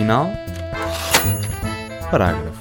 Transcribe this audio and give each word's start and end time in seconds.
final, 0.00 0.30
parágrafo. 2.10 2.58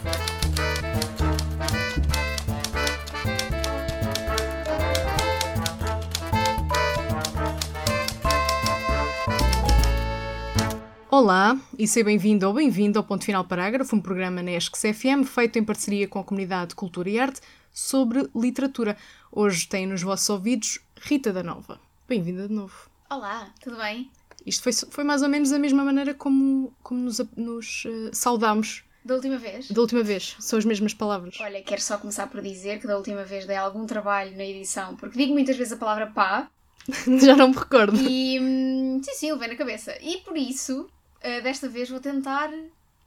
Olá 11.09 11.57
e 11.77 11.87
seja 11.87 12.03
bem-vindo 12.03 12.45
ou 12.45 12.53
bem-vindo 12.53 12.99
ao 12.99 13.05
Ponto 13.05 13.23
Final 13.23 13.45
Parágrafo, 13.45 13.95
um 13.95 14.01
programa 14.01 14.43
na 14.43 14.51
ESCS 14.51 14.97
FM 14.97 15.25
feito 15.25 15.57
em 15.57 15.63
parceria 15.63 16.09
com 16.09 16.19
a 16.19 16.23
Comunidade 16.25 16.71
de 16.71 16.75
Cultura 16.75 17.09
e 17.09 17.17
Arte 17.17 17.39
sobre 17.71 18.29
literatura. 18.35 18.97
Hoje 19.31 19.65
tem 19.65 19.87
nos 19.87 20.01
vossos 20.01 20.29
ouvidos 20.29 20.79
Rita 20.97 21.31
da 21.31 21.41
Nova. 21.41 21.79
Bem-vinda 22.05 22.49
de 22.49 22.53
novo. 22.53 22.89
Olá, 23.09 23.47
tudo 23.61 23.77
bem? 23.77 24.11
Isto 24.45 24.63
foi, 24.63 24.73
foi 24.73 25.03
mais 25.03 25.21
ou 25.21 25.29
menos 25.29 25.49
da 25.49 25.59
mesma 25.59 25.83
maneira 25.83 26.13
como, 26.13 26.73
como 26.81 27.01
nos, 27.01 27.19
nos 27.35 27.85
uh, 27.85 28.09
saudámos 28.13 28.83
Da 29.03 29.15
última 29.15 29.37
vez? 29.37 29.69
da 29.71 29.81
última 29.81 30.03
vez. 30.03 30.35
São 30.39 30.57
as 30.59 30.65
mesmas 30.65 30.93
palavras. 30.93 31.37
Olha, 31.41 31.61
quero 31.61 31.81
só 31.81 31.97
começar 31.97 32.27
por 32.27 32.41
dizer 32.41 32.79
que 32.79 32.87
da 32.87 32.97
última 32.97 33.23
vez 33.23 33.45
dei 33.45 33.55
algum 33.57 33.85
trabalho 33.85 34.35
na 34.37 34.45
edição, 34.45 34.95
porque 34.95 35.17
digo 35.17 35.33
muitas 35.33 35.55
vezes 35.57 35.73
a 35.73 35.77
palavra 35.77 36.07
pá 36.07 36.49
Já 37.21 37.35
não 37.35 37.49
me 37.49 37.55
recordo. 37.55 37.97
e. 38.01 38.39
hum, 38.39 39.01
sim, 39.03 39.13
sim, 39.13 39.31
levei 39.31 39.49
na 39.49 39.55
cabeça. 39.55 39.95
E 40.01 40.17
por 40.17 40.35
isso, 40.37 40.87
eh, 41.21 41.41
desta 41.41 41.67
vez 41.69 41.89
vou 41.89 41.99
tentar 41.99 42.49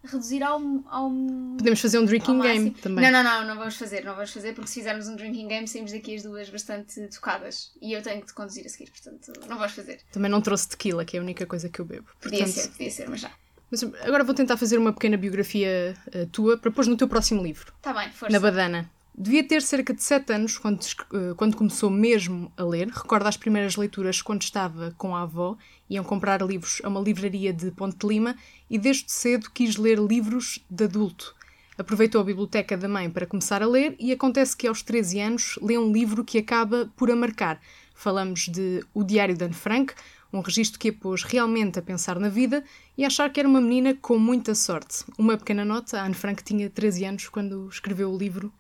reduzir 0.05 0.42
ao. 0.42 0.61
ao 0.87 1.11
Podemos 1.56 1.80
fazer 1.80 1.98
um 1.98 2.05
drinking 2.05 2.41
game 2.41 2.70
também. 2.73 3.05
Não, 3.05 3.23
não, 3.23 3.23
não, 3.23 3.48
não 3.48 3.56
vamos 3.56 3.77
fazer, 3.77 4.05
não 4.05 4.15
vamos 4.15 4.33
fazer, 4.33 4.55
porque 4.55 4.69
se 4.69 4.75
fizermos 4.75 5.09
um 5.09 5.16
drinking 5.16 5.48
game 5.48 5.69
saímos 5.69 5.92
daqui 5.92 6.15
as 6.15 6.23
duas 6.23 6.48
bastante 6.51 7.01
tocadas. 7.09 7.72
E 7.81 7.92
eu 7.92 8.03
tenho 8.03 8.20
que 8.20 8.27
te 8.27 8.34
conduzir 8.34 8.67
a 8.67 8.69
seguir, 8.69 8.91
portanto, 8.91 9.33
não 9.48 9.56
vamos 9.56 9.73
fazer. 9.73 10.00
Também 10.12 10.30
não 10.30 10.41
trouxe 10.41 10.69
tequila, 10.69 11.05
que 11.05 11.17
é 11.17 11.20
a 11.20 11.23
única 11.23 11.47
coisa 11.47 11.69
que 11.69 11.80
eu 11.80 11.84
bebo. 11.84 12.06
Podia 12.20 12.45
Portanto, 12.45 12.55
ser, 12.55 12.69
podia 12.70 12.91
ser, 12.91 13.08
mas 13.08 13.20
já. 13.20 13.30
Mas 13.70 13.83
agora 13.83 14.23
vou 14.23 14.34
tentar 14.34 14.56
fazer 14.58 14.77
uma 14.77 14.92
pequena 14.92 15.17
biografia 15.17 15.97
eh, 16.12 16.27
tua 16.30 16.58
para 16.58 16.70
pôr 16.70 16.86
no 16.86 16.97
teu 16.97 17.08
próximo 17.08 17.42
livro. 17.42 17.73
Tá 17.80 17.95
bem, 17.95 18.11
força. 18.11 18.30
Na 18.30 18.39
Badana. 18.39 18.91
Devia 19.23 19.45
ter 19.45 19.62
cerca 19.62 19.95
de 19.95 20.03
7 20.03 20.33
anos 20.33 20.59
quando, 20.59 20.81
eh, 20.81 21.34
quando 21.37 21.56
começou 21.56 21.89
mesmo 21.89 22.51
a 22.56 22.65
ler. 22.65 22.89
Recorda 22.89 23.29
as 23.29 23.37
primeiras 23.37 23.77
leituras 23.77 24.20
quando 24.20 24.42
estava 24.42 24.92
com 24.98 25.14
a 25.14 25.23
avó. 25.23 25.56
Iam 25.89 26.03
comprar 26.03 26.42
livros 26.42 26.81
a 26.83 26.89
uma 26.89 27.01
livraria 27.01 27.53
de 27.53 27.70
Ponte 27.70 27.97
de 27.97 28.05
Lima 28.05 28.34
e 28.69 28.77
desde 28.81 29.12
cedo 29.12 29.48
quis 29.55 29.77
ler 29.77 30.01
livros 30.01 30.59
de 30.69 30.87
adulto. 30.87 31.37
Aproveitou 31.79 32.20
a 32.20 32.25
biblioteca 32.25 32.77
da 32.77 32.89
mãe 32.89 33.09
para 33.09 33.25
começar 33.25 33.62
a 33.62 33.67
ler 33.67 33.95
e 33.97 34.11
acontece 34.11 34.56
que 34.56 34.67
aos 34.67 34.83
13 34.83 35.20
anos 35.20 35.57
lê 35.62 35.79
um 35.79 35.92
livro 35.92 36.25
que 36.25 36.39
acaba 36.39 36.91
por 36.97 37.09
a 37.09 37.14
marcar. 37.14 37.61
Falamos 37.95 38.48
de 38.48 38.84
O 38.92 39.05
Diário 39.05 39.36
de 39.36 39.45
Anne 39.45 39.55
Frank, 39.55 39.95
um 40.33 40.41
registro 40.41 40.81
que 40.81 40.89
a 40.89 40.92
pôs 40.92 41.23
realmente 41.23 41.79
a 41.79 41.83
pensar 41.83 42.19
na 42.19 42.29
vida 42.29 42.64
e 42.98 43.05
a 43.05 43.07
achar 43.07 43.31
que 43.31 43.39
era 43.39 43.48
uma 43.48 43.61
menina 43.61 43.95
com 43.95 44.19
muita 44.19 44.53
sorte. 44.53 45.05
Uma 45.17 45.36
pequena 45.36 45.64
nota, 45.64 46.01
a 46.01 46.07
Anne 46.07 46.14
Frank 46.14 46.42
tinha 46.42 46.69
13 46.69 47.05
anos 47.05 47.29
quando 47.29 47.69
escreveu 47.69 48.12
o 48.12 48.19
livro 48.19 48.53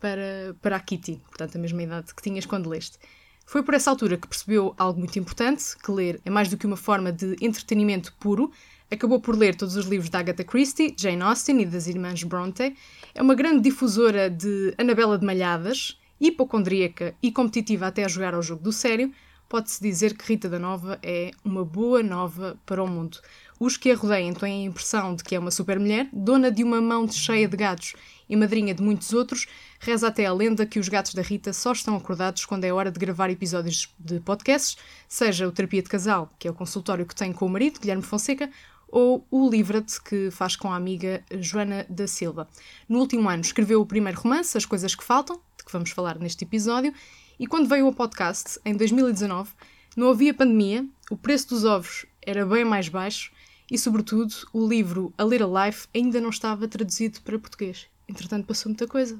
para, 0.00 0.54
para 0.60 0.76
a 0.76 0.80
Kitty, 0.80 1.20
portanto 1.28 1.56
a 1.56 1.58
mesma 1.58 1.82
idade 1.82 2.14
que 2.14 2.22
tinhas 2.22 2.46
quando 2.46 2.68
leste. 2.68 2.98
Foi 3.46 3.62
por 3.62 3.74
essa 3.74 3.90
altura 3.90 4.16
que 4.16 4.26
percebeu 4.26 4.74
algo 4.76 4.98
muito 4.98 5.18
importante, 5.18 5.76
que 5.78 5.90
ler 5.92 6.20
é 6.24 6.30
mais 6.30 6.48
do 6.48 6.56
que 6.56 6.66
uma 6.66 6.76
forma 6.76 7.12
de 7.12 7.36
entretenimento 7.40 8.12
puro. 8.18 8.50
Acabou 8.90 9.20
por 9.20 9.36
ler 9.36 9.54
todos 9.54 9.76
os 9.76 9.86
livros 9.86 10.10
da 10.10 10.18
Agatha 10.18 10.42
Christie, 10.42 10.94
Jane 10.98 11.22
Austen 11.22 11.60
e 11.60 11.66
das 11.66 11.86
irmãs 11.86 12.22
Bronte. 12.24 12.74
É 13.14 13.22
uma 13.22 13.36
grande 13.36 13.62
difusora 13.62 14.28
de 14.28 14.74
Anabela 14.76 15.16
de 15.16 15.24
Malhadas, 15.24 15.96
hipocondríaca 16.20 17.14
e 17.22 17.30
competitiva 17.30 17.86
até 17.86 18.04
a 18.04 18.08
jogar 18.08 18.34
ao 18.34 18.42
jogo 18.42 18.62
do 18.62 18.72
sério. 18.72 19.12
Pode-se 19.48 19.80
dizer 19.80 20.16
que 20.16 20.26
Rita 20.26 20.48
da 20.48 20.58
Nova 20.58 20.98
é 21.00 21.30
uma 21.44 21.64
boa 21.64 22.02
nova 22.02 22.58
para 22.66 22.82
o 22.82 22.88
mundo. 22.88 23.18
Os 23.58 23.78
que 23.78 23.90
a 23.90 23.96
rodeiam 23.96 24.34
têm 24.34 24.64
a 24.64 24.68
impressão 24.68 25.14
de 25.14 25.24
que 25.24 25.34
é 25.34 25.38
uma 25.38 25.50
super-mulher, 25.50 26.10
dona 26.12 26.50
de 26.50 26.62
uma 26.62 26.78
mão 26.78 27.10
cheia 27.10 27.48
de 27.48 27.56
gatos 27.56 27.94
e 28.28 28.36
madrinha 28.36 28.74
de 28.74 28.82
muitos 28.82 29.14
outros, 29.14 29.46
reza 29.80 30.08
até 30.08 30.26
a 30.26 30.32
lenda 30.32 30.66
que 30.66 30.78
os 30.78 30.90
gatos 30.90 31.14
da 31.14 31.22
Rita 31.22 31.54
só 31.54 31.72
estão 31.72 31.96
acordados 31.96 32.44
quando 32.44 32.64
é 32.64 32.72
hora 32.72 32.90
de 32.90 33.00
gravar 33.00 33.30
episódios 33.30 33.94
de 33.98 34.20
podcasts, 34.20 34.76
seja 35.08 35.48
o 35.48 35.52
Terapia 35.52 35.82
de 35.82 35.88
Casal, 35.88 36.30
que 36.38 36.46
é 36.46 36.50
o 36.50 36.54
consultório 36.54 37.06
que 37.06 37.14
tem 37.14 37.32
com 37.32 37.46
o 37.46 37.48
marido, 37.48 37.80
Guilherme 37.80 38.02
Fonseca, 38.02 38.50
ou 38.88 39.26
o 39.30 39.48
Livra-te, 39.48 40.02
que 40.02 40.30
faz 40.30 40.54
com 40.54 40.70
a 40.70 40.76
amiga 40.76 41.24
Joana 41.40 41.86
da 41.88 42.06
Silva. 42.06 42.46
No 42.86 42.98
último 42.98 43.26
ano 43.26 43.40
escreveu 43.40 43.80
o 43.80 43.86
primeiro 43.86 44.20
romance, 44.20 44.56
As 44.56 44.66
Coisas 44.66 44.94
que 44.94 45.02
Faltam, 45.02 45.40
de 45.56 45.64
que 45.64 45.72
vamos 45.72 45.90
falar 45.90 46.18
neste 46.18 46.44
episódio, 46.44 46.92
e 47.38 47.46
quando 47.46 47.68
veio 47.68 47.86
ao 47.86 47.92
podcast, 47.94 48.60
em 48.66 48.74
2019, 48.74 49.50
não 49.96 50.10
havia 50.10 50.34
pandemia, 50.34 50.86
o 51.10 51.16
preço 51.16 51.48
dos 51.48 51.64
ovos 51.64 52.04
era 52.20 52.44
bem 52.44 52.62
mais 52.62 52.90
baixo 52.90 53.30
e, 53.70 53.78
sobretudo, 53.78 54.34
o 54.52 54.66
livro 54.66 55.12
A 55.16 55.24
Little 55.24 55.52
Life 55.64 55.88
ainda 55.94 56.20
não 56.20 56.30
estava 56.30 56.68
traduzido 56.68 57.20
para 57.22 57.38
português. 57.38 57.86
Entretanto, 58.08 58.46
passou 58.46 58.70
muita 58.70 58.86
coisa. 58.86 59.18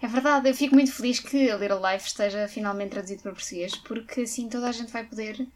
É 0.00 0.06
verdade, 0.06 0.48
eu 0.48 0.54
fico 0.54 0.74
muito 0.74 0.92
feliz 0.92 1.20
que 1.20 1.50
a 1.50 1.56
Little 1.56 1.80
Life 1.80 2.06
esteja 2.06 2.46
finalmente 2.48 2.90
traduzido 2.90 3.22
para 3.22 3.32
português, 3.32 3.74
porque 3.76 4.22
assim 4.22 4.48
toda 4.48 4.68
a 4.68 4.72
gente 4.72 4.92
vai 4.92 5.04
poder 5.04 5.46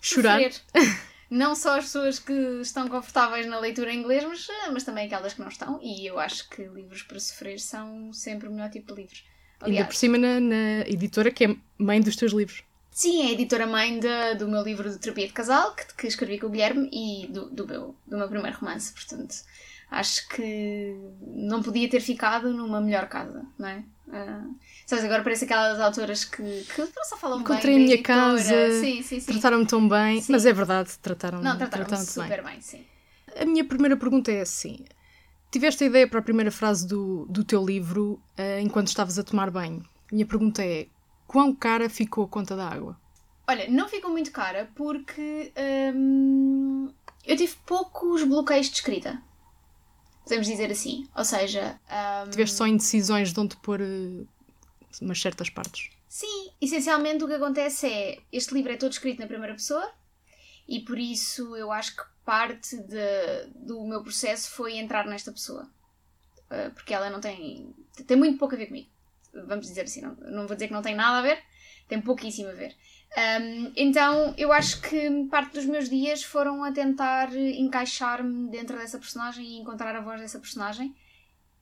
Chorar. 0.00 0.40
Não 1.28 1.56
só 1.56 1.76
as 1.76 1.86
pessoas 1.86 2.18
que 2.20 2.32
estão 2.60 2.88
confortáveis 2.88 3.46
na 3.46 3.58
leitura 3.58 3.92
em 3.92 3.98
inglês, 3.98 4.22
mas, 4.22 4.46
mas 4.72 4.84
também 4.84 5.06
aquelas 5.06 5.34
que 5.34 5.40
não 5.40 5.48
estão. 5.48 5.80
E 5.82 6.06
eu 6.06 6.20
acho 6.20 6.48
que 6.48 6.62
livros 6.62 7.02
para 7.02 7.18
sofrer 7.18 7.58
são 7.58 8.12
sempre 8.12 8.46
o 8.46 8.52
melhor 8.52 8.70
tipo 8.70 8.94
de 8.94 9.00
livros. 9.00 9.24
Ainda 9.60 9.72
Aliás, 9.72 9.86
por 9.88 9.96
cima 9.96 10.18
na, 10.18 10.38
na 10.38 10.82
editora 10.86 11.32
que 11.32 11.44
é 11.44 11.56
mãe 11.76 12.00
dos 12.00 12.14
teus 12.14 12.32
livros. 12.32 12.62
Sim, 12.96 13.22
é 13.22 13.26
a 13.26 13.32
editora-mãe 13.32 14.00
do 14.38 14.48
meu 14.48 14.62
livro 14.62 14.90
de 14.90 14.98
terapia 14.98 15.26
de 15.26 15.32
casal, 15.34 15.74
que, 15.74 15.84
que 15.94 16.06
escrevi 16.06 16.38
com 16.38 16.46
o 16.46 16.50
Guilherme, 16.50 16.88
e 16.90 17.26
do, 17.26 17.50
do, 17.50 17.66
meu, 17.66 17.94
do 18.06 18.16
meu 18.16 18.26
primeiro 18.26 18.56
romance. 18.56 18.90
Portanto, 18.90 19.34
acho 19.90 20.26
que 20.30 20.96
não 21.20 21.62
podia 21.62 21.90
ter 21.90 22.00
ficado 22.00 22.50
numa 22.54 22.80
melhor 22.80 23.06
casa, 23.06 23.44
não 23.58 23.68
é? 23.68 23.84
Ah, 24.10 24.44
sabes, 24.86 25.04
agora 25.04 25.22
parece 25.22 25.44
aquelas 25.44 25.78
autoras 25.78 26.24
que, 26.24 26.42
que 26.42 26.88
só 27.04 27.16
falam 27.18 27.40
Encontrei 27.40 27.74
bem 27.74 27.74
a 27.74 27.78
da 27.78 27.84
minha 27.84 27.94
editora. 27.94 28.30
casa, 28.30 28.80
Sim, 28.80 29.02
sim, 29.02 29.20
sim. 29.20 29.32
Trataram-me 29.32 29.66
tão 29.66 29.86
bem, 29.86 30.22
Sim. 30.22 30.32
mas 30.32 30.46
é 30.46 30.52
verdade, 30.52 30.90
trataram-me 31.02 31.44
Não, 31.44 31.56
trataram-me 31.58 31.88
trataram-te 31.88 32.12
super 32.12 32.42
bem, 32.42 32.60
sim. 32.62 32.84
A 33.38 33.44
minha 33.44 33.64
primeira 33.64 33.96
pergunta 33.96 34.32
é 34.32 34.40
assim: 34.40 34.84
tiveste 35.50 35.84
a 35.84 35.86
ideia 35.88 36.08
para 36.08 36.20
a 36.20 36.22
primeira 36.22 36.50
frase 36.50 36.86
do, 36.86 37.26
do 37.26 37.44
teu 37.44 37.64
livro 37.64 38.20
eh, 38.38 38.60
enquanto 38.60 38.88
estavas 38.88 39.18
a 39.18 39.24
tomar 39.24 39.50
banho? 39.50 39.84
A 40.10 40.14
minha 40.14 40.24
pergunta 40.26 40.64
é: 40.64 40.86
quão 41.26 41.54
cara 41.54 41.88
ficou 41.90 42.24
a 42.24 42.28
conta 42.28 42.56
da 42.56 42.68
água? 42.68 42.98
Olha, 43.48 43.68
não 43.70 43.88
ficou 43.88 44.10
muito 44.10 44.30
cara 44.32 44.70
porque 44.74 45.52
hum, 45.94 46.92
eu 47.24 47.36
tive 47.36 47.54
poucos 47.64 48.22
bloqueios 48.24 48.66
de 48.68 48.74
escrita. 48.76 49.22
Podemos 50.24 50.46
dizer 50.46 50.70
assim. 50.70 51.08
Ou 51.16 51.24
seja, 51.24 51.78
hum, 52.26 52.30
Tiveste 52.30 52.56
só 52.56 52.66
indecisões 52.66 53.32
de 53.32 53.38
onde 53.40 53.56
pôr 53.58 53.80
eh, 53.80 54.24
umas 55.00 55.20
certas 55.20 55.48
partes. 55.50 55.90
sim, 56.08 56.50
essencialmente 56.60 57.22
o 57.22 57.28
que 57.28 57.34
acontece 57.34 57.86
é 57.86 58.18
este 58.32 58.54
livro 58.54 58.72
é 58.72 58.76
todo 58.76 58.92
escrito 58.92 59.20
na 59.20 59.26
primeira 59.26 59.54
pessoa 59.54 59.88
e 60.66 60.80
por 60.80 60.98
isso 60.98 61.54
eu 61.54 61.70
acho 61.70 61.94
que 61.94 62.02
parte 62.24 62.76
de- 62.76 63.46
do 63.54 63.84
meu 63.86 64.02
processo 64.02 64.50
foi 64.50 64.76
entrar 64.78 65.06
nesta 65.06 65.30
pessoa. 65.30 65.68
Uh, 66.50 66.70
porque 66.74 66.92
ela 66.94 67.10
não 67.10 67.20
tem. 67.20 67.72
tem 68.06 68.16
muito 68.16 68.38
pouco 68.38 68.54
a 68.54 68.58
ver 68.58 68.66
comigo. 68.66 68.88
Vamos 69.46 69.66
dizer 69.66 69.82
assim, 69.82 70.00
não, 70.00 70.16
não 70.16 70.46
vou 70.46 70.56
dizer 70.56 70.68
que 70.68 70.72
não 70.72 70.82
tem 70.82 70.94
nada 70.94 71.18
a 71.18 71.22
ver, 71.22 71.38
tem 71.88 72.00
pouquíssimo 72.00 72.48
a 72.48 72.52
ver. 72.52 72.74
Um, 73.16 73.72
então 73.76 74.34
eu 74.36 74.52
acho 74.52 74.80
que 74.82 75.26
parte 75.30 75.54
dos 75.54 75.64
meus 75.64 75.88
dias 75.88 76.22
foram 76.22 76.62
a 76.64 76.72
tentar 76.72 77.34
encaixar-me 77.34 78.50
dentro 78.50 78.76
dessa 78.76 78.98
personagem 78.98 79.44
e 79.44 79.60
encontrar 79.60 79.94
a 79.94 80.00
voz 80.00 80.20
dessa 80.20 80.38
personagem. 80.38 80.94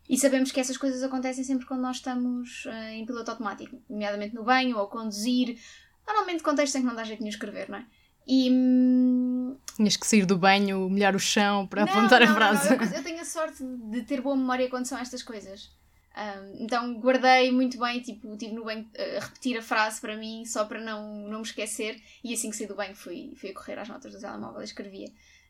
E 0.09 0.19
sabemos 0.19 0.53
que 0.53 0.61
essas 0.61 0.77
coisas 0.77 1.03
acontecem 1.03 1.45
sempre 1.45 1.67
quando 1.67 1.81
nós 1.81 1.97
estamos 1.97 2.67
uh, 2.67 2.91
em 2.93 3.07
piloto 3.07 3.31
automático, 3.31 3.81
nomeadamente 3.89 4.35
no 4.35 4.45
banho 4.45 4.77
ou 4.79 4.87
conduzir. 4.89 5.59
Normalmente 6.07 6.43
contextos 6.43 6.75
em 6.77 6.83
que 6.83 6.87
não 6.87 6.95
dá 6.95 7.05
jeito 7.05 7.23
de 7.23 7.29
escrever, 7.31 7.71
não 7.71 7.79
é? 7.79 7.87
E. 8.27 8.51
hum, 8.51 9.57
Tinhas 9.77 9.97
que 9.97 10.07
sair 10.07 10.27
do 10.27 10.39
banho, 10.39 10.89
molhar 10.91 11.15
o 11.15 11.19
chão 11.19 11.67
para 11.67 11.85
não, 11.85 11.93
apontar 11.93 12.21
não, 12.21 12.31
a 12.31 12.35
frase. 12.35 12.77
não, 12.77 12.85
eu, 12.85 12.93
eu 12.93 13.03
tenho 13.03 13.21
a 13.21 13.25
sorte 13.25 13.63
de 13.63 14.03
ter 14.03 14.21
boa 14.21 14.37
memória 14.37 14.69
quando 14.69 14.87
são 14.87 14.99
estas 14.99 15.23
coisas. 15.23 15.71
Um, 16.17 16.63
então 16.65 16.95
guardei 17.01 17.51
muito 17.51 17.77
bem, 17.77 18.01
tipo, 18.01 18.33
estive 18.33 18.53
no 18.55 18.65
banho 18.65 18.83
uh, 18.85 19.17
a 19.19 19.25
repetir 19.25 19.59
a 19.59 19.63
frase 19.63 20.01
para 20.01 20.17
mim, 20.17 20.45
só 20.45 20.65
para 20.65 20.81
não, 20.81 21.29
não 21.29 21.39
me 21.39 21.45
esquecer, 21.45 22.01
e 22.23 22.33
assim 22.33 22.51
que 22.51 22.57
saí 22.57 22.69
do 22.69 22.77
banho 22.77 22.95
fui, 22.95 23.33
fui 23.37 23.51
a 23.51 23.55
correr 23.55 23.79
às 23.81 23.89
notas 23.89 24.13
do 24.13 24.21
telemóvel 24.21 24.61
e 24.61 24.65
escrevia. 24.65 25.09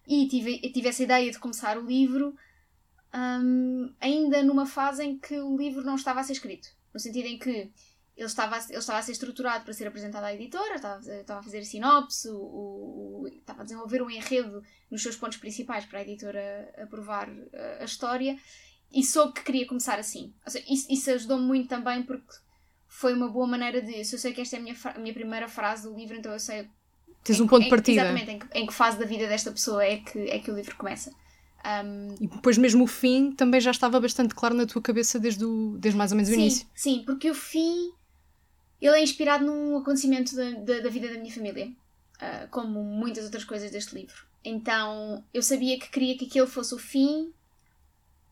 E 0.09 0.27
tive, 0.27 0.59
tive 0.73 0.89
essa 0.89 1.03
ideia 1.03 1.31
de 1.31 1.39
começar 1.39 1.77
o 1.77 1.85
livro 1.87 2.35
um, 3.15 3.93
ainda 4.01 4.43
numa 4.43 4.67
fase 4.67 5.05
em 5.05 5.19
que 5.19 5.39
o 5.39 5.57
livro 5.57 5.83
não 5.85 5.97
estava 5.97 6.21
a 6.21 6.25
ser 6.25 6.33
escrito. 6.33 6.69
No 6.93 6.99
sentido 7.01 7.27
em 7.27 7.39
que 7.39 7.71
ele 8.17 8.27
estava, 8.27 8.57
a- 8.57 8.65
ele 8.69 8.79
estava 8.79 8.99
a 8.99 9.03
ser 9.03 9.13
estruturado 9.13 9.65
para 9.65 9.73
ser 9.75 9.87
apresentado 9.87 10.25
à 10.25 10.33
editora, 10.35 10.77
estava, 10.77 11.01
estava 11.21 11.41
a 11.41 11.43
fazer 11.43 11.59
a 11.59 11.65
sinopse, 11.65 12.29
o, 12.29 12.37
o- 13.23 13.29
estava 13.29 13.61
a 13.63 13.65
desenvolver 13.65 14.03
um 14.03 14.11
enredo 14.11 14.63
nos 14.91 15.03
seus 15.03 15.17
pontos 15.17 15.39
principais 15.39 15.85
para 15.85 15.99
a 15.99 16.03
editora 16.03 16.73
aprovar 16.79 17.29
uh, 17.29 17.51
a 17.81 17.85
história 17.85 18.39
e 18.93 19.03
soube 19.03 19.33
que 19.35 19.43
queria 19.43 19.67
começar 19.67 19.99
assim. 19.99 20.33
Seja, 20.47 20.65
isso, 20.69 20.87
isso 20.91 21.11
ajudou-me 21.11 21.45
muito 21.45 21.69
também 21.69 22.03
porque 22.03 22.35
foi 22.87 23.13
uma 23.13 23.29
boa 23.29 23.47
maneira 23.47 23.83
de. 23.83 24.05
Se 24.05 24.15
eu 24.15 24.19
sei 24.19 24.33
que 24.33 24.41
esta 24.41 24.57
é 24.57 24.59
a 24.59 24.63
minha, 24.63 24.77
a 24.85 24.99
minha 24.99 25.15
primeira 25.15 25.49
frase 25.49 25.89
do 25.89 25.95
livro, 25.95 26.17
então 26.17 26.33
eu 26.33 26.39
sei 26.39 26.69
Tens 27.25 27.41
um 27.41 27.47
ponto 27.47 27.65
de 27.65 27.71
partida. 27.71 28.03
Exatamente, 28.03 28.31
em 28.31 28.39
que, 28.39 28.47
em 28.53 28.67
que 28.67 28.73
fase 28.73 28.99
da 28.99 29.07
vida 29.07 29.27
desta 29.27 29.51
pessoa 29.51 29.83
é 29.83 29.97
que, 29.97 30.19
é 30.31 30.39
que 30.39 30.51
o 30.51 30.55
livro 30.55 30.77
começa. 30.77 31.11
Um, 31.65 32.15
e 32.21 32.27
depois 32.27 32.59
mesmo 32.59 32.85
o 32.85 32.87
fim 32.87 33.33
também 33.33 33.59
já 33.59 33.71
estava 33.71 33.99
bastante 33.99 34.35
claro 34.35 34.55
na 34.55 34.67
tua 34.67 34.83
cabeça 34.83 35.19
desde, 35.19 35.47
o, 35.47 35.79
desde 35.79 35.97
mais 35.97 36.13
ou 36.13 36.17
menos 36.17 36.29
sim, 36.29 36.37
o 36.37 36.41
início. 36.41 36.67
Sim, 36.75 37.03
porque 37.07 37.31
o 37.31 37.35
fim 37.35 37.91
ele 38.79 38.99
é 38.99 39.03
inspirado 39.03 39.47
num 39.47 39.79
acontecimento 39.79 40.37
da, 40.37 40.51
da, 40.51 40.81
da 40.81 40.91
vida 40.91 41.09
da 41.09 41.19
minha 41.19 41.33
família, 41.33 41.69
uh, 41.69 42.49
como 42.51 42.85
muitas 42.85 43.25
outras 43.25 43.45
coisas 43.45 43.71
deste 43.71 43.95
livro. 43.95 44.27
Então 44.45 45.25
eu 45.33 45.43
sabia 45.43 45.79
que 45.79 45.89
queria 45.89 46.19
que 46.19 46.27
aquele 46.27 46.47
fosse 46.47 46.75
o 46.75 46.79
fim, 46.79 47.33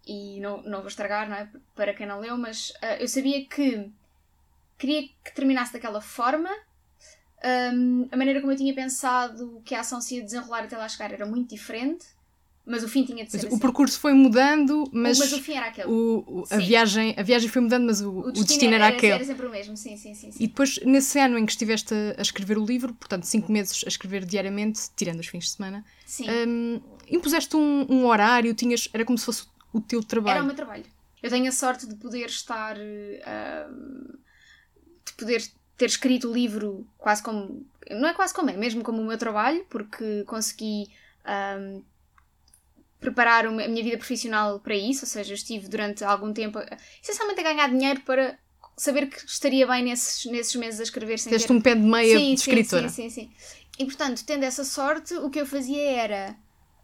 e 0.07 0.41
não, 0.41 0.63
não 0.63 0.79
vou 0.81 0.89
estragar, 0.89 1.29
não 1.29 1.37
é? 1.37 1.49
Para 1.75 1.95
quem 1.95 2.07
não 2.07 2.21
leu, 2.21 2.37
mas 2.37 2.71
uh, 2.83 2.97
eu 3.01 3.09
sabia 3.09 3.45
que 3.47 3.91
queria 4.79 5.03
que 5.25 5.35
terminasse 5.35 5.73
daquela 5.73 6.01
forma. 6.01 6.51
Um, 7.45 8.09
a 8.11 8.17
maneira 8.17 8.41
como 8.41 8.53
eu 8.53 8.57
tinha 8.57 8.73
pensado 8.75 9.61
que 9.65 9.75
a 9.75 9.81
ação 9.81 10.01
se 10.01 10.17
ia 10.17 10.23
desenrolar 10.23 10.65
até 10.65 10.77
lá 10.77 10.89
chegar 10.89 11.13
era 11.13 11.27
muito 11.27 11.51
diferente. 11.51 12.07
Mas 12.65 12.85
o 12.85 12.89
fim 12.89 13.05
tinha 13.05 13.25
de 13.25 13.31
ser 13.33 13.39
Mas 13.39 13.47
assim. 13.47 13.57
O 13.57 13.59
percurso 13.59 13.99
foi 13.99 14.13
mudando, 14.13 14.89
mas, 14.93 15.19
Mas 15.19 15.33
o 15.33 15.43
fim 15.43 15.55
era 15.55 15.67
aquele. 15.67 15.89
o- 15.89 16.25
o- 16.29 16.45
a, 16.49 16.59
viagem, 16.59 17.13
a 17.19 17.23
viagem 17.25 17.49
foi 17.49 17.61
mudando, 17.61 17.87
mas 17.87 18.01
o, 18.01 18.21
o 18.21 18.31
destino, 18.31 18.73
era, 18.73 18.87
aquele. 18.87 19.15
Era 19.15 19.25
sempre 19.25 19.47
o 19.47 19.51
mesmo, 19.51 19.77
sim, 19.77 19.97
sim, 19.97 20.15
sim. 20.15 20.31
sim. 20.31 20.45
E 20.45 20.47
depois, 20.47 20.79
nesse 20.85 21.19
ano 21.19 21.37
em 21.37 21.45
que 21.45 21.51
estiveste 21.51 21.93
a, 21.93 22.21
a 22.21 22.23
escrever 22.23 22.57
o 22.59 22.65
livro, 22.65 22.95
portanto, 22.95 23.25
cinco 23.25 23.51
meses 23.51 23.83
a 23.85 23.89
escrever 23.89 24.25
diariamente, 24.25 24.83
tirando 24.95 25.19
os 25.19 25.27
fins 25.27 25.47
de 25.47 25.51
semana, 25.51 25.85
hum, 26.47 26.81
impuseste 27.09 27.57
um, 27.57 27.85
um 27.91 28.07
horário, 28.07 28.55
tinhas, 28.55 28.89
era 28.93 29.05
como 29.05 29.19
se 29.19 29.25
fosse 29.25 29.45
o 29.73 29.81
teu 29.81 30.03
trabalho. 30.03 30.35
Era 30.35 30.43
o 30.43 30.47
meu 30.47 30.55
trabalho. 30.55 30.85
Eu 31.23 31.31
tenho 31.31 31.49
a 31.49 31.53
sorte 31.53 31.87
de 31.87 31.95
poder 31.97 32.27
estar. 32.27 32.77
ahm, 32.77 34.19
de 35.05 35.13
poder 35.15 35.43
ter 35.77 35.87
escrito 35.87 36.31
o 36.31 36.33
livro 36.33 36.87
quase 36.99 37.23
como. 37.23 37.67
Não 37.91 38.09
é 38.09 38.15
quase 38.15 38.33
como 38.35 38.51
é, 38.51 38.57
mesmo 38.57 38.83
como 38.83 39.03
o 39.03 39.05
meu 39.05 39.19
trabalho, 39.19 39.65
porque 39.69 40.25
consegui 40.25 40.91
ahm, 41.25 41.83
preparar 43.01 43.47
a 43.47 43.51
minha 43.51 43.83
vida 43.83 43.99
profissional 43.99 44.61
para 44.61 44.77
isso, 44.77 45.05
ou 45.05 45.09
seja, 45.09 45.33
eu 45.33 45.35
estive 45.35 45.69
durante 45.69 46.05
algum 46.05 46.33
tempo 46.33 46.59
essencialmente 47.03 47.41
a 47.41 47.43
ganhar 47.43 47.69
dinheiro 47.69 48.01
para 48.03 48.39
saber 48.77 49.09
que 49.09 49.27
estaria 49.27 49.67
bem 49.67 49.83
nesses, 49.83 50.25
nesses 50.27 50.55
meses 50.55 50.81
a 50.81 50.85
escrever 50.85 51.19
sem 51.19 51.33
Fizeste 51.33 51.49
ter 51.49 51.55
um 51.55 51.61
pé 51.61 51.75
de 51.75 51.83
meia 51.83 52.17
sim, 52.17 52.35
de 52.35 52.41
escritora. 52.41 52.89
Sim, 52.89 53.11
sim, 53.11 53.29
sim. 53.29 53.33
E 53.79 53.85
portanto, 53.85 54.25
tendo 54.25 54.45
essa 54.45 54.65
sorte, 54.65 55.15
o 55.15 55.29
que 55.31 55.41
eu 55.41 55.47
fazia 55.47 55.83
era 55.83 56.37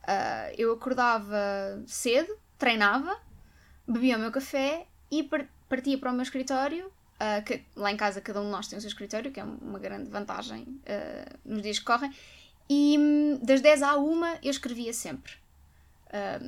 ah, 0.06 0.50
eu 0.56 0.72
acordava 0.72 1.82
cedo, 1.86 2.36
treinava, 2.58 3.16
bebia 3.86 4.16
o 4.16 4.20
meu 4.20 4.30
café 4.32 4.86
e 5.10 5.22
par- 5.22 5.46
partia 5.68 5.96
para 5.98 6.10
o 6.10 6.14
meu 6.14 6.22
escritório. 6.22 6.90
ah, 7.20 7.40
que 7.42 7.62
lá 7.74 7.90
em 7.90 7.96
casa 7.96 8.20
cada 8.20 8.40
um 8.40 8.44
de 8.44 8.50
nós 8.50 8.68
tem 8.68 8.78
o 8.78 8.80
seu 8.80 8.88
escritório, 8.88 9.30
que 9.32 9.40
é 9.40 9.44
uma 9.44 9.78
grande 9.78 10.08
vantagem 10.10 10.80
ah, 10.86 11.36
nos 11.44 11.62
dias 11.62 11.78
que 11.78 11.84
correm. 11.84 12.12
E 12.70 12.96
hum, 12.98 13.40
das 13.42 13.60
10 13.60 13.82
à 13.82 13.96
1 13.96 14.24
eu 14.42 14.50
escrevia 14.50 14.92
sempre. 14.92 15.32
Ah, 16.12 16.38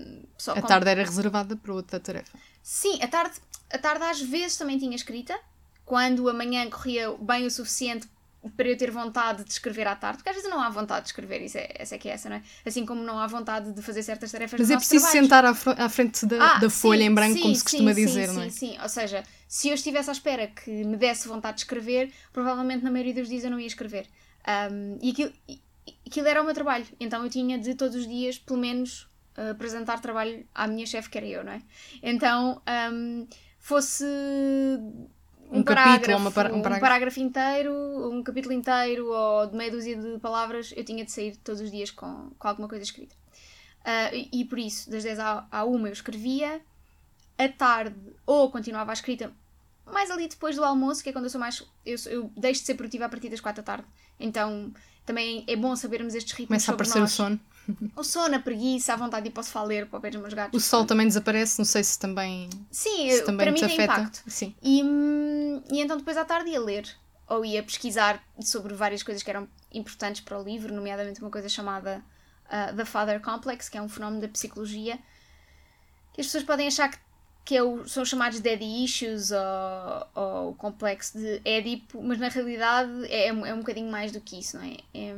A 0.52 0.60
com- 0.60 0.66
tarde 0.68 0.88
era 0.88 1.02
reservada 1.02 1.56
para 1.56 1.72
outra 1.74 1.98
tarefa. 2.00 2.38
Sim, 2.62 3.02
a 3.02 3.08
tarde, 3.08 3.36
a 3.72 3.78
tarde 3.78 4.04
às 4.04 4.20
vezes 4.20 4.56
também 4.56 4.78
tinha 4.78 4.94
escrita, 4.94 5.38
quando 5.84 6.28
a 6.28 6.32
manhã 6.32 6.68
corria 6.70 7.10
bem 7.18 7.46
o 7.46 7.50
suficiente 7.50 8.08
para 8.56 8.68
eu 8.68 8.76
ter 8.76 8.90
vontade 8.90 9.44
de 9.44 9.50
escrever 9.50 9.86
à 9.86 9.94
tarde, 9.94 10.18
porque 10.18 10.30
às 10.30 10.36
vezes 10.36 10.50
não 10.50 10.60
há 10.60 10.70
vontade 10.70 11.02
de 11.02 11.08
escrever, 11.08 11.42
isso 11.42 11.58
é, 11.58 11.68
essa 11.74 11.94
é 11.94 11.98
que 11.98 12.08
é 12.08 12.12
essa, 12.12 12.28
não 12.30 12.36
é? 12.36 12.42
Assim 12.64 12.86
como 12.86 13.02
não 13.02 13.18
há 13.18 13.26
vontade 13.26 13.72
de 13.72 13.82
fazer 13.82 14.02
certas 14.02 14.32
tarefas 14.32 14.58
Mas 14.58 14.70
é 14.70 14.76
preciso 14.76 15.06
sentar 15.08 15.44
à, 15.44 15.50
à 15.50 15.88
frente 15.88 16.24
da, 16.24 16.56
Ah, 16.56 16.58
da 16.58 16.70
folha 16.70 17.00
sim, 17.00 17.06
em 17.06 17.14
branco, 17.14 17.34
sim, 17.34 17.42
como 17.42 17.54
se 17.54 17.60
sim, 17.60 17.64
costuma 17.64 17.94
sim, 17.94 18.06
dizer, 18.06 18.28
sim, 18.28 18.34
não 18.34 18.42
é? 18.42 18.50
Sim, 18.50 18.78
ou 18.82 18.88
seja, 18.88 19.22
se 19.46 19.68
eu 19.68 19.74
estivesse 19.74 20.08
à 20.08 20.12
espera 20.12 20.46
que 20.46 20.70
me 20.70 20.96
desse 20.96 21.28
vontade 21.28 21.56
de 21.56 21.62
escrever, 21.64 22.10
provavelmente 22.32 22.82
na 22.82 22.90
maioria 22.90 23.14
dos 23.14 23.28
dias 23.28 23.44
eu 23.44 23.50
não 23.50 23.60
ia 23.60 23.66
escrever. 23.66 24.06
Um, 24.72 24.98
e 25.02 25.10
aquilo, 25.10 25.32
aquilo 26.06 26.26
era 26.26 26.40
o 26.40 26.44
meu 26.44 26.54
trabalho, 26.54 26.86
então 26.98 27.22
eu 27.22 27.28
tinha 27.28 27.58
de 27.58 27.74
todos 27.74 27.94
os 27.94 28.06
dias, 28.08 28.38
pelo 28.38 28.58
menos, 28.58 29.02
uh, 29.36 29.50
apresentar 29.50 30.00
trabalho 30.00 30.46
à 30.54 30.66
minha 30.66 30.86
chefe, 30.86 31.10
que 31.10 31.18
era 31.18 31.26
eu, 31.26 31.44
não 31.44 31.52
é? 31.52 31.62
Então, 32.02 32.62
um, 32.92 33.26
fosse 33.58 34.04
um, 35.50 35.58
Um 35.58 35.62
capítulo 35.62 35.64
parágrafo, 35.64 36.16
uma 36.16 36.30
um 36.54 36.58
um 36.58 36.62
parágrafo. 36.62 36.80
parágrafo 36.80 37.20
inteiro, 37.20 37.72
um 38.12 38.22
capítulo 38.22 38.54
inteiro 38.54 39.10
ou 39.12 39.46
de 39.46 39.56
meia 39.56 39.70
dúzia 39.70 39.96
de 39.96 40.18
palavras, 40.18 40.72
eu 40.76 40.84
tinha 40.84 41.04
de 41.04 41.10
sair 41.10 41.36
todos 41.36 41.60
os 41.60 41.70
dias 41.70 41.90
com, 41.90 42.30
com 42.38 42.48
alguma 42.48 42.68
coisa 42.68 42.84
escrita. 42.84 43.14
Ah, 43.84 44.14
e, 44.14 44.28
e 44.32 44.44
por 44.44 44.58
isso, 44.58 44.90
das 44.90 45.02
10 45.02 45.18
à, 45.18 45.46
à 45.50 45.64
1 45.64 45.86
eu 45.86 45.92
escrevia, 45.92 46.60
à 47.38 47.48
tarde 47.48 47.96
ou 48.26 48.50
continuava 48.50 48.92
a 48.92 48.94
escrita, 48.94 49.32
mais 49.86 50.10
ali 50.10 50.28
depois 50.28 50.56
do 50.56 50.64
almoço, 50.64 51.02
que 51.02 51.08
é 51.08 51.12
quando 51.12 51.24
eu 51.24 51.30
sou 51.30 51.40
mais. 51.40 51.62
Eu, 51.84 51.96
eu 52.06 52.32
deixo 52.36 52.60
de 52.60 52.66
ser 52.66 52.74
produtiva 52.74 53.06
a 53.06 53.08
partir 53.08 53.28
das 53.28 53.40
4 53.40 53.62
da 53.62 53.66
tarde. 53.66 53.86
Então 54.18 54.72
também 55.04 55.44
é 55.48 55.56
bom 55.56 55.74
sabermos 55.74 56.14
estes 56.14 56.32
ritmos. 56.32 56.48
Começa 56.48 56.72
a 56.72 56.74
aparecer 56.74 56.98
o 56.98 57.00
nós. 57.02 57.12
sono. 57.12 57.40
O 57.96 58.04
sono, 58.04 58.36
a 58.36 58.38
preguiça, 58.38 58.92
a 58.92 58.96
vontade 58.96 59.24
de 59.24 59.30
posso 59.30 59.50
falar 59.50 59.66
ler 59.66 59.86
para 59.86 59.98
o 59.98 60.02
pé 60.02 60.10
dos 60.10 60.20
meus 60.20 60.34
gatos. 60.34 60.62
O 60.62 60.64
sol 60.64 60.84
também 60.84 61.06
desaparece, 61.06 61.58
não 61.58 61.64
sei 61.64 61.82
se 61.84 61.98
também, 61.98 62.48
Sim, 62.70 63.10
se 63.10 63.24
também 63.24 63.46
para 63.46 63.52
mim 63.52 63.64
afeta. 63.64 63.82
impacto. 63.82 64.22
Sim. 64.26 64.54
E, 64.62 64.82
hum, 64.82 65.62
e 65.70 65.80
então 65.80 65.96
depois 65.96 66.16
à 66.16 66.24
tarde 66.24 66.50
ia 66.50 66.60
ler 66.60 66.88
ou 67.28 67.44
ia 67.44 67.62
pesquisar 67.62 68.22
sobre 68.40 68.74
várias 68.74 69.02
coisas 69.02 69.22
que 69.22 69.30
eram 69.30 69.48
importantes 69.72 70.20
para 70.20 70.38
o 70.38 70.42
livro, 70.42 70.74
nomeadamente 70.74 71.20
uma 71.20 71.30
coisa 71.30 71.48
chamada 71.48 72.02
ah, 72.48 72.72
The 72.76 72.84
Father 72.84 73.20
Complex, 73.20 73.68
que 73.68 73.78
é 73.78 73.82
um 73.82 73.88
fenómeno 73.88 74.20
da 74.20 74.28
psicologia 74.28 74.98
que 76.12 76.20
as 76.20 76.26
pessoas 76.26 76.44
podem 76.44 76.66
achar 76.66 76.90
que, 76.90 76.98
que 77.44 77.56
é 77.56 77.62
o- 77.62 77.86
são 77.88 78.04
chamados 78.04 78.38
daddy 78.40 78.84
issues 78.84 79.30
ou, 79.32 80.06
ou 80.22 80.50
o 80.50 80.54
complexo 80.54 81.18
de 81.18 81.40
Édipo, 81.44 82.00
mas 82.02 82.18
na 82.18 82.28
realidade 82.28 82.90
é, 83.06 83.28
é 83.28 83.32
um 83.32 83.44
é 83.46 83.54
bocadinho 83.54 83.90
mais 83.90 84.12
do 84.12 84.20
que 84.20 84.38
isso, 84.38 84.56
não 84.56 84.64
é? 84.64 84.76
É, 84.94 85.14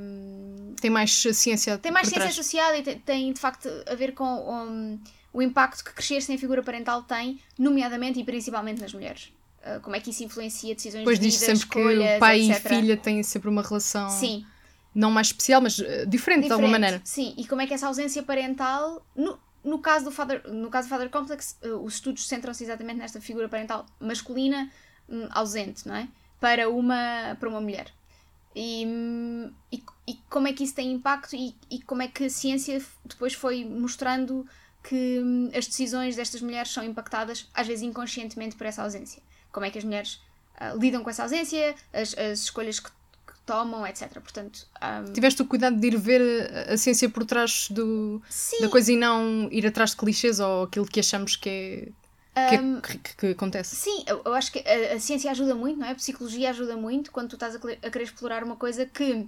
Tem 0.81 0.91
mais 0.91 1.13
ciência 1.13 1.77
tem 1.79 1.93
mais 1.93 2.09
ciência 2.09 2.23
trás. 2.23 2.39
associada 2.39 2.79
e 2.79 2.83
tem, 2.83 2.99
tem, 3.01 3.33
de 3.33 3.41
facto 3.41 3.69
a 3.87 3.95
ver 3.95 4.13
com 4.13 4.25
um, 4.25 4.99
o 5.33 5.43
impacto 5.43 5.85
que 5.85 5.93
crescer 5.93 6.23
sem 6.23 6.39
figura 6.39 6.63
parental 6.63 7.03
tem, 7.03 7.39
nomeadamente 7.59 8.19
e 8.21 8.25
principalmente 8.25 8.81
nas 8.81 8.93
mulheres. 8.95 9.33
Uh, 9.65 9.81
como 9.81 9.95
é 9.95 10.01
que 10.01 10.11
isso 10.11 10.25
influencia 10.25 10.75
decisões 10.75 11.01
Depois 11.03 11.21
de 11.21 11.27
diz 11.27 11.35
vida, 11.41 11.47
sempre 11.55 11.69
que 11.69 11.79
escolhas, 11.79 12.17
o 12.17 12.19
pai 12.19 12.41
etc. 12.51 12.65
e 12.65 12.69
filha 12.69 12.97
têm 12.97 13.23
sempre 13.23 13.49
uma 13.49 13.63
relação 13.63 14.09
Sim, 14.11 14.45
não 14.95 15.11
mais 15.11 15.29
especial, 15.29 15.61
mas 15.61 15.79
eh, 15.79 16.05
diferente, 16.07 16.47
de 16.47 16.53
alguma 16.53 16.69
diferente. 16.69 16.81
maneira. 16.91 17.01
Sim, 17.05 17.33
e 17.39 17.47
como 17.47 17.61
é 17.63 17.67
que 17.67 17.73
essa 17.73 17.87
ausência 17.87 18.23
parental, 18.25 19.07
no, 19.15 19.39
no 19.65 19.79
caso 19.79 20.05
do 20.07 20.11
Father, 20.11 20.43
no 20.51 20.71
caso 20.71 20.89
do 20.89 20.91
Father 20.91 21.11
Complex, 21.11 21.59
uh, 21.63 21.77
os 21.85 21.95
estudos 21.95 22.27
centram-se 22.27 22.65
exatamente 22.65 22.99
nesta 22.99 23.21
figura 23.21 23.49
parental 23.49 23.87
masculina 24.01 24.71
hum, 25.09 25.29
ausente, 25.31 25.87
não 25.87 25.95
é? 25.95 26.09
Para 26.41 26.69
uma, 26.69 27.37
para 27.39 27.49
uma 27.49 27.61
mulher. 27.61 27.93
E, 28.55 28.85
hum, 28.87 29.53
e, 29.71 29.83
e 30.07 30.15
como 30.29 30.49
é 30.49 30.53
que 30.53 30.65
isso 30.65 30.75
tem 30.75 30.93
impacto 30.93 31.35
e, 31.37 31.55
e 31.71 31.81
como 31.83 32.03
é 32.03 32.09
que 32.09 32.25
a 32.25 32.31
ciência 32.31 32.83
depois 33.05 33.33
foi 33.35 33.65
mostrando 33.65 34.47
que 34.83 35.21
hum, 35.21 35.51
as 35.57 35.67
decisões 35.67 36.17
destas 36.17 36.43
mulheres 36.43 36.73
são 36.73 36.83
impactadas, 36.83 37.49
às 37.55 37.67
vezes 37.67 37.83
inconscientemente, 37.83 38.57
por 38.57 38.67
essa 38.67 38.83
ausência. 38.83 39.23
Como 39.53 39.65
é 39.65 39.71
que 39.71 39.79
as 39.79 39.85
mulheres 39.85 40.21
ah, 40.57 40.75
lidam 40.75 41.03
com 41.03 41.11
essa 41.11 41.23
ausência, 41.23 41.75
as, 41.93 42.17
as 42.19 42.41
escolhas 42.41 42.81
que 42.81 42.91
tomam, 43.45 43.87
etc. 43.87 44.21
Portanto, 44.21 44.67
hum, 44.83 45.13
Tiveste 45.13 45.43
o 45.43 45.47
cuidado 45.47 45.77
de 45.79 45.87
ir 45.89 45.97
ver 45.97 46.21
a, 46.73 46.77
ciência 46.77 47.09
por 47.09 47.25
trás 47.25 47.69
do, 47.71 48.23
sim, 48.29 48.61
da 48.61 48.69
coisa 48.69 48.93
e 48.93 48.97
não 48.97 49.49
ir 49.51 49.67
atrás 49.67 49.91
de 49.91 49.97
clichês 49.97 50.41
ou 50.41 50.65
aquilo 50.65 50.87
que 50.87 51.01
achamos 51.01 51.37
que 51.37 51.93
é 52.35 52.49
que, 52.49 52.55
é- 52.55 52.81
que- 52.81 52.99
que- 52.99 53.17
que 53.17 53.27
acontece. 53.27 53.77
Sim, 53.77 54.05
eu, 54.07 54.23
eu 54.25 54.35
acho 54.35 54.51
que 54.53 54.61
a, 54.61 54.95
a 54.95 55.01
ciência 55.01 55.31
ajuda 55.31 55.55
muito, 55.55 55.79
não 55.79 55.87
é? 55.87 55.91
A 55.91 55.95
psicologia 55.95 56.51
ajuda 56.51 56.77
muito 56.77 57.11
quando 57.11 57.29
tu 57.31 57.37
estás 57.37 57.55
a, 57.55 57.59
a 57.59 57.91
querer 57.91 58.05
explorar 58.05 58.43
uma 58.43 58.57
coisa 58.57 58.87
que, 58.87 59.27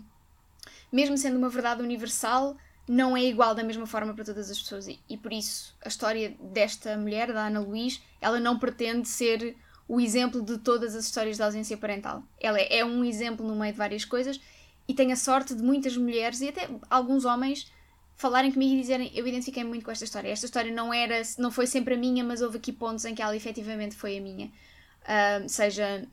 mesmo 0.93 1.17
sendo 1.19 1.37
uma 1.37 1.49
verdade 1.49 1.83
universal, 1.83 2.57
não 2.89 3.17
é 3.17 3.25
igual 3.25 3.55
da 3.55 3.63
mesma 3.63 3.87
forma 3.87 4.15
para 4.15 4.25
todas 4.25 4.51
as 4.51 4.59
pessoas. 4.59 4.87
E, 4.89 4.99
e 5.09 5.17
por 5.17 5.33
isso, 5.33 5.75
a 5.85 5.89
história 5.89 6.37
desta 6.41 6.97
mulher, 6.97 7.33
da 7.33 7.47
Ana 7.47 7.61
Luís, 7.61 8.01
ela 8.21 8.39
não 8.41 8.59
pretende 8.59 9.09
ser 9.09 9.57
o 9.89 10.01
exemplo 10.01 10.43
de 10.43 10.59
todas 10.59 10.95
as 10.95 11.05
histórias 11.05 11.37
de 11.37 11.43
ausência 11.43 11.77
parental. 11.77 12.23
Ela 12.41 12.59
é, 12.59 12.79
é 12.79 12.85
um 12.85 13.05
exemplo 13.05 13.47
no 13.47 13.55
meio 13.55 13.73
de 13.73 13.79
várias 13.79 14.05
coisas 14.05 14.41
e 14.89 14.95
tem 14.95 15.13
a 15.13 15.17
sorte 15.17 15.55
de 15.55 15.63
muitas 15.63 15.97
mulheres 15.97 16.41
e 16.41 16.49
até 16.49 16.69
alguns 16.91 17.25
homens 17.25 17.71
falarem 18.17 18.53
comigo 18.53 18.75
e 18.75 18.81
dizerem 18.81 19.11
eu 19.15 19.27
identifiquei 19.27 19.65
muito 19.65 19.85
com 19.85 19.91
esta 19.91 20.05
história. 20.05 20.29
Esta 20.29 20.47
história 20.47 20.73
não 20.73 20.93
era, 20.93 21.21
não 21.39 21.51
foi 21.51 21.67
sempre 21.67 21.95
a 21.95 21.97
minha, 21.97 22.25
mas 22.25 22.41
houve 22.41 22.59
aqui 22.59 22.73
pontos 22.73 23.05
em 23.05 23.15
que 23.15 23.23
ela 23.23 23.37
efetivamente 23.37 23.95
foi 23.95 24.19
a 24.19 24.21
minha. 24.21 24.51
Ah, 25.07 25.43
seja 25.47 26.07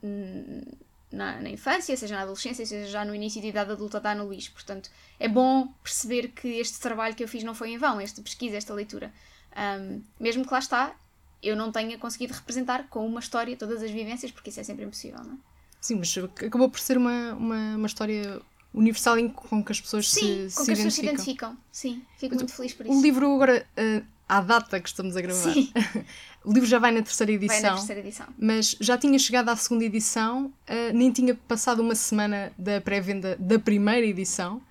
na, 1.11 1.41
na 1.41 1.49
infância, 1.49 1.95
seja 1.95 2.15
na 2.15 2.21
adolescência, 2.21 2.65
seja 2.65 2.89
já 2.89 3.05
no 3.05 3.13
início 3.13 3.41
de 3.41 3.47
idade 3.47 3.71
adulta 3.71 3.99
da 3.99 4.11
Ana 4.11 4.23
Luís. 4.23 4.49
Portanto, 4.49 4.89
é 5.19 5.27
bom 5.27 5.67
perceber 5.83 6.29
que 6.29 6.47
este 6.59 6.79
trabalho 6.79 7.15
que 7.15 7.23
eu 7.23 7.27
fiz 7.27 7.43
não 7.43 7.53
foi 7.53 7.71
em 7.71 7.77
vão, 7.77 7.99
esta 7.99 8.21
pesquisa, 8.21 8.57
esta 8.57 8.73
leitura. 8.73 9.13
Um, 9.55 10.01
mesmo 10.19 10.45
que 10.45 10.53
lá 10.53 10.59
está, 10.59 10.95
eu 11.41 11.55
não 11.55 11.71
tenha 11.71 11.98
conseguido 11.98 12.33
representar 12.33 12.88
com 12.88 13.05
uma 13.05 13.19
história 13.19 13.55
todas 13.57 13.81
as 13.81 13.91
vivências, 13.91 14.31
porque 14.31 14.50
isso 14.50 14.60
é 14.60 14.63
sempre 14.63 14.86
impossível, 14.86 15.24
não 15.24 15.33
é? 15.33 15.38
Sim, 15.79 15.95
mas 15.95 16.15
acabou 16.17 16.69
por 16.69 16.79
ser 16.79 16.98
uma, 16.98 17.33
uma, 17.33 17.75
uma 17.75 17.88
história 17.88 18.39
universal 18.74 19.17
em 19.17 19.27
com 19.27 19.63
que 19.63 19.71
as 19.71 19.81
pessoas 19.81 20.10
Sim, 20.10 20.50
se, 20.50 20.55
com 20.55 20.63
se 20.63 20.65
que 20.65 20.71
as 20.71 20.77
pessoas 20.77 20.93
se 20.93 21.01
identificam. 21.01 21.57
Sim, 21.71 22.01
fico 22.17 22.36
muito 22.36 22.53
feliz 22.53 22.74
por 22.74 22.86
isso. 22.86 22.98
O 22.98 23.01
livro 23.01 23.33
agora, 23.33 23.65
eh, 23.75 24.03
à 24.29 24.41
data 24.41 24.79
que 24.79 24.88
estamos 24.88 25.17
a 25.17 25.21
gravar, 25.21 25.53
o 26.45 26.53
livro 26.53 26.69
já 26.69 26.79
vai 26.79 26.91
na 26.91 27.01
terceira 27.01 27.31
vai 27.31 27.45
edição. 27.45 27.71
na 27.71 27.77
terceira 27.77 28.01
edição. 28.01 28.27
Mas 28.38 28.75
já 28.79 28.98
tinha 28.98 29.17
chegado 29.17 29.50
à 29.50 29.55
segunda 29.55 29.83
edição, 29.83 30.53
eh, 30.67 30.93
nem 30.93 31.12
tinha 31.12 31.36
passado 31.36 31.81
uma 31.81 31.95
semana 31.95 32.53
da 32.57 32.79
pré-venda 32.79 33.36
da 33.39 33.57
primeira 33.57 34.05
edição. 34.05 34.62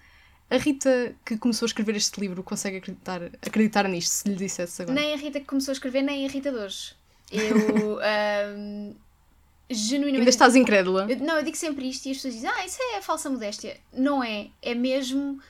A 0.51 0.57
Rita 0.57 1.15
que 1.25 1.39
começou 1.39 1.65
a 1.67 1.69
escrever 1.69 1.97
este 1.97 2.21
livro 2.21 2.43
consegue 2.43 2.79
acreditar, 2.79 3.23
acreditar 3.41 3.89
nisto, 3.89 4.11
se 4.11 4.29
lhe 4.29 4.35
dissesse 4.35 4.83
agora? 4.83 5.01
Nem 5.01 5.15
a 5.15 5.17
Rita 5.17 5.41
que 5.41 5.47
começou 5.47 5.73
a 5.73 5.75
escrever, 5.75 6.03
nem 6.03 6.27
a 6.27 6.29
Rita 6.29 6.51
de 6.51 6.59
hoje. 6.59 6.95
Eu. 7.31 7.99
um, 8.59 8.95
genuinamente. 9.71 10.19
Ainda 10.19 10.31
estás 10.31 10.57
incrédula? 10.57 11.07
Eu- 11.09 11.19
não, 11.19 11.37
eu 11.37 11.45
digo 11.45 11.57
sempre 11.57 11.89
isto 11.89 12.07
e 12.07 12.11
as 12.11 12.17
pessoas 12.17 12.35
dizem, 12.35 12.51
ah, 12.51 12.67
isso 12.67 12.79
é 12.95 13.01
falsa 13.01 13.31
modéstia. 13.31 13.79
Não 13.93 14.23
é. 14.23 14.49
É 14.61 14.75
mesmo. 14.75 15.41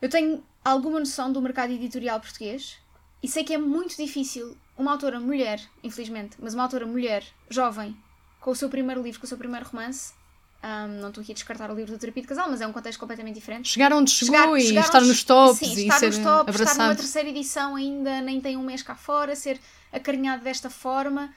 Eu 0.00 0.08
tenho 0.08 0.42
alguma 0.64 0.98
noção 0.98 1.30
do 1.32 1.42
mercado 1.42 1.72
editorial 1.72 2.20
português 2.20 2.78
e 3.22 3.28
sei 3.28 3.44
que 3.44 3.52
é 3.52 3.58
muito 3.58 3.96
difícil 3.96 4.56
uma 4.76 4.92
autora 4.92 5.18
mulher, 5.20 5.60
infelizmente, 5.82 6.36
mas 6.38 6.54
uma 6.54 6.62
autora 6.62 6.86
mulher, 6.86 7.24
jovem, 7.50 7.96
com 8.40 8.52
o 8.52 8.54
seu 8.54 8.68
primeiro 8.68 9.02
livro, 9.02 9.20
com 9.20 9.26
o 9.26 9.28
seu 9.28 9.36
primeiro 9.36 9.66
romance. 9.66 10.14
Um, 10.62 11.00
não 11.00 11.08
estou 11.08 11.22
aqui 11.22 11.32
a 11.32 11.34
descartar 11.34 11.70
o 11.70 11.74
livro 11.74 11.92
do 11.92 11.98
Terapia 11.98 12.22
de 12.22 12.28
Casal, 12.28 12.50
mas 12.50 12.60
é 12.60 12.66
um 12.66 12.72
contexto 12.72 12.98
completamente 12.98 13.36
diferente. 13.36 13.68
Chegar 13.68 13.92
onde 13.92 14.10
chegou 14.10 14.34
Chegar- 14.36 14.58
e 14.58 14.66
chegar 14.66 14.80
estar 14.82 15.00
nos 15.00 15.22
tops 15.22 15.58
sim, 15.58 15.74
e 15.74 15.82
estar 15.82 15.98
ser 15.98 16.06
nos 16.06 16.18
tops, 16.18 16.54
estar 16.54 16.74
numa 16.74 16.84
abraçado. 16.84 16.96
terceira 16.96 17.28
edição 17.28 17.76
ainda 17.76 18.20
nem 18.20 18.40
tem 18.40 18.56
um 18.56 18.62
mês 18.64 18.82
cá 18.82 18.94
fora, 18.96 19.36
ser 19.36 19.60
acarinhado 19.92 20.42
desta 20.42 20.68
forma. 20.68 21.32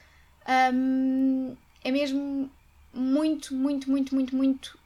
hum, 0.74 1.56
é 1.84 1.90
mesmo 1.92 2.50
muito, 2.92 3.54
muito, 3.54 3.90
muito, 3.90 4.14
muito, 4.14 4.34
muito 4.36 4.78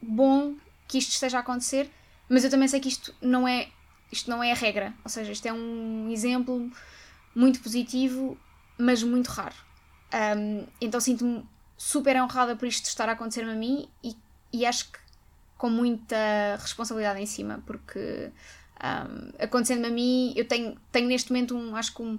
bom 0.00 0.54
que 0.88 0.98
isto 0.98 1.12
esteja 1.12 1.38
a 1.38 1.40
acontecer, 1.40 1.90
mas 2.28 2.44
eu 2.44 2.50
também 2.50 2.68
sei 2.68 2.80
que 2.80 2.88
isto 2.88 3.14
não 3.20 3.46
é, 3.46 3.68
isto 4.10 4.30
não 4.30 4.42
é 4.42 4.52
a 4.52 4.54
regra. 4.54 4.94
Ou 5.04 5.10
seja, 5.10 5.32
isto 5.32 5.46
é 5.46 5.52
um 5.52 6.08
exemplo 6.10 6.70
muito 7.34 7.60
positivo, 7.60 8.38
mas 8.78 9.02
muito 9.02 9.28
raro. 9.28 9.54
Um, 10.38 10.66
então 10.80 11.00
sinto-me 11.00 11.44
super 11.76 12.20
honrada 12.20 12.56
por 12.56 12.66
isto 12.66 12.86
estar 12.86 13.08
a 13.08 13.12
acontecer-me 13.12 13.52
a 13.52 13.54
mim 13.54 13.88
e, 14.02 14.16
e 14.52 14.64
acho 14.64 14.90
que 14.90 14.98
com 15.56 15.70
muita 15.70 16.16
responsabilidade 16.58 17.20
em 17.20 17.26
cima, 17.26 17.62
porque 17.66 18.30
um, 18.76 19.32
acontecendo-me 19.42 19.86
a 19.86 19.90
mim, 19.90 20.32
eu 20.36 20.46
tenho, 20.46 20.76
tenho 20.92 21.08
neste 21.08 21.32
momento 21.32 21.56
um, 21.56 21.74
acho 21.74 21.94
que 21.94 22.02
um, 22.02 22.18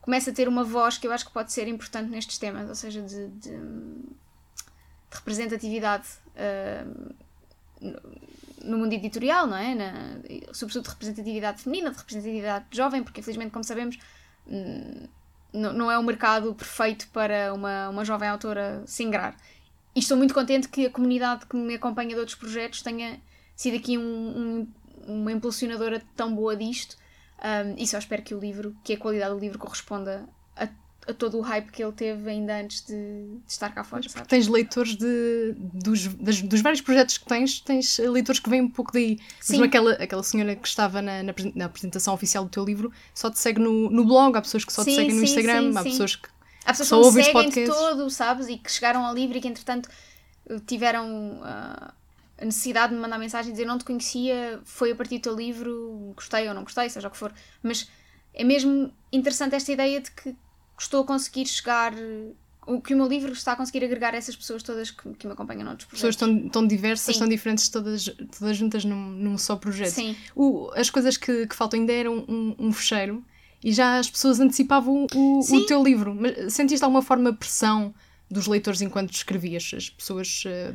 começo 0.00 0.30
a 0.30 0.32
ter 0.32 0.48
uma 0.48 0.62
voz 0.62 0.98
que 0.98 1.06
eu 1.06 1.12
acho 1.12 1.26
que 1.26 1.32
pode 1.32 1.52
ser 1.52 1.66
importante 1.66 2.08
nestes 2.10 2.38
temas, 2.38 2.68
ou 2.68 2.74
seja, 2.74 3.02
de, 3.02 3.28
de, 3.28 3.50
de 3.50 4.04
representatividade 5.10 6.06
um, 6.86 7.12
no, 8.62 8.78
mundo 8.78 8.92
editorial, 8.92 9.46
não 9.46 9.56
é? 9.56 9.74
Na, 9.74 9.92
sobretudo 10.52 10.84
de 10.84 10.90
representatividade 10.90 11.62
feminina, 11.62 11.90
de 11.90 11.96
representatividade 11.98 12.66
jovem, 12.70 13.02
porque 13.02 13.20
infelizmente, 13.20 13.50
como 13.50 13.64
sabemos, 13.64 13.98
hum, 14.46 15.08
não, 15.56 15.90
é 15.90 15.98
o 15.98 16.02
mercado 16.02 16.54
perfeito 16.54 17.08
para 17.08 17.52
uma, 17.54 17.88
uma 17.88 18.04
jovem 18.04 18.28
autora 18.28 18.82
se 18.86 19.02
ingrar. 19.02 19.36
E 19.94 20.00
estou 20.00 20.16
muito 20.16 20.34
contente 20.34 20.68
que 20.68 20.86
a 20.86 20.90
comunidade 20.90 21.46
que 21.46 21.56
me 21.56 21.74
acompanha 21.74 22.10
de 22.10 22.16
outros 22.20 22.36
projetos 22.36 22.82
tenha 22.82 23.18
sido 23.54 23.76
aqui 23.76 23.96
um, 23.96 24.02
um- 24.02 24.68
uma 25.06 25.32
impulsionadora 25.32 26.02
tão 26.14 26.34
boa 26.34 26.54
disto. 26.56 26.96
Um, 27.38 27.74
e 27.78 27.86
só 27.86 27.98
espero 27.98 28.22
que 28.22 28.34
o 28.34 28.38
livro, 28.38 28.74
que 28.82 28.94
a 28.94 28.98
qualidade 28.98 29.34
do 29.34 29.40
livro 29.40 29.58
corresponda 29.58 30.26
a, 31.06 31.14
todo 31.14 31.38
o 31.38 31.40
hype 31.40 31.70
que 31.70 31.82
ele 31.82 31.92
teve 31.92 32.28
ainda 32.30 32.58
antes 32.60 32.82
de, 32.84 32.94
de 32.94 33.40
estar 33.46 33.70
cá 33.74 33.84
fora, 33.84 34.08
sabe? 34.08 34.26
Tens 34.28 34.48
leitores 34.48 34.96
de, 34.96 35.54
dos, 35.58 36.06
das- 36.14 36.42
dos 36.42 36.60
vários 36.60 36.80
projetos 36.80 37.18
que 37.18 37.24
tens, 37.26 37.60
tens 37.60 37.98
leitores 37.98 38.40
que 38.40 38.50
vêm 38.50 38.62
um 38.62 38.70
pouco 38.70 38.92
daí. 38.92 39.18
Sim. 39.40 39.52
Mesmo 39.54 39.64
aquela, 39.64 39.92
aquela 39.92 40.22
senhora 40.22 40.56
que 40.56 40.66
estava 40.66 41.00
na, 41.02 41.22
na, 41.22 41.34
na 41.54 41.64
apresentação 41.66 42.12
oficial 42.14 42.44
do 42.44 42.50
teu 42.50 42.64
livro 42.64 42.92
só 43.14 43.30
te 43.30 43.38
segue 43.38 43.60
no, 43.60 43.90
no 43.90 44.04
blog, 44.04 44.36
há 44.36 44.42
pessoas 44.42 44.64
que 44.64 44.72
só 44.72 44.82
te 44.82 44.90
Sim, 44.90 44.96
seguem 44.96 45.14
no 45.14 45.20
sim, 45.20 45.26
Instagram, 45.26 45.72
sim, 45.72 45.78
há 45.78 45.82
pessoas 45.84 46.16
que. 46.16 46.28
Há 46.64 46.70
pessoas 46.70 46.88
Só 46.88 47.00
ouvem 47.00 47.20
os 47.20 47.26
seguem 47.26 47.42
podcasts. 47.44 47.76
todo, 47.76 48.10
sabes? 48.10 48.48
E 48.48 48.58
que 48.58 48.70
chegaram 48.72 49.04
ao 49.06 49.14
livro 49.14 49.38
e 49.38 49.40
que 49.40 49.46
entretanto 49.48 49.88
tiveram 50.66 51.40
ah, 51.42 51.92
a 52.38 52.44
necessidade 52.44 52.90
de 52.90 52.96
me 52.96 53.00
mandar 53.02 53.18
mensagem 53.18 53.50
e 53.50 53.52
dizer 53.52 53.64
não 53.66 53.78
te 53.78 53.84
conhecia, 53.84 54.60
foi 54.64 54.92
a 54.92 54.96
partir 54.96 55.18
do 55.18 55.22
teu 55.22 55.34
livro, 55.34 56.12
gostei 56.14 56.48
ou 56.48 56.54
não 56.54 56.62
gostei, 56.62 56.88
seja 56.88 57.08
o 57.08 57.10
que 57.10 57.16
for. 57.16 57.32
Mas 57.62 57.88
é 58.34 58.44
mesmo 58.44 58.92
interessante 59.12 59.54
esta 59.54 59.72
ideia 59.72 60.00
de 60.00 60.10
que 60.10 60.34
estou 60.78 61.02
a 61.02 61.06
conseguir 61.06 61.46
chegar, 61.46 61.92
o 62.66 62.80
que 62.80 62.94
o 62.94 62.96
meu 62.96 63.06
livro 63.06 63.32
está 63.32 63.52
a 63.52 63.56
conseguir 63.56 63.84
agregar 63.84 64.14
essas 64.14 64.34
pessoas 64.36 64.62
todas 64.62 64.90
que, 64.90 65.08
que 65.14 65.26
me 65.26 65.32
acompanham 65.32 65.64
noutros 65.64 65.88
Pessoas 65.88 66.16
projetos. 66.16 66.42
tão, 66.42 66.48
tão 66.62 66.66
diversas, 66.66 67.14
Sim. 67.14 67.20
tão 67.20 67.28
diferentes, 67.28 67.68
todas, 67.68 68.04
todas 68.38 68.56
juntas 68.56 68.84
num, 68.84 69.10
num 69.10 69.38
só 69.38 69.56
projeto. 69.56 69.90
Sim. 69.94 70.16
O- 70.34 70.70
as 70.74 70.90
coisas 70.90 71.16
que, 71.16 71.46
que 71.46 71.54
faltam 71.54 71.78
ainda 71.80 71.92
eram 71.92 72.24
um, 72.28 72.54
um 72.58 72.72
fecheiro 72.72 73.24
e 73.62 73.72
já 73.72 73.98
as 73.98 74.10
pessoas 74.10 74.38
antecipavam 74.40 75.06
o, 75.14 75.40
o 75.40 75.66
teu 75.66 75.82
livro. 75.82 76.14
Mas 76.14 76.52
sentiste 76.54 76.84
alguma 76.84 77.02
forma 77.02 77.32
pressão 77.32 77.94
dos 78.30 78.46
leitores 78.46 78.80
enquanto 78.82 79.12
escrevias? 79.12 79.70
As 79.74 79.88
pessoas. 79.90 80.42
eh, 80.46 80.74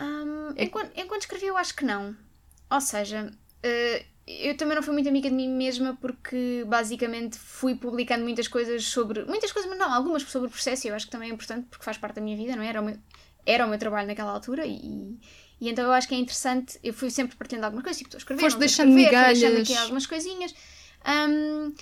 Hum, 0.00 0.52
É- 0.56 0.64
enquanto, 0.64 0.90
enquanto 0.98 1.22
escrevi, 1.22 1.46
eu 1.46 1.56
acho 1.56 1.74
que 1.74 1.84
não. 1.84 2.14
Ou 2.70 2.80
seja, 2.80 3.30
eh, 3.62 4.04
eu 4.26 4.56
também 4.56 4.74
não 4.74 4.82
fui 4.82 4.92
muito 4.92 5.08
amiga 5.08 5.28
de 5.28 5.34
mim 5.34 5.48
mesma 5.48 5.96
porque 6.00 6.64
basicamente 6.66 7.38
fui 7.38 7.76
publicando 7.76 8.24
muitas 8.24 8.48
coisas 8.48 8.84
sobre. 8.84 9.24
Muitas 9.24 9.52
coisas, 9.52 9.70
mas 9.70 9.78
não, 9.78 9.92
algumas 9.92 10.22
sobre 10.22 10.48
o 10.48 10.50
processo 10.50 10.86
e 10.86 10.90
eu 10.90 10.96
acho 10.96 11.06
que 11.06 11.12
também 11.12 11.30
é 11.30 11.32
importante 11.32 11.66
porque 11.70 11.84
faz 11.84 11.96
parte 11.96 12.16
da 12.16 12.20
minha 12.20 12.36
vida, 12.36 12.56
não 12.56 12.62
é? 12.62 12.68
Era 12.68 12.80
o 12.80 12.84
meu, 12.84 12.98
era 13.44 13.64
o 13.64 13.68
meu 13.68 13.78
trabalho 13.78 14.08
naquela 14.08 14.32
altura 14.32 14.66
e. 14.66 15.16
E 15.58 15.70
então 15.70 15.86
eu 15.86 15.92
acho 15.92 16.06
que 16.06 16.14
é 16.14 16.18
interessante, 16.18 16.78
eu 16.82 16.92
fui 16.92 17.08
sempre 17.08 17.34
partilhando 17.34 17.64
algumas 17.64 17.82
coisas, 17.82 17.96
tipo, 17.96 18.08
estou 18.08 18.18
a 18.18 18.20
escrever, 18.20 18.42
Foste 18.42 18.58
deixando 18.58 18.98
escrever, 18.98 19.24
deixando 19.24 19.58
aqui 19.58 19.74
algumas 19.74 20.06
coisinhas. 20.06 20.54
Hum, 21.06 21.72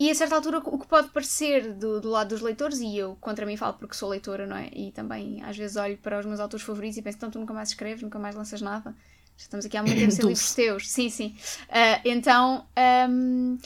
e 0.00 0.10
a 0.10 0.14
certa 0.14 0.36
altura, 0.36 0.60
o 0.64 0.78
que 0.78 0.86
pode 0.86 1.08
parecer 1.08 1.74
do, 1.74 2.00
do 2.00 2.08
lado 2.08 2.28
dos 2.28 2.40
leitores, 2.40 2.78
e 2.80 2.96
eu 2.96 3.18
contra 3.20 3.44
mim 3.44 3.56
falo 3.56 3.74
porque 3.74 3.94
sou 3.94 4.08
leitora, 4.08 4.46
não 4.46 4.56
é? 4.56 4.70
E 4.72 4.92
também 4.92 5.42
às 5.42 5.58
vezes 5.58 5.76
olho 5.76 5.98
para 5.98 6.20
os 6.20 6.24
meus 6.24 6.40
autores 6.40 6.64
favoritos 6.64 6.96
e 6.96 7.02
penso, 7.02 7.18
então 7.18 7.30
tu 7.30 7.38
nunca 7.38 7.52
mais 7.52 7.68
escreves, 7.68 8.02
nunca 8.02 8.18
mais 8.18 8.34
lanças 8.34 8.62
nada. 8.62 8.96
Já 9.38 9.44
estamos 9.44 9.64
aqui 9.64 9.76
há 9.76 9.82
muito 9.84 9.98
tempo 9.98 10.10
sem 10.10 10.26
livros 10.26 10.54
teus. 10.54 10.88
Sim, 10.88 11.08
sim. 11.08 11.36
Ah, 11.70 12.00
então, 12.04 12.66
hum, 13.08 13.56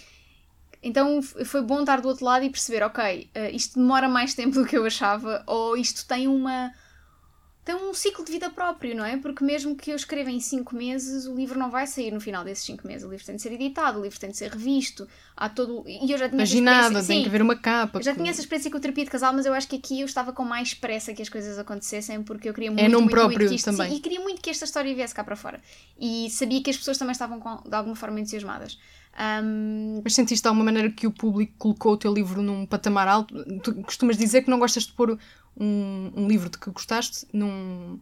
então 0.83 1.23
foi 1.23 1.63
bom 1.63 1.81
estar 1.81 2.01
do 2.01 2.09
outro 2.09 2.25
lado 2.25 2.45
e 2.45 2.51
perceber, 2.51 2.83
ok, 2.83 3.31
ah, 3.35 3.51
isto 3.51 3.81
demora 3.81 4.09
mais 4.09 4.35
tempo 4.35 4.55
do 4.55 4.67
que 4.67 4.77
eu 4.77 4.85
achava, 4.85 5.43
ou 5.47 5.77
isto 5.77 6.07
tem 6.07 6.29
uma. 6.29 6.73
Tem 7.65 7.77
um 7.77 7.95
ciclo 7.95 8.25
de 8.25 8.33
vida 8.33 8.51
próprio, 8.51 8.97
não 8.97 9.05
é? 9.05 9.17
Porque 9.17 9.45
mesmo 9.45 9.77
que 9.77 9.93
eu 9.93 9.95
escreva 9.95 10.29
em 10.33 10.41
5 10.41 10.75
meses, 10.75 11.27
o 11.27 11.35
livro 11.37 11.57
não 11.57 11.71
vai 11.71 11.87
sair 11.87 12.11
no 12.11 12.21
final 12.21 12.43
desses 12.43 12.65
5 12.65 12.85
meses. 12.85 13.07
O 13.07 13.11
livro 13.11 13.25
tem 13.25 13.37
de 13.37 13.43
ser 13.43 13.53
editado, 13.53 14.01
o 14.01 14.03
livro 14.03 14.19
tem 14.19 14.31
de 14.31 14.37
ser 14.37 14.51
revisto. 14.51 15.07
Há 15.37 15.49
todo. 15.49 15.85
E 15.87 16.11
eu 16.11 16.19
já 16.19 16.29
tinha 16.29 16.43
essa 16.43 16.53
Paginada, 16.53 16.79
experiência- 16.99 17.15
tem 17.15 17.23
que 17.23 17.29
haver 17.29 17.41
uma 17.43 17.55
capa. 17.55 18.01
eu 18.01 18.03
já 18.03 18.11
com- 18.13 18.17
tinha 18.19 18.31
essa 18.31 18.41
experiência 18.41 18.69
com 18.69 18.79
o 18.79 18.81
terapia 18.81 19.05
de 19.05 19.11
casal, 19.13 19.33
mas 19.33 19.47
eu 19.47 19.55
acho 19.55 19.69
que 19.69 19.77
aqui 19.77 20.01
eu 20.01 20.07
estava 20.07 20.33
com 20.33 20.45
mais 20.45 20.75
pressa 20.75 21.15
que 21.15 21.23
as 21.23 21.29
coisas 21.29 21.57
acontecessem 21.57 22.21
porque 22.25 22.49
eu 22.49 22.55
queria 22.55 22.73
muito, 22.73 22.83
nome 22.83 22.97
muito, 23.05 23.11
próprio 23.13 23.39
muito 23.39 23.51
que 23.51 23.55
isto, 23.57 23.67
também. 23.71 23.91
sim, 23.93 23.97
e 23.97 24.01
queria 24.01 24.21
muito 24.21 24.43
que 24.43 24.51
esta 24.51 24.65
história 24.65 24.93
viesse 24.93 25.15
cá 25.15 25.23
para 25.23 25.37
fora. 25.37 25.61
E 26.01 26.29
sabia 26.31 26.61
que 26.63 26.71
as 26.71 26.77
pessoas 26.77 26.99
também 26.99 27.13
estavam 27.13 27.39
com- 27.39 27.63
de 27.69 27.75
alguma 27.77 27.95
forma 27.95 28.19
entusiasmadas. 28.19 28.77
Ahm, 29.17 30.01
Mas 30.03 30.15
sentiste 30.15 30.43
de 30.43 30.49
alguma 30.49 30.65
maneira 30.65 30.91
que 30.91 31.07
o 31.07 31.11
público 31.11 31.53
colocou 31.59 31.93
o 31.93 31.97
teu 31.97 32.13
livro 32.13 32.43
num 32.43 32.65
patamar 32.67 33.09
alto? 33.09 33.35
Tu 33.61 33.75
costumas 33.83 34.17
dizer 34.17 34.43
que 34.43 34.51
não 34.51 34.59
gostas 34.59 34.85
de 34.85 34.93
pôr 34.93 35.19
um, 35.57 36.11
um 36.17 36.29
livro 36.29 36.49
de 36.49 36.59
que 36.59 36.71
gostaste 36.71 37.27
num, 37.33 37.99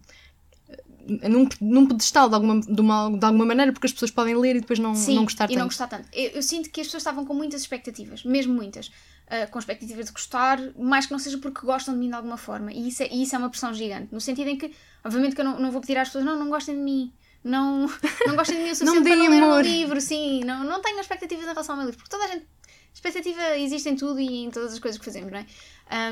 num, 1.29 1.49
num 1.61 1.87
pedestal 1.87 2.29
de 2.29 2.35
alguma, 2.35 2.61
de, 2.61 2.81
uma- 2.81 3.11
de 3.19 3.25
alguma 3.25 3.45
maneira, 3.45 3.73
porque 3.73 3.87
as 3.87 3.93
pessoas 3.93 4.11
podem 4.11 4.37
ler 4.37 4.57
e 4.57 4.61
depois 4.61 4.79
não, 4.79 4.95
sim, 4.95 5.15
não 5.17 5.25
gostar 5.25 5.51
e 5.51 5.57
não 5.57 5.65
gostar 5.67 5.89
tanto. 5.89 6.09
Eu, 6.13 6.31
eu 6.31 6.43
sinto 6.43 6.71
que 6.71 6.81
as 6.81 6.87
pessoas 6.87 7.01
estavam 7.03 7.25
com 7.25 7.35
muitas 7.35 7.61
expectativas, 7.63 8.23
mesmo 8.25 8.55
muitas. 8.55 8.91
ah, 9.29 9.47
com 9.49 9.59
expectativas 9.59 10.07
de 10.07 10.13
gostar, 10.13 10.59
mais 10.79 11.07
que 11.07 11.13
não 11.13 11.19
seja 11.19 11.39
porque 11.39 11.67
gostam 11.67 11.95
de 11.95 12.01
mim 12.01 12.09
de 12.09 12.15
alguma 12.15 12.37
forma. 12.37 12.73
E 12.73 12.87
isso 12.89 13.03
é, 13.03 13.09
e 13.13 13.23
isso 13.23 13.35
é 13.35 13.39
uma 13.39 13.51
pressão 13.51 13.75
gigante. 13.75 14.09
No 14.13 14.21
sentido 14.21 14.49
em 14.49 14.57
que, 14.57 14.73
obviamente, 15.05 15.35
que 15.35 15.41
eu 15.41 15.45
não, 15.45 15.59
não 15.59 15.71
vou 15.73 15.81
pedir 15.81 15.99
às 15.99 16.09
pessoas, 16.09 16.25
não, 16.25 16.39
não 16.39 16.49
gostem 16.51 16.77
de 16.77 16.83
mim. 16.83 17.13
Não, 17.43 17.87
não 18.27 18.37
gostem 18.37 18.59
de 18.59 18.65
mim 18.65 18.71
o 18.71 18.75
suficiente 18.75 18.97
Não 18.99 19.03
para 19.03 19.17
não 19.17 19.31
ler 19.31 19.43
o 19.43 19.45
amor. 19.45 19.65
livro, 19.65 20.01
sim. 20.01 20.45
Não, 20.45 20.63
não 20.65 20.83
tenho 20.83 21.01
expectativas 21.01 21.45
em 21.45 21.49
relação 21.49 21.75
ao 21.75 21.79
meu 21.79 21.87
livro, 21.87 21.99
porque 21.99 22.11
toda 22.17 22.25
a 22.25 22.29
gente. 22.29 22.47
Expectativa 22.93 23.57
existe 23.57 23.89
em 23.89 23.95
tudo 23.97 24.19
e 24.21 24.45
em 24.45 24.51
todas 24.51 24.73
as 24.73 24.79
coisas 24.81 24.99
que 24.99 25.05
fazemos, 25.05 25.31
não 25.31 25.39
é? 25.39 25.47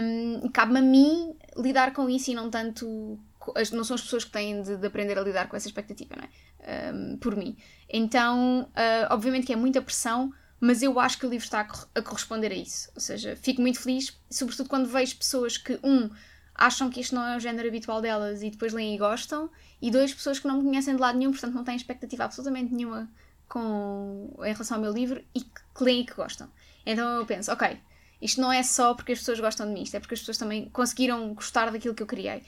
Um, 0.01 0.49
Cabe-me 0.51 0.79
a 0.79 0.83
mim 0.83 1.35
lidar 1.57 1.93
com 1.93 2.09
isso 2.09 2.31
e 2.31 2.35
não 2.35 2.49
tanto. 2.49 3.19
Não 3.73 3.83
são 3.83 3.95
as 3.95 4.03
pessoas 4.03 4.25
que 4.25 4.31
têm 4.31 4.63
de, 4.63 4.77
de 4.77 4.87
aprender 4.87 5.19
a 5.19 5.23
lidar 5.23 5.49
com 5.49 5.57
essa 5.57 5.67
expectativa, 5.67 6.15
não 6.17 6.25
é? 6.25 6.93
Um, 6.95 7.17
por 7.17 7.35
mim. 7.35 7.57
Então, 7.89 8.71
ah, 8.75 9.09
obviamente 9.11 9.47
que 9.47 9.53
é 9.53 9.57
muita 9.57 9.83
pressão, 9.83 10.33
mas 10.61 10.83
eu 10.83 10.99
acho 11.01 11.19
que 11.19 11.27
o 11.27 11.31
livro 11.31 11.45
está 11.45 11.67
a 11.95 12.03
corresponder 12.03 12.53
a 12.53 12.55
isso. 12.55 12.91
Ou 12.95 13.01
seja, 13.01 13.37
fico 13.37 13.61
muito 13.61 13.81
feliz, 13.81 14.17
sobretudo 14.31 14.69
quando 14.69 14.87
vejo 14.89 15.17
pessoas 15.17 15.57
que, 15.57 15.79
um, 15.83 16.11
acham 16.59 16.91
que 16.91 17.01
isto 17.01 17.15
não 17.15 17.25
é 17.25 17.37
o 17.37 17.41
género 17.41 17.69
habitual 17.69 18.03
delas 18.03 18.43
e 18.43 18.51
depois 18.51 18.73
leem 18.73 18.97
e 18.97 18.99
gostam, 18.99 19.49
e 19.81 19.91
dois, 19.91 20.13
pessoas 20.13 20.41
que 20.41 20.49
não 20.49 20.59
me 20.59 20.65
conhecem 20.65 20.97
de 20.97 21.01
lado 21.01 21.17
nenhum, 21.17 21.31
portanto 21.31 21.55
não 21.55 21.63
têm 21.63 21.77
expectativa 21.77 22.25
absolutamente 22.25 22.75
nenhuma 22.75 23.09
com, 23.49 24.35
em 24.41 24.53
relação 24.53 24.77
ao 24.77 24.83
meu 24.83 24.93
livro 24.93 25.25
e 25.33 25.41
que, 25.41 25.85
leem 25.85 26.01
e 26.01 26.05
que 26.05 26.15
gostam. 26.15 26.51
Então 26.85 27.09
eu 27.09 27.25
penso, 27.25 27.53
ok, 27.53 27.81
isto 28.21 28.41
não 28.41 28.53
é 28.53 28.63
só 28.65 28.93
porque 28.93 29.13
as 29.13 29.21
pessoas 29.21 29.39
gostam 29.39 29.67
de 29.69 29.73
mim, 29.73 29.83
isto 29.83 29.97
é 29.97 30.01
porque 30.01 30.15
as 30.15 30.21
pessoas 30.21 30.37
também 30.37 30.69
conseguiram 30.71 31.33
gostar 31.33 31.71
daquilo 31.71 31.95
que 31.95 32.03
eu 32.03 32.07
criei. 32.07 32.43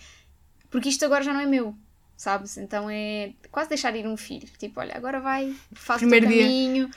Porque 0.68 0.88
isto 0.88 1.04
agora 1.04 1.22
já 1.22 1.32
não 1.32 1.40
é 1.40 1.46
meu, 1.46 1.76
sabes? 2.20 2.58
Então 2.58 2.90
é 2.90 3.32
quase 3.50 3.70
deixar 3.70 3.96
ir 3.96 4.06
um 4.06 4.14
filho. 4.14 4.46
Tipo, 4.58 4.80
olha, 4.80 4.94
agora 4.94 5.20
vai, 5.20 5.54
faz 5.72 6.00
Primeiro 6.02 6.26
o 6.26 6.28
teu 6.28 6.36
dia. 6.36 6.46
caminho, 6.46 6.90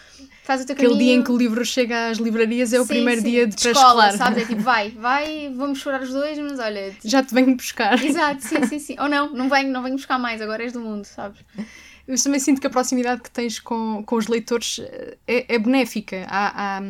faz 0.44 0.62
o 0.62 0.66
teu 0.66 0.74
Aquele 0.74 0.90
caminho. 0.90 1.06
dia 1.06 1.16
em 1.16 1.24
que 1.24 1.32
o 1.32 1.38
livro 1.38 1.64
chega 1.64 2.10
às 2.10 2.18
livrarias 2.18 2.74
é 2.74 2.82
o 2.82 2.84
Sim, 2.84 2.90
primeiro 2.90 3.22
sim, 3.22 3.30
dia 3.30 3.48
de 3.48 3.56
escola, 3.56 4.04
pré-escolar. 4.04 4.18
sabes? 4.18 4.44
É 4.44 4.46
tipo, 4.46 4.62
vai, 4.62 4.90
vai, 4.90 5.50
vamos 5.56 5.80
chorar 5.80 6.02
os 6.02 6.10
dois, 6.10 6.38
mas 6.40 6.60
olha. 6.60 6.94
Já 7.06 7.24
te 7.24 7.34
venho 7.34 7.56
buscar. 7.56 8.04
Exato, 8.04 8.42
sim, 8.44 8.66
sim, 8.68 8.80
sim. 8.80 8.96
Ou 9.00 9.08
não, 9.08 9.34
não 9.34 9.48
venho, 9.48 9.72
não 9.72 9.82
venho 9.82 9.96
buscar 9.96 10.20
mais, 10.20 10.42
agora 10.42 10.62
és 10.62 10.74
do 10.74 10.82
mundo, 10.82 11.06
sabes? 11.06 11.40
eu 12.06 12.22
também 12.22 12.40
sinto 12.42 12.60
que 12.60 12.68
a 12.68 12.70
proximidade 12.70 13.22
que 13.22 13.32
tens 13.32 13.62
com, 13.62 14.04
com 14.06 14.18
os 14.18 14.28
leitores 14.28 14.82
é, 15.26 15.56
é 15.56 15.58
benéfica. 15.58 16.26
Há, 16.28 16.80
há, 16.80 16.82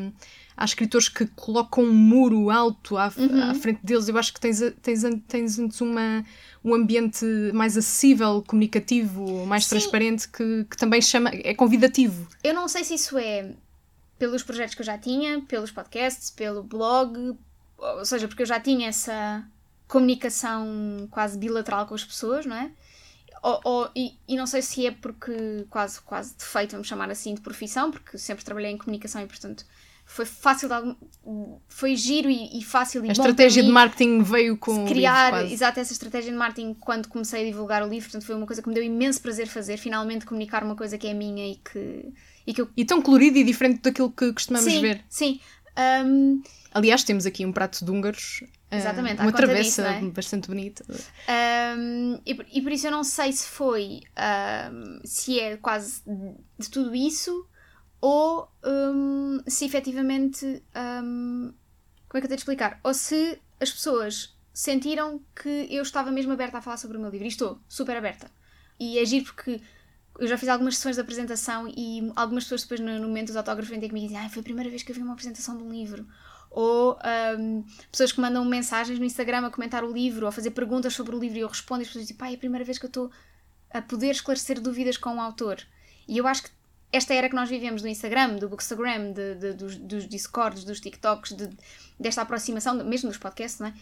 há 0.57 0.65
escritores 0.65 1.07
que 1.07 1.27
colocam 1.35 1.83
um 1.83 1.93
muro 1.93 2.49
alto 2.49 2.97
à, 2.97 3.13
uhum. 3.15 3.51
à 3.51 3.53
frente 3.53 3.79
deles. 3.83 4.07
Eu 4.09 4.17
acho 4.17 4.33
que 4.33 4.39
tens, 4.39 4.59
tens, 4.81 5.03
tens 5.27 5.59
antes 5.59 5.79
uma, 5.81 6.25
um 6.63 6.73
ambiente 6.73 7.25
mais 7.53 7.77
acessível, 7.77 8.43
comunicativo, 8.47 9.45
mais 9.45 9.65
Sim. 9.65 9.71
transparente, 9.71 10.27
que, 10.29 10.65
que 10.69 10.77
também 10.77 11.01
chama, 11.01 11.29
é 11.33 11.53
convidativo. 11.53 12.27
Eu 12.43 12.53
não 12.53 12.67
sei 12.67 12.83
se 12.83 12.93
isso 12.95 13.17
é 13.17 13.51
pelos 14.17 14.43
projetos 14.43 14.73
que 14.75 14.81
eu 14.81 14.85
já 14.85 14.97
tinha, 14.97 15.41
pelos 15.41 15.71
podcasts, 15.71 16.31
pelo 16.31 16.63
blog, 16.63 17.37
ou 17.77 18.05
seja, 18.05 18.27
porque 18.27 18.43
eu 18.43 18.47
já 18.47 18.59
tinha 18.59 18.87
essa 18.87 19.45
comunicação 19.87 21.07
quase 21.11 21.37
bilateral 21.37 21.85
com 21.85 21.93
as 21.93 22.03
pessoas, 22.03 22.45
não 22.45 22.55
é? 22.55 22.71
Ou, 23.41 23.59
ou, 23.65 23.91
e, 23.93 24.17
e, 24.25 24.37
não 24.37 24.47
sei 24.47 24.61
se 24.61 24.87
é 24.87 24.91
porque 24.91 25.65
quase, 25.69 25.99
quase 26.01 26.33
de 26.37 26.45
feito, 26.45 26.71
vamos 26.71 26.87
chamar 26.87 27.11
assim, 27.11 27.35
de 27.35 27.41
profissão, 27.41 27.91
porque 27.91 28.17
sempre 28.17 28.45
trabalhei 28.45 28.71
em 28.71 28.77
comunicação 28.77 29.21
e, 29.21 29.27
portanto, 29.27 29.65
foi 30.05 30.25
fácil 30.25 30.67
de 30.67 30.73
algum, 30.73 30.95
foi 31.67 31.95
giro 31.95 32.29
e, 32.29 32.59
e 32.59 32.63
fácil 32.63 33.03
e 33.05 33.09
a 33.09 33.11
estratégia 33.11 33.63
de 33.63 33.71
marketing 33.71 34.21
veio 34.21 34.57
com 34.57 34.85
criar 34.85 35.41
livro, 35.41 35.53
exato 35.53 35.79
essa 35.79 35.93
estratégia 35.93 36.31
de 36.31 36.37
marketing 36.37 36.73
quando 36.73 37.07
comecei 37.07 37.41
a 37.41 37.45
divulgar 37.45 37.83
o 37.83 37.87
livro 37.87 38.09
portanto 38.09 38.25
foi 38.25 38.35
uma 38.35 38.45
coisa 38.45 38.61
que 38.61 38.67
me 38.67 38.75
deu 38.75 38.83
imenso 38.83 39.21
prazer 39.21 39.47
fazer 39.47 39.77
finalmente 39.77 40.25
comunicar 40.25 40.63
uma 40.63 40.75
coisa 40.75 40.97
que 40.97 41.07
é 41.07 41.13
minha 41.13 41.51
e 41.51 41.55
que 41.55 42.13
e, 42.45 42.53
que 42.53 42.61
eu... 42.61 42.69
e 42.75 42.85
tão 42.85 43.01
colorido 43.01 43.37
e 43.37 43.43
diferente 43.43 43.81
daquilo 43.81 44.11
que 44.11 44.33
costumamos 44.33 44.71
sim, 44.71 44.81
ver 44.81 45.01
sim 45.09 45.39
um... 46.05 46.43
aliás 46.73 47.03
temos 47.03 47.25
aqui 47.25 47.45
um 47.45 47.51
prato 47.51 47.83
de 47.83 47.89
húngaros 47.89 48.43
ah, 48.69 48.77
Exatamente, 48.77 49.21
uma 49.21 49.31
travessa 49.31 49.83
disso, 49.83 50.05
é? 50.05 50.09
bastante 50.09 50.47
bonita. 50.47 50.83
Um, 51.77 52.19
e, 52.25 52.31
e, 52.53 52.61
por 52.63 52.71
isso 52.71 52.87
eu 52.87 52.91
não 52.91 53.03
sei 53.03 53.31
se 53.31 53.45
foi, 53.45 54.01
um, 54.73 54.99
se 55.05 55.39
é 55.39 55.57
quase 55.57 56.01
de 56.57 56.71
tudo 56.71 56.95
isso 56.95 57.47
ou 58.03 58.51
um, 58.65 59.41
se 59.47 59.63
efetivamente. 59.63 60.61
Um, 60.75 61.53
como 62.09 62.17
é 62.17 62.19
que 62.19 62.25
eu 62.25 62.29
tenho 62.29 62.35
de 62.35 62.41
explicar? 62.41 62.77
Ou 62.83 62.93
se 62.93 63.39
as 63.61 63.71
pessoas 63.71 64.35
sentiram 64.53 65.21
que 65.33 65.67
eu 65.71 65.81
estava 65.81 66.11
mesmo 66.11 66.33
aberta 66.33 66.57
a 66.57 66.61
falar 66.61 66.75
sobre 66.75 66.97
o 66.97 66.99
meu 66.99 67.09
livro. 67.09 67.25
E 67.25 67.29
estou 67.29 67.61
super 67.65 67.95
aberta. 67.95 68.29
E 68.77 68.99
é 68.99 69.05
giro 69.05 69.23
porque 69.23 69.61
eu 70.19 70.27
já 70.27 70.37
fiz 70.37 70.49
algumas 70.49 70.75
sessões 70.75 70.97
de 70.97 71.01
apresentação 71.01 71.65
e 71.69 72.11
algumas 72.13 72.43
pessoas 72.43 72.63
depois 72.63 72.81
no, 72.81 73.07
momento 73.07 73.27
dos 73.27 73.37
autógrafos 73.37 73.69
vêm 73.69 73.79
ter 73.79 73.87
comigo 73.87 74.05
e 74.05 74.09
dizem 74.09 74.21
ah, 74.21 74.29
foi 74.29 74.41
a 74.41 74.43
primeira 74.43 74.69
vez 74.69 74.83
que 74.83 74.91
eu 74.91 74.95
vi 74.95 75.01
uma 75.01 75.13
apresentação 75.13 75.55
de 75.55 75.63
um 75.63 75.71
livro. 75.71 76.05
Ou 76.51 76.99
um, 77.39 77.63
pessoas 77.89 78.11
que 78.11 78.19
mandam 78.19 78.43
mensagens 78.43 78.99
no 78.99 79.05
Instagram 79.05 79.47
a 79.47 79.49
comentar 79.49 79.85
o 79.85 79.91
livro 79.93 80.25
ou 80.25 80.27
a 80.27 80.31
fazer 80.33 80.51
perguntas 80.51 80.93
sobre 80.93 81.15
o 81.15 81.19
livro 81.19 81.37
e 81.37 81.41
eu 81.41 81.47
respondo 81.47 81.79
e 81.79 81.83
as 81.83 81.87
pessoas 81.87 82.03
dizem 82.03 82.17
pá, 82.17 82.29
é 82.29 82.35
a 82.35 82.37
primeira 82.37 82.65
vez 82.65 82.77
que 82.77 82.85
eu 82.85 82.89
estou 82.89 83.09
a 83.71 83.81
poder 83.81 84.11
esclarecer 84.11 84.59
dúvidas 84.59 84.97
com 84.97 85.15
o 85.15 85.21
autor. 85.21 85.63
E 86.05 86.17
eu 86.17 86.27
acho 86.27 86.43
que 86.43 86.49
esta 86.93 87.11
era 87.13 87.27
que 87.27 87.35
nós 87.35 87.49
vivemos 87.49 87.81
do 87.81 87.87
Instagram, 87.87 88.35
do 88.35 88.47
Bookstagram, 88.47 89.11
de, 89.11 89.35
de, 89.35 89.53
dos, 89.53 89.75
dos 89.77 90.07
Discords, 90.07 90.63
dos 90.63 90.79
TikToks, 90.79 91.33
de, 91.33 91.49
desta 91.99 92.21
aproximação, 92.21 92.75
mesmo 92.85 93.09
dos 93.09 93.17
podcasts, 93.17 93.59
não 93.59 93.67
é? 93.67 93.73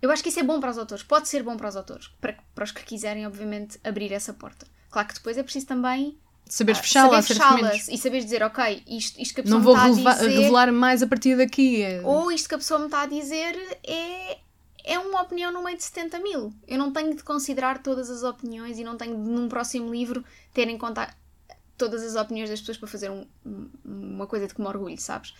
Eu 0.00 0.12
acho 0.12 0.22
que 0.22 0.28
isso 0.28 0.38
é 0.38 0.44
bom 0.44 0.60
para 0.60 0.70
os 0.70 0.78
autores, 0.78 1.02
pode 1.02 1.26
ser 1.28 1.42
bom 1.42 1.56
para 1.56 1.68
os 1.68 1.76
autores, 1.76 2.08
para, 2.20 2.38
para 2.54 2.64
os 2.64 2.70
que 2.70 2.84
quiserem, 2.84 3.26
obviamente, 3.26 3.80
abrir 3.82 4.12
essa 4.12 4.32
porta. 4.32 4.64
Claro 4.90 5.08
que 5.08 5.14
depois 5.14 5.36
é 5.36 5.42
preciso 5.42 5.66
também 5.66 6.16
saber 6.48 6.76
fechá-la, 6.76 7.20
saber 7.20 7.40
fechá 7.40 7.92
e 7.92 7.98
saber 7.98 8.22
dizer, 8.22 8.42
ok, 8.44 8.84
isto, 8.86 9.20
isto 9.20 9.34
que 9.34 9.40
a 9.40 9.42
pessoa 9.42 9.58
Não 9.58 9.64
vou 9.64 9.76
me 9.76 9.98
está 9.98 10.10
a 10.12 10.14
dizer, 10.14 10.28
revelar 10.28 10.72
mais 10.72 11.02
a 11.02 11.06
partir 11.08 11.36
daqui. 11.36 11.82
É... 11.82 12.00
Ou 12.04 12.30
isto 12.30 12.48
que 12.48 12.54
a 12.54 12.58
pessoa 12.58 12.78
me 12.78 12.86
está 12.86 13.02
a 13.02 13.06
dizer 13.06 13.56
é, 13.84 14.38
é 14.84 14.98
uma 15.00 15.22
opinião 15.22 15.50
no 15.50 15.64
meio 15.64 15.76
de 15.76 15.82
70 15.82 16.20
mil. 16.20 16.52
Eu 16.68 16.78
não 16.78 16.92
tenho 16.92 17.16
de 17.16 17.24
considerar 17.24 17.82
todas 17.82 18.08
as 18.08 18.22
opiniões 18.22 18.78
e 18.78 18.84
não 18.84 18.96
tenho 18.96 19.16
de, 19.16 19.28
num 19.28 19.48
próximo 19.48 19.90
livro, 19.90 20.24
ter 20.52 20.68
em 20.68 20.78
conta 20.78 21.12
todas 21.76 22.02
as 22.02 22.16
opiniões 22.16 22.50
das 22.50 22.60
pessoas 22.60 22.78
para 22.78 22.88
fazer 22.88 23.10
um, 23.10 23.26
uma 23.84 24.26
coisa 24.26 24.46
de 24.46 24.54
que 24.54 24.60
me 24.60 24.66
orgulho, 24.66 24.98
sabes? 24.98 25.34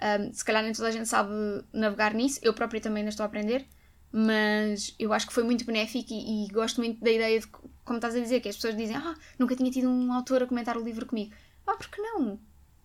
Um, 0.00 0.32
se 0.32 0.44
calhar 0.44 0.62
nem 0.62 0.72
toda 0.72 0.88
a 0.88 0.90
gente 0.90 1.08
sabe 1.08 1.30
navegar 1.72 2.12
nisso, 2.12 2.38
eu 2.42 2.52
própria 2.52 2.80
também 2.80 3.00
ainda 3.00 3.10
estou 3.10 3.24
a 3.24 3.26
aprender, 3.26 3.66
mas 4.12 4.94
eu 4.98 5.12
acho 5.12 5.26
que 5.26 5.32
foi 5.32 5.42
muito 5.42 5.64
benéfico 5.64 6.12
e, 6.12 6.44
e, 6.44 6.48
gosto 6.48 6.80
muito 6.80 7.02
da 7.02 7.10
ideia 7.10 7.40
de, 7.40 7.46
como 7.46 7.96
estás 7.96 8.14
a 8.14 8.20
dizer, 8.20 8.40
que 8.40 8.48
as 8.48 8.56
pessoas 8.56 8.76
dizem, 8.76 8.96
ah, 8.96 9.14
nunca 9.38 9.56
tinha 9.56 9.70
tido 9.70 9.88
um 9.88 10.12
autor 10.12 10.42
a 10.42 10.46
comentar 10.46 10.76
o 10.76 10.82
livro 10.82 11.06
comigo. 11.06 11.34
Ah, 11.66 11.76
porque 11.76 12.00
não? 12.00 12.38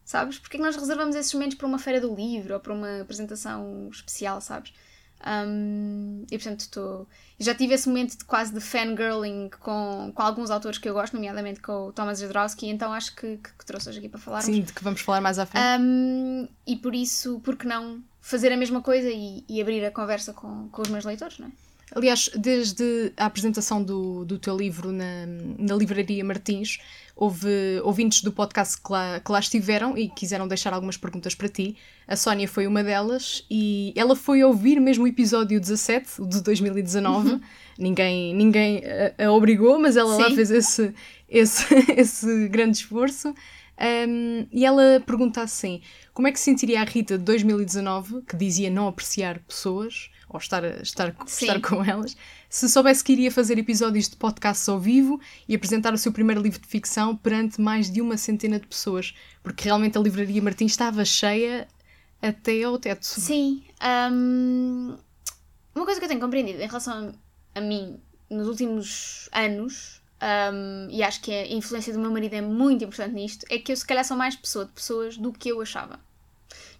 Sabes? 0.04 0.40
Porque 0.40 0.58
é 0.58 0.60
que 0.60 0.66
nós 0.66 0.76
reservamos 0.76 1.16
esses 1.16 1.34
momentos 1.34 1.58
para 1.58 1.68
uma 1.68 1.80
feira 1.80 2.02
do 2.02 2.14
livro 2.14 2.56
ou 2.56 2.60
para 2.60 2.74
uma 2.74 3.02
apresentação 3.02 3.90
especial, 3.92 4.42
sabes? 4.42 4.74
Um, 5.26 6.26
e 6.32 6.38
portanto 6.38 6.62
estou. 6.62 7.08
Já 7.40 7.54
tive 7.54 7.74
esse 7.74 7.88
momento 7.88 8.18
de 8.18 8.26
quase 8.26 8.54
de 8.54 8.60
fangirling 8.60 9.50
com, 9.60 10.12
com 10.14 10.22
alguns 10.22 10.50
autores 10.50 10.78
que 10.78 10.90
eu 10.90 10.94
gosto, 10.94 11.14
nomeadamente 11.14 11.60
com 11.60 11.88
o 11.88 11.92
Thomas 11.92 12.20
Jadrowski, 12.20 12.68
então 12.68 12.92
acho 12.94 13.16
que, 13.16 13.38
que, 13.38 13.50
que 13.58 13.66
trouxe 13.66 13.90
hoje 13.90 14.00
aqui 14.00 14.10
para 14.10 14.20
falar. 14.20 14.42
Sim, 14.42 14.62
de 14.62 14.74
que 14.74 14.84
vamos 14.84 15.02
falar 15.02 15.22
mais 15.22 15.40
à 15.40 15.46
frente. 15.46 15.82
Um, 15.82 16.48
e 16.66 16.76
por 16.76 16.96
isso, 16.96 17.40
por 17.40 17.56
que 17.56 17.68
não 17.68 18.02
fazer 18.20 18.52
a 18.52 18.58
mesma 18.58 18.82
coisa 18.82 19.10
e, 19.10 19.44
e 19.48 19.62
abrir 19.62 19.84
a 19.86 19.92
conversa 19.92 20.34
com, 20.34 20.70
com 20.70 20.82
os 20.82 20.90
meus 20.90 21.06
leitores, 21.06 21.40
não 21.40 21.48
é? 21.48 21.52
Aliás, 21.94 22.30
desde 22.36 23.12
a 23.18 23.26
apresentação 23.26 23.84
do, 23.84 24.24
do 24.24 24.40
teu 24.40 24.56
livro 24.56 24.92
na, 24.92 25.26
na 25.58 25.76
Livraria 25.76 26.24
Martins, 26.24 26.80
houve 27.16 27.80
ouvintes 27.84 28.22
do 28.22 28.32
podcast 28.32 28.82
que 28.82 28.92
lá, 28.92 29.20
que 29.20 29.32
lá 29.32 29.40
estiveram 29.40 29.98
e 29.98 30.10
quiseram 30.10 30.48
deixar 30.48 30.74
algumas 30.74 30.98
perguntas 30.98 31.36
para 31.36 31.50
ti. 31.50 31.76
A 32.08 32.16
Sónia 32.16 32.48
foi 32.48 32.68
uma 32.68 32.84
delas 32.84 33.46
e 33.50 33.94
ela 33.96 34.16
foi 34.16 34.44
ouvir 34.44 34.80
mesmo 34.80 35.06
o 35.06 35.08
episódio 35.08 35.60
17 35.60 36.24
de 36.28 36.42
2019. 36.42 37.30
Uhum. 37.30 37.42
Ninguém, 37.78 38.36
ninguém 38.36 38.84
a, 39.18 39.26
a, 39.26 39.32
obrigou, 39.32 39.80
mas 39.80 39.98
ela 39.98 40.16
Sim. 40.16 40.22
lá 40.22 40.32
fez 40.32 40.52
esse, 40.52 40.94
esse, 41.28 41.66
esse 41.98 42.48
grande 42.48 42.78
esforço. 42.78 43.34
Um, 43.82 44.46
e 44.52 44.64
ela 44.64 45.02
pergunta 45.04 45.42
assim: 45.42 45.82
como 46.14 46.28
é 46.28 46.32
que 46.32 46.38
se 46.38 46.46
sentiria 46.46 46.82
a 46.82 46.84
Rita 46.84 47.18
de 47.18 47.24
2019, 47.24 48.22
que 48.22 48.36
dizia 48.36 48.70
não 48.70 48.88
apreciar 48.88 49.40
pessoas, 49.40 50.11
ou 50.34 50.40
estar, 50.40 50.64
estar, 50.82 51.14
estar 51.26 51.60
com 51.60 51.84
elas, 51.84 52.16
se 52.50 52.70
soubesse 52.70 53.04
que 53.04 53.12
iria 53.12 53.32
fazer 53.32 53.58
episódios 53.58 54.08
de 54.10 54.16
podcasts 54.16 54.68
ao 54.70 54.80
vivo 54.80 55.20
e 55.48 55.56
apresentar 55.56 55.94
o 55.94 55.98
seu 55.98 56.12
primeiro 56.12 56.42
livro 56.42 56.60
de 56.60 56.68
ficção 56.68 57.16
perante 57.16 57.60
mais 57.60 57.92
de 57.92 58.02
uma 58.02 58.18
centena 58.18 58.60
de 58.60 58.66
pessoas, 58.66 59.14
porque 59.44 59.66
realmente 59.66 59.98
a 59.98 60.02
Livraria 60.02 60.42
Martins 60.42 60.72
estava 60.72 61.04
cheia 61.04 61.68
até 62.22 62.64
ao 62.64 62.78
teto. 62.78 63.06
Sim. 63.06 63.64
Um, 64.12 64.96
uma 65.76 65.86
coisa 65.86 66.00
que 66.00 66.06
eu 66.06 66.10
tenho 66.10 66.22
compreendido 66.22 66.62
em 66.62 66.68
relação 66.68 67.14
a, 67.56 67.60
a 67.60 67.62
mim 67.62 68.00
nos 68.30 68.48
últimos 68.48 69.28
anos, 69.34 70.02
um, 70.22 70.88
e 70.90 71.04
acho 71.04 71.22
que 71.22 71.34
a 71.34 71.52
influência 71.52 71.92
do 71.92 72.00
meu 72.00 72.12
marido 72.12 72.34
é 72.34 72.42
muito 72.42 72.86
importante 72.86 73.14
nisto, 73.14 73.46
é 73.50 73.58
que 73.58 73.72
eu 73.72 73.76
se 73.76 73.86
calhar 73.86 74.06
sou 74.06 74.16
mais 74.16 74.36
pessoa 74.36 74.66
de 74.66 74.72
pessoas 74.72 75.18
do 75.18 75.34
que 75.34 75.50
eu 75.50 75.60
achava. 75.60 76.00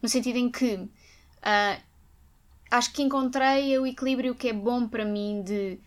No 0.02 0.08
sentido 0.08 0.38
em 0.38 0.50
que 0.50 0.76
uh, 0.76 1.82
acho 2.72 2.94
que 2.94 3.04
encontrei 3.04 3.78
o 3.78 3.86
equilíbrio 3.86 4.34
que 4.34 4.48
é 4.48 4.54
bom 4.54 4.88
para 4.88 5.04
mim 5.04 5.44
de 5.44 5.78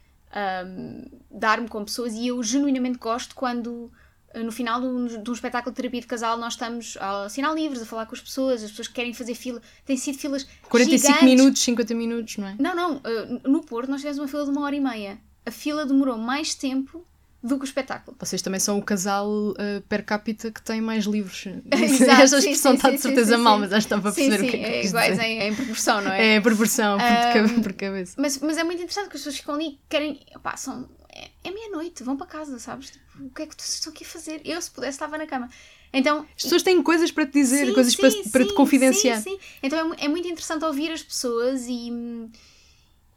um, 0.67 1.05
dar-me 1.31 1.67
com 1.67 1.85
pessoas 1.85 2.13
e 2.15 2.29
eu 2.29 2.43
genuinamente 2.43 2.99
gosto 2.99 3.35
quando 3.35 3.91
eh, 4.35 4.43
no 4.43 4.53
final 4.53 4.81
de 4.81 4.87
um, 4.87 5.23
de 5.23 5.31
um, 5.31 5.33
espetáculo 5.33 5.73
de 5.73 5.77
terapia 5.77 6.01
de 6.01 6.07
casal 6.07 6.37
nós 6.37 6.53
estamos 6.53 6.99
a 7.01 7.25
assinar 7.25 7.55
livros, 7.55 7.81
a 7.81 7.87
falar 7.87 8.05
com 8.05 8.15
as 8.15 8.21
pessoas, 8.21 8.63
as 8.63 8.71
pessoas 8.71 8.89
que 8.89 8.95
querem 8.95 9.15
fazer 9.15 9.35
fila, 9.35 9.63
tem 9.87 9.97
sido 9.97 10.19
filas 10.19 10.47
45 10.69 11.07
gigantes. 11.07 11.25
minutos, 11.25 11.63
50 11.63 11.95
minutos, 11.95 12.37
não 12.37 12.49
é? 12.49 12.57
Não, 12.59 12.77
não, 12.77 12.97
uh, 12.97 13.49
no 13.49 13.63
Porto 13.63 13.91
nós 13.91 14.01
tivemos 14.01 14.19
uma 14.19 14.29
fila 14.29 14.45
de 14.45 14.51
uma 14.51 14.63
hora 14.63 14.77
e 14.77 14.81
meia. 14.81 15.19
A 15.47 15.51
fila 15.51 15.87
demorou 15.87 16.19
mais 16.19 16.55
tempo 16.55 17.07
do 17.45 17.59
que 17.59 17.65
o 17.65 17.67
espetáculo. 17.67 18.17
Vocês 18.19 18.41
também 18.41 18.59
são 18.59 18.79
o 18.79 18.83
casal 18.83 19.29
uh, 19.29 19.83
per 19.87 20.03
capita 20.03 20.51
que 20.51 20.63
tem 20.63 20.81
mais 20.81 21.05
livros. 21.05 21.45
Exato, 21.71 22.23
Esta 22.23 22.39
expressão 22.39 22.75
está 22.75 22.91
de 22.91 22.99
certeza 22.99 23.37
sim, 23.37 23.43
mal, 23.43 23.59
mas 23.59 23.71
acho 23.71 23.87
que 23.87 23.95
estão 23.95 24.01
para 24.01 24.13
perceber 24.13 24.39
sim, 24.39 24.47
o 24.47 24.51
que 24.51 24.57
é 24.57 24.59
que 24.61 24.65
é 24.65 24.87
iguais 24.87 25.19
em, 25.19 25.41
em, 25.43 25.55
proporção, 25.55 26.01
não 26.01 26.11
é? 26.11 26.37
É, 26.37 26.41
proporção, 26.41 26.97
um, 26.97 27.63
por, 27.63 27.75
cabeça. 27.75 28.15
Mas, 28.19 28.39
mas 28.39 28.57
é 28.57 28.65
muito 28.65 28.81
interessante 28.81 29.11
que 29.11 29.17
as 29.17 29.21
pessoas 29.21 29.37
ficam 29.37 29.55
ali 29.57 29.67
e 29.67 29.79
querem. 29.91 30.25
Opá, 30.35 30.57
são, 30.57 30.89
é, 31.11 31.29
é 31.45 31.51
meia-noite, 31.51 32.03
vão 32.03 32.17
para 32.17 32.27
casa, 32.27 32.59
sabes? 32.59 32.91
Tipo, 32.91 33.25
o 33.27 33.29
que 33.29 33.43
é 33.43 33.47
que 33.47 33.55
tu 33.55 33.61
estão 33.61 33.93
aqui 33.93 34.05
a 34.05 34.09
fazer? 34.09 34.41
Eu, 34.43 34.61
se 34.63 34.71
pudesse, 34.71 34.93
estava 34.93 35.19
na 35.19 35.27
cama. 35.27 35.51
Então, 35.93 36.27
as 36.37 36.45
pessoas 36.45 36.63
têm 36.63 36.83
coisas 36.83 37.11
para 37.11 37.27
te 37.27 37.33
dizer, 37.33 37.67
sim, 37.67 37.75
coisas 37.75 37.93
sim, 37.93 38.01
para, 38.01 38.11
sim, 38.11 38.31
para 38.31 38.47
te 38.47 38.55
confidenciar. 38.55 39.21
Sim, 39.21 39.33
sim. 39.33 39.39
Então 39.63 39.93
é, 39.93 40.07
é, 40.07 40.09
muito 40.09 40.27
interessante 40.27 40.65
ouvir 40.65 40.91
as 40.91 41.03
pessoas 41.03 41.67
e, 41.69 41.93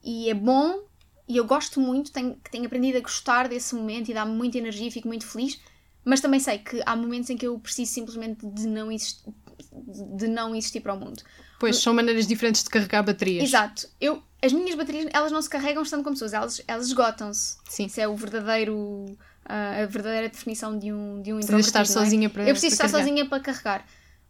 e 0.04 0.30
é 0.30 0.34
bom 0.34 0.84
e 1.28 1.38
eu 1.38 1.46
gosto 1.46 1.80
muito, 1.80 2.12
tenho, 2.12 2.38
tenho 2.50 2.66
aprendido 2.66 2.98
a 2.98 3.02
gostar 3.02 3.48
desse 3.48 3.76
momento 3.76 4.10
e 4.10 4.13
dá-me 4.13 4.34
muita 4.34 4.58
energia 4.58 4.88
e 4.88 4.92
fico 4.92 5.08
muito 5.08 5.26
feliz, 5.26 5.60
mas 6.06 6.22
também 6.22 6.40
sei 6.40 6.60
que 6.60 6.82
há 6.86 6.96
momentos 6.96 7.30
em 7.30 7.36
que 7.38 7.46
eu 7.46 7.60
preciso 7.60 7.92
simplesmente 7.92 8.46
de 8.46 8.66
não, 8.68 8.90
existir, 8.92 9.30
de 10.16 10.28
não 10.28 10.56
existir 10.56 10.80
para 10.80 10.94
o 10.94 11.00
mundo. 11.00 11.22
Pois, 11.60 11.78
são 11.78 11.94
maneiras 11.94 12.26
diferentes 12.28 12.63
de 12.63 12.70
carregar 12.70 13.04
baterias. 13.04 13.44
Exato. 13.44 13.90
Eu, 14.00 14.24
as 14.42 14.54
minhas 14.54 14.76
baterias, 14.76 15.10
elas 15.12 15.32
não 15.32 15.42
se 15.42 15.50
carregam 15.50 15.84
estando 15.84 16.04
com 16.04 16.12
pessoas, 16.12 16.34
elas, 16.34 16.62
elas 16.68 16.88
esgotam-se. 16.88 17.58
Sim. 17.68 17.88
Isso 17.88 18.00
é 18.00 18.08
o 18.08 18.16
verdadeiro, 18.16 19.18
a 19.44 19.86
verdadeira 19.86 20.30
definição 20.30 20.78
de 20.78 20.94
um, 20.94 21.22
de 21.22 21.34
um 21.34 21.38
Preciso 21.38 21.60
estar 21.60 21.82
é? 21.82 21.86
sozinha 21.86 22.30
para 22.30 22.44
Eu 22.44 22.52
preciso 22.52 22.78
para 22.78 22.86
estar 22.86 22.98
carregar. 22.98 23.10
sozinha 23.10 23.26
para 23.30 23.40
carregar. 23.44 23.86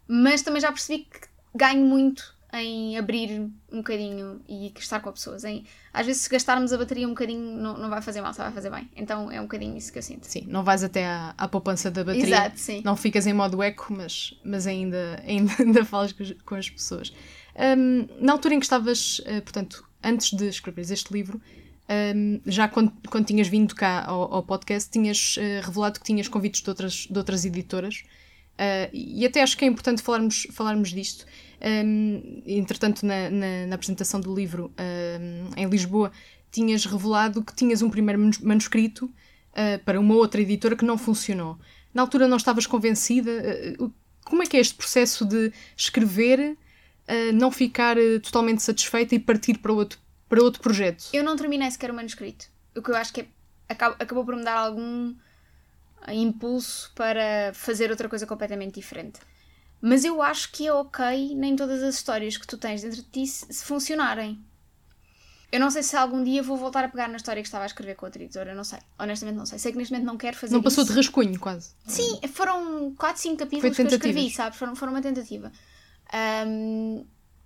Mas 0.07 0.41
também 0.41 0.61
já 0.61 0.71
percebi 0.71 1.03
que 1.03 1.27
ganho 1.53 1.85
muito 1.85 2.36
em 2.53 2.97
abrir 2.97 3.41
um 3.71 3.77
bocadinho 3.77 4.41
e 4.47 4.71
estar 4.77 4.99
com 5.01 5.09
as 5.09 5.15
pessoas. 5.15 5.43
Em, 5.43 5.65
às 5.93 6.05
vezes, 6.05 6.21
se 6.23 6.29
gastarmos 6.29 6.71
a 6.71 6.77
bateria 6.77 7.05
um 7.05 7.11
bocadinho, 7.11 7.41
não, 7.41 7.77
não 7.77 7.89
vai 7.89 8.01
fazer 8.01 8.21
mal, 8.21 8.33
só 8.33 8.43
vai 8.43 8.53
fazer 8.53 8.69
bem. 8.69 8.89
Então 8.95 9.29
é 9.31 9.39
um 9.39 9.43
bocadinho 9.43 9.77
isso 9.77 9.91
que 9.91 9.99
eu 9.99 10.03
sinto. 10.03 10.25
Sim, 10.25 10.45
não 10.47 10.63
vais 10.63 10.83
até 10.83 11.05
à, 11.05 11.33
à 11.37 11.47
poupança 11.47 11.91
da 11.91 12.03
bateria. 12.03 12.27
Exato, 12.27 12.59
sim. 12.59 12.81
Não 12.85 12.95
ficas 12.95 13.27
em 13.27 13.33
modo 13.33 13.61
eco, 13.61 13.87
mas, 13.89 14.39
mas 14.43 14.65
ainda, 14.65 15.21
ainda, 15.27 15.53
ainda 15.59 15.85
falas 15.85 16.15
com, 16.45 16.55
as 16.55 16.69
pessoas. 16.69 17.13
Um, 17.77 18.07
na 18.19 18.33
altura 18.33 18.55
em 18.55 18.59
que 18.59 18.65
estavas, 18.65 19.19
uh, 19.19 19.41
portanto, 19.41 19.83
antes 20.03 20.31
de 20.31 20.47
escreveres 20.47 20.89
este 20.91 21.11
livro, 21.11 21.41
um, 22.15 22.39
já 22.45 22.67
quando, 22.67 22.93
quando 23.09 23.25
tinhas 23.25 23.47
vindo 23.47 23.75
cá 23.75 24.05
ao, 24.05 24.35
ao 24.35 24.43
podcast, 24.43 24.89
tinhas 24.89 25.35
uh, 25.37 25.65
revelado 25.65 25.99
que 25.99 26.05
tinhas 26.05 26.27
convites 26.27 26.61
de 26.61 26.69
outras, 26.69 27.07
de 27.09 27.17
outras 27.17 27.43
editoras. 27.43 28.03
Uh, 28.53 28.89
e 28.93 29.25
até 29.25 29.41
acho 29.41 29.57
que 29.57 29.65
é 29.65 29.67
importante 29.67 30.01
falarmos, 30.01 30.47
falarmos 30.51 30.89
disto. 30.89 31.25
Um, 31.59 32.43
entretanto, 32.45 33.05
na, 33.05 33.29
na, 33.29 33.67
na, 33.67 33.75
apresentação 33.75 34.19
do 34.21 34.33
livro 34.33 34.71
um, 34.79 35.49
em 35.59 35.67
Lisboa, 35.67 36.11
tinhas 36.51 36.85
revelado 36.85 37.43
que 37.43 37.55
tinhas 37.55 37.81
um 37.81 37.89
primeiro 37.89 38.29
manuscrito 38.43 39.05
uh, 39.05 39.83
para 39.83 39.99
uma 39.99 40.15
outra 40.15 40.39
editora 40.41 40.75
que 40.75 40.85
não 40.85 40.97
funcionou. 40.97 41.57
Na 41.93 42.03
altura 42.03 42.27
não 42.27 42.37
estavas 42.37 42.67
convencida? 42.67 43.31
Uh, 43.79 43.91
como 44.23 44.43
é 44.43 44.45
que 44.45 44.57
é 44.57 44.59
este 44.59 44.75
processo 44.75 45.25
de 45.25 45.53
escrever, 45.75 46.57
não 47.33 47.49
ficar 47.49 47.95
totalmente 48.21 48.61
satisfeita 48.61 49.15
e 49.15 49.19
partir 49.19 49.57
para 49.59 49.71
outro, 49.71 49.97
para 50.27 50.43
outro 50.43 50.61
projeto? 50.61 51.05
Eu 51.13 51.23
não 51.23 51.37
terminei 51.37 51.71
sequer 51.71 51.89
o 51.89 51.93
manuscrito. 51.93 52.47
O 52.75 52.81
que 52.81 52.91
eu 52.91 52.95
acho 52.97 53.13
que 53.13 53.21
é, 53.21 53.27
acabou, 53.69 53.95
acabou 53.97 54.25
por 54.25 54.35
me 54.35 54.43
dar 54.43 54.57
algum 54.57 55.15
impulso 56.09 56.91
para 56.93 57.53
fazer 57.53 57.89
outra 57.89 58.09
coisa 58.09 58.27
completamente 58.27 58.75
diferente. 58.75 59.21
Mas 59.81 60.03
eu 60.03 60.21
acho 60.21 60.51
que 60.51 60.67
é 60.67 60.73
ok 60.73 61.35
nem 61.35 61.55
todas 61.55 61.83
as 61.83 61.95
histórias 61.95 62.37
que 62.37 62.47
tu 62.47 62.57
tens 62.57 62.81
dentro 62.81 63.01
de 63.01 63.09
ti 63.09 63.27
se 63.27 63.63
funcionarem. 63.63 64.43
Eu 65.49 65.61
não 65.61 65.71
sei 65.71 65.81
se 65.81 65.95
algum 65.95 66.23
dia 66.23 66.43
vou 66.43 66.57
voltar 66.57 66.83
a 66.83 66.89
pegar 66.89 67.07
na 67.07 67.15
história 67.15 67.41
que 67.41 67.47
estava 67.47 67.63
a 67.63 67.67
escrever 67.67 67.95
com 67.95 68.05
a 68.05 68.07
outra 68.07 68.21
editora, 68.21 68.53
não 68.53 68.65
sei. 68.65 68.79
Honestamente 68.99 69.37
não 69.37 69.45
sei. 69.45 69.57
Sei 69.59 69.71
que 69.71 69.77
neste 69.77 69.93
momento 69.93 70.07
não 70.07 70.17
quero 70.17 70.35
fazer 70.35 70.53
Não 70.53 70.61
passou 70.61 70.83
isso. 70.83 70.91
de 70.91 70.97
rascunho, 70.99 71.39
quase. 71.39 71.71
Sim, 71.85 72.19
foram 72.33 72.93
4, 72.95 73.21
5 73.21 73.37
capítulos 73.37 73.75
que 73.75 73.81
eu 73.81 73.87
escrevi, 73.87 74.29
sabes? 74.29 74.57
Foram, 74.57 74.75
foram 74.75 74.91
uma 74.91 75.01
tentativa. 75.01 75.51
Um, 76.45 77.05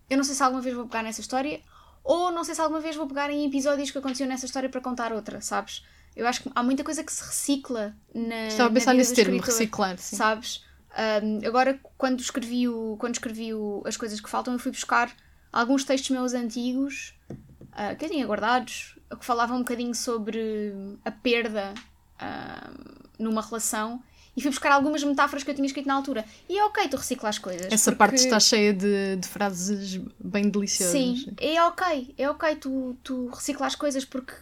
eu 0.09 0.17
não 0.17 0.23
sei 0.23 0.33
se 0.33 0.41
alguma 0.41 0.61
vez 0.61 0.75
vou 0.75 0.87
pegar 0.87 1.03
nessa 1.03 1.21
história 1.21 1.61
ou 2.03 2.31
não 2.31 2.43
sei 2.43 2.55
se 2.55 2.61
alguma 2.61 2.79
vez 2.79 2.95
vou 2.95 3.07
pegar 3.07 3.29
em 3.29 3.45
episódios 3.45 3.91
que 3.91 3.97
aconteceram 3.97 4.29
nessa 4.29 4.45
história 4.45 4.67
para 4.67 4.81
contar 4.81 5.13
outra, 5.13 5.39
sabes? 5.41 5.83
Eu 6.15 6.27
acho 6.27 6.41
que 6.43 6.51
há 6.53 6.63
muita 6.63 6.83
coisa 6.83 7.03
que 7.03 7.11
se 7.11 7.23
recicla 7.23 7.95
na. 8.13 8.47
Estava 8.47 8.69
a 8.69 8.73
pensar 8.73 8.93
nesse 8.93 9.13
termo, 9.13 9.39
reciclar, 9.39 9.97
sim. 9.97 10.15
Sabes? 10.15 10.65
Um, 10.97 11.47
agora, 11.47 11.79
quando 11.97 12.19
escrevi, 12.19 12.67
o, 12.67 12.97
quando 12.99 13.15
escrevi 13.15 13.53
o, 13.53 13.81
as 13.85 13.95
coisas 13.95 14.19
que 14.19 14.29
faltam, 14.29 14.53
eu 14.53 14.59
fui 14.59 14.71
buscar 14.71 15.11
alguns 15.51 15.83
textos 15.83 16.09
meus 16.11 16.33
antigos 16.33 17.13
uh, 17.29 17.95
que 17.97 18.05
eu 18.05 18.09
tinha 18.09 18.25
guardados, 18.25 18.97
que 19.17 19.25
falavam 19.25 19.57
um 19.57 19.59
bocadinho 19.59 19.95
sobre 19.95 20.73
a 21.05 21.11
perda 21.11 21.73
uh, 22.21 23.03
numa 23.17 23.41
relação 23.41 24.01
e 24.35 24.41
fui 24.41 24.49
buscar 24.49 24.71
algumas 24.71 25.03
metáforas 25.03 25.43
que 25.43 25.51
eu 25.51 25.55
tinha 25.55 25.65
escrito 25.65 25.87
na 25.87 25.95
altura. 25.95 26.25
E 26.47 26.57
é 26.57 26.63
ok 26.65 26.87
tu 26.87 26.97
reciclar 26.97 27.29
as 27.29 27.39
coisas. 27.39 27.71
Essa 27.71 27.91
porque... 27.91 27.97
parte 27.97 28.15
está 28.15 28.39
cheia 28.39 28.73
de, 28.73 29.17
de 29.17 29.27
frases 29.27 29.99
bem 30.19 30.49
deliciosas. 30.49 30.93
Sim, 30.93 31.33
é 31.37 31.61
ok, 31.63 32.13
é 32.17 32.29
ok 32.29 32.55
tu, 32.55 32.97
tu 33.03 33.27
reciclar 33.27 33.67
as 33.67 33.75
coisas 33.75 34.05
porque. 34.05 34.33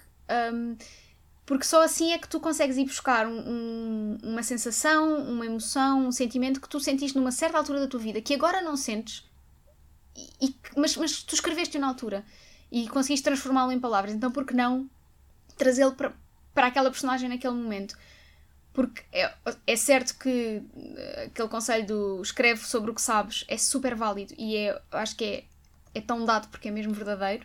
Um, 0.53 0.75
porque 1.49 1.65
só 1.65 1.81
assim 1.81 2.11
é 2.11 2.19
que 2.19 2.29
tu 2.29 2.39
consegues 2.39 2.77
ir 2.77 2.85
buscar 2.85 3.25
um, 3.25 3.39
um, 3.39 4.17
uma 4.21 4.43
sensação, 4.43 5.17
uma 5.23 5.43
emoção, 5.43 6.05
um 6.05 6.11
sentimento 6.11 6.61
que 6.61 6.69
tu 6.69 6.79
sentiste 6.79 7.17
numa 7.17 7.31
certa 7.31 7.57
altura 7.57 7.79
da 7.79 7.87
tua 7.87 7.99
vida, 7.99 8.21
que 8.21 8.35
agora 8.35 8.61
não 8.61 8.77
sentes, 8.77 9.27
e, 10.39 10.55
mas, 10.77 10.95
mas 10.95 11.23
tu 11.23 11.33
escreveste-o 11.33 11.81
na 11.81 11.87
altura 11.87 12.23
e 12.71 12.87
conseguiste 12.87 13.23
transformá-lo 13.23 13.71
em 13.71 13.79
palavras. 13.79 14.13
Então, 14.13 14.31
por 14.31 14.45
que 14.45 14.53
não 14.53 14.87
trazê-lo 15.57 15.93
para, 15.93 16.13
para 16.53 16.67
aquela 16.67 16.91
personagem 16.91 17.27
naquele 17.27 17.55
momento? 17.55 17.97
Porque 18.71 19.01
é, 19.11 19.33
é 19.65 19.75
certo 19.75 20.19
que 20.19 20.61
eh, 20.75 21.29
aquele 21.31 21.47
conselho 21.47 21.87
do 21.87 22.21
escreve 22.21 22.63
sobre 22.63 22.91
o 22.91 22.93
que 22.93 23.01
sabes 23.01 23.43
é 23.47 23.57
super 23.57 23.95
válido 23.95 24.35
e 24.37 24.55
é, 24.55 24.79
acho 24.91 25.15
que 25.15 25.25
é, 25.25 25.43
é 25.95 26.01
tão 26.01 26.23
dado 26.25 26.47
porque 26.49 26.67
é 26.67 26.71
mesmo 26.71 26.93
verdadeiro 26.93 27.43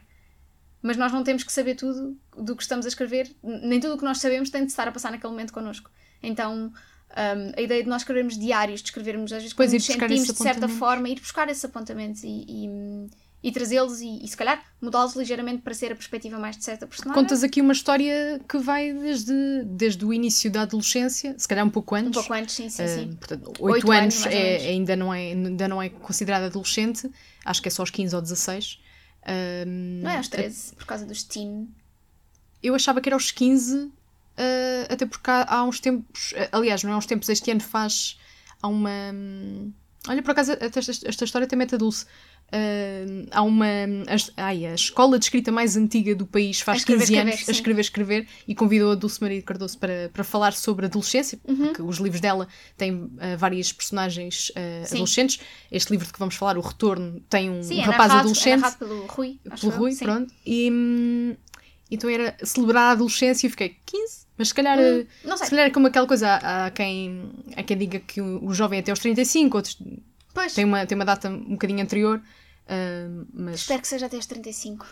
mas 0.84 0.98
nós 0.98 1.10
não 1.10 1.24
temos 1.24 1.42
que 1.42 1.50
saber 1.50 1.76
tudo 1.76 2.14
do 2.36 2.54
que 2.54 2.62
estamos 2.62 2.84
a 2.84 2.88
escrever, 2.90 3.34
nem 3.42 3.80
tudo 3.80 3.94
o 3.94 3.98
que 3.98 4.04
nós 4.04 4.18
sabemos 4.18 4.50
tem 4.50 4.66
de 4.66 4.70
estar 4.70 4.86
a 4.86 4.92
passar 4.92 5.10
naquele 5.10 5.30
momento 5.30 5.50
connosco. 5.50 5.90
Então, 6.22 6.70
um, 7.16 7.52
a 7.56 7.60
ideia 7.62 7.82
de 7.82 7.88
nós 7.88 8.02
escrevermos 8.02 8.38
diários, 8.38 8.82
de 8.82 8.88
escrevermos 8.88 9.32
às 9.32 9.38
vezes 9.38 9.54
pois 9.54 9.72
nos 9.72 9.82
sentimos 9.82 10.26
de 10.26 10.36
certa 10.36 10.68
forma, 10.68 11.08
ir 11.08 11.18
buscar 11.18 11.48
esses 11.48 11.64
apontamentos 11.64 12.22
e, 12.22 12.44
e, 12.46 12.68
e 13.42 13.50
trazê-los 13.50 14.02
e, 14.02 14.24
e, 14.24 14.28
se 14.28 14.36
calhar 14.36 14.62
mudá-los 14.78 15.16
ligeiramente 15.16 15.62
para 15.62 15.72
ser 15.72 15.90
a 15.90 15.94
perspectiva 15.94 16.38
mais 16.38 16.54
de 16.54 16.64
certa 16.64 16.86
personagem. 16.86 17.22
Contas 17.22 17.42
aqui 17.42 17.62
uma 17.62 17.72
história 17.72 18.38
que 18.46 18.58
vai 18.58 18.92
desde, 18.92 19.64
desde 19.64 20.04
o 20.04 20.12
início 20.12 20.50
da 20.50 20.62
adolescência, 20.62 21.34
se 21.38 21.48
calhar 21.48 21.64
um 21.64 21.70
pouco 21.70 21.94
antes. 21.94 22.10
Um 22.10 22.12
pouco 22.12 22.34
antes, 22.34 22.54
sim, 22.54 22.68
sim. 22.68 22.86
sim. 22.86 23.10
Uh, 23.10 23.16
portanto, 23.16 23.52
8, 23.58 23.62
8 23.62 23.90
anos, 23.90 24.26
anos 24.26 24.36
é, 24.36 24.56
ainda, 24.68 24.94
não 24.94 25.14
é, 25.14 25.32
ainda 25.32 25.66
não 25.66 25.80
é 25.80 25.88
considerada 25.88 26.44
adolescente, 26.44 27.10
acho 27.42 27.62
que 27.62 27.68
é 27.68 27.70
só 27.70 27.80
aos 27.80 27.90
15 27.90 28.14
ou 28.14 28.20
16. 28.20 28.83
Um, 29.26 30.00
não 30.02 30.10
é 30.10 30.16
aos 30.18 30.28
13, 30.28 30.74
por 30.76 30.87
causa 30.87 31.06
dos 31.06 31.22
teen. 31.22 31.68
Eu 32.62 32.74
achava 32.74 33.00
que 33.00 33.08
era 33.08 33.16
aos 33.16 33.30
15, 33.30 33.76
uh, 33.76 33.92
até 34.88 35.06
porque 35.06 35.30
há, 35.30 35.44
há, 35.48 35.64
uns 35.64 35.80
tempos, 35.80 36.34
aliás, 36.52 36.82
não 36.82 36.90
é 36.90 36.94
há 36.94 36.98
uns 36.98 37.06
tempos, 37.06 37.28
este 37.28 37.50
ano 37.50 37.60
faz. 37.60 38.18
Há 38.62 38.68
uma. 38.68 38.90
Um, 39.12 39.72
olha, 40.08 40.22
por 40.22 40.32
acaso, 40.32 40.52
esta, 40.52 40.80
esta 41.08 41.24
história 41.24 41.46
tem 41.46 41.58
meta 41.58 41.78
dulce. 41.78 42.06
Uh, 42.52 43.26
há 43.30 43.42
uma. 43.42 43.66
A, 43.66 44.44
ai, 44.44 44.66
a 44.66 44.74
escola 44.74 45.18
de 45.18 45.24
escrita 45.24 45.50
mais 45.50 45.76
antiga 45.76 46.14
do 46.14 46.26
país 46.26 46.60
faz 46.60 46.82
a 46.82 46.86
15 46.86 47.02
escrever, 47.02 47.20
anos 47.20 47.34
escrever, 47.34 47.50
a 47.50 47.52
escrever, 47.52 47.80
escrever 47.80 48.28
e 48.46 48.54
convidou 48.54 48.92
a 48.92 48.94
Dulce 48.94 49.20
Maria 49.20 49.42
Cardoso 49.42 49.78
para, 49.78 50.10
para 50.12 50.22
falar 50.22 50.52
sobre 50.52 50.86
adolescência, 50.86 51.38
uhum. 51.48 51.56
porque 51.56 51.82
os 51.82 51.96
livros 51.98 52.20
dela 52.20 52.46
têm 52.76 52.92
uh, 52.94 53.10
várias 53.38 53.72
personagens 53.72 54.50
uh, 54.50 54.94
adolescentes. 54.94 55.40
Este 55.72 55.90
livro 55.90 56.06
de 56.06 56.12
que 56.12 56.18
vamos 56.18 56.34
falar, 56.34 56.58
O 56.58 56.60
Retorno, 56.60 57.20
tem 57.28 57.50
um, 57.50 57.62
sim, 57.62 57.78
um 57.78 57.80
é 57.80 57.84
rapaz 57.84 58.08
narrado, 58.08 58.28
adolescente. 58.28 58.64
É 58.64 58.70
pelo 58.72 59.06
Rui. 59.06 59.40
Pelo 59.60 59.72
Rui, 59.72 59.92
eu, 59.92 59.98
pronto. 59.98 60.34
E, 60.46 60.70
hum, 60.70 61.36
então 61.90 62.08
era 62.08 62.36
celebrar 62.42 62.84
a 62.84 62.90
adolescência 62.92 63.46
e 63.46 63.50
fiquei 63.50 63.76
15. 63.84 64.24
Mas 64.36 64.48
se 64.48 64.54
calhar, 64.54 64.78
hum, 64.78 65.36
se 65.36 65.50
calhar 65.50 65.66
é 65.66 65.70
como 65.70 65.86
aquela 65.86 66.06
coisa, 66.06 66.36
há, 66.36 66.70
quem, 66.70 67.30
há 67.56 67.62
quem 67.62 67.78
diga 67.78 68.00
que 68.00 68.20
o, 68.20 68.44
o 68.44 68.52
jovem 68.52 68.78
é 68.78 68.80
até 68.80 68.90
aos 68.90 68.98
35, 68.98 69.56
outros 69.56 69.78
pois. 70.32 70.54
Tem, 70.54 70.64
uma, 70.64 70.84
tem 70.84 70.96
uma 70.96 71.04
data 71.04 71.28
um 71.28 71.52
bocadinho 71.52 71.82
anterior. 71.82 72.20
Uh, 72.66 73.26
mas... 73.32 73.60
Espero 73.60 73.80
que 73.80 73.88
seja 73.88 74.06
até 74.06 74.16
aos 74.16 74.26
35. 74.26 74.86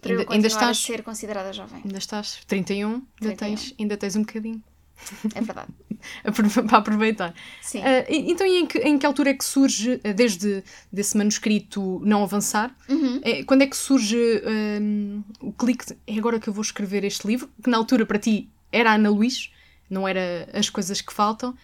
Para 0.00 0.12
ainda, 0.12 0.22
eu 0.22 0.32
ainda 0.32 0.46
estás 0.46 0.70
a 0.70 0.74
ser 0.74 1.02
considerada 1.02 1.52
jovem. 1.52 1.82
Ainda 1.84 1.98
estás 1.98 2.40
31, 2.46 3.00
31. 3.20 3.28
Ainda, 3.28 3.36
tens, 3.36 3.74
ainda 3.78 3.96
tens 3.96 4.16
um 4.16 4.22
bocadinho. 4.22 4.62
É 5.34 5.40
verdade. 5.40 5.68
para 6.68 6.78
aproveitar. 6.78 7.34
Sim. 7.60 7.80
Uh, 7.80 8.04
então, 8.08 8.46
e 8.46 8.58
em 8.58 8.66
que, 8.66 8.78
em 8.78 8.98
que 8.98 9.06
altura 9.06 9.30
é 9.30 9.34
que 9.34 9.44
surge, 9.44 10.00
ah, 10.04 10.12
desde 10.12 10.62
desse 10.92 11.16
manuscrito 11.16 12.00
não 12.04 12.22
avançar, 12.22 12.74
uhum. 12.88 13.20
é, 13.22 13.44
quando 13.44 13.62
é 13.62 13.66
que 13.66 13.76
surge 13.76 14.16
um, 14.80 15.22
o 15.40 15.52
clique 15.52 15.86
de 15.86 15.96
é 16.06 16.18
agora 16.18 16.40
que 16.40 16.48
eu 16.48 16.52
vou 16.52 16.62
escrever 16.62 17.04
este 17.04 17.26
livro, 17.26 17.48
que 17.62 17.70
na 17.70 17.76
altura 17.76 18.04
para 18.04 18.18
ti 18.18 18.48
era 18.70 18.94
Ana 18.94 19.10
Luís, 19.10 19.50
não 19.88 20.08
era 20.08 20.48
as 20.52 20.68
coisas 20.68 21.00
que 21.00 21.12
faltam, 21.12 21.54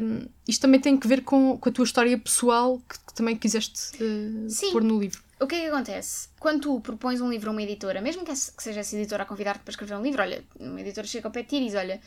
um, 0.00 0.26
isto 0.48 0.60
também 0.62 0.80
tem 0.80 0.96
que 0.96 1.08
ver 1.08 1.22
com, 1.22 1.58
com 1.58 1.68
a 1.68 1.72
tua 1.72 1.84
história 1.84 2.16
pessoal 2.16 2.80
que, 2.88 2.98
que 2.98 3.14
também 3.14 3.36
quiseste 3.36 3.96
uh, 3.96 4.72
pôr 4.72 4.82
no 4.82 4.98
livro. 4.98 5.26
O 5.38 5.46
que 5.46 5.54
é 5.54 5.60
que 5.62 5.66
acontece? 5.66 6.28
Quando 6.40 6.62
tu 6.62 6.80
propões 6.80 7.20
um 7.20 7.28
livro 7.28 7.50
a 7.50 7.52
uma 7.52 7.62
editora, 7.62 8.00
mesmo 8.00 8.24
que, 8.24 8.34
seja 8.34 8.80
essa 8.80 8.96
editora 8.96 9.24
a 9.24 9.26
convidar-te 9.26 9.60
para 9.60 9.70
escrever 9.70 9.94
um 9.94 10.02
livro, 10.02 10.22
olha, 10.22 10.42
uma 10.58 10.80
editora 10.80 11.06
chega 11.06 11.28
ao 11.28 11.32
pé 11.32 11.40
e 11.50 11.60
diz: 11.60 11.74
Olha, 11.74 12.00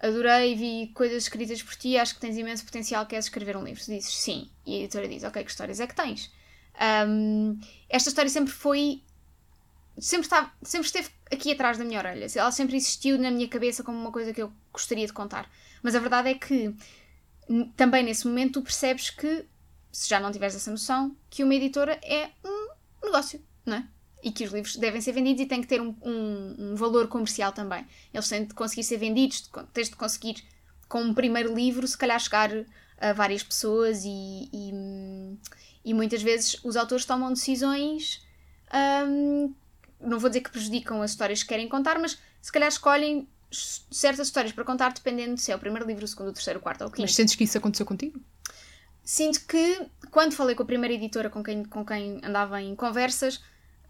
adorei, 0.00 0.54
vi 0.54 0.92
coisas 0.94 1.24
escritas 1.24 1.62
por 1.62 1.74
ti, 1.74 1.96
acho 1.96 2.14
que 2.14 2.20
tens 2.20 2.36
imenso 2.36 2.64
potencial, 2.64 3.06
queres 3.06 3.26
escrever 3.26 3.56
um 3.56 3.64
livro. 3.64 3.82
Dizes 3.82 4.14
sim. 4.14 4.50
E 4.64 4.76
a 4.76 4.78
editora 4.80 5.08
diz: 5.08 5.24
Ok, 5.24 5.42
que 5.42 5.50
histórias 5.50 5.80
é 5.80 5.86
que 5.86 5.94
tens? 5.94 6.30
Um, 7.08 7.58
esta 7.88 8.08
história 8.08 8.30
sempre 8.30 8.52
foi. 8.52 9.02
Sempre, 9.98 10.26
estava, 10.26 10.52
sempre 10.62 10.86
esteve 10.86 11.08
aqui 11.32 11.52
atrás 11.52 11.78
da 11.78 11.84
minha 11.84 11.98
orelha. 11.98 12.26
Ela 12.34 12.52
sempre 12.52 12.76
existiu 12.76 13.18
na 13.18 13.30
minha 13.30 13.48
cabeça 13.48 13.82
como 13.82 13.98
uma 13.98 14.12
coisa 14.12 14.32
que 14.32 14.42
eu 14.42 14.52
gostaria 14.72 15.06
de 15.06 15.12
contar. 15.12 15.50
Mas 15.82 15.94
a 15.94 15.98
verdade 15.98 16.28
é 16.28 16.34
que 16.34 16.74
também 17.76 18.02
nesse 18.02 18.26
momento 18.26 18.60
tu 18.60 18.62
percebes 18.62 19.08
que, 19.08 19.46
se 19.90 20.08
já 20.08 20.20
não 20.20 20.30
tiveres 20.30 20.54
essa 20.54 20.70
noção, 20.70 21.16
que 21.30 21.42
uma 21.42 21.54
editora 21.54 21.98
é 22.02 22.30
um 22.44 22.68
negócio, 23.04 23.42
não 23.64 23.76
é? 23.76 23.88
E 24.26 24.32
que 24.32 24.44
os 24.44 24.52
livros 24.52 24.76
devem 24.76 25.00
ser 25.00 25.12
vendidos 25.12 25.40
e 25.42 25.46
têm 25.46 25.60
que 25.60 25.68
ter 25.68 25.80
um, 25.80 25.94
um, 26.02 26.56
um 26.58 26.74
valor 26.74 27.06
comercial 27.06 27.52
também. 27.52 27.86
Eles 28.12 28.28
têm 28.28 28.44
de 28.44 28.54
conseguir 28.54 28.82
ser 28.82 28.96
vendidos, 28.96 29.48
tens 29.72 29.88
de 29.88 29.94
conseguir, 29.94 30.42
com 30.88 31.00
um 31.00 31.14
primeiro 31.14 31.54
livro, 31.54 31.86
se 31.86 31.96
calhar 31.96 32.18
chegar 32.18 32.50
a 32.98 33.12
várias 33.12 33.42
pessoas 33.42 34.04
e, 34.04 34.48
e, 34.52 34.72
e 35.84 35.94
muitas 35.94 36.22
vezes 36.22 36.58
os 36.64 36.76
autores 36.76 37.04
tomam 37.04 37.32
decisões. 37.32 38.26
Hum, 39.06 39.54
não 40.00 40.18
vou 40.18 40.28
dizer 40.28 40.40
que 40.40 40.50
prejudicam 40.50 41.00
as 41.02 41.12
histórias 41.12 41.42
que 41.42 41.48
querem 41.48 41.68
contar, 41.68 41.98
mas 42.00 42.18
se 42.42 42.50
calhar 42.50 42.68
escolhem 42.68 43.28
certas 43.50 44.26
histórias 44.26 44.52
para 44.52 44.64
contar 44.64 44.92
dependendo 44.92 45.38
se 45.38 45.52
é 45.52 45.56
o 45.56 45.58
primeiro 45.58 45.86
livro, 45.86 46.04
o 46.04 46.08
segundo, 46.08 46.30
o 46.30 46.32
terceiro, 46.32 46.58
o 46.58 46.62
quarto 46.62 46.82
ou 46.82 46.88
o 46.88 46.90
quinto. 46.90 47.02
Mas 47.02 47.14
sentes 47.14 47.36
que 47.36 47.44
isso 47.44 47.56
aconteceu 47.56 47.86
contigo? 47.86 48.20
sinto 49.06 49.46
que 49.46 49.86
quando 50.10 50.34
falei 50.34 50.56
com 50.56 50.64
a 50.64 50.66
primeira 50.66 50.92
editora 50.92 51.30
com 51.30 51.42
quem, 51.42 51.64
com 51.64 51.86
quem 51.86 52.20
andava 52.24 52.60
em 52.60 52.74
conversas, 52.74 53.40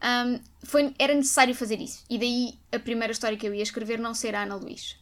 um, 0.03 0.41
foi, 0.63 0.95
era 0.99 1.15
necessário 1.15 1.55
fazer 1.55 1.81
isso. 1.81 2.05
E 2.09 2.19
daí 2.19 2.55
a 2.73 2.79
primeira 2.79 3.13
história 3.13 3.37
que 3.37 3.47
eu 3.47 3.55
ia 3.55 3.63
escrever 3.63 3.99
não 3.99 4.15
ser 4.15 4.35
a 4.35 4.43
Ana 4.43 4.57
Luís. 4.57 4.97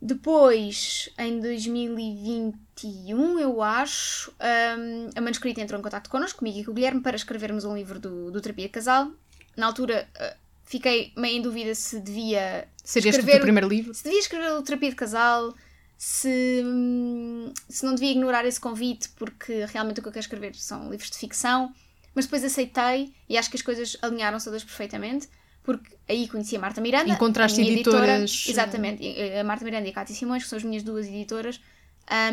Depois, 0.00 1.08
em 1.18 1.40
2021, 1.40 3.38
eu 3.38 3.62
acho, 3.62 4.30
um, 4.32 5.08
a 5.16 5.20
Manuscrita 5.20 5.62
entrou 5.62 5.80
em 5.80 5.82
contato 5.82 6.10
connosco, 6.10 6.40
comigo 6.40 6.58
e 6.58 6.64
com 6.64 6.72
o 6.72 6.74
Guilherme, 6.74 7.00
para 7.00 7.16
escrevermos 7.16 7.64
um 7.64 7.74
livro 7.74 7.98
do, 7.98 8.30
do 8.30 8.40
Terapia 8.40 8.66
de 8.66 8.72
Casal. 8.72 9.10
Na 9.56 9.64
altura, 9.66 10.06
uh, 10.16 10.36
fiquei 10.64 11.10
meio 11.16 11.38
em 11.38 11.42
dúvida 11.42 11.74
se 11.74 12.00
devia 12.00 12.68
Ser 12.82 12.98
este 12.98 13.08
o 13.08 13.10
escrever 13.10 13.40
primeiro 13.40 13.66
livro? 13.66 13.94
se 13.94 14.04
devia 14.04 14.18
escrever 14.18 14.52
o 14.52 14.62
Terapia 14.62 14.90
de 14.90 14.96
Casal, 14.96 15.54
se, 15.96 16.62
hum, 16.62 17.54
se 17.66 17.86
não 17.86 17.94
devia 17.94 18.10
ignorar 18.10 18.44
esse 18.44 18.60
convite, 18.60 19.08
porque 19.10 19.64
realmente 19.72 20.00
o 20.00 20.02
que 20.02 20.08
eu 20.08 20.12
quero 20.12 20.24
escrever 20.24 20.54
são 20.54 20.90
livros 20.90 21.10
de 21.10 21.16
ficção. 21.16 21.72
Mas 22.14 22.26
depois 22.26 22.44
aceitei 22.44 23.14
e 23.28 23.36
acho 23.36 23.50
que 23.50 23.56
as 23.56 23.62
coisas 23.62 23.96
alinharam-se 24.02 24.44
todas 24.44 24.62
perfeitamente, 24.62 25.28
porque 25.62 25.96
aí 26.08 26.28
conheci 26.28 26.56
a 26.56 26.60
Marta 26.60 26.80
Miranda. 26.80 27.12
Encontraste 27.12 27.60
a 27.60 27.64
editoras, 27.64 28.46
Editora, 28.46 28.46
eh, 28.46 28.50
exatamente, 28.50 29.32
a 29.40 29.44
Marta 29.44 29.64
Miranda 29.64 29.88
e 29.88 29.90
a 29.90 29.94
Cátia 29.94 30.14
Simões, 30.14 30.42
que 30.44 30.48
são 30.48 30.56
as 30.58 30.64
minhas 30.64 30.82
duas 30.82 31.06
editoras. 31.06 31.60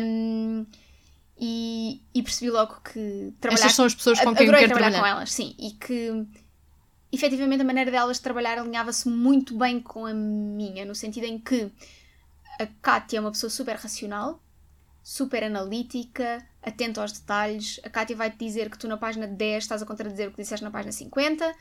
hum, 0.00 0.66
e, 1.38 2.00
e 2.14 2.22
percebi 2.22 2.50
logo 2.50 2.80
que 2.82 3.34
trabalhar 3.40 3.66
Estas 3.66 3.74
são 3.74 3.84
as 3.84 3.94
pessoas 3.94 4.20
com 4.20 4.34
quem 4.34 4.46
eu 4.46 4.54
quero 4.54 4.72
trabalhar 4.72 4.92
trabalhar. 4.92 5.00
com 5.00 5.06
elas, 5.06 5.32
sim. 5.32 5.54
E 5.58 5.72
que 5.72 6.26
efetivamente 7.10 7.62
a 7.62 7.64
maneira 7.64 7.90
delas 7.90 8.16
de 8.18 8.22
trabalhar 8.22 8.58
alinhava-se 8.58 9.08
muito 9.08 9.56
bem 9.56 9.80
com 9.80 10.06
a 10.06 10.14
minha, 10.14 10.84
no 10.84 10.94
sentido 10.94 11.24
em 11.24 11.38
que 11.38 11.72
a 12.60 12.66
Kátia 12.80 13.18
é 13.18 13.20
uma 13.20 13.32
pessoa 13.32 13.50
super 13.50 13.76
racional, 13.76 14.42
super 15.02 15.44
analítica, 15.44 16.46
atenta 16.62 17.00
aos 17.00 17.12
detalhes. 17.12 17.80
A 17.84 17.90
Kátia 17.90 18.16
vai-te 18.16 18.38
dizer 18.38 18.70
que 18.70 18.78
tu 18.78 18.86
na 18.88 18.96
página 18.96 19.26
10 19.26 19.64
estás 19.64 19.82
a 19.82 19.86
contradizer 19.86 20.28
o 20.28 20.30
que 20.30 20.42
disseste 20.42 20.64
na 20.64 20.70
página 20.70 20.92
50. 20.92 21.52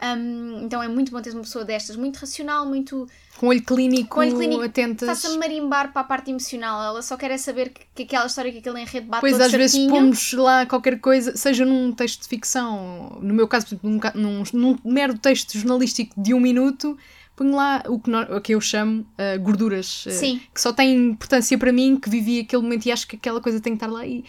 Hum, 0.00 0.60
então 0.62 0.80
é 0.80 0.86
muito 0.86 1.10
bom 1.10 1.20
teres 1.20 1.34
uma 1.34 1.42
pessoa 1.42 1.64
destas, 1.64 1.96
muito 1.96 2.18
racional, 2.18 2.64
muito 2.64 3.08
Com 3.36 3.48
olho 3.48 3.62
clínico, 3.62 4.14
Com 4.14 4.20
olho 4.20 4.36
clínico, 4.36 4.62
atentas. 4.62 5.08
Está-se 5.08 5.34
a 5.34 5.38
marimbar 5.38 5.92
para 5.92 6.02
a 6.02 6.04
parte 6.04 6.30
emocional. 6.30 6.80
Ela 6.80 7.02
só 7.02 7.16
quer 7.16 7.32
é 7.32 7.38
saber 7.38 7.70
que, 7.70 7.80
que 7.94 8.02
aquela 8.04 8.26
história, 8.26 8.52
que 8.52 8.58
aquele 8.58 8.80
enredo 8.80 9.08
bate 9.08 9.20
Pois 9.20 9.40
às 9.40 9.50
vezes 9.50 9.72
certinho. 9.72 9.90
pomos 9.92 10.32
lá 10.34 10.66
qualquer 10.66 11.00
coisa, 11.00 11.36
seja 11.36 11.64
num 11.64 11.92
texto 11.92 12.22
de 12.22 12.28
ficção, 12.28 13.18
no 13.20 13.34
meu 13.34 13.48
caso, 13.48 13.66
por 13.66 13.74
exemplo, 13.74 14.10
num, 14.14 14.42
num, 14.52 14.78
num 14.84 14.92
mero 14.92 15.18
texto 15.18 15.58
jornalístico 15.58 16.14
de 16.20 16.32
um 16.32 16.38
minuto, 16.38 16.96
ponho 17.34 17.54
lá 17.54 17.82
o 17.88 17.98
que, 17.98 18.10
o 18.10 18.40
que 18.40 18.54
eu 18.54 18.60
chamo 18.60 19.00
uh, 19.02 19.40
gorduras, 19.40 20.06
uh, 20.06 20.10
Sim. 20.10 20.40
que 20.52 20.60
só 20.60 20.72
têm 20.72 21.10
importância 21.10 21.58
para 21.58 21.72
mim, 21.72 21.98
que 21.98 22.08
vivi 22.08 22.40
aquele 22.40 22.62
momento 22.62 22.86
e 22.86 22.92
acho 22.92 23.06
que 23.06 23.16
aquela 23.16 23.40
coisa 23.40 23.60
tem 23.60 23.72
que 23.72 23.84
estar 23.84 23.92
lá 23.92 24.06
e 24.06 24.24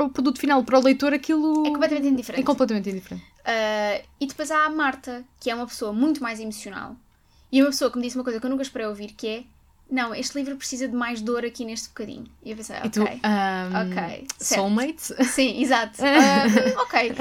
para 0.00 0.06
o 0.06 0.10
produto 0.10 0.40
final, 0.40 0.64
para 0.64 0.78
o 0.78 0.82
leitor, 0.82 1.12
aquilo 1.12 1.66
É 1.66 1.70
completamente 1.70 2.08
indiferente. 2.08 2.42
é 2.42 2.44
completamente 2.46 2.90
indiferente. 2.90 3.24
Uh, 3.40 4.06
e 4.20 4.26
depois 4.26 4.50
há 4.50 4.64
a 4.64 4.70
Marta, 4.70 5.24
que 5.38 5.50
é 5.50 5.54
uma 5.54 5.66
pessoa 5.66 5.92
muito 5.92 6.22
mais 6.22 6.40
emocional. 6.40 6.96
E 7.52 7.60
uma 7.60 7.70
pessoa 7.70 7.90
que 7.90 7.98
me 7.98 8.04
disse 8.04 8.16
uma 8.16 8.24
coisa 8.24 8.38
que 8.40 8.46
eu 8.46 8.50
nunca 8.50 8.62
esperei 8.62 8.86
ouvir, 8.86 9.08
que 9.12 9.26
é 9.26 9.42
não, 9.90 10.14
este 10.14 10.38
livro 10.38 10.56
precisa 10.56 10.86
de 10.86 10.94
mais 10.94 11.20
dor 11.20 11.44
aqui 11.44 11.64
neste 11.64 11.88
bocadinho. 11.88 12.24
E 12.44 12.52
eu 12.52 12.56
pensei, 12.56 12.76
E 12.84 12.88
tu, 12.88 13.02
ok. 13.02 13.20
um, 13.24 13.76
ok, 13.90 14.26
certo. 14.38 14.54
soulmate? 14.60 15.24
Sim, 15.26 15.60
exato. 15.60 15.98
Ok. 16.82 17.12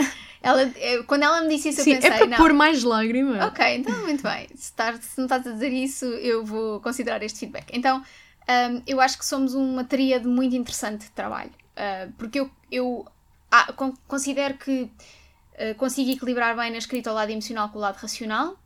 Ela, 0.42 0.72
eh, 0.78 1.04
quando 1.06 1.24
ela 1.24 1.42
me 1.42 1.50
disse 1.50 1.70
isso, 1.70 1.82
Sim, 1.84 1.96
eu 1.96 1.96
pensei, 1.98 2.12
é 2.12 2.18
para 2.20 2.28
não. 2.28 2.38
pôr 2.38 2.54
mais 2.54 2.82
lágrima. 2.84 3.46
Ok, 3.48 3.76
então 3.76 4.04
muito 4.04 4.24
bem. 4.24 4.48
Se, 4.50 4.66
estás- 4.72 5.04
se 5.04 5.18
não 5.18 5.26
estás 5.26 5.46
a 5.46 5.52
dizer 5.52 5.74
isso, 5.74 6.06
eu 6.06 6.46
vou 6.46 6.80
considerar 6.80 7.22
este 7.24 7.40
feedback. 7.40 7.66
Então, 7.74 7.98
hum, 8.48 8.82
eu 8.88 9.02
acho 9.02 9.18
que 9.18 9.26
somos 9.26 9.54
uma 9.54 9.84
tríade 9.84 10.26
muito 10.28 10.56
interessante 10.56 11.06
de 11.06 11.12
trabalho. 11.12 11.52
Uh, 11.80 12.12
porque 12.18 12.40
eu, 12.42 12.52
eu 12.70 13.08
ah, 13.50 13.72
con- 13.74 13.96
considero 14.08 14.58
que 14.58 14.84
uh, 14.84 15.76
consigo 15.78 16.12
equilibrar 16.12 16.56
bem 16.58 16.72
na 16.72 16.78
escrita 16.78 17.10
o 17.10 17.14
lado 17.14 17.32
emocional 17.32 17.70
com 17.70 17.78
o 17.78 17.82
lado 17.82 17.96
racional. 17.96 18.58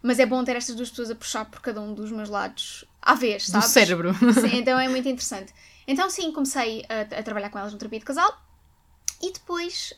Mas 0.00 0.18
é 0.20 0.26
bom 0.26 0.44
ter 0.44 0.54
estas 0.54 0.76
duas 0.76 0.90
pessoas 0.90 1.10
a 1.10 1.14
puxar 1.14 1.44
por 1.46 1.60
cada 1.60 1.80
um 1.80 1.92
dos 1.94 2.12
meus 2.12 2.28
lados 2.28 2.84
à 3.02 3.14
vez, 3.14 3.46
Do 3.46 3.52
sabes? 3.52 3.70
cérebro. 3.70 4.12
Sim, 4.34 4.58
então 4.58 4.78
é 4.78 4.86
muito 4.86 5.08
interessante. 5.08 5.52
Então, 5.88 6.08
sim, 6.10 6.30
comecei 6.30 6.84
a, 6.88 7.18
a 7.18 7.22
trabalhar 7.22 7.50
com 7.50 7.58
elas 7.58 7.72
no 7.72 7.78
terapia 7.78 7.98
de 8.00 8.04
casal 8.04 8.38
e 9.22 9.32
depois, 9.32 9.94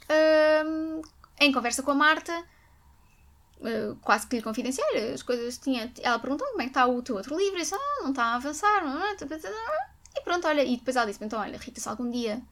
hum, 0.64 1.02
em 1.40 1.52
conversa 1.52 1.83
com 1.83 1.90
a 1.90 1.94
Marta, 1.94 2.33
uh, 3.61 3.96
quase 4.00 4.26
que 4.29 4.37
lhe 4.37 4.42
confidenciei, 4.42 5.12
as 5.12 5.22
coisas 5.22 5.59
tinha. 5.59 5.92
Ela 6.00 6.18
perguntou 6.20 6.46
como 6.48 6.61
é 6.62 6.64
que 6.64 6.70
está 6.70 6.87
o 6.87 7.02
teu 7.02 7.16
outro 7.16 7.37
livro, 7.37 7.57
eu 7.57 7.62
disse, 7.62 7.74
ah, 7.74 8.02
não 8.02 8.11
está 8.11 8.24
a 8.26 8.35
avançar, 8.37 8.85
não 8.85 9.05
é? 9.05 9.16
Pronto, 10.27 10.47
olha, 10.49 10.65
e 10.65 10.77
depois 10.77 10.97
ela 10.97 11.07
disse 11.07 11.25
então, 11.25 11.39
olha, 11.39 11.57
Rita, 11.57 11.81
se 11.81 11.89
algum 11.89 12.11
dia 12.11 12.43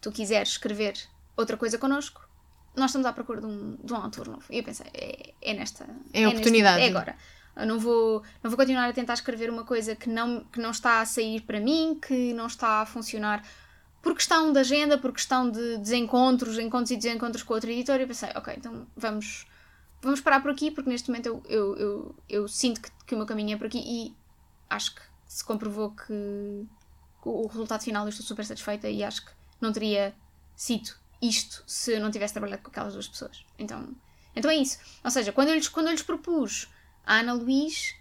tu 0.00 0.10
quiseres 0.10 0.50
escrever 0.50 0.98
outra 1.36 1.56
coisa 1.56 1.78
connosco, 1.78 2.28
nós 2.74 2.90
estamos 2.90 3.06
à 3.06 3.12
procura 3.12 3.40
de 3.40 3.46
um, 3.46 3.76
de 3.82 3.92
um 3.92 3.96
autor 3.96 4.26
novo. 4.26 4.44
E 4.50 4.58
eu 4.58 4.64
pensei, 4.64 4.86
é, 4.92 5.32
é 5.40 5.54
nesta. 5.54 5.88
É 6.12 6.24
a 6.24 6.28
oportunidade. 6.28 6.78
Neste, 6.80 6.88
é 6.88 6.96
agora. 6.96 7.16
Eu 7.56 7.66
não 7.66 7.78
vou, 7.78 8.22
não 8.42 8.50
vou 8.50 8.56
continuar 8.56 8.88
a 8.88 8.92
tentar 8.92 9.14
escrever 9.14 9.48
uma 9.48 9.64
coisa 9.64 9.94
que 9.94 10.08
não, 10.08 10.44
que 10.44 10.60
não 10.60 10.72
está 10.72 11.00
a 11.00 11.06
sair 11.06 11.40
para 11.42 11.60
mim, 11.60 11.98
que 12.00 12.32
não 12.34 12.46
está 12.48 12.82
a 12.82 12.86
funcionar 12.86 13.44
por 14.02 14.14
questão 14.14 14.52
de 14.52 14.58
agenda, 14.58 14.98
por 14.98 15.12
questão 15.12 15.48
de 15.48 15.78
desencontros, 15.78 16.58
encontros 16.58 16.90
e 16.90 16.96
desencontros 16.96 17.44
com 17.44 17.54
outra 17.54 17.70
editora. 17.70 17.98
E 17.98 18.02
eu 18.02 18.08
pensei, 18.08 18.30
ok, 18.34 18.54
então 18.56 18.86
vamos, 18.96 19.46
vamos 20.02 20.20
parar 20.20 20.40
por 20.40 20.50
aqui, 20.50 20.70
porque 20.72 20.90
neste 20.90 21.08
momento 21.10 21.26
eu, 21.26 21.42
eu, 21.48 21.76
eu, 21.76 22.14
eu 22.28 22.48
sinto 22.48 22.80
que, 22.80 22.90
que 23.06 23.14
o 23.14 23.18
meu 23.18 23.26
caminho 23.26 23.54
é 23.54 23.56
por 23.56 23.68
aqui 23.68 23.82
e 23.84 24.16
acho 24.68 24.96
que 24.96 25.02
se 25.28 25.44
comprovou 25.44 25.90
que 25.90 26.66
o 27.24 27.46
resultado 27.46 27.82
final 27.82 28.04
eu 28.04 28.10
estou 28.10 28.24
super 28.24 28.44
satisfeita 28.44 28.88
e 28.88 29.02
acho 29.02 29.24
que 29.24 29.32
não 29.60 29.72
teria 29.72 30.14
sido 30.54 30.90
isto 31.20 31.62
se 31.66 31.98
não 31.98 32.10
tivesse 32.10 32.34
trabalhado 32.34 32.62
com 32.62 32.70
aquelas 32.70 32.92
duas 32.92 33.08
pessoas. 33.08 33.44
Então, 33.58 33.88
então 34.34 34.50
é 34.50 34.56
isso. 34.56 34.78
Ou 35.04 35.10
seja, 35.10 35.32
quando 35.32 35.48
eu 35.48 35.54
lhes, 35.54 35.68
quando 35.68 35.86
eu 35.86 35.92
lhes 35.92 36.02
propus 36.02 36.68
a 37.04 37.16
Ana 37.16 37.32
Luís, 37.32 37.94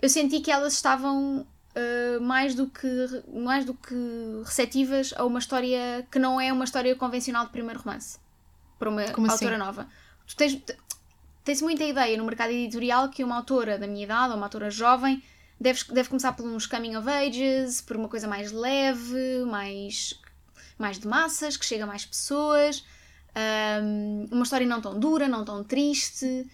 eu 0.00 0.08
senti 0.08 0.40
que 0.40 0.50
elas 0.50 0.72
estavam 0.72 1.40
uh, 1.40 2.20
mais, 2.20 2.54
do 2.54 2.68
que, 2.68 2.88
mais 3.32 3.64
do 3.64 3.74
que 3.74 3.94
receptivas 4.44 5.14
a 5.16 5.24
uma 5.24 5.38
história 5.38 6.06
que 6.10 6.18
não 6.18 6.40
é 6.40 6.52
uma 6.52 6.64
história 6.64 6.94
convencional 6.96 7.46
de 7.46 7.52
primeiro 7.52 7.80
romance. 7.80 8.18
Para 8.78 8.90
uma 8.90 9.04
Como 9.12 9.26
assim? 9.26 9.44
autora 9.44 9.58
nova. 9.58 9.88
Tu 10.26 10.36
tens, 10.36 10.62
tens 11.44 11.62
muita 11.62 11.84
ideia 11.84 12.16
no 12.16 12.24
mercado 12.24 12.50
editorial 12.50 13.08
que 13.08 13.22
uma 13.22 13.36
autora 13.36 13.78
da 13.78 13.86
minha 13.86 14.04
idade, 14.04 14.30
ou 14.30 14.36
uma 14.36 14.46
autora 14.46 14.70
jovem, 14.70 15.22
deve, 15.60 15.80
deve 15.92 16.08
começar 16.08 16.32
por 16.32 16.44
uns 16.46 16.66
coming 16.66 16.96
of 16.96 17.08
ages, 17.08 17.80
por 17.80 17.96
uma 17.96 18.08
coisa 18.08 18.26
mais 18.28 18.52
leve, 18.52 19.44
mais, 19.46 20.14
mais 20.78 20.98
de 20.98 21.06
massas, 21.06 21.56
que 21.56 21.64
chega 21.64 21.84
a 21.84 21.86
mais 21.86 22.04
pessoas, 22.04 22.84
um, 23.82 24.28
uma 24.32 24.42
história 24.42 24.66
não 24.66 24.80
tão 24.80 24.98
dura, 24.98 25.28
não 25.28 25.44
tão 25.44 25.62
triste. 25.64 26.46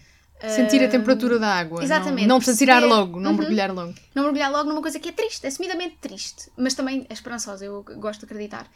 Sentir 0.45 0.83
a 0.83 0.87
um, 0.87 0.89
temperatura 0.89 1.39
da 1.39 1.47
água. 1.55 1.77
não- 1.77 1.83
exatamente, 1.85 2.27
Não, 2.27 2.37
precisa 2.37 2.57
tirar 2.57 2.81
perceber- 2.81 2.93
logo, 3.01 3.19
não 3.19 3.31
Uhum. 3.31 3.37
mergulhar 3.37 3.71
logo. 3.73 3.93
Não 4.13 4.23
mergulhar 4.23 4.51
logo 4.51 4.69
numa 4.69 4.81
coisa 4.81 4.99
que 4.99 5.07
é 5.09 5.11
triste, 5.13 5.47
assumidamente 5.47 5.97
triste, 6.01 6.49
mas 6.57 6.73
também 6.73 7.05
é 7.09 7.13
esperançosa, 7.13 7.63
eu 7.63 7.81
gosto 7.97 8.19
de 8.21 8.25
acreditar. 8.25 8.67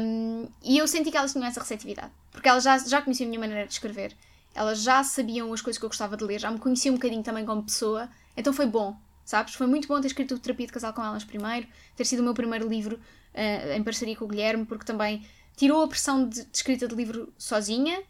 Um, 0.00 0.48
e 0.62 0.78
eu 0.78 0.86
senti 0.86 1.10
que 1.10 1.16
elas 1.16 1.32
tinham 1.32 1.46
essa 1.48 1.58
receptividade, 1.58 2.12
porque 2.30 2.48
elas 2.48 2.62
já, 2.62 2.76
já 2.78 3.00
conheciam 3.02 3.26
a 3.26 3.30
minha 3.30 3.40
maneira 3.40 3.66
de 3.66 3.72
escrever, 3.72 4.14
elas 4.54 4.82
já 4.82 5.02
sabiam 5.02 5.50
as 5.52 5.62
coisas 5.62 5.78
que 5.78 5.84
eu 5.84 5.88
gostava 5.88 6.14
de 6.16 6.22
ler, 6.24 6.38
já 6.38 6.50
me 6.50 6.58
conheciam 6.58 6.92
um 6.92 6.98
bocadinho 6.98 7.22
também 7.22 7.44
como 7.46 7.62
pessoa, 7.62 8.08
então 8.36 8.52
foi 8.52 8.66
bom, 8.66 8.94
sabes? 9.24 9.54
Foi 9.54 9.66
muito 9.66 9.88
bom 9.88 10.00
ter 10.00 10.06
escrito 10.08 10.34
o 10.34 10.38
Terapia 10.38 10.66
de 10.66 10.72
Casal 10.72 10.92
com 10.92 11.02
elas 11.04 11.24
primeiro, 11.24 11.66
ter 11.96 12.04
sido 12.04 12.20
o 12.20 12.22
meu 12.22 12.34
primeiro 12.34 12.68
livro 12.68 12.96
uh, 12.96 13.72
em 13.76 13.82
parceria 13.82 14.16
com 14.16 14.24
o 14.24 14.28
Guilherme, 14.28 14.64
porque 14.64 14.84
também 14.84 15.24
tirou 15.56 15.82
a 15.82 15.88
pressão 15.88 16.28
de, 16.28 16.42
de 16.44 16.48
escrita 16.56 16.86
de 16.88 16.94
livro 16.94 17.32
sozinha, 17.38 18.02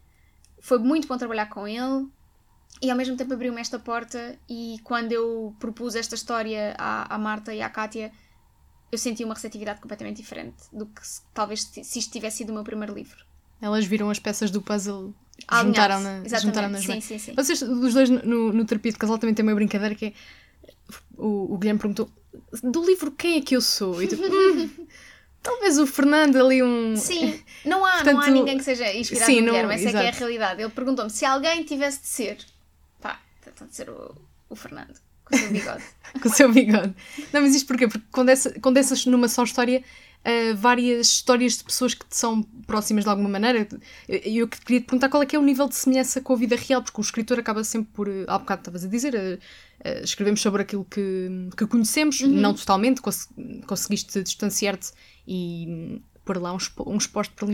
foi 0.60 0.78
muito 0.78 1.08
bom 1.08 1.16
trabalhar 1.18 1.46
com 1.46 1.66
ele, 1.66 2.06
e 2.80 2.90
ao 2.90 2.96
mesmo 2.96 3.16
tempo 3.16 3.32
abriu-me 3.34 3.60
esta 3.60 3.78
porta 3.78 4.36
e 4.48 4.76
quando 4.82 5.12
eu 5.12 5.54
propus 5.60 5.94
esta 5.94 6.14
história 6.14 6.74
à, 6.78 7.14
à 7.14 7.18
Marta 7.18 7.54
e 7.54 7.60
à 7.62 7.68
Kátia 7.68 8.10
eu 8.90 8.98
senti 8.98 9.24
uma 9.24 9.34
receptividade 9.34 9.80
completamente 9.80 10.16
diferente 10.18 10.56
do 10.72 10.86
que 10.86 11.06
se- 11.06 11.22
talvez 11.32 11.62
se 11.62 11.98
isto 11.98 12.12
tivesse 12.12 12.38
sido 12.38 12.50
o 12.50 12.52
meu 12.52 12.64
primeiro 12.64 12.92
livro. 12.94 13.24
Elas 13.60 13.84
viram 13.86 14.10
as 14.10 14.18
peças 14.18 14.50
do 14.50 14.60
puzzle, 14.60 15.14
Alinhados. 15.46 15.66
juntaram-na 15.66 16.26
Exatamente, 16.26 16.42
juntaram 16.42 16.80
sim, 16.80 16.88
bem. 16.88 17.00
sim, 17.00 17.18
sim. 17.18 17.34
Vocês, 17.34 17.62
os 17.62 17.94
dois 17.94 18.10
no, 18.10 18.52
no 18.52 18.64
terapia 18.64 18.90
de 18.92 18.98
casal, 18.98 19.16
também 19.18 19.34
têm 19.34 19.44
uma 19.46 19.54
brincadeira 19.54 19.94
que 19.94 20.06
é. 20.06 20.12
O, 21.24 21.54
o 21.54 21.58
Guilherme 21.58 21.78
perguntou: 21.80 22.10
do 22.62 22.84
livro 22.84 23.10
quem 23.12 23.38
é 23.38 23.40
que 23.40 23.54
eu 23.56 23.60
sou? 23.60 24.02
E 24.02 24.08
tu, 24.08 24.16
"Hum, 24.16 24.68
talvez 25.42 25.78
o 25.78 25.86
Fernando 25.86 26.36
ali 26.36 26.62
um. 26.62 26.94
Sim, 26.98 27.40
não 27.64 27.84
há, 27.84 28.02
não 28.04 28.18
há 28.18 28.22
Portanto, 28.22 28.30
ninguém 28.32 28.58
que 28.58 28.64
seja 28.64 28.92
inspirado 28.94 29.26
sim, 29.30 29.40
no 29.40 29.46
não- 29.46 29.52
Guilherme, 29.52 29.74
essa 29.74 29.88
é 29.88 29.90
que 29.90 29.96
é 29.96 30.00
a 30.00 30.02
exato. 30.04 30.18
realidade. 30.18 30.62
Ele 30.62 30.70
perguntou-me 30.70 31.10
se 31.10 31.24
alguém 31.24 31.62
tivesse 31.64 32.00
de 32.00 32.06
ser, 32.08 32.38
pá, 33.00 33.20
tentam 33.44 33.66
de 33.66 33.74
ser 33.76 33.88
o, 33.90 34.14
o 34.50 34.56
Fernando, 34.56 34.94
com 35.24 35.34
o 35.34 35.38
seu 35.38 35.50
bigode. 35.50 35.84
com 36.22 36.28
o 36.28 36.32
seu 36.32 36.52
bigode. 36.52 36.94
Não, 37.32 37.40
mas 37.42 37.54
isto 37.54 37.66
porquê? 37.66 37.86
Porque 37.88 38.04
condensa, 38.10 38.58
condensas 38.60 39.06
numa 39.06 39.28
só 39.28 39.44
história 39.44 39.82
ah, 40.24 40.54
várias 40.56 41.08
histórias 41.08 41.58
de 41.58 41.64
pessoas 41.64 41.94
que 41.94 42.06
te 42.06 42.16
são 42.16 42.42
próximas 42.66 43.04
de 43.04 43.10
alguma 43.10 43.28
maneira. 43.28 43.66
E 44.08 44.38
eu, 44.38 44.48
que 44.48 44.60
queria 44.60 44.80
te 44.80 44.84
perguntar 44.86 45.08
qual 45.08 45.22
é 45.22 45.26
que 45.26 45.34
é 45.36 45.38
o 45.38 45.42
nível 45.42 45.68
de 45.68 45.74
semelhança 45.74 46.20
com 46.20 46.32
a 46.32 46.36
vida 46.36 46.56
real, 46.56 46.82
porque 46.82 47.00
o 47.00 47.02
escritor 47.02 47.38
acaba 47.38 47.64
sempre 47.64 47.90
por. 47.92 48.08
ah, 48.08 48.34
Há 48.34 48.38
bocado 48.38 48.60
estavas 48.60 48.84
a 48.84 48.88
dizer, 48.88 49.16
ah, 49.16 49.38
ah, 49.84 50.00
escrevemos 50.02 50.40
sobre 50.40 50.62
aquilo 50.62 50.84
que, 50.84 51.28
que 51.56 51.66
conhecemos, 51.66 52.20
não 52.20 52.54
totalmente, 52.54 53.00
cons- 53.00 53.28
conseguiste 53.66 54.22
distanciar-te 54.22 54.92
e 55.26 55.66
hum, 55.68 56.00
pôr 56.24 56.38
lá 56.38 56.52
uns, 56.52 56.72
uns 56.86 57.06
postos 57.06 57.34
para 57.36 57.48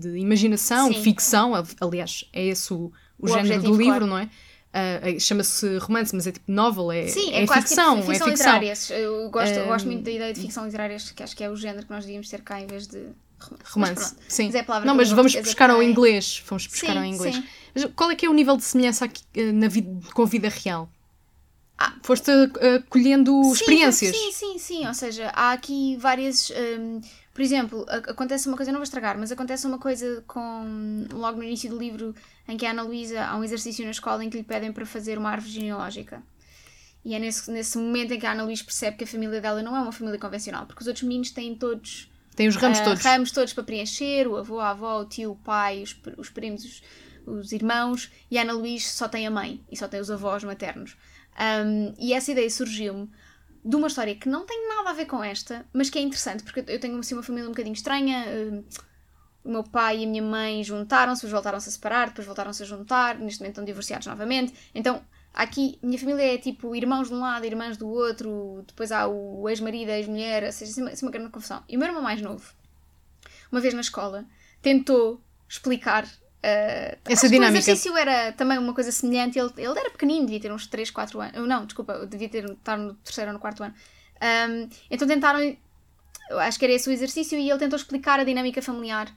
de 0.00 0.18
imaginação, 0.18 0.92
Sim. 0.92 1.02
ficção, 1.02 1.54
al- 1.54 1.66
aliás, 1.80 2.24
é 2.32 2.46
esse 2.46 2.72
o, 2.72 2.92
o, 3.18 3.28
género 3.28 3.62
do 3.62 3.70
livro, 3.76 3.84
claro. 3.84 4.06
não 4.06 4.18
é? 4.18 4.30
Ah, 4.72 5.00
é- 5.02 5.18
Chama-se 5.18 5.76
romance, 5.78 6.14
mas 6.14 6.26
é 6.26 6.32
tipo 6.32 6.50
novel, 6.50 6.90
é, 6.90 7.06
Sim, 7.06 7.32
é, 7.32 7.42
é, 7.42 7.46
quase 7.46 7.68
ficção, 7.68 7.96
tipo 7.96 8.06
ficção 8.10 8.28
é 8.28 8.30
ficção. 8.30 8.54
literária. 8.54 8.72
Eu 9.02 9.30
gosto, 9.30 9.52
eu 9.58 9.66
gosto 9.66 9.86
Um, 9.86 9.92
muito 9.92 10.04
da 10.04 10.10
ideia 10.10 10.32
de 10.32 10.40
ficção 10.40 10.64
literária, 10.64 10.96
que 11.14 11.22
acho 11.22 11.36
que 11.36 11.44
é 11.44 11.50
o 11.50 11.56
género 11.56 11.84
que 11.86 11.92
nós 11.92 12.04
devíamos 12.04 12.28
ter 12.28 12.40
cá 12.42 12.60
em 12.60 12.66
vez 12.66 12.86
de 12.86 12.98
romance. 13.38 13.62
Mas 13.64 13.72
Romance, 13.74 14.14
sim. 14.28 14.46
Mas 14.46 14.54
é 14.54 14.60
a 14.60 14.64
palavra 14.64 14.86
não, 14.86 14.94
mas 14.94 15.10
eu 15.10 15.16
vamos 15.16 15.34
buscar 15.36 15.68
ao 15.70 15.82
inglês. 15.82 16.42
Vamos 16.46 16.66
buscar 16.66 16.92
Sim, 16.92 16.98
ao 16.98 17.04
inglês. 17.04 17.34
sim. 17.36 17.44
Mas 17.74 17.84
qual 17.96 18.10
é 18.10 18.14
que 18.16 18.24
é 18.24 18.30
o 18.30 18.32
nível 18.34 18.56
de 18.56 18.64
semelhança 18.64 19.04
aqui, 19.04 19.22
eh, 19.34 19.52
na 19.52 19.68
vida, 19.68 19.90
com 20.14 20.22
a 20.22 20.26
vida 20.26 20.48
real? 20.48 20.88
Ah, 21.78 21.94
Foste 22.02 22.30
eh, 22.30 22.78
colhendo 22.88 23.42
Sim, 23.44 23.52
experiências. 23.52 24.16
Sim, 24.16 24.32
sim, 24.32 24.58
sim. 24.58 24.86
Ou 24.86 24.94
seja, 24.94 25.28
há 25.34 25.52
aqui 25.52 25.96
várias. 25.98 26.50
hum, 26.50 27.00
por 27.32 27.40
exemplo, 27.40 27.86
acontece 27.88 28.46
uma 28.46 28.56
coisa, 28.56 28.70
eu 28.70 28.72
não 28.74 28.80
vou 28.80 28.84
estragar, 28.84 29.18
mas 29.18 29.32
acontece 29.32 29.66
uma 29.66 29.78
coisa 29.78 30.22
com. 30.26 31.06
Logo 31.12 31.38
no 31.38 31.44
início 31.44 31.70
do 31.70 31.78
livro, 31.78 32.14
em 32.46 32.56
que 32.58 32.66
a 32.66 32.72
Ana 32.72 32.82
Luísa 32.82 33.24
há 33.24 33.36
um 33.38 33.44
exercício 33.44 33.84
na 33.84 33.90
escola 33.90 34.22
em 34.22 34.28
que 34.28 34.36
lhe 34.36 34.42
pedem 34.42 34.70
para 34.70 34.84
fazer 34.84 35.16
uma 35.16 35.30
árvore 35.30 35.52
genealógica. 35.52 36.22
E 37.04 37.14
é 37.14 37.18
nesse, 37.18 37.50
nesse 37.50 37.78
momento 37.78 38.12
em 38.12 38.18
que 38.20 38.26
a 38.26 38.32
Ana 38.32 38.44
Luísa 38.44 38.64
percebe 38.64 38.98
que 38.98 39.04
a 39.04 39.06
família 39.06 39.40
dela 39.40 39.62
não 39.62 39.74
é 39.74 39.80
uma 39.80 39.92
família 39.92 40.18
convencional, 40.20 40.66
porque 40.66 40.82
os 40.82 40.86
outros 40.86 41.02
meninos 41.04 41.30
têm 41.30 41.54
todos 41.54 42.10
Tem 42.36 42.46
os 42.46 42.56
ramos 42.56 42.78
ah, 42.80 42.84
todos. 42.84 43.02
ramos 43.02 43.32
todos 43.32 43.52
para 43.54 43.64
preencher, 43.64 44.28
o 44.28 44.36
avô, 44.36 44.60
a 44.60 44.70
avó, 44.70 45.00
o 45.00 45.06
tio, 45.06 45.32
o 45.32 45.36
pai, 45.36 45.82
os, 45.82 45.98
os 46.18 46.28
primos, 46.28 46.64
os, 46.64 46.82
os 47.26 47.52
irmãos, 47.52 48.10
e 48.30 48.38
a 48.38 48.42
Ana 48.42 48.52
Luís 48.52 48.86
só 48.92 49.08
tem 49.08 49.26
a 49.26 49.30
mãe 49.30 49.64
e 49.70 49.76
só 49.76 49.88
tem 49.88 50.00
os 50.00 50.10
avós 50.10 50.44
maternos. 50.44 50.96
Um, 51.66 51.94
e 51.98 52.12
essa 52.12 52.30
ideia 52.30 52.50
surgiu-me 52.50 53.08
de 53.64 53.76
uma 53.76 53.86
história 53.86 54.14
que 54.14 54.28
não 54.28 54.44
tem 54.44 54.68
nada 54.68 54.90
a 54.90 54.92
ver 54.92 55.06
com 55.06 55.22
esta, 55.22 55.64
mas 55.72 55.88
que 55.88 55.98
é 55.98 56.02
interessante, 56.02 56.42
porque 56.42 56.64
eu 56.66 56.80
tenho 56.80 56.98
assim, 56.98 57.14
uma 57.14 57.22
família 57.22 57.48
um 57.48 57.52
bocadinho 57.52 57.74
estranha. 57.74 58.24
um, 58.28 58.64
o 59.44 59.50
meu 59.50 59.64
pai 59.64 59.98
e 59.98 60.04
a 60.04 60.06
minha 60.06 60.22
mãe 60.22 60.62
juntaram-se, 60.62 61.26
voltaram-se 61.26 61.68
a 61.68 61.72
separar, 61.72 62.08
depois 62.08 62.26
voltaram-se 62.26 62.62
a 62.62 62.66
juntar, 62.66 63.18
neste 63.18 63.40
momento 63.40 63.54
estão 63.54 63.64
divorciados 63.64 64.06
novamente. 64.06 64.54
Então, 64.74 65.02
aqui, 65.34 65.78
minha 65.82 65.98
família 65.98 66.34
é 66.34 66.38
tipo 66.38 66.74
irmãos 66.76 67.08
de 67.08 67.14
um 67.14 67.20
lado, 67.20 67.44
irmãs 67.44 67.76
do 67.76 67.88
outro, 67.88 68.62
depois 68.66 68.92
há 68.92 69.06
o 69.06 69.48
ex-marido, 69.48 69.90
a 69.90 69.98
ex-mulher, 69.98 70.44
ou 70.44 70.52
seja, 70.52 70.70
assim 70.70 70.82
uma, 70.82 70.90
assim 70.90 71.04
uma 71.04 71.12
grande 71.12 71.30
confusão. 71.30 71.62
E 71.68 71.76
o 71.76 71.78
meu 71.78 71.88
irmão 71.88 72.02
mais 72.02 72.22
novo, 72.22 72.52
uma 73.50 73.60
vez 73.60 73.74
na 73.74 73.80
escola, 73.80 74.24
tentou 74.60 75.20
explicar. 75.48 76.08
Uh, 76.44 76.98
que 77.04 77.28
dinâmica. 77.28 77.54
O 77.54 77.58
exercício 77.58 77.96
era 77.96 78.32
também 78.32 78.58
uma 78.58 78.74
coisa 78.74 78.90
semelhante. 78.92 79.38
Ele, 79.38 79.50
ele 79.56 79.78
era 79.78 79.90
pequenino, 79.90 80.26
devia 80.26 80.40
ter 80.40 80.52
uns 80.52 80.66
3, 80.66 80.90
4 80.90 81.20
anos. 81.20 81.48
Não, 81.48 81.64
desculpa, 81.64 82.06
devia 82.06 82.28
ter, 82.28 82.44
estar 82.50 82.76
no 82.76 82.94
terceiro 82.94 83.30
ou 83.30 83.34
no 83.34 83.40
quarto 83.40 83.62
ano. 83.62 83.74
Um, 84.22 84.68
então 84.90 85.06
tentaram. 85.08 85.56
Acho 86.40 86.58
que 86.58 86.64
era 86.64 86.74
esse 86.74 86.88
o 86.88 86.92
exercício 86.92 87.38
e 87.38 87.48
ele 87.50 87.58
tentou 87.58 87.76
explicar 87.76 88.18
a 88.20 88.24
dinâmica 88.24 88.62
familiar. 88.62 89.08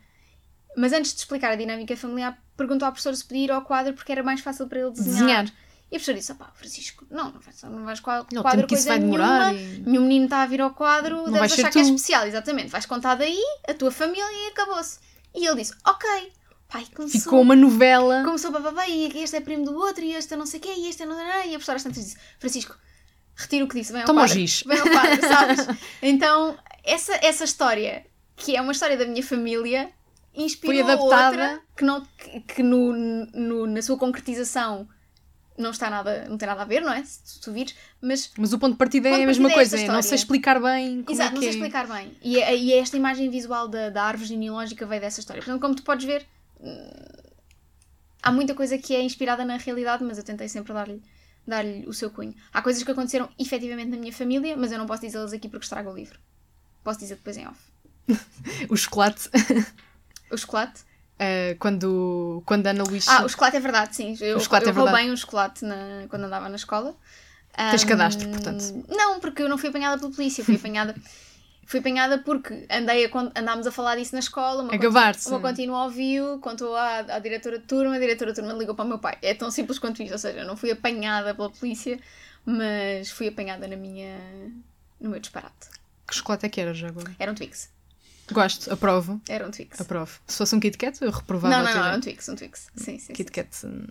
Mas 0.77 0.91
antes 0.91 1.13
de 1.13 1.19
explicar 1.19 1.51
a 1.51 1.55
dinâmica 1.55 1.95
familiar, 1.95 2.38
perguntou 2.57 2.85
à 2.88 2.91
professora 2.91 3.15
se 3.15 3.23
podia 3.23 3.45
ir 3.45 3.51
ao 3.51 3.61
quadro 3.61 3.93
porque 3.93 4.11
era 4.11 4.21
mais 4.23 4.41
fácil 4.41 4.67
para 4.67 4.79
ele 4.79 4.91
desenhar. 4.91 5.19
Desenhar. 5.43 5.45
E 5.91 5.95
a 5.95 5.99
professora 5.99 6.17
disse: 6.17 6.31
opá, 6.33 6.51
Francisco, 6.55 7.05
não, 7.09 7.31
não 7.31 7.39
vais, 7.39 7.61
não 7.63 7.85
vais 7.85 7.99
quadro, 8.01 8.27
Não, 8.33 8.41
quadro 8.41 8.67
coisa 8.67 8.89
vai 8.89 8.99
demorar 8.99 9.53
nenhuma. 9.53 9.61
e- 9.77 9.79
Nenhum 9.85 10.01
menino 10.01 10.25
está 10.25 10.41
a 10.41 10.45
vir 10.47 10.59
ao 10.59 10.71
quadro, 10.71 11.23
vais 11.25 11.33
deves 11.33 11.53
achar 11.53 11.71
que 11.71 11.79
é 11.79 11.83
tu. 11.83 11.88
especial, 11.89 12.27
exatamente. 12.27 12.69
Vais 12.69 12.85
contar 12.85 13.15
daí 13.15 13.39
a 13.69 13.73
tua 13.73 13.91
família 13.91 14.23
e 14.23 14.47
acabou-se. 14.51 14.99
E 15.33 15.45
ele 15.45 15.55
disse: 15.61 15.73
ok. 15.85 16.33
Pai, 16.69 16.86
começou, 16.93 17.21
Ficou 17.21 17.41
uma 17.41 17.56
novela. 17.56 18.23
começou 18.23 18.51
bababá 18.51 18.88
e 18.88 19.21
este 19.21 19.36
é 19.38 19.41
primo 19.41 19.63
do 19.65 19.75
outro 19.75 20.04
e 20.04 20.13
este 20.13 20.34
é 20.34 20.38
não 20.38 20.45
sei 20.45 20.60
o 20.60 20.63
quê 20.63 20.73
e 20.75 20.89
este 20.89 21.04
é 21.04 21.06
não. 21.06 21.17
E 21.17 21.21
a 21.21 21.43
professora 21.49 21.78
às 21.78 21.84
tantas 21.84 22.04
disse: 22.04 22.17
Francisco, 22.39 22.75
retira 23.36 23.63
o 23.63 23.67
que 23.67 23.80
disse, 23.80 23.91
vem 23.91 24.01
ao 24.01 24.08
Toma 24.08 24.28
giz. 24.28 24.63
Vem 24.65 24.80
ao 24.80 24.88
quadro, 24.89 25.21
sabes? 25.28 25.67
Então, 26.01 26.58
essa, 26.84 27.13
essa 27.25 27.43
história, 27.43 28.06
que 28.36 28.56
é 28.56 28.62
uma 28.62 28.71
história 28.71 28.97
da 28.97 29.06
minha 29.06 29.23
família, 29.23 29.91
inspirou 30.34 30.75
Foi 30.84 30.91
adaptada. 30.91 31.28
outra 31.43 31.62
que, 31.78 31.86
não, 31.86 32.01
que, 32.17 32.39
que 32.41 32.63
no, 32.63 32.91
no- 32.93 33.67
na 33.67 33.82
sua 33.82 33.97
concretização 33.97 34.88
não 35.58 35.69
está 35.71 35.89
nada, 35.89 36.25
não 36.28 36.38
tem 36.38 36.47
nada 36.49 36.63
a 36.63 36.65
ver, 36.65 36.82
não 36.82 36.91
é? 36.91 37.01
Se 37.06 37.39
tu 37.39 37.54
vires, 37.54 37.73
mas 38.01 38.32
Mas 38.38 38.51
o 38.51 38.60
ponto 38.60 38.73
de 38.73 38.78
partida 38.78 39.08
é 39.08 39.23
a 39.23 39.25
mesma 39.25 39.49
é 39.49 39.54
coisa. 39.54 39.80
É 39.80 39.88
não 39.88 40.01
sei 40.01 40.15
explicar 40.15 40.60
bem 40.62 41.04
como 41.04 41.15
Exato, 41.15 41.30
é 41.30 41.34
não 41.36 41.39
que 41.39 41.45
sei 41.45 41.47
é. 41.47 41.51
explicar 41.51 41.88
bem. 41.88 42.17
E, 42.21 42.38
e 42.38 42.73
esta 42.73 42.97
imagem 42.97 43.30
visual 43.30 43.67
da, 43.69 43.89
da 43.89 44.04
árvore 44.04 44.28
genealógica 44.28 44.86
veio 44.86 44.99
dessa 44.99 45.21
história. 45.21 45.41
Portanto, 45.41 45.62
como 45.62 45.73
tu 45.75 45.84
podes 45.84 46.06
ver, 46.06 46.25
há 48.22 48.32
muita 48.32 48.54
coisa 48.56 48.78
que 48.78 48.96
é 48.96 49.02
inspirada 49.02 49.46
na 49.46 49.58
realidade, 49.58 50.04
mas 50.04 50.18
eu 50.18 50.24
tentei 50.24 50.48
sempre 50.50 50.74
dar-lhe 50.74 51.02
dar-lhe 51.48 51.86
o 51.88 51.94
seu 51.94 52.10
cunho. 52.10 52.34
Há 52.52 52.60
coisas 52.62 52.82
que 52.82 52.89
aconteceram 52.91 53.30
efetivamente 53.38 53.89
na 53.91 53.98
minha 53.98 54.12
família, 54.12 54.58
mas 54.58 54.72
eu 54.72 54.80
não 54.80 54.88
posso 54.88 55.02
dizê-las 55.04 55.32
aqui 55.32 55.48
porque 55.48 55.63
estrago 55.65 55.91
o 55.91 55.96
livro. 55.96 56.20
Posso 56.84 57.00
dizer 57.00 57.15
depois 57.15 57.38
em 57.38 57.48
off. 57.48 57.60
O 58.70 58.76
chocolate. 58.76 59.30
O 60.32 60.38
chocolate. 60.38 60.82
eh, 61.20 61.56
quando, 61.60 62.41
quando 62.48 62.65
a 62.65 62.72
Ana 62.72 62.84
Luís. 62.84 63.08
Ah, 63.08 63.24
o 63.24 63.30
chocolate 63.30 63.58
é 63.58 63.60
verdade, 63.60 63.96
sim. 63.96 64.18
Eu, 64.20 64.38
O 64.38 64.39
chocolate 64.39 64.65
eu 64.65 64.72
é 64.72 64.74
verdade. 64.74 64.98
roubei 64.98 65.12
um 65.13 65.15
chocolate 65.15 65.63
na- 65.63 66.08
quando 66.10 66.24
andava 66.24 66.50
na 66.50 66.56
escola. 66.56 66.96
Tens 67.56 67.84
Ahm, 67.84 67.88
cadastro, 67.88 68.28
portanto. 68.30 68.84
Não, 68.89 69.20
porque 69.20 69.44
eu 69.44 69.48
não 69.48 69.58
fui 69.60 69.70
apanhada 69.70 70.00
pela 70.00 70.12
polícia. 70.12 70.44
Fui 70.44 70.56
apanhada, 70.56 70.96
fui 71.65 71.80
apanhada 71.80 72.19
porque 72.19 72.65
andei 72.69 73.06
a, 73.06 73.10
andámos 73.36 73.67
a 73.67 73.71
falar 73.71 73.95
disso 73.95 74.13
na 74.13 74.19
escola. 74.19 74.63
Uma 74.63 74.73
A 74.73 74.78
gabar-se. 74.78 75.28
Uma 75.30 75.39
contínua 75.39 75.84
ouviu, 75.84 76.39
contou 76.39 76.75
à, 76.75 76.99
à 76.99 77.19
diretora 77.19 77.60
de 77.60 77.65
turma, 77.65 77.95
a 77.95 77.99
diretora 77.99 78.32
de 78.32 78.39
turma 78.39 78.54
ligou 78.54 78.75
para 78.75 78.86
o 78.86 78.88
meu 78.88 78.99
pai. 78.99 79.17
É 79.21 79.34
tão 79.34 79.51
simples 79.51 79.80
quanto 79.80 80.01
isso. 80.01 80.13
Ou 80.13 80.19
seja, 80.19 80.39
eu 80.39 80.47
não 80.47 80.56
fui 80.56 80.71
apanhada 80.71 81.34
pela 81.34 81.49
polícia, 81.49 81.99
mas 82.45 83.10
fui 83.10 83.28
apanhada 83.28 83.67
na 83.67 83.75
minha, 83.75 84.17
no 85.01 85.10
meu 85.10 85.19
disparate. 85.19 85.69
Que 86.08 86.15
chocolate 86.15 86.45
é 86.45 86.49
que 86.49 86.62
era 86.62 86.73
já 86.73 86.88
agora? 86.88 87.15
Era 87.17 87.32
um 87.32 87.36
Twix. 87.36 87.73
Gosto, 88.32 88.71
aprovo. 88.73 89.21
Era 89.30 89.47
um 89.47 89.51
Twix. 89.51 89.80
Aprovo. 89.80 90.19
Se 90.25 90.38
fosse 90.38 90.56
um 90.56 90.60
Kit 90.60 90.78
Kat, 90.78 90.99
eu 91.01 91.12
reprovava 91.12 91.56
Não, 91.56 91.63
não, 91.63 91.75
não, 91.75 91.86
era 91.86 91.97
um 91.97 92.01
Twix, 92.01 92.28
um 92.28 92.36
Twix. 92.36 92.67
Sim, 92.75 92.97
sim. 92.97 92.99
sim. 92.99 93.13
Kit 93.13 93.32
Kat 93.32 93.49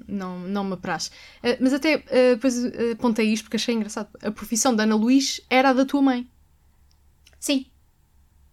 não, 0.08 0.40
não 0.40 0.64
me 0.64 0.74
apraz. 0.74 1.10
Eh, 1.42 1.56
mas 1.60 1.72
até 1.72 2.02
eh, 2.08 2.34
depois 2.34 2.64
eh, 2.64 2.92
apontei 2.92 3.26
isto 3.32 3.44
porque 3.44 3.56
achei 3.56 3.74
engraçado. 3.74 4.08
A 4.22 4.32
profissão 4.32 4.74
da 4.74 4.82
Ana 4.82 4.96
Luís 4.96 5.40
era 5.48 5.70
a 5.70 5.72
da 5.72 5.84
tua 5.84 6.02
mãe. 6.02 6.28
Sim. 7.44 7.66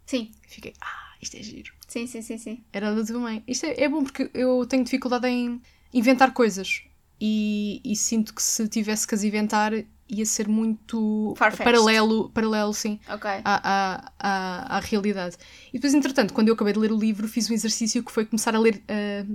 Sim, 0.06 0.32
Fiquei, 0.50 0.74
ah, 0.82 1.14
isto 1.22 1.38
é 1.38 1.42
giro. 1.44 1.72
sim, 1.88 2.06
sim, 2.08 2.22
sim. 2.22 2.38
sim. 2.38 2.64
Era 2.74 2.94
da 2.94 3.06
tua 3.06 3.20
mãe. 3.20 3.42
Isto 3.48 3.66
é, 3.68 3.84
é 3.84 3.88
bom 3.88 4.04
porque 4.04 4.30
eu 4.34 4.66
tenho 4.66 4.84
dificuldade 4.84 5.26
em 5.28 5.62
inventar 5.94 6.34
coisas. 6.34 6.84
E, 7.22 7.80
e 7.86 7.96
sinto 7.96 8.34
que 8.34 8.44
se 8.44 8.68
tivesse 8.68 9.08
que 9.08 9.16
as 9.16 9.24
inventar 9.24 9.72
ia 10.10 10.26
ser 10.26 10.50
muito 10.50 11.34
paralelo, 11.64 12.30
paralelo, 12.32 12.74
sim, 12.74 13.00
Ok. 13.08 13.30
à, 13.30 13.42
à, 13.46 14.12
à, 14.20 14.78
à 14.78 14.80
realidade. 14.82 15.38
E 15.70 15.74
depois, 15.78 15.94
entretanto, 15.94 16.34
quando 16.34 16.50
eu 16.50 16.54
acabei 16.56 16.74
de 16.74 16.80
ler 16.80 16.92
o 16.92 16.98
livro, 16.98 17.28
fiz 17.30 17.50
um 17.50 17.54
exercício 17.54 18.04
que 18.04 18.12
foi 18.12 18.26
começar 18.26 18.54
a 18.54 18.60
ler 18.60 18.84
ah, 18.90 19.26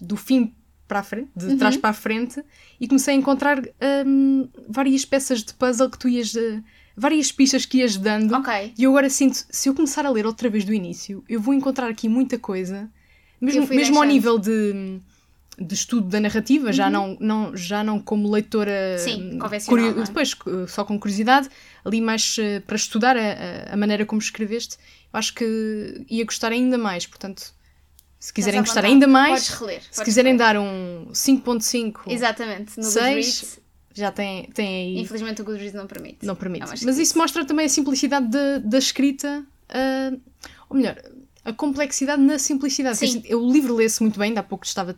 do 0.00 0.16
fim 0.16 0.54
para 0.88 1.00
a 1.00 1.02
frente, 1.02 1.30
de 1.36 1.46
Uhum. 1.46 1.58
trás 1.58 1.76
para 1.76 1.90
a 1.90 1.92
frente, 1.92 2.42
e 2.80 2.88
comecei 2.88 3.12
a 3.12 3.16
encontrar 3.18 3.58
ahm, 3.78 4.48
várias 4.68 5.04
peças 5.04 5.42
de 5.42 5.52
puzzle 5.52 5.90
que 5.90 5.98
tu 5.98 6.08
ias. 6.08 6.34
ah, 6.34 6.62
várias 6.96 7.30
pistas 7.30 7.66
que 7.66 7.78
ias 7.78 7.96
dando. 7.96 8.34
Ok. 8.34 8.72
E 8.76 8.84
eu 8.84 8.90
agora 8.90 9.10
sinto, 9.10 9.44
se 9.50 9.68
eu 9.68 9.74
começar 9.74 10.06
a 10.06 10.10
ler 10.10 10.24
outra 10.26 10.48
vez 10.48 10.64
do 10.64 10.72
início, 10.72 11.22
eu 11.28 11.40
vou 11.40 11.52
encontrar 11.54 11.88
aqui 11.88 12.08
muita 12.08 12.38
coisa, 12.38 12.88
mesmo, 13.40 13.66
mesmo 13.68 13.98
ao 13.98 14.04
nível 14.04 14.38
de, 14.38 14.98
de 15.58 15.74
estudo 15.74 16.08
da 16.08 16.18
narrativa, 16.20 16.72
já, 16.72 16.88
não, 16.90 17.16
não, 17.20 17.56
já 17.56 17.84
não 17.84 18.00
como 18.00 18.30
leitora 18.30 18.72
Uhum. 18.92 18.98
Sim, 19.04 19.30
hum, 19.34 19.38
convencional, 19.38 19.66
curio- 19.84 19.96
não 19.96 20.02
é? 20.02 20.06
depois 20.06 20.36
só 20.68 20.84
com 20.84 20.98
curiosidade, 20.98 21.48
ali 21.84 22.00
mais 22.00 22.36
eh, 22.38 22.60
para 22.60 22.76
estudar 22.76 23.16
a, 23.16 23.72
a- 23.72 23.76
maneira 23.76 24.04
como 24.06 24.20
escreveste, 24.20 24.76
eu 25.12 25.18
acho 25.18 25.34
que 25.34 26.04
ia 26.10 26.24
gostar 26.24 26.50
ainda 26.52 26.76
mais, 26.78 27.06
portanto, 27.06 27.54
se 28.18 28.32
quiserem 28.32 28.60
gostar 28.60 28.84
ainda 28.84 29.06
mais, 29.06 29.48
reler. 29.48 29.82
se 29.90 30.02
quiserem 30.02 30.32
reler. 30.36 30.54
dar 30.54 30.58
um 30.60 31.08
5.5, 31.12 32.00
Exatamente. 32.06 32.76
No 32.78 32.82
Seis, 32.84 33.40
Goodreads, 33.40 33.60
já 33.96 34.12
tem, 34.12 34.44
tem 34.50 34.66
aí. 34.96 34.98
infelizmente 35.00 35.40
o 35.40 35.44
Goodreads 35.44 35.74
não 35.74 35.86
permite. 35.86 36.24
Não 36.24 36.36
permite. 36.36 36.62
É 36.62 36.64
uma 36.66 36.70
Mas 36.70 36.80
esquisita. 36.80 37.02
isso 37.02 37.18
mostra 37.18 37.44
também 37.44 37.66
a 37.66 37.68
simplicidade 37.68 38.28
da, 38.28 38.58
da 38.58 38.78
escrita, 38.78 39.44
ah, 39.68 40.12
ou 40.68 40.76
melhor, 40.76 41.00
a 41.44 41.52
complexidade 41.52 42.20
na 42.22 42.38
simplicidade. 42.38 42.98
Sim. 42.98 43.22
O 43.34 43.50
livro 43.52 43.74
lê-se 43.74 44.02
muito 44.02 44.18
bem, 44.18 44.28
ainda 44.28 44.40
há 44.40 44.44
pouco 44.44 44.66
estava 44.66 44.94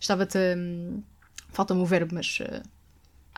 estava-te. 0.00 0.38
hum, 0.56 1.02
Falta-me 1.50 1.80
o 1.80 1.86
verbo, 1.86 2.14
mas 2.14 2.38
ah, 2.42 2.62
a 2.62 2.75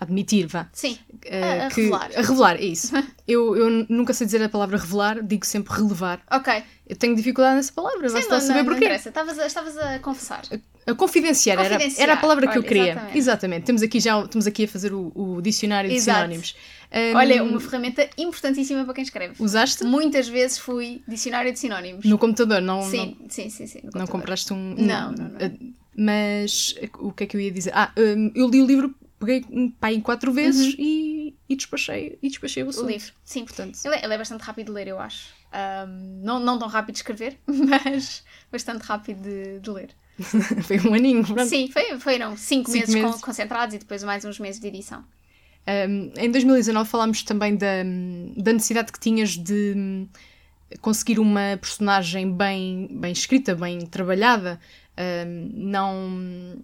admitir, 0.00 0.46
vá. 0.46 0.68
Sim. 0.72 0.96
ah, 1.30 1.64
A- 1.64 1.66
a 1.66 1.70
que- 1.70 1.80
revelar. 1.82 2.10
A 2.16 2.20
revelar, 2.22 2.56
é 2.56 2.64
isso. 2.64 2.92
eu, 3.26 3.56
eu 3.56 3.86
nunca 3.88 4.12
sei 4.14 4.26
dizer 4.26 4.42
a 4.42 4.48
palavra 4.48 4.76
revelar, 4.78 5.22
digo 5.22 5.44
sempre 5.44 5.74
relevar. 5.74 6.20
Ok. 6.30 6.62
Eu 6.88 6.96
tenho 6.96 7.14
dificuldade 7.14 7.56
nessa 7.56 7.72
palavra, 7.72 8.08
Sim, 8.08 8.14
basta 8.14 8.32
não, 8.34 8.40
saber 8.40 8.52
não, 8.52 8.58
não 8.60 8.64
porquê. 8.72 8.84
interessa. 8.86 9.08
Estavas 9.10 9.38
a, 9.38 9.46
estavas 9.46 9.76
a 9.76 9.98
confessar. 9.98 10.42
A 10.86 10.94
confidenciar, 10.94 11.58
era- 11.58 11.68
Confidenciar, 11.76 12.02
Era, 12.08 12.14
a 12.14 12.16
palavra 12.16 12.46
que 12.46 12.56
eu 12.56 12.60
olha, 12.62 12.68
queria. 12.68 12.82
exatamente. 12.92 13.18
Exatamente. 13.18 13.64
Temos 13.66 13.82
aqui 13.82 14.00
já 14.00 14.20
estamos 14.24 14.46
aqui 14.46 14.64
a 14.64 14.68
fazer 14.68 14.94
o, 14.94 15.12
o 15.14 15.42
dicionário 15.42 15.90
de 15.90 16.00
sinónimos. 16.00 16.56
Hum, 16.90 17.14
Olha, 17.16 17.44
uma 17.44 17.60
ferramenta 17.60 18.08
importantíssima 18.16 18.82
para 18.86 18.94
quem 18.94 19.04
escreve. 19.04 19.34
Usaste? 19.38 19.84
Muitas 19.84 20.26
vezes 20.28 20.56
fui 20.58 21.02
dicionário 21.06 21.52
de 21.52 21.58
sinónimos. 21.58 22.06
No 22.06 22.16
computador, 22.16 22.62
não, 22.62 22.80
sim, 22.82 23.18
sim, 23.28 23.50
sim, 23.50 23.66
sim. 23.66 23.80
no 23.84 23.90
não, 23.92 24.00
não 24.00 24.06
compraste 24.06 24.54
um. 24.54 24.74
Não, 24.78 25.12
não, 25.12 25.28
não. 25.28 25.36
eh, 25.40 25.52
Mas 25.94 26.74
o 26.98 27.12
que 27.12 27.24
é 27.24 27.26
que 27.26 27.36
eu 27.36 27.40
ia 27.42 27.50
dizer? 27.50 27.72
Ah, 27.74 27.90
hum, 27.98 28.32
eu 28.34 28.48
li 28.48 28.62
o 28.62 28.66
livro, 28.66 28.94
peguei 29.18 29.44
um, 29.50 29.70
pá, 29.70 29.92
em 29.92 30.00
quatro 30.00 30.32
vezes 30.32 30.74
Uhum. 30.74 30.80
e, 30.80 31.34
e 31.48 31.56
despachei, 31.56 32.18
e 32.22 32.28
despachei 32.28 32.62
o, 32.62 32.68
o 32.68 32.86
livro. 32.86 33.12
Sim, 33.24 33.44
Portanto, 33.44 33.78
ele 33.84 33.94
é, 33.96 34.04
ele 34.04 34.14
é 34.14 34.18
bastante 34.18 34.42
rápido 34.42 34.66
de 34.66 34.72
ler, 34.72 34.88
eu 34.88 34.98
acho. 35.00 35.28
Ahm, 35.52 36.20
não, 36.22 36.38
não 36.38 36.58
tão 36.58 36.68
rápido 36.68 36.94
de 36.94 36.98
escrever, 37.00 37.38
mas 37.46 38.22
bastante 38.52 38.82
rápido 38.82 39.22
de, 39.22 39.60
de 39.60 39.70
ler. 39.70 39.90
foi 40.64 40.80
um 40.80 40.94
aninho, 40.94 41.24
pronto. 41.24 41.46
Sim, 41.46 41.68
foi, 41.70 41.98
foram 41.98 42.36
cinco, 42.36 42.70
Cinco 42.70 42.86
meses, 42.88 42.94
meses. 42.94 43.20
concentrados 43.20 43.74
e 43.74 43.78
depois 43.78 44.02
mais 44.02 44.24
uns 44.24 44.38
meses 44.40 44.60
de 44.60 44.66
edição. 44.68 45.04
Um, 45.66 46.10
em 46.16 46.30
2019 46.30 46.88
falámos 46.88 47.22
também 47.22 47.54
da, 47.54 47.82
da 48.36 48.52
necessidade 48.52 48.90
que 48.90 48.98
tinhas 48.98 49.36
de 49.36 49.74
hum, 49.76 50.08
conseguir 50.80 51.18
uma 51.18 51.58
personagem 51.60 52.32
bem, 52.32 52.88
bem 52.90 53.12
escrita, 53.12 53.54
bem 53.54 53.84
trabalhada, 53.86 54.58
um, 55.26 55.50
não. 55.54 56.56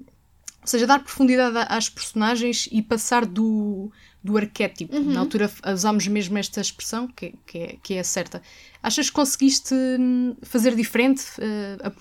Ou 0.65 0.69
seja, 0.69 0.87
dar 0.87 0.99
profundidade 0.99 1.59
às 1.69 1.91
personagens 1.91 2.67
e 2.73 2.81
passar 2.81 3.27
do, 3.27 3.93
do 4.23 4.35
arquétipo. 4.39 4.99
Na 4.99 5.21
altura 5.21 5.51
usámos 5.75 6.07
mesmo 6.09 6.39
esta 6.39 6.59
expressão, 6.59 7.07
que, 7.07 7.35
que, 7.47 7.59
é, 7.59 7.77
que 7.83 7.95
é 7.95 8.03
certa. 8.03 8.41
Achas 8.83 9.11
que 9.11 9.15
conseguiste 9.15 9.75
hum, 9.75 10.35
fazer 10.43 10.75
diferente? 10.75 11.23
A- 11.83 11.93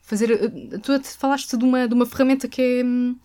fazer, 0.00 0.30
uh, 0.32 0.78
tu 0.78 1.02
falaste 1.18 1.56
de 1.56 1.64
uma, 1.64 1.88
de 1.88 1.92
uma 1.92 2.06
ferramenta 2.06 2.46
que 2.46 2.62
é. 2.62 2.84
hum, 2.84 3.18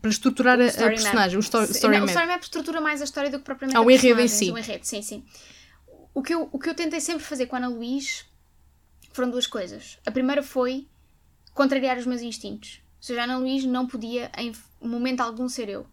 para 0.00 0.10
estruturar 0.10 0.60
a, 0.60 0.64
a 0.64 0.66
Story 0.68 0.84
map. 0.90 0.94
personagem, 1.02 1.38
o 1.38 1.40
story, 1.40 1.70
story 1.72 1.92
não, 1.98 2.00
map. 2.00 2.08
O 2.08 2.10
story 2.12 2.26
map 2.28 2.42
estrutura 2.42 2.80
mais 2.80 3.00
a 3.00 3.04
história 3.04 3.30
do 3.30 3.38
que 3.38 3.44
propriamente 3.44 3.76
Ah, 3.76 3.80
a 3.80 3.84
o 3.84 3.90
enredo 3.90 4.20
em 4.20 4.28
si. 4.28 4.50
O 4.50 4.56
enredo, 4.58 4.84
sim, 4.86 5.02
sim. 5.02 5.24
O 6.14 6.22
que, 6.22 6.32
eu, 6.32 6.48
o 6.52 6.58
que 6.58 6.68
eu 6.70 6.74
tentei 6.74 7.00
sempre 7.00 7.24
fazer 7.24 7.46
com 7.46 7.56
a 7.56 7.58
Ana 7.58 7.68
Luís 7.68 8.24
foram 9.12 9.28
duas 9.28 9.46
coisas. 9.46 9.98
A 10.06 10.10
primeira 10.10 10.42
foi 10.42 10.86
contrariar 11.52 11.98
os 11.98 12.06
meus 12.06 12.22
instintos. 12.22 12.80
Ou 12.98 13.02
seja, 13.02 13.20
a 13.20 13.24
Ana 13.24 13.38
Luís 13.38 13.64
não 13.64 13.86
podia 13.86 14.30
em 14.36 14.52
momento 14.80 15.20
algum 15.20 15.48
ser 15.48 15.68
eu. 15.68 15.86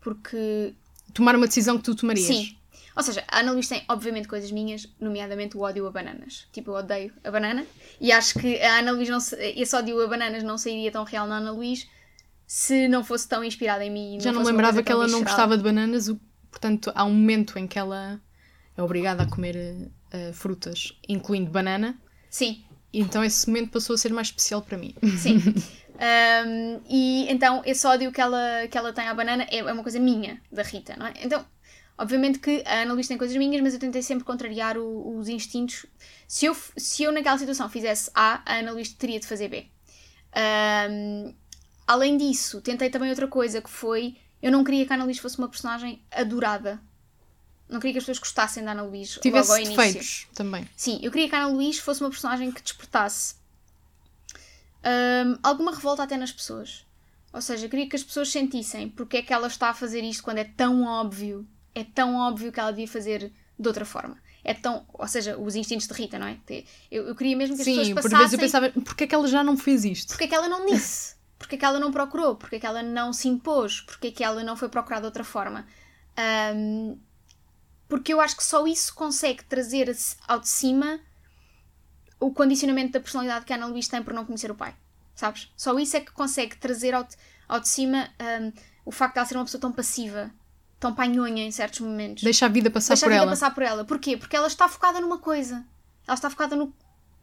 Porque 0.00 0.74
tomar 1.14 1.34
uma 1.36 1.46
decisão 1.46 1.76
que 1.78 1.84
tu 1.84 1.94
tomarias. 1.94 2.26
Sim. 2.26 2.56
Ou 2.96 3.02
seja, 3.02 3.24
a 3.28 3.40
Ana 3.40 3.52
Luís 3.52 3.68
tem, 3.68 3.84
obviamente, 3.88 4.26
coisas 4.26 4.50
minhas, 4.50 4.88
nomeadamente 5.00 5.56
o 5.56 5.60
ódio 5.60 5.86
a 5.86 5.90
bananas. 5.90 6.48
Tipo, 6.52 6.72
eu 6.72 6.74
odeio 6.74 7.12
a 7.22 7.30
banana. 7.30 7.64
E 8.00 8.10
acho 8.10 8.38
que 8.38 8.60
a 8.60 8.78
Ana 8.80 8.90
Luís, 8.92 9.08
não 9.08 9.20
se, 9.20 9.36
esse 9.36 9.74
ódio 9.76 10.00
a 10.02 10.06
bananas 10.08 10.42
não 10.42 10.58
sairia 10.58 10.90
tão 10.90 11.04
real 11.04 11.26
na 11.26 11.36
Ana 11.38 11.52
Luís 11.52 11.86
se 12.46 12.88
não 12.88 13.04
fosse 13.04 13.28
tão 13.28 13.44
inspirada 13.44 13.84
em 13.84 13.90
mim. 13.90 14.18
Já 14.20 14.32
não 14.32 14.40
uma 14.40 14.50
lembrava 14.50 14.82
que 14.82 14.90
ela 14.90 15.06
não 15.06 15.20
visceral. 15.20 15.24
gostava 15.26 15.56
de 15.56 15.62
bananas, 15.62 16.10
portanto, 16.50 16.90
há 16.94 17.04
um 17.04 17.12
momento 17.12 17.58
em 17.58 17.66
que 17.68 17.78
ela 17.78 18.20
é 18.76 18.82
obrigada 18.82 19.22
a 19.22 19.26
comer 19.26 19.90
eh, 20.10 20.32
frutas, 20.32 20.92
incluindo 21.08 21.50
banana, 21.50 22.00
Sim, 22.30 22.64
então 22.92 23.22
esse 23.22 23.46
momento 23.48 23.70
passou 23.72 23.94
a 23.94 23.98
ser 23.98 24.12
mais 24.12 24.28
especial 24.28 24.62
para 24.62 24.78
mim. 24.78 24.94
sim. 25.18 25.38
Um, 26.00 26.80
e 26.88 27.26
então 27.28 27.60
esse 27.66 27.84
ódio 27.86 28.12
que 28.12 28.20
ela, 28.20 28.68
que 28.70 28.78
ela 28.78 28.92
tem 28.92 29.08
à 29.08 29.14
banana 29.14 29.44
é, 29.50 29.58
é 29.58 29.72
uma 29.72 29.82
coisa 29.82 29.98
minha, 29.98 30.40
da 30.50 30.62
Rita, 30.62 30.94
não 30.96 31.06
é? 31.06 31.12
Então, 31.22 31.44
obviamente 31.98 32.38
que 32.38 32.62
a 32.64 32.82
Ana 32.82 32.92
Luís 32.94 33.08
tem 33.08 33.18
coisas 33.18 33.36
minhas, 33.36 33.60
mas 33.60 33.74
eu 33.74 33.80
tentei 33.80 34.00
sempre 34.02 34.24
contrariar 34.24 34.78
o- 34.78 35.18
os 35.18 35.28
instintos. 35.28 35.86
Se 36.28 36.46
eu, 36.46 36.56
se 36.76 37.02
eu 37.02 37.10
naquela 37.10 37.36
situação 37.36 37.68
fizesse 37.68 38.10
A, 38.14 38.40
a 38.46 38.58
Ana 38.58 38.70
Luís 38.72 38.90
teria 38.92 39.18
de 39.18 39.26
fazer 39.26 39.48
B. 39.48 39.66
Um, 40.36 41.34
além 41.86 42.16
disso, 42.16 42.60
tentei 42.60 42.90
também 42.90 43.10
outra 43.10 43.26
coisa 43.26 43.60
que 43.60 43.70
foi: 43.70 44.16
eu 44.42 44.52
não 44.52 44.62
queria 44.62 44.86
que 44.86 44.92
a 44.92 44.96
Ana 44.96 45.04
Luís 45.04 45.18
fosse 45.18 45.38
uma 45.38 45.48
personagem 45.48 46.00
adorada. 46.10 46.80
Não 47.68 47.80
queria 47.80 47.92
que 47.94 47.98
as 47.98 48.04
pessoas 48.04 48.18
gostassem 48.20 48.64
da 48.64 48.70
Ana 48.72 48.82
Luís 48.82 49.10
logo 49.16 49.22
Tivesse 49.22 49.50
ao 49.50 49.58
início. 49.58 50.28
também. 50.34 50.66
Sim, 50.76 51.00
eu 51.02 51.10
queria 51.10 51.28
que 51.28 51.34
a 51.34 51.38
Ana 51.44 51.48
Luís 51.52 51.78
fosse 51.78 52.00
uma 52.00 52.08
personagem 52.08 52.50
que 52.52 52.62
despertasse 52.62 53.34
hum, 54.84 55.38
alguma 55.42 55.72
revolta 55.74 56.02
até 56.02 56.16
nas 56.16 56.32
pessoas. 56.32 56.86
Ou 57.32 57.42
seja, 57.42 57.68
queria 57.68 57.88
que 57.88 57.96
as 57.96 58.02
pessoas 58.02 58.30
sentissem 58.30 58.88
porque 58.88 59.18
é 59.18 59.22
que 59.22 59.32
ela 59.32 59.46
está 59.46 59.70
a 59.70 59.74
fazer 59.74 60.02
isto 60.02 60.22
quando 60.22 60.38
é 60.38 60.44
tão 60.44 60.84
óbvio. 60.84 61.46
É 61.74 61.84
tão 61.84 62.16
óbvio 62.16 62.50
que 62.50 62.58
ela 62.58 62.70
devia 62.70 62.88
fazer 62.88 63.32
de 63.58 63.68
outra 63.68 63.84
forma. 63.84 64.16
É 64.42 64.54
tão. 64.54 64.86
Ou 64.94 65.06
seja, 65.06 65.36
os 65.36 65.54
instintos 65.54 65.86
de 65.86 65.94
Rita, 65.94 66.18
não 66.18 66.26
é? 66.26 66.38
Eu, 66.90 67.08
eu 67.08 67.14
queria 67.14 67.36
mesmo 67.36 67.54
que 67.54 67.62
as 67.62 67.66
Sim, 67.66 67.76
pessoas 67.76 67.88
por 67.88 68.10
passassem. 68.10 68.18
vezes 68.18 68.32
eu 68.32 68.38
pensava, 68.38 68.70
porque 68.84 69.04
é 69.04 69.06
que 69.06 69.14
ela 69.14 69.28
já 69.28 69.44
não 69.44 69.56
fez 69.56 69.84
isto? 69.84 70.08
Porque 70.08 70.24
é 70.24 70.28
que 70.28 70.34
ela 70.34 70.48
não 70.48 70.66
disse? 70.66 71.16
Porque 71.38 71.54
é 71.54 71.58
que 71.58 71.64
ela 71.64 71.78
não 71.78 71.92
procurou? 71.92 72.34
Porque 72.36 72.56
é 72.56 72.58
que 72.58 72.66
ela 72.66 72.82
não 72.82 73.12
se 73.12 73.28
impôs? 73.28 73.80
Porque 73.82 74.08
é 74.08 74.10
que 74.10 74.24
ela 74.24 74.42
não 74.42 74.56
foi 74.56 74.68
procurar 74.68 75.00
de 75.00 75.06
outra 75.06 75.22
forma? 75.22 75.66
Ahm, 76.16 76.96
porque 77.88 78.12
eu 78.12 78.20
acho 78.20 78.36
que 78.36 78.44
só 78.44 78.66
isso 78.66 78.94
consegue 78.94 79.44
trazer 79.44 79.94
ao 80.26 80.40
de 80.40 80.48
cima 80.48 81.00
o 82.20 82.32
condicionamento 82.32 82.92
da 82.92 83.00
personalidade 83.00 83.44
que 83.44 83.52
a 83.52 83.56
Ana 83.56 83.66
Luís 83.66 83.88
tem 83.88 84.02
por 84.02 84.12
não 84.12 84.24
conhecer 84.24 84.50
o 84.50 84.54
pai. 84.54 84.74
Sabes? 85.14 85.50
Só 85.56 85.78
isso 85.78 85.96
é 85.96 86.00
que 86.00 86.12
consegue 86.12 86.56
trazer 86.56 86.94
ao 86.94 87.04
de, 87.04 87.16
ao 87.48 87.58
de 87.60 87.68
cima 87.68 88.08
ahm, 88.18 88.52
o 88.84 88.90
facto 88.92 89.14
de 89.14 89.18
ela 89.20 89.26
ser 89.28 89.36
uma 89.36 89.44
pessoa 89.44 89.60
tão 89.60 89.72
passiva, 89.72 90.30
tão 90.78 90.94
panhonha 90.94 91.44
em 91.44 91.50
certos 91.50 91.80
momentos. 91.80 92.22
Deixa 92.22 92.46
a 92.46 92.48
vida 92.48 92.70
passar 92.70 92.94
Deixa 92.94 93.06
por 93.06 93.10
a 93.12 93.14
vida 93.14 93.22
ela. 93.22 93.30
passar 93.32 93.50
por 93.54 93.62
ela. 93.62 93.84
Porquê? 93.84 94.16
Porque 94.16 94.36
ela 94.36 94.46
está 94.46 94.68
focada 94.68 95.00
numa 95.00 95.18
coisa. 95.18 95.64
Ela 96.06 96.14
está 96.14 96.30
focada 96.30 96.54
no- 96.54 96.72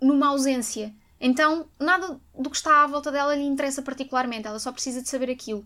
numa 0.02 0.28
ausência. 0.28 0.94
Então, 1.22 1.68
nada 1.80 2.20
do 2.38 2.50
que 2.50 2.58
está 2.58 2.84
à 2.84 2.88
volta 2.88 3.12
dela 3.12 3.34
lhe 3.34 3.44
interessa 3.44 3.82
particularmente. 3.82 4.46
Ela 4.48 4.60
só 4.60 4.72
precisa 4.74 5.02
de 5.02 5.08
saber 5.08 5.30
aquilo. 5.32 5.66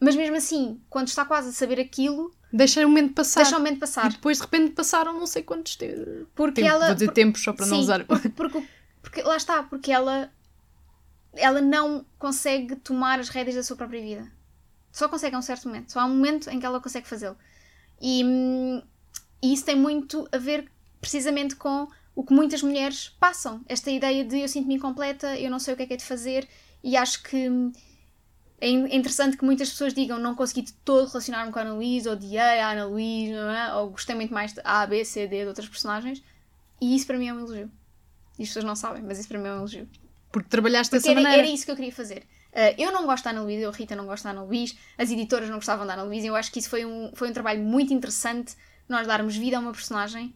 Mas 0.00 0.14
mesmo 0.14 0.36
assim, 0.36 0.80
quando 0.88 1.08
está 1.08 1.24
quase 1.24 1.48
a 1.48 1.52
saber 1.52 1.80
aquilo, 1.80 2.32
Deixa 2.52 2.84
o 2.84 2.88
momento 2.88 3.14
passar. 3.14 3.42
deixa 3.42 3.56
o 3.56 3.60
momento 3.60 3.78
passar. 3.78 4.06
E 4.10 4.14
depois 4.14 4.38
de 4.38 4.42
repente 4.42 4.72
passaram 4.72 5.12
não 5.12 5.26
sei 5.26 5.42
quantos 5.42 5.76
te... 5.76 5.86
Porque 6.34 6.62
tempo. 6.62 6.74
ela. 6.74 6.86
Vou 6.86 6.94
dizer 6.94 7.06
por- 7.06 7.14
tempos 7.14 7.42
só 7.42 7.52
para 7.52 7.66
não 7.66 7.76
Sim, 7.76 7.82
usar. 7.82 8.04
Porque, 8.04 8.28
porque, 8.28 8.62
porque 9.02 9.22
lá 9.22 9.36
está, 9.36 9.62
porque 9.62 9.92
ela. 9.92 10.30
Ela 11.32 11.60
não 11.60 12.04
consegue 12.18 12.74
tomar 12.76 13.20
as 13.20 13.28
rédeas 13.28 13.54
da 13.56 13.62
sua 13.62 13.76
própria 13.76 14.02
vida. 14.02 14.30
Só 14.90 15.08
consegue 15.08 15.36
a 15.36 15.38
um 15.38 15.42
certo 15.42 15.68
momento. 15.68 15.92
Só 15.92 16.00
há 16.00 16.04
um 16.04 16.08
momento 16.08 16.50
em 16.50 16.58
que 16.58 16.66
ela 16.66 16.80
consegue 16.80 17.06
fazê-lo. 17.06 17.36
E, 18.02 18.24
e 19.40 19.52
isso 19.52 19.64
tem 19.64 19.76
muito 19.76 20.28
a 20.32 20.38
ver 20.38 20.68
precisamente 21.00 21.54
com 21.54 21.86
o 22.16 22.24
que 22.24 22.34
muitas 22.34 22.62
mulheres 22.62 23.10
passam. 23.20 23.60
Esta 23.68 23.90
ideia 23.92 24.24
de 24.24 24.40
eu 24.40 24.48
sinto-me 24.48 24.74
incompleta, 24.74 25.38
eu 25.38 25.50
não 25.50 25.60
sei 25.60 25.74
o 25.74 25.76
que 25.76 25.84
é 25.84 25.86
que 25.86 25.94
é 25.94 25.96
de 25.96 26.04
fazer, 26.04 26.48
e 26.82 26.96
acho 26.96 27.22
que 27.22 27.48
é 28.60 28.68
é 28.68 28.96
interessante 28.96 29.36
que 29.36 29.44
muitas 29.44 29.70
pessoas 29.70 29.94
digam 29.94 30.18
não 30.18 30.34
consegui 30.34 30.62
de 30.62 30.72
todo 30.72 31.08
relacionar-me 31.08 31.50
com 31.52 31.58
a 31.58 31.62
Ana 31.62 31.74
Luís, 31.74 32.06
odiei 32.06 32.38
a 32.60 32.70
Ana 32.72 32.84
Luís, 32.86 33.30
não 33.30 33.50
é? 33.50 33.74
ou 33.74 33.90
gostei 33.90 34.14
muito 34.14 34.32
mais 34.34 34.52
de 34.52 34.60
A, 34.64 34.86
B, 34.86 35.04
C, 35.04 35.26
D 35.26 35.42
de 35.42 35.46
outras 35.48 35.68
personagens. 35.68 36.22
E 36.80 36.94
isso 36.96 37.06
para 37.06 37.18
mim 37.18 37.28
é 37.28 37.34
um 37.34 37.38
elogio. 37.40 37.70
E 38.38 38.42
as 38.42 38.48
pessoas 38.48 38.64
não 38.64 38.74
sabem, 38.76 39.02
mas 39.02 39.18
isso 39.18 39.28
para 39.28 39.38
mim 39.38 39.48
é 39.48 39.52
um 39.52 39.56
elogio. 39.58 39.88
Porque 40.32 40.48
trabalhaste 40.48 40.90
Porque 40.90 41.02
dessa 41.02 41.10
era, 41.12 41.20
maneira. 41.22 41.42
era 41.46 41.52
isso 41.54 41.64
que 41.64 41.70
eu 41.70 41.76
queria 41.76 41.92
fazer. 41.92 42.22
Uh, 42.52 42.74
eu 42.78 42.90
não 42.92 43.06
gosto 43.06 43.24
da 43.24 43.30
Ana 43.30 43.42
Luís, 43.42 43.60
eu, 43.62 43.70
Rita, 43.70 43.94
não 43.94 44.06
gosto 44.06 44.24
da 44.24 44.30
Ana 44.30 44.42
Luís, 44.42 44.76
as 44.98 45.10
editoras 45.10 45.48
não 45.48 45.56
gostavam 45.56 45.86
da 45.86 45.92
Ana 45.94 46.02
Luís, 46.02 46.24
eu 46.24 46.34
acho 46.34 46.50
que 46.50 46.58
isso 46.58 46.68
foi 46.68 46.84
um, 46.84 47.10
foi 47.14 47.28
um 47.30 47.32
trabalho 47.32 47.62
muito 47.62 47.92
interessante, 47.94 48.54
nós 48.88 49.06
darmos 49.06 49.36
vida 49.36 49.56
a 49.56 49.60
uma 49.60 49.72
personagem 49.72 50.34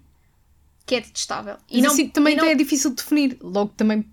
que 0.87 0.95
é 0.97 1.01
detestável. 1.01 1.57
E 1.69 1.77
Mas 1.77 1.83
não, 1.85 1.91
assim 1.93 2.09
também 2.09 2.35
e 2.35 2.37
não- 2.37 2.45
é 2.45 2.55
difícil 2.55 2.91
de 2.91 2.97
definir. 2.97 3.39
Logo 3.41 3.73
também, 3.77 4.05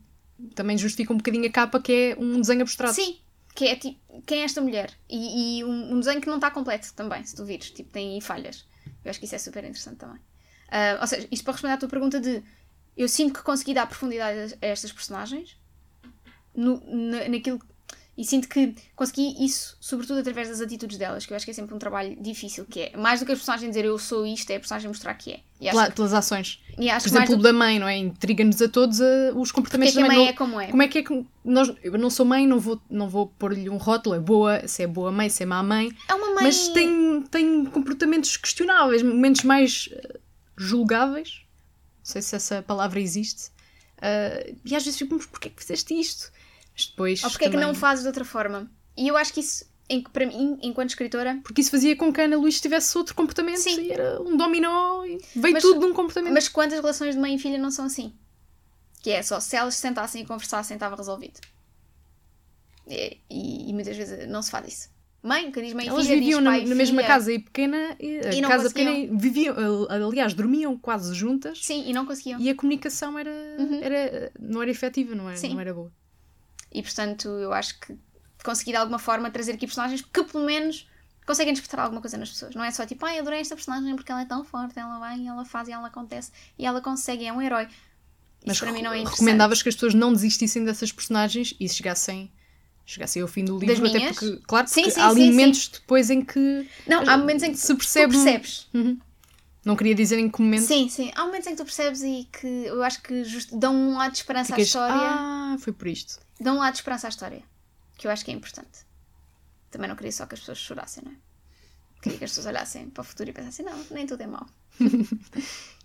também 0.55 0.77
justifica 0.77 1.13
um 1.13 1.17
bocadinho 1.17 1.45
a 1.45 1.51
capa 1.51 1.79
que 1.79 1.91
é 1.91 2.17
um 2.19 2.39
desenho 2.41 2.61
abstrato. 2.61 2.93
Sim, 2.95 3.17
que 3.53 3.67
é 3.67 3.75
tipo, 3.75 4.21
quem 4.25 4.41
é 4.41 4.43
esta 4.43 4.61
mulher? 4.61 4.91
E, 5.09 5.59
e 5.59 5.63
um, 5.63 5.93
um 5.93 5.99
desenho 5.99 6.21
que 6.21 6.27
não 6.27 6.35
está 6.35 6.49
completo 6.51 6.93
também, 6.93 7.23
se 7.23 7.35
tu 7.35 7.45
vires, 7.45 7.71
tipo, 7.71 7.91
tem 7.91 8.19
falhas. 8.21 8.65
Eu 9.03 9.09
acho 9.09 9.19
que 9.19 9.25
isso 9.25 9.35
é 9.35 9.37
super 9.37 9.63
interessante 9.63 9.97
também. 9.97 10.17
Uh, 10.17 11.01
ou 11.01 11.07
seja, 11.07 11.27
isto 11.31 11.43
para 11.43 11.53
responder 11.53 11.73
à 11.73 11.77
tua 11.77 11.89
pergunta 11.89 12.19
de 12.19 12.43
eu 12.95 13.07
sinto 13.07 13.33
que 13.33 13.43
consegui 13.43 13.73
dar 13.73 13.87
profundidade 13.87 14.57
a 14.61 14.65
estas 14.65 14.91
personagens 14.91 15.57
no, 16.55 16.81
na, 16.85 17.27
naquilo 17.27 17.59
e 18.17 18.25
sinto 18.25 18.47
que 18.49 18.75
consegui 18.95 19.43
isso, 19.43 19.77
sobretudo 19.79 20.19
através 20.19 20.49
das 20.49 20.59
atitudes 20.61 20.97
delas, 20.97 21.25
que 21.25 21.31
eu 21.31 21.35
acho 21.37 21.45
que 21.45 21.51
é 21.51 21.53
sempre 21.53 21.73
um 21.73 21.79
trabalho 21.79 22.15
difícil, 22.21 22.65
que 22.65 22.81
é 22.81 22.97
mais 22.97 23.19
do 23.21 23.25
que 23.25 23.31
as 23.31 23.37
personagens 23.39 23.69
dizer 23.69 23.85
eu 23.85 23.97
sou 23.97 24.25
isto, 24.25 24.49
é 24.51 24.57
a 24.57 24.59
personagem 24.59 24.89
mostrar 24.89 25.13
que 25.15 25.31
é. 25.31 25.39
Pela- 25.71 25.91
pelas 25.91 26.13
ações. 26.13 26.59
Por 26.75 26.75
que 26.75 26.85
exemplo, 27.09 27.37
do 27.37 27.43
da 27.43 27.53
mãe, 27.53 27.79
não 27.79 27.87
é? 27.87 27.97
Intriga-nos 27.97 28.61
a 28.61 28.67
todos 28.67 28.99
uh, 28.99 29.03
os 29.03 29.51
porque 29.51 29.51
é 29.51 29.53
comportamentos 29.53 29.93
que 29.93 29.99
a 29.99 30.01
da 30.01 30.07
mãe 30.07 30.17
mãe. 30.17 30.27
é 30.27 30.33
como 30.33 30.59
é. 30.59 30.67
Como 30.67 30.81
é 30.83 30.87
que 30.87 30.97
é 30.97 31.03
que 31.03 31.25
nós, 31.45 31.71
eu 31.83 31.97
não 31.97 32.09
sou 32.09 32.25
mãe, 32.25 32.45
não 32.45 32.59
vou, 32.59 32.81
não 32.89 33.07
vou 33.09 33.27
pôr-lhe 33.27 33.69
um 33.69 33.77
rótulo, 33.77 34.15
é 34.15 34.19
boa, 34.19 34.67
se 34.67 34.83
é 34.83 34.87
boa 34.87 35.11
mãe, 35.11 35.29
se 35.29 35.43
é 35.43 35.45
má 35.45 35.63
mãe, 35.63 35.91
É 36.09 36.13
uma 36.13 36.33
mãe. 36.35 36.43
mas 36.43 36.67
tem, 36.69 37.21
tem 37.23 37.65
comportamentos 37.65 38.35
questionáveis, 38.37 39.01
momentos 39.03 39.43
mais 39.43 39.87
uh, 39.93 40.19
julgáveis, 40.57 41.41
não 41.99 42.05
sei 42.05 42.21
se 42.21 42.35
essa 42.35 42.61
palavra 42.61 42.99
existe, 42.99 43.47
uh, 43.99 44.55
e 44.65 44.75
às 44.75 44.83
vezes 44.83 44.97
fico, 44.99 45.15
mas 45.15 45.25
porquê 45.25 45.47
é 45.47 45.51
que 45.51 45.61
fizeste 45.61 45.93
isto? 45.99 46.31
Mas 46.81 46.85
depois 46.91 47.23
Ou 47.23 47.29
porque 47.29 47.45
é 47.45 47.47
que 47.47 47.53
também- 47.53 47.67
não 47.67 47.75
fazes 47.75 48.03
de 48.03 48.07
outra 48.07 48.25
forma? 48.25 48.69
E 48.97 49.07
eu 49.07 49.15
acho 49.17 49.33
que 49.33 49.39
isso, 49.39 49.65
em, 49.89 50.01
para 50.01 50.25
mim, 50.25 50.57
enquanto 50.61 50.89
escritora, 50.89 51.39
Porque 51.43 51.61
isso 51.61 51.71
fazia 51.71 51.95
com 51.95 52.11
que 52.11 52.21
a 52.21 52.25
Ana 52.25 52.37
Luís 52.37 52.59
tivesse 52.61 52.97
outro 52.97 53.15
comportamento 53.15 53.57
Sim. 53.57 53.81
e 53.81 53.91
era 53.91 54.21
um 54.21 54.35
dominó 54.37 55.03
e 55.05 55.17
veio 55.35 55.53
Mas- 55.53 55.63
tudo 55.63 55.79
de 55.79 55.85
um 55.85 55.93
comportamento. 55.93 56.33
Mas 56.33 56.47
quantas 56.47 56.79
relações 56.79 57.15
de 57.15 57.21
mãe 57.21 57.35
e 57.35 57.39
filha 57.39 57.57
não 57.57 57.71
são 57.71 57.85
assim? 57.85 58.13
Que 59.01 59.11
é 59.11 59.23
só 59.23 59.39
se 59.39 59.55
elas 59.55 59.75
se 59.75 59.81
sentassem 59.81 60.21
e 60.21 60.25
conversassem, 60.25 60.75
estava 60.75 60.95
resolvido. 60.95 61.39
E, 62.87 63.17
e- 63.29 63.69
e 63.69 63.73
muitas 63.73 63.95
vezes 63.95 64.27
não 64.27 64.41
se 64.41 64.51
faz 64.51 64.67
isso. 64.67 64.89
Mãe, 65.23 65.51
que 65.51 65.61
diz 65.61 65.73
mãe 65.73 65.87
Elas 65.87 66.07
filha, 66.07 66.19
viviam 66.19 66.39
diz 66.39 66.45
na, 66.63 66.69
na 66.69 66.75
mesma 66.75 67.03
casa 67.03 67.31
e 67.31 67.37
pequena, 67.37 67.95
e, 67.99 68.19
E 68.37 68.41
casa 68.41 68.69
pequena, 68.69 68.89
e 68.91 69.07
viviam, 69.15 69.55
al- 69.55 70.07
aliás, 70.07 70.33
dormiam 70.33 70.75
quase 70.77 71.13
juntas 71.13 71.59
Sim, 71.63 71.83
e 71.87 71.93
não 71.93 72.07
conseguiam. 72.07 72.39
e 72.39 72.49
a 72.49 72.55
comunicação 72.55 73.19
era, 73.19 73.29
Uhum. 73.59 73.79
era, 73.83 74.31
não 74.39 74.63
era 74.63 74.71
efetiva, 74.71 75.13
não 75.13 75.29
era, 75.29 75.37
Sim. 75.37 75.53
não 75.53 75.59
era 75.59 75.73
boa. 75.75 75.91
E 76.71 76.81
portanto, 76.81 77.27
eu 77.27 77.51
acho 77.53 77.79
que 77.79 77.95
consegui 78.43 78.71
de 78.71 78.77
alguma 78.77 78.99
forma 78.99 79.29
trazer 79.29 79.53
aqui 79.53 79.67
personagens 79.67 80.01
que 80.01 80.23
pelo 80.23 80.45
menos 80.45 80.87
conseguem 81.25 81.53
despertar 81.53 81.81
alguma 81.83 82.01
coisa 82.01 82.17
nas 82.17 82.29
pessoas. 82.29 82.55
Não 82.55 82.63
é 82.63 82.71
só 82.71 82.85
tipo, 82.85 83.05
ai, 83.05 83.19
adorei 83.19 83.39
esta 83.39 83.55
personagem 83.55 83.95
porque 83.95 84.11
ela 84.11 84.21
é 84.21 84.25
tão 84.25 84.43
forte, 84.43 84.77
ela 84.79 84.99
vai, 84.99 85.25
ela 85.25 85.45
faz 85.45 85.67
e 85.67 85.71
ela 85.71 85.87
acontece 85.87 86.31
e 86.57 86.65
ela 86.65 86.81
consegue, 86.81 87.25
é 87.25 87.31
um 87.33 87.41
herói. 87.41 87.63
Isso 87.65 88.47
Mas 88.47 88.59
para 88.59 88.71
mim 88.71 88.81
não 88.81 88.91
é 88.91 89.03
recomendavas 89.03 89.61
que 89.61 89.69
as 89.69 89.75
pessoas 89.75 89.93
não 89.93 90.11
desistissem 90.11 90.65
dessas 90.65 90.91
personagens 90.91 91.53
e 91.59 91.69
chegassem, 91.69 92.31
chegassem 92.85 93.21
ao 93.21 93.27
fim 93.27 93.45
do 93.45 93.57
livro, 93.59 93.85
até 93.85 93.99
minhas? 93.99 94.17
porque, 94.17 94.41
claro, 94.47 94.67
Sim, 94.67 94.81
porque 94.81 94.95
sim, 94.95 95.01
há 95.01 95.13
sim, 95.13 95.29
momentos 95.29 95.67
depois 95.67 96.09
em 96.09 96.23
que 96.23 96.67
Não, 96.87 97.07
há 97.07 97.17
momentos 97.17 97.43
em 97.43 97.51
que 97.51 97.57
se 97.57 97.67
tu 97.67 97.77
percebe. 97.77 98.13
percebes. 98.13 98.67
Uhum. 98.73 98.97
Não 99.63 99.75
queria 99.75 99.93
dizer 99.93 100.17
em 100.17 100.27
que 100.27 100.41
momento 100.41 100.63
Sim, 100.63 100.89
sim. 100.89 101.11
Há 101.13 101.23
momentos 101.23 101.45
em 101.45 101.51
que 101.51 101.57
tu 101.57 101.65
percebes 101.65 102.01
e 102.01 102.27
que 102.31 102.47
eu 102.47 102.81
acho 102.81 102.99
que 103.03 103.23
dão 103.51 103.75
um 103.75 103.95
lado 103.95 104.11
de 104.13 104.17
esperança 104.17 104.53
à 104.53 104.55
ficas, 104.55 104.67
história. 104.69 104.95
ah, 104.95 105.55
foi 105.59 105.71
por 105.71 105.87
isto. 105.87 106.19
Dão 106.41 106.55
um 106.55 106.59
lado 106.59 106.73
de 106.73 106.79
esperança 106.79 107.07
à 107.07 107.09
história. 107.09 107.43
Que 107.97 108.07
eu 108.07 108.11
acho 108.11 108.25
que 108.25 108.31
é 108.31 108.33
importante. 108.33 108.79
Também 109.69 109.87
não 109.87 109.95
queria 109.95 110.11
só 110.11 110.25
que 110.25 110.33
as 110.33 110.39
pessoas 110.39 110.57
chorassem, 110.57 111.03
não 111.05 111.11
é? 111.11 111.15
Queria 112.01 112.17
que 112.17 112.23
as 112.25 112.31
pessoas 112.31 112.47
olhassem 112.47 112.89
para 112.89 113.01
o 113.01 113.03
futuro 113.03 113.29
e 113.29 113.33
pensassem, 113.33 113.63
não, 113.63 113.79
nem 113.91 114.07
tudo 114.07 114.21
é 114.21 114.27
mau. 114.27 114.45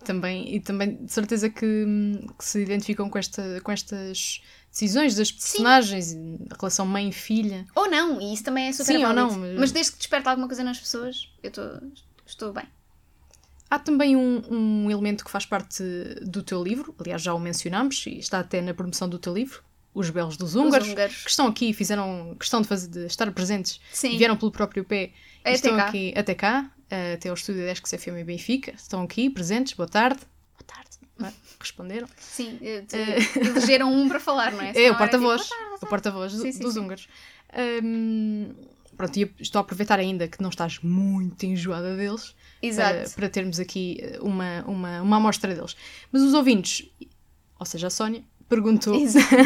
Também, 0.04 0.54
e 0.54 0.60
também 0.60 1.04
de 1.04 1.10
certeza 1.12 1.48
que, 1.50 1.84
que 2.38 2.44
se 2.44 2.62
identificam 2.62 3.08
com, 3.10 3.18
esta, 3.18 3.60
com 3.62 3.72
estas 3.72 4.40
decisões 4.70 5.14
das 5.16 5.32
personagens, 5.32 6.14
a 6.50 6.56
relação 6.60 6.86
mãe-filha. 6.86 7.66
Ou 7.74 7.90
não, 7.90 8.20
e 8.20 8.32
isso 8.32 8.44
também 8.44 8.68
é 8.68 8.72
super 8.72 8.94
Sim, 8.96 9.04
ou 9.04 9.12
não, 9.12 9.32
mas- 9.36 9.58
Mas 9.58 9.72
desde 9.72 9.92
que 9.92 9.98
desperta 9.98 10.30
alguma 10.30 10.46
coisa 10.46 10.62
nas 10.62 10.78
pessoas, 10.78 11.32
eu 11.42 11.50
tô, 11.50 11.62
estou 12.26 12.52
bem. 12.52 12.64
Há 13.68 13.78
também 13.78 14.14
um, 14.16 14.42
um 14.48 14.90
elemento 14.90 15.24
que 15.24 15.30
faz 15.30 15.44
parte 15.44 15.82
do 16.22 16.42
teu 16.42 16.62
livro, 16.62 16.94
aliás, 17.00 17.20
já 17.22 17.34
o 17.34 17.38
mencionámos 17.40 18.06
e 18.06 18.18
está 18.18 18.38
até 18.38 18.60
na 18.60 18.72
promoção 18.74 19.08
do 19.08 19.18
teu 19.18 19.34
livro, 19.34 19.62
Os 19.98 20.10
Belos 20.10 20.36
dos 20.36 20.54
Húngaros, 20.54 20.88
húngaros. 20.88 21.22
que 21.24 21.30
estão 21.30 21.46
aqui 21.46 21.70
e 21.70 21.72
fizeram 21.72 22.36
questão 22.38 22.60
de, 22.60 22.68
fazer, 22.68 22.88
de 22.88 23.06
estar 23.06 23.30
presentes 23.32 23.80
Sim. 23.92 24.18
vieram 24.18 24.36
pelo 24.36 24.50
próprio 24.50 24.84
pé 24.84 25.04
e 25.04 25.12
Até 25.40 25.52
estão 25.52 25.76
cá. 25.76 25.86
aqui 25.88 26.12
até 26.14 26.34
cá, 26.34 26.70
eh, 26.90 27.14
até 27.14 27.28
ao 27.30 27.34
estúdio 27.34 27.62
10 27.62 27.80
que 27.80 27.96
FM 27.96 28.08
em 28.18 28.24
Benfica, 28.24 28.72
estão 28.76 29.02
aqui 29.02 29.30
presentes, 29.30 29.72
boa 29.72 29.88
tarde. 29.88 30.20
Boa 30.20 30.64
tarde. 30.66 30.90
é? 31.24 31.32
Responderam. 31.58 32.06
Sim, 32.18 32.58
eh, 32.60 32.82
te- 32.82 33.38
elegeram 33.40 33.90
um 33.90 34.06
para 34.08 34.20
falar, 34.20 34.52
não 34.52 34.60
é? 34.60 34.68
É, 34.70 34.72
Senão 34.74 34.84
o 34.84 34.88
era 34.88 34.98
porta-voz. 34.98 35.42
tipo, 35.42 35.54
"Boa 35.56 35.68
tarde, 35.70 35.84
O 35.84 35.88
porta-voz 35.88 36.32
do- 36.34 36.58
dos 36.60 36.76
húngaros. 36.76 37.08
Hum, 37.82 38.52
pronto, 38.96 39.16
e 39.18 39.34
estou 39.40 39.60
a 39.60 39.62
aproveitar 39.62 39.98
ainda 39.98 40.28
que 40.28 40.42
não 40.42 40.50
estás 40.50 40.78
muito 40.80 41.44
enjoada 41.44 41.96
deles 41.96 42.34
Exato. 42.62 42.98
para, 43.00 43.10
para 43.10 43.28
termos 43.30 43.58
aqui 43.58 43.98
eh, 44.00 44.18
uma, 44.20 44.62
uma, 44.66 45.00
uma 45.02 45.16
amostra 45.16 45.54
deles. 45.54 45.76
Mas 46.12 46.22
os 46.22 46.34
ouvintes, 46.34 46.86
ou 47.58 47.64
seja, 47.66 47.86
a 47.86 47.90
Sónia, 47.90 48.22
perguntou 48.48 48.94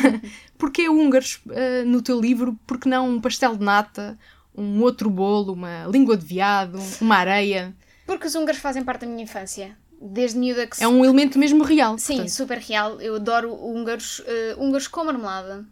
porquê 0.59 0.88
húngaros 0.88 1.40
eh, 1.51 1.84
no 1.84 2.03
teu 2.03 2.20
livro? 2.20 2.59
Porque 2.66 2.88
não 2.88 3.09
um 3.09 3.20
pastel 3.20 3.57
de 3.57 3.64
nata, 3.64 4.18
um 4.55 4.80
outro 4.82 5.09
bolo, 5.11 5.53
uma 5.53 5.84
língua 5.86 6.16
de 6.16 6.24
veado, 6.26 6.78
uma 7.01 7.16
areia? 7.16 7.74
Porque 8.07 8.26
os 8.26 8.34
húngaros 8.34 8.61
fazem 8.61 8.82
parte 8.84 9.03
da 9.03 9.07
minha 9.07 9.22
infância. 9.22 9.76
Desde 10.03 10.38
miúda 10.38 10.66
que 10.66 10.82
É 10.82 10.88
um 10.88 11.05
elemento 11.05 11.38
mesmo 11.38 11.62
real. 11.62 11.98
Sim, 11.98 12.14
portanto. 12.14 12.30
super 12.30 12.59
real. 12.59 13.01
Eu 13.01 13.16
adoro 13.16 13.53
húngaros, 13.53 14.22
eh, 14.26 14.55
húngaros 14.59 14.88
com 14.88 15.05
marmelada. 15.05 15.64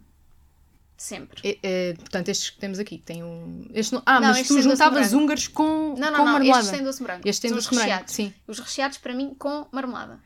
Sempre. 0.97 1.41
É, 1.49 1.59
é, 1.62 1.95
portanto, 1.95 2.29
estes 2.29 2.51
que 2.51 2.59
temos 2.59 2.79
aqui 2.81 2.99
têm 2.99 3.22
um. 3.22 3.66
Este 3.72 3.95
não... 3.95 4.03
Ah, 4.05 4.20
Não, 4.20 4.29
mas 4.31 4.49
tu 4.49 4.61
juntavas 4.61 5.12
húngaros 5.12 5.47
com, 5.47 5.95
Não, 5.97 6.11
não, 6.11 6.18
com 6.18 6.24
não. 6.24 6.33
marmelada. 6.33 6.61
Estes 6.61 6.76
têm 6.76 6.85
doce 6.85 7.01
morango. 7.01 7.20
Estes 7.29 7.39
têm 7.39 7.53
doce 7.53 7.74
recheados. 7.74 8.12
sim. 8.12 8.35
Os 8.49 8.59
recheados, 8.59 8.99
para 8.99 9.14
mim, 9.14 9.33
com 9.39 9.64
marmelada. 9.70 10.18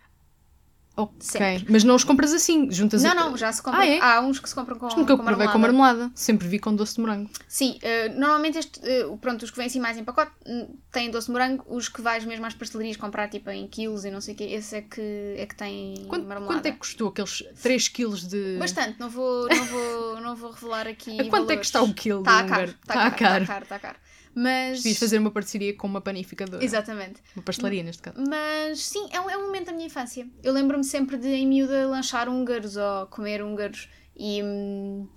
Ok, 0.94 1.14
Sempre. 1.20 1.66
mas 1.70 1.84
não 1.84 1.94
os 1.94 2.04
compras 2.04 2.34
assim, 2.34 2.70
juntas 2.70 3.02
Não, 3.02 3.12
a- 3.12 3.14
não, 3.14 3.36
já 3.36 3.50
se 3.50 3.62
compra. 3.62 3.80
Ah, 3.80 3.86
é? 3.86 3.98
Há 3.98 4.20
uns 4.20 4.38
que 4.38 4.46
se 4.46 4.54
compram 4.54 4.78
com, 4.78 4.84
Mas 4.86 4.94
nunca 4.94 5.16
com 5.16 5.24
provei 5.24 5.46
marmelada. 5.46 5.52
com 5.52 5.58
marmelada, 5.58 6.12
sempre 6.14 6.46
vi 6.46 6.58
com 6.58 6.74
doce 6.76 6.96
de 6.96 7.00
morango. 7.00 7.30
Sim, 7.48 7.78
eh, 7.80 8.10
normalmente 8.10 8.58
este, 8.58 8.78
eh, 8.84 9.06
pronto, 9.18 9.42
os 9.42 9.50
que 9.50 9.56
vêm 9.56 9.66
assim 9.68 9.80
mais 9.80 9.96
em 9.96 10.04
pacote 10.04 10.32
hum, 10.46 10.76
têm 10.92 11.10
doce 11.10 11.28
de 11.28 11.32
morango, 11.32 11.64
os 11.66 11.88
que 11.88 12.02
vais 12.02 12.26
mesmo 12.26 12.44
às 12.44 12.52
pastelarias 12.52 12.98
comprar 12.98 13.28
tipo 13.30 13.48
em 13.48 13.66
quilos 13.66 14.04
e 14.04 14.10
não 14.10 14.20
sei 14.20 14.34
o 14.34 14.36
quê, 14.36 14.44
esse 14.44 14.76
é 14.76 14.82
que, 14.82 15.34
é 15.38 15.46
que 15.46 15.56
tem 15.56 16.04
Quanto, 16.08 16.26
marmelada. 16.26 16.56
quanto 16.56 16.66
é 16.66 16.72
que 16.72 16.78
custou 16.78 17.08
aqueles 17.08 17.42
3 17.62 17.88
kg 17.88 18.14
de. 18.28 18.56
Bastante, 18.58 19.00
não 19.00 19.08
vou, 19.08 19.48
não 19.48 19.64
vou, 19.64 20.20
não 20.20 20.36
vou 20.36 20.50
revelar 20.50 20.86
aqui. 20.88 21.12
A 21.18 21.24
quanto 21.24 21.50
é 21.50 21.56
que 21.56 21.66
valores. 21.66 21.66
está 21.68 21.82
o 21.82 21.94
quilo 21.94 22.20
Está 22.20 22.44
caro, 22.44 22.64
está 22.64 22.74
Está 23.08 23.10
caro, 23.10 23.42
está 23.44 23.46
caro, 23.54 23.62
está 23.64 23.78
caro. 23.78 23.96
Mas. 24.34 24.78
Devias 24.78 24.98
fazer 24.98 25.18
uma 25.18 25.30
parceria 25.30 25.74
com 25.76 25.86
uma 25.86 26.00
panificadora. 26.00 26.64
Exatamente. 26.64 27.20
Uma 27.36 27.42
pastelaria, 27.42 27.82
neste 27.82 28.02
caso. 28.02 28.16
Mas 28.28 28.84
sim, 28.84 29.06
é 29.12 29.20
um, 29.20 29.28
é 29.30 29.36
um 29.36 29.42
momento 29.46 29.66
da 29.66 29.72
minha 29.72 29.86
infância. 29.86 30.26
Eu 30.42 30.52
lembro-me 30.52 30.84
sempre 30.84 31.16
de, 31.16 31.28
em 31.28 31.46
miúda, 31.46 31.86
lanchar 31.86 32.28
húngaros 32.28 32.76
ou 32.76 33.06
comer 33.06 33.42
húngaros. 33.42 33.88
E 34.16 34.42
hum, 34.42 35.08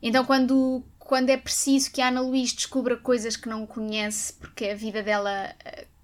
então, 0.00 0.24
quando, 0.24 0.84
quando 0.98 1.30
é 1.30 1.36
preciso 1.36 1.90
que 1.92 2.00
a 2.00 2.08
Ana 2.08 2.20
Luís 2.20 2.52
descubra 2.52 2.96
coisas 2.96 3.36
que 3.36 3.48
não 3.48 3.66
conhece, 3.66 4.32
porque 4.34 4.66
a 4.66 4.74
vida 4.74 5.02
dela, 5.02 5.54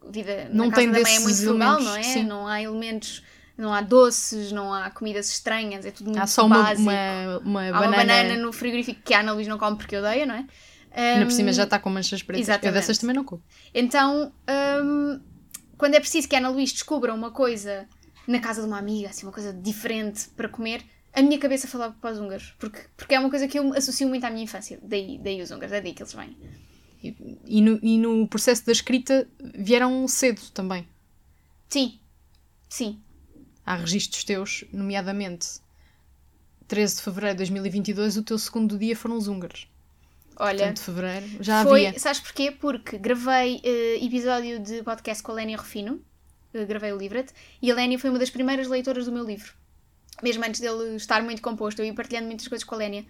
a 0.00 0.10
vida 0.10 0.48
Não 0.52 0.66
na 0.66 0.70
casa 0.70 0.82
tem 0.82 0.90
da 0.92 1.00
mãe 1.00 1.16
é 1.16 1.20
muito 1.20 1.42
frugal, 1.42 1.80
não 1.80 1.96
é? 1.96 2.02
sim. 2.02 2.24
Não 2.24 2.46
há 2.46 2.62
elementos, 2.62 3.22
não 3.56 3.74
há 3.74 3.80
doces, 3.80 4.52
não 4.52 4.72
há 4.72 4.88
comidas 4.90 5.28
estranhas, 5.30 5.84
é 5.84 5.90
tudo 5.90 6.10
muito 6.10 6.22
Há 6.22 6.26
só 6.26 6.46
uma, 6.46 6.62
básico. 6.62 6.82
uma, 6.82 7.38
uma 7.44 7.68
Há 7.68 7.72
banana. 7.72 7.86
uma 7.88 7.96
banana 7.96 8.36
no 8.36 8.52
frigorífico 8.52 9.00
que 9.04 9.12
a 9.14 9.20
Ana 9.20 9.32
Luís 9.32 9.48
não 9.48 9.58
come 9.58 9.76
porque 9.76 9.96
odeia, 9.96 10.24
não 10.26 10.36
é? 10.36 10.46
Ainda 10.92 11.26
por 11.26 11.32
cima 11.32 11.52
já 11.52 11.64
está 11.64 11.78
com 11.78 11.90
manchas 11.90 12.22
pretas. 12.22 12.48
Eu 12.48 12.52
exatamente. 12.54 12.74
dessas 12.74 12.98
também 12.98 13.14
não 13.14 13.24
como. 13.24 13.42
então, 13.74 14.32
hum, 14.84 15.20
quando 15.76 15.94
é 15.94 16.00
preciso 16.00 16.28
que 16.28 16.34
a 16.34 16.38
Ana 16.38 16.48
Luís 16.48 16.72
descubra 16.72 17.14
uma 17.14 17.30
coisa 17.30 17.86
na 18.26 18.40
casa 18.40 18.60
de 18.60 18.66
uma 18.66 18.78
amiga, 18.78 19.08
assim, 19.08 19.24
uma 19.24 19.32
coisa 19.32 19.52
diferente 19.52 20.28
para 20.36 20.48
comer, 20.48 20.84
a 21.12 21.22
minha 21.22 21.38
cabeça 21.38 21.66
falava 21.66 21.96
para 22.00 22.12
os 22.12 22.18
húngaros, 22.18 22.54
porque, 22.58 22.80
porque 22.96 23.14
é 23.14 23.18
uma 23.18 23.30
coisa 23.30 23.48
que 23.48 23.58
eu 23.58 23.72
associo 23.74 24.08
muito 24.08 24.24
à 24.24 24.30
minha 24.30 24.44
infância. 24.44 24.78
Daí, 24.82 25.18
daí 25.18 25.40
os 25.40 25.50
húngaros, 25.50 25.72
é 25.72 25.80
daí 25.80 25.94
que 25.94 26.02
eles 26.02 26.12
vêm. 26.12 26.36
E, 27.02 27.16
e 27.46 27.60
no, 27.60 27.78
e 27.82 27.98
no 27.98 28.26
processo 28.28 28.66
da 28.66 28.72
escrita 28.72 29.26
vieram 29.54 30.06
cedo 30.08 30.40
também. 30.52 30.86
Sim, 31.68 31.98
sim. 32.68 33.00
Há 33.64 33.76
registros 33.76 34.24
teus, 34.24 34.64
nomeadamente 34.72 35.60
13 36.66 36.96
de 36.96 37.02
fevereiro 37.02 37.34
de 37.34 37.38
2022, 37.38 38.16
o 38.16 38.22
teu 38.22 38.38
segundo 38.38 38.78
dia 38.78 38.94
foram 38.94 39.16
os 39.16 39.28
húngaros. 39.28 39.68
Olha, 40.40 40.58
Portanto, 40.58 40.80
fevereiro 40.82 41.26
já 41.40 41.64
foi, 41.64 41.86
havia. 41.86 41.98
sabes 41.98 42.20
porquê? 42.20 42.50
Porque 42.52 42.96
gravei 42.98 43.60
eh, 43.64 43.98
episódio 44.04 44.58
de 44.60 44.82
podcast 44.84 45.22
com 45.22 45.32
a 45.32 45.34
Lénia 45.36 45.56
Rufino, 45.56 46.00
eh, 46.54 46.64
gravei 46.64 46.92
o 46.92 46.96
Livret, 46.96 47.30
e 47.60 47.70
a 47.70 47.74
Lénia 47.74 47.98
foi 47.98 48.08
uma 48.10 48.18
das 48.20 48.30
primeiras 48.30 48.68
leitoras 48.68 49.06
do 49.06 49.12
meu 49.12 49.24
livro. 49.24 49.52
Mesmo 50.22 50.44
antes 50.44 50.60
dele 50.60 50.96
estar 50.96 51.22
muito 51.22 51.42
composto, 51.42 51.80
eu 51.82 51.86
ia 51.86 51.94
partilhando 51.94 52.26
muitas 52.26 52.46
coisas 52.46 52.64
com 52.64 52.74
a 52.74 52.78
Lénia. 52.78 53.04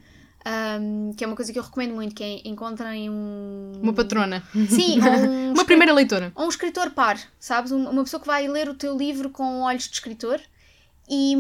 Ahm, 0.44 1.12
que 1.16 1.24
é 1.24 1.26
uma 1.26 1.34
coisa 1.34 1.52
que 1.52 1.58
eu 1.58 1.62
recomendo 1.62 1.94
muito, 1.94 2.14
que 2.14 2.22
é 2.22 2.48
encontrem 2.48 3.10
um... 3.10 3.72
Uma 3.82 3.92
patrona. 3.92 4.42
Sim, 4.70 5.00
um, 5.02 5.52
Uma 5.52 5.64
primeira 5.64 5.92
leitora. 5.92 6.32
ou 6.34 6.46
um 6.46 6.48
escritor 6.48 6.90
par, 6.92 7.18
sabes? 7.40 7.72
Um- 7.72 7.90
Uma 7.90 8.04
pessoa 8.04 8.20
que 8.20 8.26
vai 8.26 8.46
ler 8.46 8.68
o 8.68 8.74
teu 8.74 8.96
livro 8.96 9.30
com 9.30 9.62
olhos 9.62 9.84
de 9.88 9.94
escritor 9.94 10.40
e, 11.10 11.34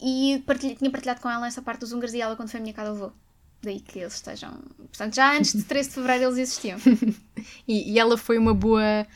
e 0.00 0.42
partilhei- 0.46 0.74
tinha 0.74 0.90
partilhado 0.90 1.20
com 1.20 1.28
ela 1.30 1.46
essa 1.46 1.60
parte 1.60 1.80
dos 1.80 1.92
húngaros 1.92 2.14
e 2.14 2.20
ela 2.20 2.34
quando 2.34 2.48
foi 2.48 2.58
à 2.58 2.62
minha 2.62 2.74
casa 2.74 2.90
levou. 2.92 3.12
Daí 3.62 3.80
que 3.80 3.98
eles 3.98 4.14
estejam... 4.14 4.52
Portanto, 4.76 5.14
já 5.14 5.36
antes 5.36 5.52
de 5.52 5.62
13 5.64 5.88
de 5.88 5.94
Fevereiro 5.94 6.24
eles 6.24 6.38
existiam. 6.38 6.78
E, 7.66 7.92
e 7.92 7.98
ela 7.98 8.18
foi 8.18 8.36
uma 8.36 8.52
boa. 8.52 9.06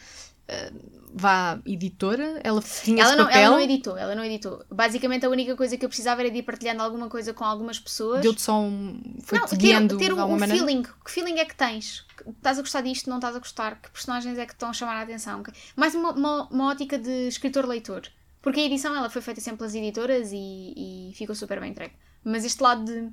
ah, 0.49 0.72
vá, 1.14 1.61
editora? 1.64 2.40
Ela 2.42 2.61
tinha 2.61 3.05
ela, 3.05 3.14
não, 3.14 3.26
papel? 3.26 3.40
ela 3.40 3.55
não 3.55 3.61
editou, 3.61 3.97
ela 3.97 4.14
não 4.16 4.24
editou. 4.24 4.64
Basicamente 4.68 5.24
a 5.24 5.30
única 5.30 5.55
coisa 5.55 5.76
que 5.76 5.84
eu 5.84 5.88
precisava 5.88 6.22
era 6.22 6.30
de 6.30 6.38
ir 6.38 6.42
partilhando 6.42 6.82
alguma 6.82 7.09
coisa 7.09 7.32
com 7.32 7.45
algumas 7.45 7.78
pessoas. 7.78 8.20
Deu-te 8.20 8.42
só 8.42 8.61
um. 8.61 9.01
Foi 9.22 9.38
não, 9.38 9.47
te 9.47 9.51
ter, 9.51 9.57
guiando 9.59 9.97
ter 9.97 10.12
o 10.12 10.16
maneira? 10.16 10.53
feeling. 10.53 10.82
Que 10.82 11.11
feeling 11.11 11.38
é 11.38 11.45
que 11.45 11.55
tens? 11.55 12.05
Estás 12.26 12.59
a 12.59 12.62
gostar 12.62 12.80
disto, 12.80 13.09
não 13.09 13.16
estás 13.16 13.36
a 13.36 13.38
gostar? 13.38 13.80
Que 13.80 13.90
personagens 13.90 14.36
é 14.36 14.45
que 14.45 14.53
estão 14.53 14.70
a 14.70 14.72
chamar 14.72 14.97
a 14.97 15.03
atenção? 15.03 15.45
Mais 15.76 15.95
uma, 15.95 16.11
uma, 16.11 16.49
uma 16.49 16.70
ótica 16.70 16.99
de 16.99 17.28
escritor-leitor. 17.28 18.03
Porque 18.42 18.61
a 18.61 18.64
edição 18.64 18.95
ela 18.95 19.09
foi 19.09 19.22
feita 19.22 19.40
sempre 19.40 19.59
pelas 19.59 19.74
editoras 19.74 20.30
e, 20.32 21.11
e 21.11 21.14
ficou 21.14 21.34
super 21.34 21.61
bem 21.61 21.70
entregue. 21.70 21.95
Mas 22.22 22.45
este 22.45 22.62
lado 22.62 22.84
de 22.84 23.11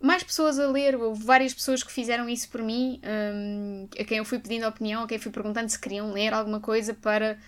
mais 0.00 0.22
pessoas 0.22 0.58
a 0.58 0.66
ler, 0.68 0.94
houve 0.96 1.22
várias 1.24 1.52
pessoas 1.52 1.82
que 1.82 1.90
fizeram 1.92 2.28
isso 2.28 2.48
por 2.48 2.62
mim, 2.62 3.00
hum, 3.34 3.88
a 3.98 4.04
quem 4.04 4.18
eu 4.18 4.24
fui 4.24 4.38
pedindo 4.38 4.66
opinião, 4.66 5.02
a 5.02 5.06
quem 5.08 5.18
fui 5.18 5.32
perguntando 5.32 5.68
se 5.68 5.78
queriam 5.78 6.12
ler 6.12 6.32
alguma 6.32 6.60
coisa 6.60 6.94
para. 6.94 7.38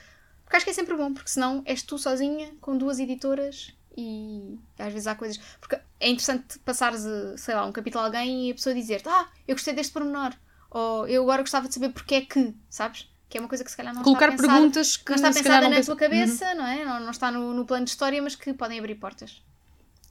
Porque 0.45 0.57
acho 0.57 0.65
que 0.65 0.71
é 0.71 0.75
sempre 0.75 0.97
bom, 0.97 1.15
porque 1.15 1.31
senão 1.31 1.63
és 1.65 1.83
tu 1.83 1.97
sozinha 1.97 2.51
com 2.61 2.77
duas 2.77 2.99
editoras 2.99 3.73
e 3.97 4.59
às 4.79 4.93
vezes 4.93 5.07
há 5.07 5.15
coisas. 5.15 5.39
Porque 5.61 5.77
é 6.01 6.09
interessante 6.09 6.59
passares, 6.61 7.05
eh, 7.07 7.37
sei 7.37 7.55
lá, 7.55 7.65
um 7.65 7.71
capítulo 7.73 8.03
a 8.03 8.07
alguém 8.07 8.49
e 8.49 8.51
a 8.51 8.55
pessoa 8.55 8.75
dizer 8.75 9.01
Ah, 9.07 9.29
eu 9.47 9.55
gostei 9.55 9.73
deste 9.75 9.93
pormenor. 9.93 10.33
Ou 10.73 11.07
eu 11.07 11.23
agora 11.23 11.43
gostava 11.43 11.69
de 11.69 11.75
saber 11.75 11.91
porque 11.91 12.15
é 12.17 12.21
que, 12.23 12.53
sabes? 12.69 13.09
Que 13.29 13.39
é 13.39 13.41
uma 13.41 13.49
coisa 13.49 13.63
que 13.63 13.71
se 13.71 13.77
calhar 13.77 13.95
não 13.95 14.03
Colocar 14.03 14.27
está 14.31 14.37
pensada, 14.37 14.53
perguntas 14.59 14.97
que 14.97 15.11
não 15.11 15.17
está 15.17 15.33
pensada 15.33 15.61
não 15.63 15.71
na 15.71 15.77
pensa- 15.77 15.87
tua 15.87 15.97
cabeça, 15.97 16.55
não 16.57 16.67
é? 16.67 16.85
Não, 16.85 17.01
não 17.01 17.11
está 17.11 17.31
no, 17.31 17.55
no 17.55 17.65
plano 17.65 17.85
de 17.85 17.91
história, 17.93 18.21
mas 18.21 18.35
que 18.35 18.53
podem 18.55 18.79
abrir 18.81 18.97
portas. 18.97 19.41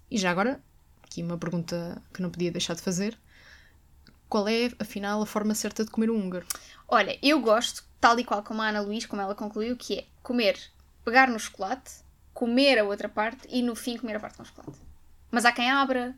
E 0.10 0.18
já 0.18 0.32
agora, 0.32 0.64
aqui 1.10 1.24
uma 1.24 1.38
pergunta 1.38 2.02
que 2.14 2.22
não 2.22 2.30
podia 2.30 2.52
deixar 2.52 2.76
de 2.76 2.82
fazer. 2.82 3.18
Qual 4.28 4.48
é, 4.48 4.72
afinal, 4.80 5.22
a 5.22 5.26
forma 5.26 5.56
certa 5.56 5.84
de 5.84 5.90
comer 5.90 6.10
um 6.12 6.16
húngaro? 6.16 6.46
Olha, 6.88 7.18
eu 7.22 7.40
gosto, 7.42 7.84
tal 8.00 8.20
e 8.20 8.24
qual 8.24 8.44
como 8.44 8.62
a 8.62 8.68
Ana 8.70 8.82
Luís, 8.82 9.06
como 9.06 9.22
ela 9.22 9.34
concluiu, 9.34 9.76
que 9.76 10.00
é 10.00 10.06
comer, 10.22 10.56
pegar 11.04 11.28
no 11.30 11.40
chocolate, 11.40 11.92
comer 12.34 12.78
a 12.78 12.84
outra 12.84 13.10
parte 13.10 13.48
e 13.50 13.62
no 13.64 13.76
fim 13.76 13.98
comer 13.98 14.18
a 14.18 14.20
parte 14.20 14.38
com 14.38 14.46
chocolate. 14.46 14.78
Mas 15.32 15.46
há 15.46 15.52
quem 15.52 15.70
abra. 15.70 16.16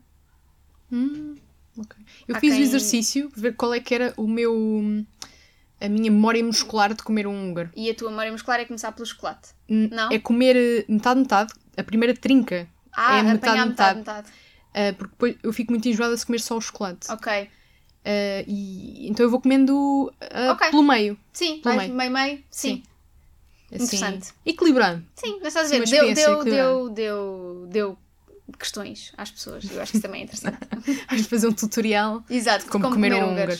Hum, 0.90 1.36
ok. 1.78 1.96
Eu 2.28 2.36
Há 2.36 2.40
fiz 2.40 2.52
o 2.52 2.56
quem- 2.56 2.64
exercício 2.64 3.30
para 3.30 3.40
ver 3.40 3.56
qual 3.56 3.72
é 3.72 3.80
que 3.80 3.94
era 3.94 4.12
o 4.18 4.26
meu. 4.28 4.54
a 5.80 5.88
minha 5.88 6.10
memória 6.10 6.44
muscular 6.44 6.92
de 6.94 7.02
comer 7.02 7.26
um 7.26 7.32
húngaro. 7.50 7.70
E 7.74 7.90
a 7.90 7.94
tua 7.94 8.10
memória 8.10 8.30
muscular 8.30 8.60
é 8.60 8.64
começar 8.66 8.92
pelo 8.92 9.06
chocolate? 9.06 9.48
N- 9.68 9.88
Não? 9.88 10.12
É 10.12 10.18
comer 10.18 10.54
eh, 10.56 10.84
metade, 10.86 11.18
metade. 11.20 11.52
A 11.76 11.82
primeira 11.82 12.14
trinca. 12.14 12.68
Ah, 12.92 13.18
é 13.18 13.22
metade, 13.22 13.36
apanhar 13.38 13.66
metade, 13.66 13.98
metade. 13.98 14.28
metade. 14.28 14.32
Ah, 14.74 14.92
porque 14.96 15.12
depois 15.12 15.36
eu 15.42 15.52
fico 15.52 15.72
muito 15.72 15.88
enjoada 15.88 16.16
se 16.16 16.24
comer 16.24 16.40
só 16.40 16.56
o 16.56 16.60
chocolate. 16.60 17.10
Ok. 17.10 17.30
Ah, 18.04 18.44
e, 18.46 19.08
então 19.08 19.24
eu 19.24 19.30
vou 19.30 19.40
comendo 19.40 20.12
ah, 20.20 20.52
Ok. 20.52 20.70
pelo 20.70 20.82
meio. 20.82 21.18
Sim, 21.32 21.60
Pelo 21.60 21.76
meio. 21.76 21.94
meio 21.94 22.10
meio? 22.10 22.44
Sim. 22.50 22.82
Assim, 23.72 23.84
Interessante. 23.84 24.32
Equilibrando. 24.44 25.04
Sim, 25.14 25.38
mas 25.42 25.48
estás 25.48 25.72
a 25.72 25.74
Sim, 25.74 25.84
ver, 25.84 26.14
deu, 26.14 26.14
deu, 26.14 26.44
deu, 26.44 26.88
deu, 26.90 27.66
deu 27.70 27.98
questões 28.58 29.12
às 29.16 29.30
pessoas. 29.30 29.64
Eu 29.70 29.80
acho 29.80 29.92
que 29.92 29.98
isso 29.98 30.06
também 30.06 30.20
é 30.20 30.24
interessante. 30.24 30.58
Vamos 31.08 31.26
fazer 31.26 31.46
um 31.48 31.52
tutorial 31.52 32.22
Exato, 32.28 32.64
de 32.64 32.70
como, 32.70 32.90
comer, 32.90 33.14
um 33.14 33.30
húngaro. 33.30 33.58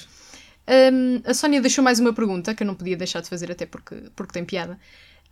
Hum, 0.69 1.23
a 1.25 1.35
Sónia 1.35 1.61
deixou 1.61 1.83
mais 1.83 1.99
uma 1.99 2.13
pergunta 2.13 2.55
que 2.55 2.63
eu 2.63 2.67
não 2.67 2.75
podia 2.75 2.97
deixar 2.97 3.21
de 3.21 3.29
fazer, 3.29 3.51
até 3.51 3.65
porque, 3.67 3.95
porque 4.15 4.33
tem 4.33 4.45
piada. 4.45 4.79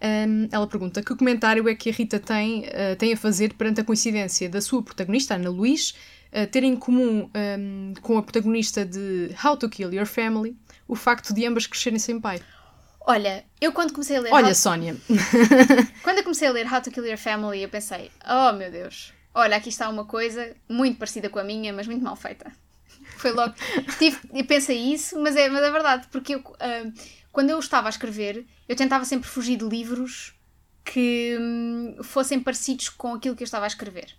Hum, 0.02 0.48
ela 0.50 0.66
pergunta: 0.66 1.02
que 1.02 1.14
comentário 1.14 1.68
é 1.68 1.74
que 1.74 1.90
a 1.90 1.92
Rita 1.92 2.18
tem, 2.18 2.64
ah, 2.66 2.96
tem 2.96 3.12
a 3.12 3.16
fazer 3.16 3.54
perante 3.54 3.80
a 3.80 3.84
coincidência 3.84 4.48
da 4.48 4.60
sua 4.60 4.82
protagonista, 4.82 5.34
Ana 5.34 5.50
Luís, 5.50 5.94
ah, 6.32 6.46
ter 6.46 6.62
em 6.64 6.74
comum 6.76 7.28
hum, 7.58 7.94
com 8.00 8.16
a 8.16 8.22
protagonista 8.22 8.84
de 8.84 9.30
How 9.44 9.56
to 9.56 9.68
Kill 9.68 9.92
Your 9.92 10.06
Family 10.06 10.56
o 10.88 10.96
facto 10.96 11.32
de 11.34 11.46
ambas 11.46 11.66
crescerem 11.66 11.98
sem 11.98 12.18
pai? 12.18 12.40
Olha, 13.06 13.44
eu 13.60 13.72
quando 13.72 13.92
comecei 13.92 14.16
a 14.16 14.20
ler 14.20 14.32
Olha, 14.32 14.48
How- 14.48 14.54
Sónia, 14.54 14.96
Quando 16.02 16.18
eu 16.18 16.22
comecei 16.22 16.48
a 16.48 16.52
ler 16.52 16.70
How 16.72 16.80
to 16.80 16.90
Kill 16.90 17.06
Your 17.06 17.16
Family, 17.18 17.62
eu 17.62 17.68
pensei, 17.68 18.10
oh 18.28 18.52
meu 18.52 18.70
Deus, 18.70 19.12
olha, 19.34 19.56
aqui 19.56 19.68
está 19.68 19.88
uma 19.88 20.04
coisa 20.04 20.54
muito 20.68 20.98
parecida 20.98 21.28
com 21.28 21.38
a 21.38 21.44
minha, 21.44 21.72
mas 21.72 21.86
muito 21.86 22.02
mal 22.02 22.16
feita. 22.16 22.50
Foi 23.16 23.32
logo. 23.32 23.54
Tive, 23.98 24.18
eu 24.34 24.44
pensei 24.44 24.78
isso, 24.78 25.18
mas 25.20 25.36
é, 25.36 25.48
mas 25.48 25.62
é 25.62 25.70
verdade, 25.70 26.08
porque 26.10 26.34
eu, 26.36 26.42
ah, 26.58 26.90
quando 27.32 27.50
eu 27.50 27.58
estava 27.58 27.88
a 27.88 27.90
escrever, 27.90 28.46
eu 28.68 28.76
tentava 28.76 29.04
sempre 29.04 29.28
fugir 29.28 29.56
de 29.56 29.64
livros 29.64 30.34
que 30.84 31.36
hum, 31.40 31.96
fossem 32.02 32.40
parecidos 32.40 32.88
com 32.88 33.14
aquilo 33.14 33.36
que 33.36 33.42
eu 33.42 33.46
estava 33.46 33.66
a 33.66 33.68
escrever. 33.68 34.16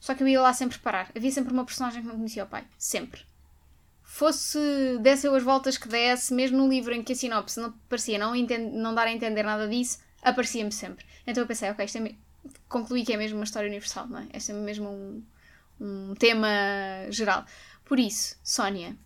Só 0.00 0.14
que 0.14 0.22
eu 0.22 0.28
ia 0.28 0.40
lá 0.40 0.52
sempre 0.52 0.78
parar. 0.78 1.10
Havia 1.14 1.30
sempre 1.30 1.52
uma 1.52 1.64
personagem 1.64 2.02
que 2.02 2.08
não 2.08 2.16
conhecia 2.16 2.44
o 2.44 2.46
pai. 2.46 2.64
Sempre. 2.76 3.22
Fosse, 4.02 4.58
desse 5.00 5.26
eu 5.26 5.34
as 5.34 5.42
voltas 5.42 5.78
que 5.78 5.88
desse, 5.88 6.34
mesmo 6.34 6.58
no 6.58 6.68
livro 6.68 6.92
em 6.92 7.02
que 7.02 7.12
a 7.12 7.16
sinopse 7.16 7.60
não 7.60 7.72
parecia 7.88 8.18
não, 8.18 8.34
entend, 8.34 8.72
não 8.72 8.94
dar 8.94 9.06
a 9.06 9.12
entender 9.12 9.42
nada 9.42 9.68
disso, 9.68 10.00
aparecia-me 10.22 10.72
sempre. 10.72 11.04
Então 11.26 11.42
eu 11.42 11.46
pensei, 11.46 11.70
ok, 11.70 11.84
isto 11.84 11.98
é 11.98 12.14
concluí 12.68 13.04
que 13.04 13.12
é 13.12 13.16
mesmo 13.16 13.38
uma 13.38 13.44
história 13.44 13.68
universal, 13.68 14.08
não 14.08 14.18
é? 14.18 14.26
Este 14.34 14.50
é 14.50 14.54
mesmo 14.54 14.88
um, 14.88 15.22
um 15.80 16.14
tema 16.14 16.48
geral. 17.10 17.44
Por 17.84 17.98
isso, 17.98 18.36
Sónia, 18.42 18.96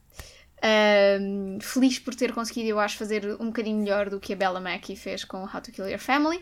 ahm, 0.62 1.59
feliz 1.61 1.98
por 1.98 2.14
ter 2.14 2.32
conseguido, 2.32 2.68
eu 2.68 2.80
acho, 2.80 2.96
fazer 2.96 3.24
um 3.40 3.46
bocadinho 3.46 3.78
melhor 3.78 4.09
do 4.11 4.18
que 4.20 4.32
a 4.32 4.36
Bella 4.36 4.61
Mackey 4.61 4.96
fez 4.96 5.24
com 5.24 5.38
How 5.44 5.61
to 5.61 5.72
Kill 5.72 5.88
Your 5.88 5.98
Family. 5.98 6.40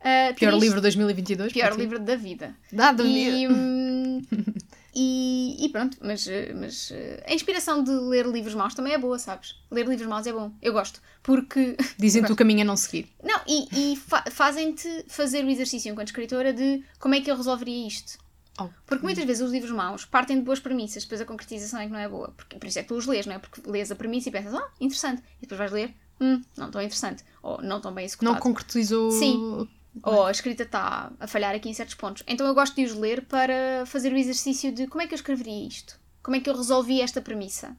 Ah, 0.00 0.32
pior 0.36 0.50
triste- 0.50 0.60
livro 0.64 0.76
de 0.76 0.82
2022. 0.82 1.52
Pior 1.52 1.72
livro 1.78 1.98
da 1.98 2.14
vida. 2.16 2.54
Dá, 2.70 2.94
E, 3.02 3.48
hum, 3.48 4.20
e, 4.94 5.64
e 5.64 5.68
pronto, 5.70 5.96
mas, 6.02 6.28
eh, 6.28 6.52
mas 6.54 6.90
eh, 6.92 7.24
a 7.26 7.32
inspiração 7.32 7.82
de 7.82 7.90
ler 7.90 8.26
livros 8.26 8.54
maus 8.54 8.74
também 8.74 8.92
é 8.92 8.98
boa, 8.98 9.18
sabes? 9.18 9.54
Ler 9.70 9.86
livros 9.88 10.06
maus 10.06 10.26
é 10.26 10.32
bom, 10.32 10.52
eu 10.60 10.72
gosto. 10.74 11.00
Porque. 11.22 11.76
Dizem-te 11.98 12.30
o 12.30 12.36
caminho 12.36 12.60
a 12.60 12.64
não 12.64 12.76
seguir. 12.76 13.08
Não, 13.22 13.40
e, 13.48 13.92
e 13.92 13.96
fa- 13.96 14.24
fazem-te 14.30 15.06
fazer 15.08 15.42
o 15.42 15.48
exercício 15.48 15.90
enquanto 15.90 16.08
escritora 16.08 16.52
de 16.52 16.82
como 16.98 17.14
é 17.14 17.20
que 17.22 17.30
eu 17.30 17.36
resolveria 17.36 17.86
isto. 17.88 18.18
Oh. 18.58 18.68
Porque 18.86 19.02
muitas 19.02 19.24
vezes 19.24 19.42
os 19.42 19.50
livros 19.50 19.72
maus 19.72 20.04
partem 20.04 20.38
de 20.38 20.44
boas 20.44 20.60
premissas, 20.60 21.02
depois 21.02 21.20
a 21.20 21.24
concretização 21.24 21.80
é 21.80 21.86
que 21.86 21.92
não 21.92 21.98
é 21.98 22.08
boa. 22.08 22.32
Porque, 22.36 22.56
por 22.56 22.66
isso 22.66 22.78
é 22.78 22.82
que 22.82 22.88
tu 22.88 22.94
os 22.94 23.06
lês, 23.06 23.26
não 23.26 23.34
é? 23.34 23.38
Porque 23.38 23.68
lês 23.68 23.90
a 23.90 23.96
premissa 23.96 24.28
e 24.28 24.32
pensas, 24.32 24.54
ah, 24.54 24.70
interessante. 24.80 25.22
E 25.38 25.42
depois 25.42 25.58
vais 25.58 25.72
ler, 25.72 25.94
hum, 26.20 26.40
não 26.56 26.70
tão 26.70 26.80
interessante. 26.80 27.24
Ou 27.42 27.60
não 27.62 27.80
tão 27.80 27.92
bem 27.92 28.04
executado. 28.04 28.34
Não 28.34 28.40
concretizou. 28.40 29.10
Sim. 29.10 29.68
Ou 30.02 30.26
a 30.26 30.30
escrita 30.30 30.64
está 30.64 31.12
a 31.20 31.26
falhar 31.26 31.54
aqui 31.54 31.68
em 31.68 31.74
certos 31.74 31.94
pontos. 31.94 32.22
Então 32.26 32.46
eu 32.46 32.54
gosto 32.54 32.74
de 32.74 32.84
os 32.84 32.94
ler 32.94 33.26
para 33.26 33.84
fazer 33.86 34.12
o 34.12 34.16
exercício 34.16 34.72
de 34.72 34.86
como 34.86 35.02
é 35.02 35.06
que 35.06 35.14
eu 35.14 35.16
escreveria 35.16 35.66
isto? 35.66 35.98
Como 36.22 36.36
é 36.36 36.40
que 36.40 36.48
eu 36.48 36.56
resolvi 36.56 37.00
esta 37.00 37.20
premissa? 37.20 37.76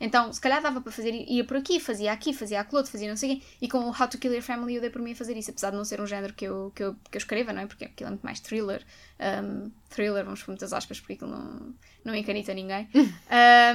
Então, 0.00 0.32
se 0.32 0.40
calhar 0.40 0.62
dava 0.62 0.80
para 0.80 0.90
fazer, 0.90 1.12
ia 1.12 1.44
por 1.44 1.58
aqui, 1.58 1.78
fazia 1.78 2.10
aqui, 2.10 2.32
fazia 2.32 2.60
aquilo 2.60 2.78
outro, 2.78 2.90
fazia 2.90 3.08
não 3.08 3.16
sei 3.16 3.34
o 3.34 3.36
quê. 3.36 3.46
E 3.60 3.68
com 3.68 3.78
o 3.80 3.88
How 3.88 4.08
to 4.08 4.16
Kill 4.16 4.32
Your 4.32 4.42
Family 4.42 4.76
eu 4.76 4.80
dei 4.80 4.88
por 4.88 5.02
mim 5.02 5.12
a 5.12 5.14
fazer 5.14 5.36
isso, 5.36 5.50
apesar 5.50 5.70
de 5.70 5.76
não 5.76 5.84
ser 5.84 6.00
um 6.00 6.06
género 6.06 6.32
que 6.32 6.46
eu, 6.46 6.72
que 6.74 6.82
eu, 6.82 6.96
que 7.10 7.16
eu 7.16 7.18
escreva, 7.18 7.52
não 7.52 7.60
é? 7.60 7.66
Porque 7.66 7.84
aquilo 7.84 8.08
é 8.08 8.10
muito 8.12 8.22
mais 8.22 8.40
thriller. 8.40 8.82
Um, 9.20 9.70
thriller, 9.90 10.24
vamos 10.24 10.40
por 10.40 10.48
muitas 10.48 10.72
aspas, 10.72 10.98
porque 10.98 11.12
aquilo 11.12 11.30
não, 11.30 11.74
não 12.02 12.14
encanita 12.14 12.54
ninguém. 12.54 12.88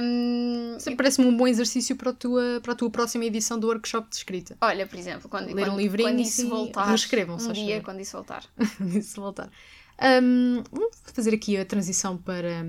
Um, 0.02 0.76
Parece-me 0.96 1.26
um 1.26 1.36
bom 1.36 1.46
exercício 1.46 1.96
para 1.96 2.10
a, 2.10 2.12
tua, 2.12 2.60
para 2.62 2.72
a 2.72 2.76
tua 2.76 2.90
próxima 2.90 3.24
edição 3.24 3.58
do 3.58 3.66
workshop 3.68 4.08
de 4.10 4.16
escrita. 4.16 4.56
olha, 4.60 4.86
por 4.86 4.98
exemplo, 4.98 5.28
quando, 5.28 5.46
Ler 5.46 5.62
um 5.62 5.70
quando, 5.70 5.78
livrinho 5.78 6.08
quando 6.10 6.20
isso 6.20 6.48
voltar, 6.48 6.84
reescrevam, 6.86 7.36
um 7.36 7.52
dia, 7.52 7.80
quando 7.80 8.00
isso 8.00 8.12
voltar. 8.12 8.44
Isso 8.94 9.20
voltar. 9.20 9.50
Hum, 9.98 10.62
vamos 10.70 10.96
fazer 11.14 11.34
aqui 11.34 11.56
a 11.56 11.64
transição 11.64 12.18
para. 12.18 12.64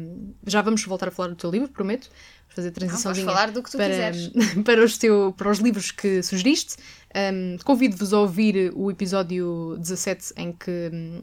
Já 0.46 0.62
vamos 0.62 0.84
voltar 0.86 1.10
a 1.10 1.12
falar 1.12 1.30
do 1.30 1.36
teu 1.36 1.52
livro, 1.52 1.68
prometo. 1.70 2.10
Fazer 2.58 2.72
transiçãozinha 2.72 3.26
falar 3.26 3.52
do 3.52 3.62
que 3.62 3.70
tu 3.70 3.78
para, 3.78 3.90
quiseres. 3.90 4.32
para, 4.66 4.84
os 4.84 4.98
teu, 4.98 5.34
para 5.38 5.52
os 5.52 5.60
livros 5.60 5.92
que 5.92 6.24
sugeriste. 6.24 6.76
Hum, 7.16 7.58
Convido-vos 7.64 8.14
a 8.14 8.20
ouvir 8.20 8.72
o 8.76 8.90
episódio 8.90 9.78
17 9.80 10.34
em 10.38 10.52
que 10.52 10.90
hum, 10.92 11.22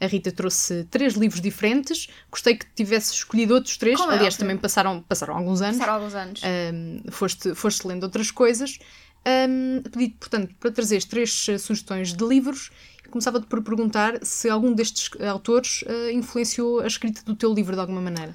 a 0.00 0.06
Rita 0.06 0.32
trouxe 0.32 0.84
três 0.90 1.14
livros 1.14 1.40
diferentes. 1.40 2.08
Gostei 2.30 2.56
que 2.56 2.66
tivesse 2.74 3.12
escolhido 3.14 3.54
outros 3.54 3.76
três. 3.76 3.96
Como 3.96 4.10
é 4.10 4.16
Aliás, 4.16 4.34
óbvio. 4.34 4.44
também 4.44 4.56
passaram, 4.56 5.00
passaram 5.02 5.36
alguns 5.36 5.62
anos. 5.62 5.78
Passaram 5.78 5.94
alguns 5.94 6.14
anos. 6.14 6.40
Um, 6.44 7.10
foste, 7.12 7.54
foste 7.54 7.86
lendo 7.86 8.02
outras 8.02 8.32
coisas. 8.32 8.78
Um, 9.24 9.82
pedi 9.82 10.16
portanto, 10.18 10.52
para 10.58 10.72
trazeres 10.72 11.04
três 11.04 11.46
uh, 11.48 11.58
sugestões 11.60 12.12
de 12.12 12.24
livros. 12.24 12.70
Começava-te 13.08 13.46
por 13.46 13.62
perguntar 13.62 14.18
se 14.22 14.50
algum 14.50 14.74
destes 14.74 15.08
autores 15.22 15.82
uh, 15.82 16.10
influenciou 16.10 16.80
a 16.80 16.88
escrita 16.88 17.22
do 17.24 17.36
teu 17.36 17.54
livro 17.54 17.74
de 17.74 17.80
alguma 17.80 18.00
maneira. 18.00 18.34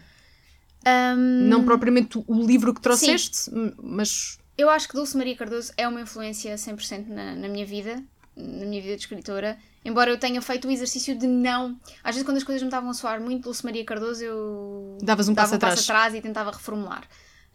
Hum, 0.86 1.48
Não 1.50 1.64
propriamente 1.64 2.18
o- 2.18 2.46
livro 2.46 2.74
que 2.74 2.82
trouxeste, 2.82 3.50
m- 3.52 3.74
mas 3.82 4.38
Eu 4.58 4.70
acho 4.70 4.88
que 4.88 4.94
Dulce 4.96 5.16
Maria 5.18 5.36
Cardoso 5.36 5.72
é 5.78 5.88
uma 5.88 6.02
influência 6.02 6.56
100% 6.58 7.08
na, 7.08 7.36
na 7.36 7.48
minha 7.48 7.66
vida, 7.66 8.04
na 8.36 8.66
minha 8.66 8.82
vida 8.82 8.96
de 8.96 9.02
escritora. 9.02 9.58
Embora 9.84 10.12
eu 10.12 10.18
tenha 10.20 10.40
feito 10.42 10.68
o 10.68 10.72
exercício 10.72 11.18
de 11.18 11.26
não. 11.26 11.80
Às 12.04 12.16
vezes, 12.16 12.24
quando 12.24 12.38
as 12.38 12.44
coisas 12.44 12.62
me 12.62 12.68
estavam 12.68 12.90
a 12.90 12.94
soar 12.94 13.20
muito 13.20 13.44
Dulce 13.44 13.64
Maria 13.66 13.84
Cardoso, 13.86 14.24
eu. 14.24 14.98
Davas 15.02 15.28
um 15.30 15.34
dava 15.34 15.58
passo 15.58 15.92
atrás. 15.92 16.14
e 16.16 16.22
tentava 16.22 16.52
reformular. 16.52 17.04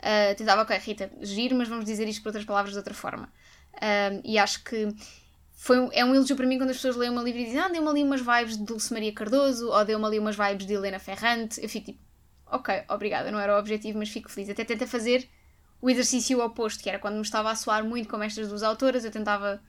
Ah, 0.01 0.35
tentava, 0.37 0.63
ok, 0.63 0.77
Rita, 0.79 1.11
giro, 1.21 1.57
mas 1.57 1.69
vamos 1.69 1.85
dizer 1.85 2.09
isto 2.09 2.23
por 2.23 2.29
outras 2.31 2.45
palavras 2.45 2.73
de 2.73 2.79
outra 2.79 2.95
forma. 2.95 3.29
Ah, 3.81 4.21
e 4.25 4.39
acho 4.39 4.65
que 4.65 4.89
foi 5.55 5.79
um- 5.81 5.91
é 5.93 6.05
um 6.05 6.15
elogio 6.15 6.37
para 6.37 6.47
mim 6.47 6.59
quando 6.59 6.71
as 6.71 6.77
pessoas 6.77 6.97
leem 6.97 7.11
uma 7.13 7.23
livro 7.23 7.41
e 7.41 7.45
dizem 7.45 7.61
ah, 7.61 7.69
deu-me 7.69 7.89
ali 7.89 8.03
umas 8.03 8.21
vibes 8.21 8.57
de 8.59 8.65
Dulce 8.65 8.93
Maria 8.93 9.13
Cardoso 9.13 9.69
ou 9.71 9.85
deu-me 9.85 10.05
ali 10.05 10.19
umas 10.19 10.37
vibes 10.37 10.67
de 10.67 10.75
Helena 10.75 10.99
Ferrante. 10.99 11.61
Eu 11.63 11.69
fico 11.69 11.87
tipo, 11.87 11.99
ok, 12.51 12.85
obrigada, 12.89 13.31
não 13.31 13.39
era 13.41 13.55
o 13.55 13.59
objetivo, 13.59 13.99
mas 13.99 14.09
fico 14.09 14.31
feliz. 14.31 14.49
Até 14.49 14.65
tenta 14.65 14.87
fazer 14.87 15.29
o 15.81 15.91
exercício 15.91 16.41
oposto, 16.41 16.83
que 16.83 16.89
era 16.89 16.99
quando 16.99 17.17
me 17.17 17.23
estava 17.23 17.51
a 17.51 17.55
soar 17.55 17.85
muito 17.85 18.09
como 18.09 18.23
estas 18.23 18.49
duas 18.49 18.63
autoras, 18.63 19.05
eu 19.05 19.11
tentava 19.11 19.61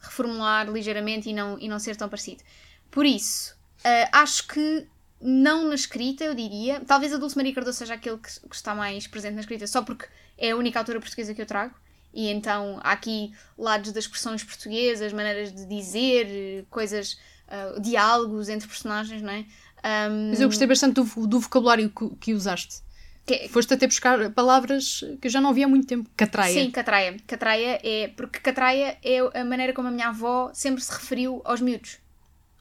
reformular 0.00 0.68
ligeiramente 0.70 1.28
e 1.28 1.32
não, 1.32 1.58
e 1.58 1.68
não 1.68 1.78
ser 1.78 1.96
tão 1.96 2.08
parecido. 2.08 2.42
Por 2.90 3.04
isso, 3.04 3.56
ah, 3.84 4.20
acho 4.20 4.46
que 4.48 4.86
não 5.20 5.68
na 5.68 5.74
escrita, 5.74 6.24
eu 6.24 6.34
diria. 6.34 6.80
Talvez 6.80 7.12
a 7.12 7.16
Dulce 7.16 7.36
Maria 7.36 7.54
Cardoso 7.54 7.78
seja 7.78 7.94
aquele 7.94 8.18
que, 8.18 8.48
que 8.48 8.54
está 8.54 8.74
mais 8.74 9.06
presente 9.06 9.34
na 9.34 9.40
escrita, 9.40 9.66
só 9.66 9.82
porque 9.82 10.06
é 10.36 10.50
a 10.50 10.56
única 10.56 10.78
autora 10.78 11.00
portuguesa 11.00 11.34
que 11.34 11.42
eu 11.42 11.46
trago. 11.46 11.74
E 12.12 12.28
então 12.28 12.80
há 12.82 12.92
aqui 12.92 13.32
lados 13.56 13.92
das 13.92 14.04
expressões 14.04 14.42
portuguesas, 14.42 15.12
maneiras 15.12 15.52
de 15.52 15.66
dizer, 15.66 16.66
coisas, 16.70 17.18
ah, 17.48 17.78
diálogos 17.80 18.48
entre 18.48 18.68
personagens, 18.68 19.22
não 19.22 19.32
é? 19.32 19.44
Ahm, 19.82 20.30
Mas 20.30 20.40
eu 20.40 20.48
gostei 20.48 20.66
bastante 20.66 20.94
do, 20.94 21.26
do 21.26 21.40
vocabulário 21.40 21.88
que, 21.90 22.10
que 22.16 22.34
usaste. 22.34 22.82
que- 23.26 23.48
Foste 23.48 23.74
até 23.74 23.86
buscar 23.86 24.30
palavras 24.30 25.04
que 25.20 25.28
eu 25.28 25.30
já 25.30 25.40
não 25.40 25.50
havia 25.50 25.66
há 25.66 25.68
muito 25.68 25.86
tempo. 25.86 26.08
Catraia. 26.16 26.52
Sim, 26.52 26.70
catraia. 26.70 27.16
Catraia 27.26 27.80
é. 27.82 28.08
Porque 28.08 28.40
catraia 28.40 28.98
é 29.02 29.18
a 29.40 29.44
maneira 29.44 29.72
como 29.72 29.88
a 29.88 29.90
minha 29.90 30.08
avó 30.08 30.50
sempre 30.54 30.82
se 30.82 30.90
referiu 30.92 31.40
aos 31.44 31.60
miúdos. 31.60 31.98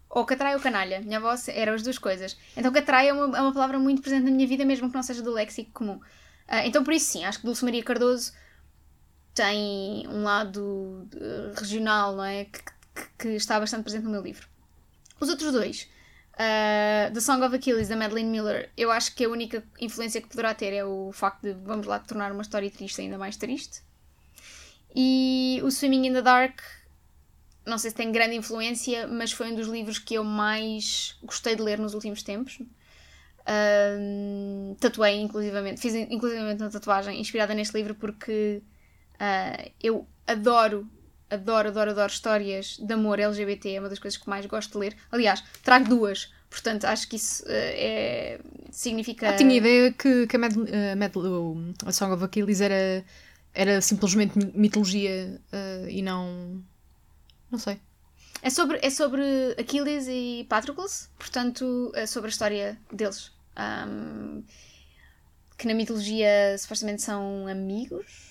Ou 0.09 0.25
catraia 0.25 0.55
ou 0.55 0.61
canalha. 0.61 1.01
Minha 1.01 1.17
avó 1.17 1.33
eram 1.47 1.73
as 1.73 1.83
duas 1.83 1.97
coisas. 1.97 2.37
Então 2.55 2.71
catraia 2.71 3.09
é 3.09 3.13
uma, 3.13 3.37
é 3.37 3.41
uma 3.41 3.53
palavra 3.53 3.77
muito 3.79 4.01
presente 4.01 4.23
na 4.25 4.31
minha 4.31 4.47
vida, 4.47 4.63
mesmo 4.65 4.89
que 4.89 4.95
não 4.95 5.03
seja 5.03 5.21
do 5.21 5.31
léxico 5.33 5.71
comum. 5.73 5.99
Ah, 6.47 6.65
então 6.65 6.83
por 6.83 6.93
isso 6.93 7.11
sim, 7.11 7.25
acho 7.25 7.39
que 7.39 7.45
Dulce 7.45 7.63
Maria 7.65 7.83
Cardoso 7.83 8.31
tem 9.33 10.07
um 10.07 10.23
lado 10.23 11.07
eh, 11.15 11.53
regional, 11.59 12.15
não 12.15 12.23
é? 12.23 12.45
Que, 12.45 12.59
que- 12.63 13.07
que 13.19 13.27
está 13.35 13.59
bastante 13.59 13.83
presente 13.83 14.03
no 14.05 14.09
meu 14.11 14.21
livro. 14.21 14.47
Os 15.19 15.29
outros 15.29 15.51
dois. 15.51 15.87
Ah, 16.37 17.09
The 17.13 17.19
Song 17.19 17.43
of 17.43 17.55
Achilles, 17.55 17.89
da 17.89 17.95
Madeline 17.95 18.29
Miller, 18.29 18.69
eu 18.77 18.91
acho 18.91 19.15
que 19.15 19.25
a 19.25 19.29
única 19.29 19.63
influência 19.79 20.21
que 20.21 20.27
poderá 20.27 20.53
ter 20.53 20.73
é 20.73 20.85
o 20.85 21.11
facto 21.11 21.41
de, 21.41 21.53
vamos 21.53 21.85
lá, 21.85 21.99
tornar 21.99 22.31
uma 22.31 22.41
história 22.41 22.69
triste 22.69 23.01
ainda 23.01 23.17
mais 23.17 23.37
triste. 23.37 23.81
E 24.95 25.59
o 25.63 25.69
Swimming 25.69 26.07
in 26.07 26.13
the 26.13 26.21
Dark, 26.21 26.59
não 27.65 27.77
sei 27.77 27.91
se 27.91 27.95
tem 27.95 28.11
grande 28.11 28.35
influência, 28.35 29.07
mas 29.07 29.31
foi 29.31 29.51
um 29.51 29.55
dos 29.55 29.67
livros 29.67 29.99
que 29.99 30.15
eu 30.15 30.23
mais 30.23 31.17
gostei 31.23 31.55
de 31.55 31.61
ler 31.61 31.79
nos 31.79 31.93
últimos 31.93 32.23
tempos. 32.23 32.59
Ahm, 33.45 34.75
tatuei, 34.79 35.21
inclusivamente, 35.21 35.79
fiz 35.79 35.93
inclusivamente 35.93 36.61
uma 36.61 36.69
tatuagem 36.69 37.19
inspirada 37.19 37.53
neste 37.53 37.75
livro 37.77 37.95
porque 37.95 38.61
Uh, 39.17 39.71
eu 39.81 40.07
adoro, 40.27 40.87
adoro, 41.29 41.69
adoro, 41.69 41.91
adoro 41.91 42.11
histórias 42.11 42.77
de 42.77 42.93
amor 42.93 43.19
LGBT, 43.19 43.73
é 43.73 43.79
uma 43.79 43.89
das 43.89 43.99
coisas 43.99 44.17
que 44.17 44.29
mais 44.29 44.45
gosto 44.45 44.73
de 44.73 44.77
ler. 44.77 44.95
Aliás, 45.11 45.43
trago 45.63 45.87
duas, 45.87 46.31
portanto 46.49 46.85
acho 46.85 47.07
que 47.07 47.15
isso 47.15 47.43
uh, 47.43 47.47
é, 47.49 48.39
significa. 48.71 49.27
Eu 49.27 49.31
ah, 49.31 49.35
tinha 49.35 49.55
ideia 49.55 49.91
que, 49.91 50.27
que 50.27 50.35
a, 50.35 50.39
Mad, 50.39 50.55
uh, 50.55 50.97
Mad, 50.97 51.13
a 51.85 51.91
Song 51.91 52.13
of 52.13 52.23
Achilles 52.23 52.61
era, 52.61 53.03
era 53.53 53.81
simplesmente 53.81 54.37
mitologia 54.55 55.41
uh, 55.51 55.89
e 55.89 56.01
não. 56.01 56.63
Não 57.49 57.59
sei. 57.59 57.79
É 58.41 58.49
sobre, 58.49 58.79
é 58.81 58.89
sobre 58.89 59.21
Aquiles 59.57 60.07
e 60.07 60.45
Patroclus, 60.47 61.09
portanto, 61.17 61.91
é 61.95 62.05
sobre 62.05 62.27
a 62.27 62.31
história 62.31 62.77
deles. 62.91 63.31
Um, 63.57 64.43
que 65.57 65.67
na 65.67 65.73
mitologia 65.73 66.55
supostamente 66.57 67.01
são 67.01 67.47
amigos. 67.47 68.26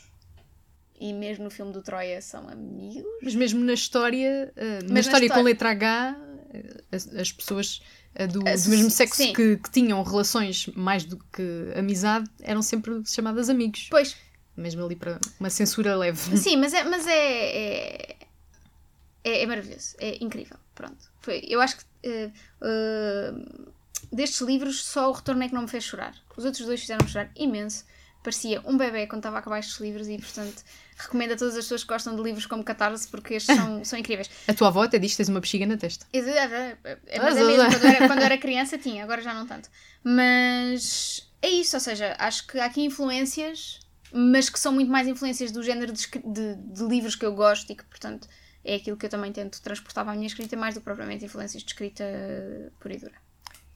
E 0.99 1.13
mesmo 1.13 1.45
no 1.45 1.51
filme 1.51 1.73
do 1.73 1.83
Troia 1.83 2.21
são 2.23 2.49
amigos. 2.49 3.05
Mas 3.23 3.35
mesmo 3.35 3.63
na 3.63 3.75
história, 3.75 4.53
uh, 4.57 4.93
na, 4.93 5.01
história 5.01 5.29
com 5.29 5.43
letra 5.43 5.71
H, 5.71 6.17
eh, 6.55 6.83
as, 6.91 7.15
as 7.15 7.33
pessoas 7.33 7.83
uh, 8.19 8.27
do, 8.27 8.41
do, 8.41 8.45
mesmo 8.45 8.91
sexo 8.91 9.33
que, 9.33 9.57
que, 9.57 9.71
tinham 9.71 10.03
relações 10.03 10.69
mais 10.75 11.05
do 11.05 11.19
que 11.19 11.73
amizade 11.77 12.31
eram 12.41 12.63
sempre 12.63 13.03
chamadas 13.07 13.51
amigos. 13.51 13.89
Pois. 13.91 14.17
Mesmo 14.57 14.85
ali 14.85 14.97
para 14.97 15.21
uma 15.39 15.51
censura 15.51 15.95
leve. 15.95 16.37
Sim, 16.39 16.57
mas 16.57 16.73
é, 16.73 16.83
mas 16.83 17.07
é, 17.07 17.13
é, 17.13 18.17
é, 19.23 19.43
é 19.43 19.47
maravilhoso. 19.47 19.95
É 19.99 20.17
incrível. 20.25 20.57
Pronto. 20.75 21.11
Foi, 21.21 21.45
eu 21.47 21.61
acho 21.61 21.77
que 21.77 21.85
uh, 22.63 23.73
destes 24.11 24.41
livros 24.41 24.85
só 24.85 25.11
o 25.11 25.13
Retorno 25.13 25.43
é 25.43 25.49
que 25.49 25.55
não 25.55 25.63
me 25.63 25.69
fez 25.69 25.85
chorar. 25.85 26.15
Os 26.37 26.45
outros 26.45 26.65
dois 26.65 26.81
fizeram-me 26.81 27.11
chorar 27.11 27.31
imenso. 27.37 27.85
Parecia 28.23 28.61
um 28.65 28.77
bebê 28.77 29.07
quando 29.07 29.21
estava 29.21 29.37
a 29.37 29.39
acabar 29.41 29.59
estes 29.59 29.79
livros 29.79 30.09
e, 30.09 30.19
portanto, 30.19 30.65
recomendo 30.97 31.33
a 31.33 31.37
todas 31.37 31.55
as 31.55 31.65
pessoas 31.65 31.83
que 31.83 31.89
gostam 31.89 32.17
de 32.17 32.23
livros 32.23 32.47
como 32.47 32.65
Catarse 32.65 33.07
porque 33.09 33.35
estes 33.35 33.55
são, 33.55 33.85
são 33.85 33.99
incríveis. 33.99 34.31
A 34.49 34.55
tua 34.55 34.69
avó 34.69 34.85
até 34.85 34.99
diz 34.99 35.13
que 35.13 35.19
tens 35.19 35.29
uma 35.29 35.41
bexiga 35.41 35.67
na 35.67 35.77
testa. 35.77 36.07
É, 36.13 36.19
é, 36.19 36.79
é, 37.07 37.19
mas 37.21 37.37
é 37.37 37.45
mesmo, 37.45 37.71
quando 37.71 37.85
eu, 37.85 37.89
era, 37.89 38.09
quando 38.09 38.23
era 38.23 38.39
criança 38.39 38.79
tinha, 38.79 39.05
agora 39.05 39.21
já 39.21 39.35
não 39.35 39.47
tanto. 39.47 39.69
Mas 40.03 41.31
é 41.43 41.49
isso, 41.49 41.77
ou 41.77 41.81
seja, 41.81 42.17
acho 42.19 42.47
que 42.47 42.59
há 42.59 42.65
aqui 42.65 42.83
influências, 42.83 43.81
mas 44.13 44.49
que 44.49 44.59
são 44.59 44.73
muito 44.73 44.91
mais 44.91 45.07
influências 45.07 45.53
do 45.53 45.63
género 45.63 45.93
de, 45.93 46.09
de, 46.25 46.55
de 46.55 46.85
livros 46.85 47.15
que 47.15 47.27
eu 47.27 47.35
gosto 47.35 47.71
e 47.71 47.77
que, 47.77 47.85
portanto, 47.85 48.27
é 48.65 48.77
aquilo 48.77 48.97
que 48.97 49.07
eu 49.07 49.11
também 49.11 49.33
tento 49.33 49.61
transportar 49.61 50.05
para 50.05 50.13
a 50.13 50.17
minha 50.17 50.27
escrita, 50.27 50.57
mais 50.57 50.75
do 50.75 50.81
que 50.81 50.85
propriamente 50.85 51.25
influências 51.25 51.63
de 51.63 51.71
escrita 51.71 52.05
pura 52.81 52.95
e 52.95 52.99
dura. 52.99 53.27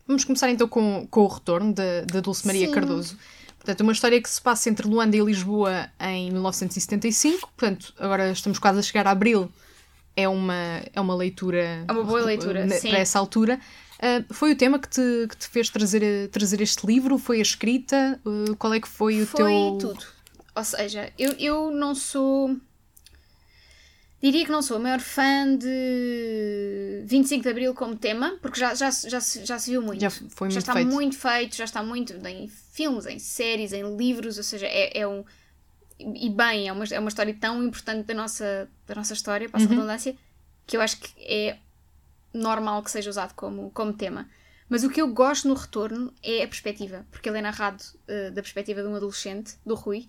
Vamos 0.06 0.24
começar 0.24 0.50
então 0.50 0.66
com, 0.66 1.06
com 1.08 1.20
o 1.20 1.28
retorno 1.28 1.72
da 1.72 2.20
Dulce 2.20 2.44
Maria 2.44 2.66
Sim. 2.66 2.72
Cardoso. 2.72 3.16
Portanto, 3.60 3.82
uma 3.82 3.92
história 3.92 4.20
que 4.20 4.28
se 4.28 4.40
passa 4.40 4.70
entre 4.70 4.88
Luanda 4.88 5.14
e 5.14 5.20
Lisboa 5.20 5.86
em 6.00 6.30
1975. 6.30 7.52
Portanto, 7.54 7.92
agora 7.98 8.32
estamos 8.32 8.58
quase 8.58 8.78
a 8.78 8.82
chegar 8.82 9.06
a 9.06 9.10
abril. 9.10 9.52
É 10.16 10.26
uma, 10.26 10.82
é 10.94 11.00
uma 11.00 11.14
leitura. 11.14 11.84
É 11.86 11.92
uma 11.92 12.02
boa 12.02 12.22
leitura, 12.22 12.66
para 12.66 12.78
sim. 12.78 12.90
essa 12.90 13.18
altura. 13.18 13.60
Uh, 13.98 14.32
foi 14.32 14.52
o 14.52 14.56
tema 14.56 14.78
que 14.78 14.88
te, 14.88 15.26
que 15.28 15.36
te 15.36 15.46
fez 15.46 15.68
trazer, 15.68 16.28
trazer 16.30 16.62
este 16.62 16.86
livro? 16.86 17.18
Foi 17.18 17.38
a 17.38 17.42
escrita? 17.42 18.18
Uh, 18.24 18.56
qual 18.56 18.72
é 18.72 18.80
que 18.80 18.88
foi 18.88 19.20
o 19.20 19.26
foi 19.26 19.44
teu. 19.44 19.46
Foi 19.46 19.78
tudo. 19.78 20.06
Ou 20.56 20.64
seja, 20.64 21.12
eu, 21.18 21.32
eu 21.38 21.70
não 21.70 21.94
sou 21.94 22.56
Diria 24.22 24.44
que 24.44 24.52
não 24.52 24.60
sou 24.60 24.76
a 24.76 24.80
maior 24.80 25.00
fã 25.00 25.56
de 25.56 27.02
25 27.06 27.42
de 27.42 27.48
Abril 27.48 27.74
como 27.74 27.96
tema, 27.96 28.36
porque 28.42 28.60
já, 28.60 28.74
já, 28.74 28.90
já, 28.90 29.18
já 29.18 29.58
se 29.58 29.70
viu 29.70 29.80
muito. 29.80 30.00
Já 30.00 30.10
foi 30.10 30.28
muito 30.40 30.52
Já 30.52 30.58
está 30.58 30.72
feito. 30.74 30.90
muito 30.90 31.16
feito, 31.16 31.56
já 31.56 31.64
está 31.64 31.82
muito 31.82 32.18
filmes, 32.80 33.04
em 33.04 33.18
séries, 33.18 33.74
em 33.74 33.96
livros, 33.96 34.38
ou 34.38 34.44
seja, 34.44 34.66
é, 34.66 35.00
é 35.00 35.06
um. 35.06 35.22
E 35.98 36.30
bem, 36.30 36.66
é 36.66 36.72
uma, 36.72 36.84
é 36.84 36.98
uma 36.98 37.10
história 37.10 37.36
tão 37.38 37.62
importante 37.62 38.06
da 38.06 38.14
nossa, 38.14 38.70
da 38.86 38.94
nossa 38.94 39.12
história, 39.12 39.50
passa 39.50 39.66
uhum. 39.66 39.72
a 39.72 39.74
redundância, 39.74 40.16
que 40.66 40.78
eu 40.78 40.80
acho 40.80 40.98
que 40.98 41.12
é 41.22 41.58
normal 42.32 42.82
que 42.82 42.90
seja 42.90 43.10
usado 43.10 43.34
como, 43.34 43.70
como 43.72 43.92
tema. 43.92 44.26
Mas 44.66 44.82
o 44.82 44.88
que 44.88 45.02
eu 45.02 45.12
gosto 45.12 45.46
no 45.46 45.52
retorno 45.52 46.14
é 46.22 46.42
a 46.42 46.48
perspectiva, 46.48 47.04
porque 47.10 47.28
ele 47.28 47.38
é 47.38 47.42
narrado 47.42 47.82
uh, 47.82 48.30
da 48.30 48.40
perspectiva 48.40 48.80
de 48.80 48.88
um 48.88 48.94
adolescente, 48.96 49.56
do 49.64 49.74
Rui, 49.74 50.08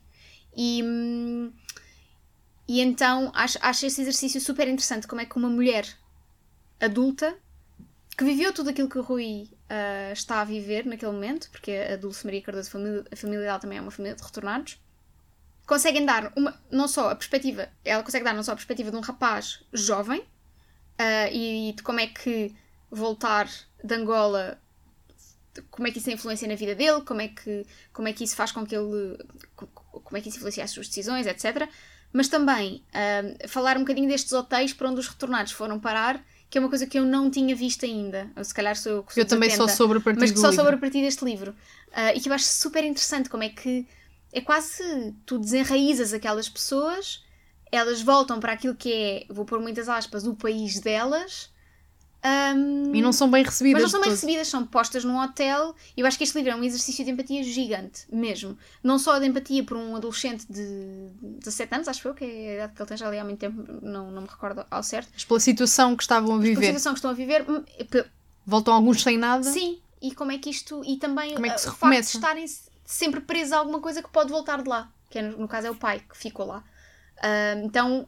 e. 0.55 0.81
Hum, 0.83 1.51
e 2.67 2.79
então 2.79 3.31
acho, 3.35 3.57
acho 3.61 3.85
esse 3.85 4.01
exercício 4.01 4.39
super 4.39 4.65
interessante. 4.65 5.05
Como 5.05 5.19
é 5.19 5.25
que 5.25 5.35
uma 5.35 5.49
mulher 5.49 5.85
adulta 6.79 7.35
que 8.21 8.25
viveu 8.25 8.53
tudo 8.53 8.69
aquilo 8.69 8.87
que 8.87 8.99
o 8.99 9.01
Rui 9.01 9.49
uh, 9.51 10.13
está 10.13 10.41
a 10.41 10.43
viver 10.43 10.85
naquele 10.85 11.11
momento, 11.11 11.49
porque 11.49 11.71
a 11.71 11.95
Dulce 11.95 12.23
Maria 12.23 12.39
Cardoso, 12.43 12.69
família, 12.69 13.03
a 13.11 13.15
família 13.15 13.45
dela 13.45 13.57
também 13.57 13.79
é 13.79 13.81
uma 13.81 13.89
família 13.89 14.15
de 14.15 14.21
retornados, 14.21 14.79
conseguem 15.65 16.05
dar 16.05 16.31
uma, 16.35 16.55
não 16.69 16.87
só 16.87 17.09
a 17.09 17.15
perspectiva, 17.15 17.67
ela 17.83 18.03
consegue 18.03 18.23
dar 18.23 18.35
não 18.35 18.43
só 18.43 18.51
a 18.51 18.55
perspectiva 18.55 18.91
de 18.91 18.97
um 18.97 18.99
rapaz 18.99 19.63
jovem 19.73 20.19
uh, 20.19 21.33
e 21.33 21.73
de 21.75 21.81
como 21.81 21.99
é 21.99 22.05
que 22.05 22.53
voltar 22.91 23.49
de 23.83 23.95
Angola, 23.95 24.61
como 25.71 25.87
é 25.87 25.91
que 25.91 25.97
isso 25.97 26.11
influencia 26.11 26.47
na 26.47 26.53
vida 26.53 26.75
dele, 26.75 27.01
como 27.01 27.21
é 27.21 27.27
que, 27.27 27.65
como 27.91 28.07
é 28.07 28.13
que 28.13 28.23
isso 28.23 28.35
faz 28.35 28.51
com 28.51 28.63
que 28.63 28.75
ele, 28.75 29.17
como 29.55 30.15
é 30.15 30.21
que 30.21 30.29
isso 30.29 30.37
influencia 30.37 30.63
as 30.63 30.69
suas 30.69 30.87
decisões, 30.87 31.25
etc 31.25 31.67
mas 32.13 32.27
também 32.27 32.83
uh, 32.89 33.47
falar 33.47 33.77
um 33.77 33.81
bocadinho 33.81 34.07
destes 34.07 34.33
hotéis 34.33 34.73
para 34.73 34.89
onde 34.89 34.99
os 34.99 35.07
retornados 35.07 35.53
foram 35.53 35.79
parar, 35.79 36.23
que 36.51 36.57
é 36.57 36.61
uma 36.61 36.69
coisa 36.69 36.85
que 36.85 36.99
eu 36.99 37.05
não 37.05 37.31
tinha 37.31 37.55
visto 37.55 37.85
ainda. 37.85 38.29
Ou 38.35 38.43
se 38.43 38.53
calhar 38.53 38.75
sou 38.75 38.91
eu 38.91 39.03
que 39.03 39.17
Eu 39.17 39.25
também 39.25 39.49
só 39.49 39.69
sobre 39.69 39.99
a 39.99 40.01
partir 40.01 40.19
Mas 40.19 40.31
que 40.31 40.39
só 40.39 40.51
sobre 40.51 40.75
a 40.75 40.77
partir 40.77 41.01
deste 41.01 41.23
livro. 41.23 41.51
Uh, 41.87 42.11
e 42.13 42.19
que 42.19 42.27
eu 42.27 42.33
acho 42.33 42.43
super 42.43 42.83
interessante 42.83 43.29
como 43.29 43.41
é 43.41 43.49
que 43.49 43.87
é 44.33 44.41
quase 44.41 45.15
tu 45.25 45.39
desenraízas 45.39 46.13
aquelas 46.13 46.49
pessoas, 46.49 47.23
elas 47.71 48.01
voltam 48.01 48.37
para 48.37 48.51
aquilo 48.51 48.75
que 48.75 48.93
é, 48.93 49.25
vou 49.33 49.45
pôr 49.45 49.61
muitas 49.61 49.87
aspas, 49.87 50.27
o 50.27 50.35
país 50.35 50.79
delas 50.81 51.49
um, 52.23 52.93
e 52.93 53.01
não 53.01 53.11
são 53.11 53.31
bem 53.31 53.43
recebidas. 53.43 53.81
Mas 53.81 53.91
não 53.91 53.99
são 53.99 54.01
bem 54.01 54.11
recebidas, 54.11 54.47
são 54.47 54.65
postas 54.65 55.03
num 55.03 55.19
hotel. 55.19 55.75
E 55.97 56.01
eu 56.01 56.05
acho 56.05 56.17
que 56.17 56.23
este 56.23 56.37
livro 56.37 56.51
é 56.51 56.55
um 56.55 56.63
exercício 56.63 57.03
de 57.03 57.09
empatia 57.09 57.43
gigante, 57.43 58.05
mesmo. 58.11 58.55
Não 58.83 58.99
só 58.99 59.17
de 59.17 59.25
empatia 59.25 59.63
por 59.63 59.75
um 59.75 59.95
adolescente 59.95 60.45
de 60.47 61.09
17 61.39 61.73
anos, 61.75 61.87
acho 61.87 62.07
eu, 62.07 62.13
que 62.13 62.23
é 62.23 62.27
a 62.27 62.53
idade 62.55 62.73
que 62.73 62.81
ele 62.81 62.87
tem 62.87 62.97
já 62.97 63.07
ali 63.07 63.17
há 63.17 63.23
muito 63.23 63.39
tempo, 63.39 63.63
não, 63.81 64.11
não 64.11 64.21
me 64.21 64.27
recordo 64.27 64.63
ao 64.69 64.83
certo. 64.83 65.09
Mas 65.13 65.25
pela 65.25 65.39
situação 65.39 65.95
que 65.95 66.03
estavam 66.03 66.35
a 66.35 66.39
viver. 66.39 66.59
Pela 66.59 66.67
situação 66.67 66.93
que 66.93 66.99
estão 66.99 67.11
a 67.11 67.15
viver. 67.15 67.45
Hum, 67.49 67.63
Voltam 68.45 68.73
alguns 68.73 69.01
sem 69.01 69.17
nada. 69.17 69.43
Sim, 69.43 69.79
e 69.99 70.13
como 70.13 70.31
é 70.31 70.37
que 70.37 70.49
isto. 70.49 70.83
E 70.85 70.97
também 70.97 71.33
como 71.33 71.45
é 71.47 71.49
que 71.49 71.61
se 71.61 71.67
o 71.67 71.71
recomeça? 71.71 72.03
facto 72.03 72.11
de 72.11 72.17
estarem 72.17 72.45
sempre 72.85 73.21
presos 73.21 73.53
a 73.53 73.57
alguma 73.57 73.79
coisa 73.79 74.03
que 74.03 74.09
pode 74.09 74.29
voltar 74.29 74.61
de 74.61 74.69
lá. 74.69 74.91
Que 75.09 75.19
é, 75.19 75.21
no 75.23 75.47
caso 75.47 75.67
é 75.67 75.71
o 75.71 75.75
pai 75.75 76.03
que 76.07 76.15
ficou 76.15 76.45
lá. 76.45 76.63
Uh, 77.17 77.65
então, 77.65 78.07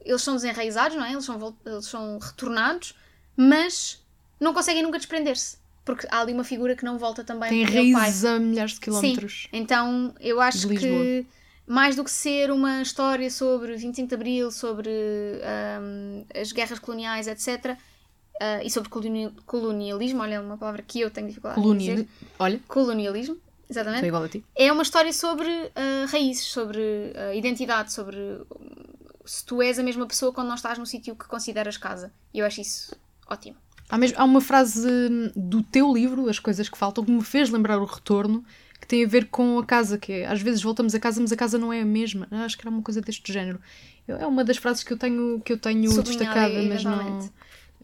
eles 0.00 0.22
são 0.22 0.34
desenraizados, 0.34 0.96
não 0.96 1.04
é? 1.04 1.12
Eles 1.12 1.24
são, 1.24 1.56
eles 1.64 1.86
são 1.86 2.18
retornados 2.18 2.94
mas 3.36 4.02
não 4.38 4.52
conseguem 4.52 4.82
nunca 4.82 4.98
desprender-se. 4.98 5.56
Porque 5.84 6.06
há 6.10 6.20
ali 6.20 6.32
uma 6.32 6.44
figura 6.44 6.76
que 6.76 6.84
não 6.84 6.96
volta 6.96 7.24
também 7.24 7.48
Tem 7.48 7.64
raízes 7.64 8.24
a 8.24 8.38
milhares 8.38 8.74
de 8.74 8.80
quilómetros. 8.80 9.42
Sim. 9.42 9.48
Então 9.52 10.14
eu 10.20 10.40
acho 10.40 10.68
que 10.68 11.26
mais 11.66 11.96
do 11.96 12.04
que 12.04 12.10
ser 12.10 12.50
uma 12.50 12.82
história 12.82 13.30
sobre 13.30 13.74
25 13.76 14.08
de 14.08 14.14
Abril, 14.14 14.50
sobre 14.50 14.90
um, 14.90 16.24
as 16.40 16.52
guerras 16.52 16.78
coloniais, 16.78 17.26
etc., 17.26 17.76
uh, 17.76 18.62
e 18.62 18.70
sobre 18.70 18.90
colonialismo, 19.46 20.20
olha, 20.20 20.34
é 20.34 20.40
uma 20.40 20.58
palavra 20.58 20.82
que 20.82 21.00
eu 21.00 21.10
tenho 21.10 21.28
dificuldade 21.28 21.60
Colonial... 21.60 21.96
dizer. 21.96 22.08
Olha. 22.38 22.60
Colonialismo, 22.68 23.36
exatamente. 23.68 24.06
igual 24.06 24.24
a 24.24 24.28
ti. 24.28 24.44
É 24.54 24.70
uma 24.70 24.82
história 24.82 25.12
sobre 25.12 25.48
uh, 25.48 26.06
raízes, 26.10 26.44
sobre 26.44 26.80
uh, 26.80 27.34
identidade, 27.34 27.92
sobre 27.92 28.18
se 29.24 29.44
tu 29.44 29.62
és 29.62 29.78
a 29.78 29.82
mesma 29.82 30.06
pessoa 30.06 30.32
quando 30.32 30.48
não 30.48 30.56
estás 30.56 30.78
no 30.78 30.86
sítio 30.86 31.16
que 31.16 31.26
consideras 31.26 31.76
casa. 31.76 32.12
E 32.34 32.40
eu 32.40 32.46
acho 32.46 32.60
isso 32.60 32.94
ótimo. 33.32 33.56
Há, 33.88 33.98
mesmo, 33.98 34.18
há 34.18 34.24
uma 34.24 34.40
frase 34.40 34.88
do 35.36 35.62
teu 35.62 35.92
livro, 35.92 36.28
As 36.28 36.38
Coisas 36.38 36.68
que 36.68 36.78
Faltam, 36.78 37.04
que 37.04 37.10
me 37.10 37.22
fez 37.22 37.50
lembrar 37.50 37.78
o 37.78 37.84
retorno, 37.84 38.44
que 38.80 38.86
tem 38.86 39.04
a 39.04 39.08
ver 39.08 39.26
com 39.26 39.58
a 39.58 39.66
casa, 39.66 39.98
que 39.98 40.12
é, 40.12 40.26
às 40.26 40.40
vezes 40.40 40.62
voltamos 40.62 40.94
a 40.94 41.00
casa, 41.00 41.20
mas 41.20 41.30
a 41.30 41.36
casa 41.36 41.58
não 41.58 41.72
é 41.72 41.82
a 41.82 41.84
mesma. 41.84 42.26
Acho 42.30 42.56
que 42.56 42.66
era 42.66 42.70
uma 42.70 42.82
coisa 42.82 43.00
deste 43.00 43.32
género. 43.32 43.60
É 44.08 44.26
uma 44.26 44.44
das 44.44 44.56
frases 44.56 44.82
que 44.82 44.92
eu 44.92 44.96
tenho, 44.96 45.40
que 45.44 45.52
eu 45.52 45.58
tenho 45.58 46.02
destacada, 46.02 46.62
mas 46.62 46.84
não. 46.84 47.30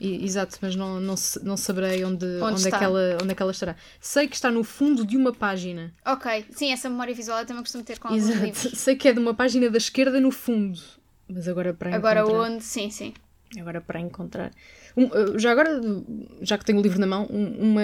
Exato, 0.00 0.58
mas 0.62 0.76
não, 0.76 1.00
não, 1.00 1.14
não 1.42 1.56
saberei 1.56 2.04
onde, 2.04 2.24
onde, 2.24 2.42
onde, 2.42 2.68
é 2.68 2.70
que 2.70 2.84
ela, 2.84 3.18
onde 3.20 3.32
é 3.32 3.34
que 3.34 3.42
ela 3.42 3.50
estará. 3.50 3.74
Sei 4.00 4.28
que 4.28 4.36
está 4.36 4.48
no 4.50 4.62
fundo 4.62 5.04
de 5.04 5.16
uma 5.16 5.32
página. 5.32 5.92
Ok, 6.06 6.46
sim, 6.52 6.72
essa 6.72 6.88
memória 6.88 7.12
visual 7.12 7.40
eu 7.40 7.46
também 7.46 7.62
costumo 7.62 7.82
ter 7.82 7.98
com 7.98 8.08
alguns 8.08 8.28
Exato. 8.28 8.44
livros. 8.44 8.72
Sei 8.78 8.94
que 8.94 9.08
é 9.08 9.12
de 9.12 9.18
uma 9.18 9.34
página 9.34 9.68
da 9.68 9.76
esquerda 9.76 10.20
no 10.20 10.30
fundo, 10.30 10.80
mas 11.28 11.48
agora 11.48 11.74
para 11.74 11.96
agora 11.96 12.20
encontrar... 12.20 12.36
Agora 12.36 12.52
onde? 12.52 12.64
Sim, 12.64 12.90
sim. 12.90 13.12
Agora 13.58 13.80
para 13.80 13.98
encontrar. 13.98 14.52
Um, 14.98 15.04
uh, 15.04 15.38
já 15.38 15.52
agora, 15.52 15.80
já 16.42 16.58
que 16.58 16.64
tenho 16.64 16.80
o 16.80 16.82
livro 16.82 16.98
na 16.98 17.06
mão, 17.06 17.24
uma, 17.26 17.82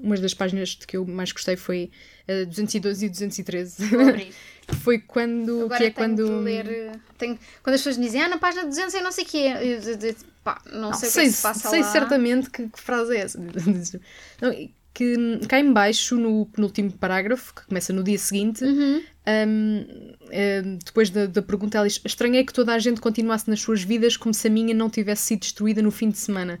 uma 0.00 0.16
das 0.16 0.32
páginas 0.32 0.76
que 0.76 0.96
eu 0.96 1.04
mais 1.04 1.32
gostei 1.32 1.56
foi 1.56 1.90
uh, 2.28 2.46
212 2.46 3.06
e 3.06 3.08
213. 3.08 3.82
foi 4.82 5.00
quando. 5.00 5.64
Agora 5.64 5.78
que 5.78 5.84
é 5.86 5.90
tenho 5.90 6.16
quando. 6.16 6.40
ler. 6.40 6.92
Tenho, 7.18 7.36
quando 7.62 7.74
as 7.74 7.80
pessoas 7.80 7.96
me 7.96 8.04
dizem, 8.04 8.22
ah, 8.22 8.28
na 8.28 8.38
página 8.38 8.64
200 8.64 8.94
eu 8.94 9.02
não 9.02 9.10
sei 9.10 9.24
o 9.24 9.26
que 9.26 9.46
é. 9.46 10.14
Pá, 10.44 10.62
não, 10.72 10.80
não, 10.82 10.92
sei, 10.94 11.10
sei 11.10 11.10
o 11.10 11.12
que, 11.12 11.20
é 11.20 11.30
que 11.30 11.36
se 11.36 11.42
passa 11.42 11.68
sei 11.68 11.80
lá. 11.80 11.90
Sei 11.90 12.00
certamente 12.00 12.50
que, 12.50 12.68
que, 12.68 12.80
frase 12.80 13.16
é 13.16 13.20
essa. 13.20 13.38
não, 14.40 14.68
que 14.92 15.40
cá 15.48 15.60
em 15.60 15.72
baixo, 15.72 16.16
no 16.16 16.46
penúltimo 16.46 16.92
parágrafo, 16.92 17.54
que 17.54 17.66
começa 17.66 17.92
no 17.92 18.02
dia 18.02 18.18
seguinte, 18.18 18.64
uhum. 18.64 19.00
um, 19.48 19.86
uh, 20.26 20.78
depois 20.84 21.10
da, 21.10 21.26
da 21.26 21.42
pergunta, 21.42 21.78
ela 21.78 21.86
diz: 21.86 22.00
Estranhei 22.04 22.44
que 22.44 22.52
toda 22.52 22.74
a 22.74 22.78
gente 22.78 23.00
continuasse 23.00 23.48
nas 23.48 23.60
suas 23.60 23.82
vidas 23.82 24.16
como 24.16 24.34
se 24.34 24.46
a 24.48 24.50
minha 24.50 24.74
não 24.74 24.90
tivesse 24.90 25.22
sido 25.22 25.40
destruída 25.40 25.80
no 25.80 25.90
fim 25.90 26.10
de 26.10 26.18
semana. 26.18 26.58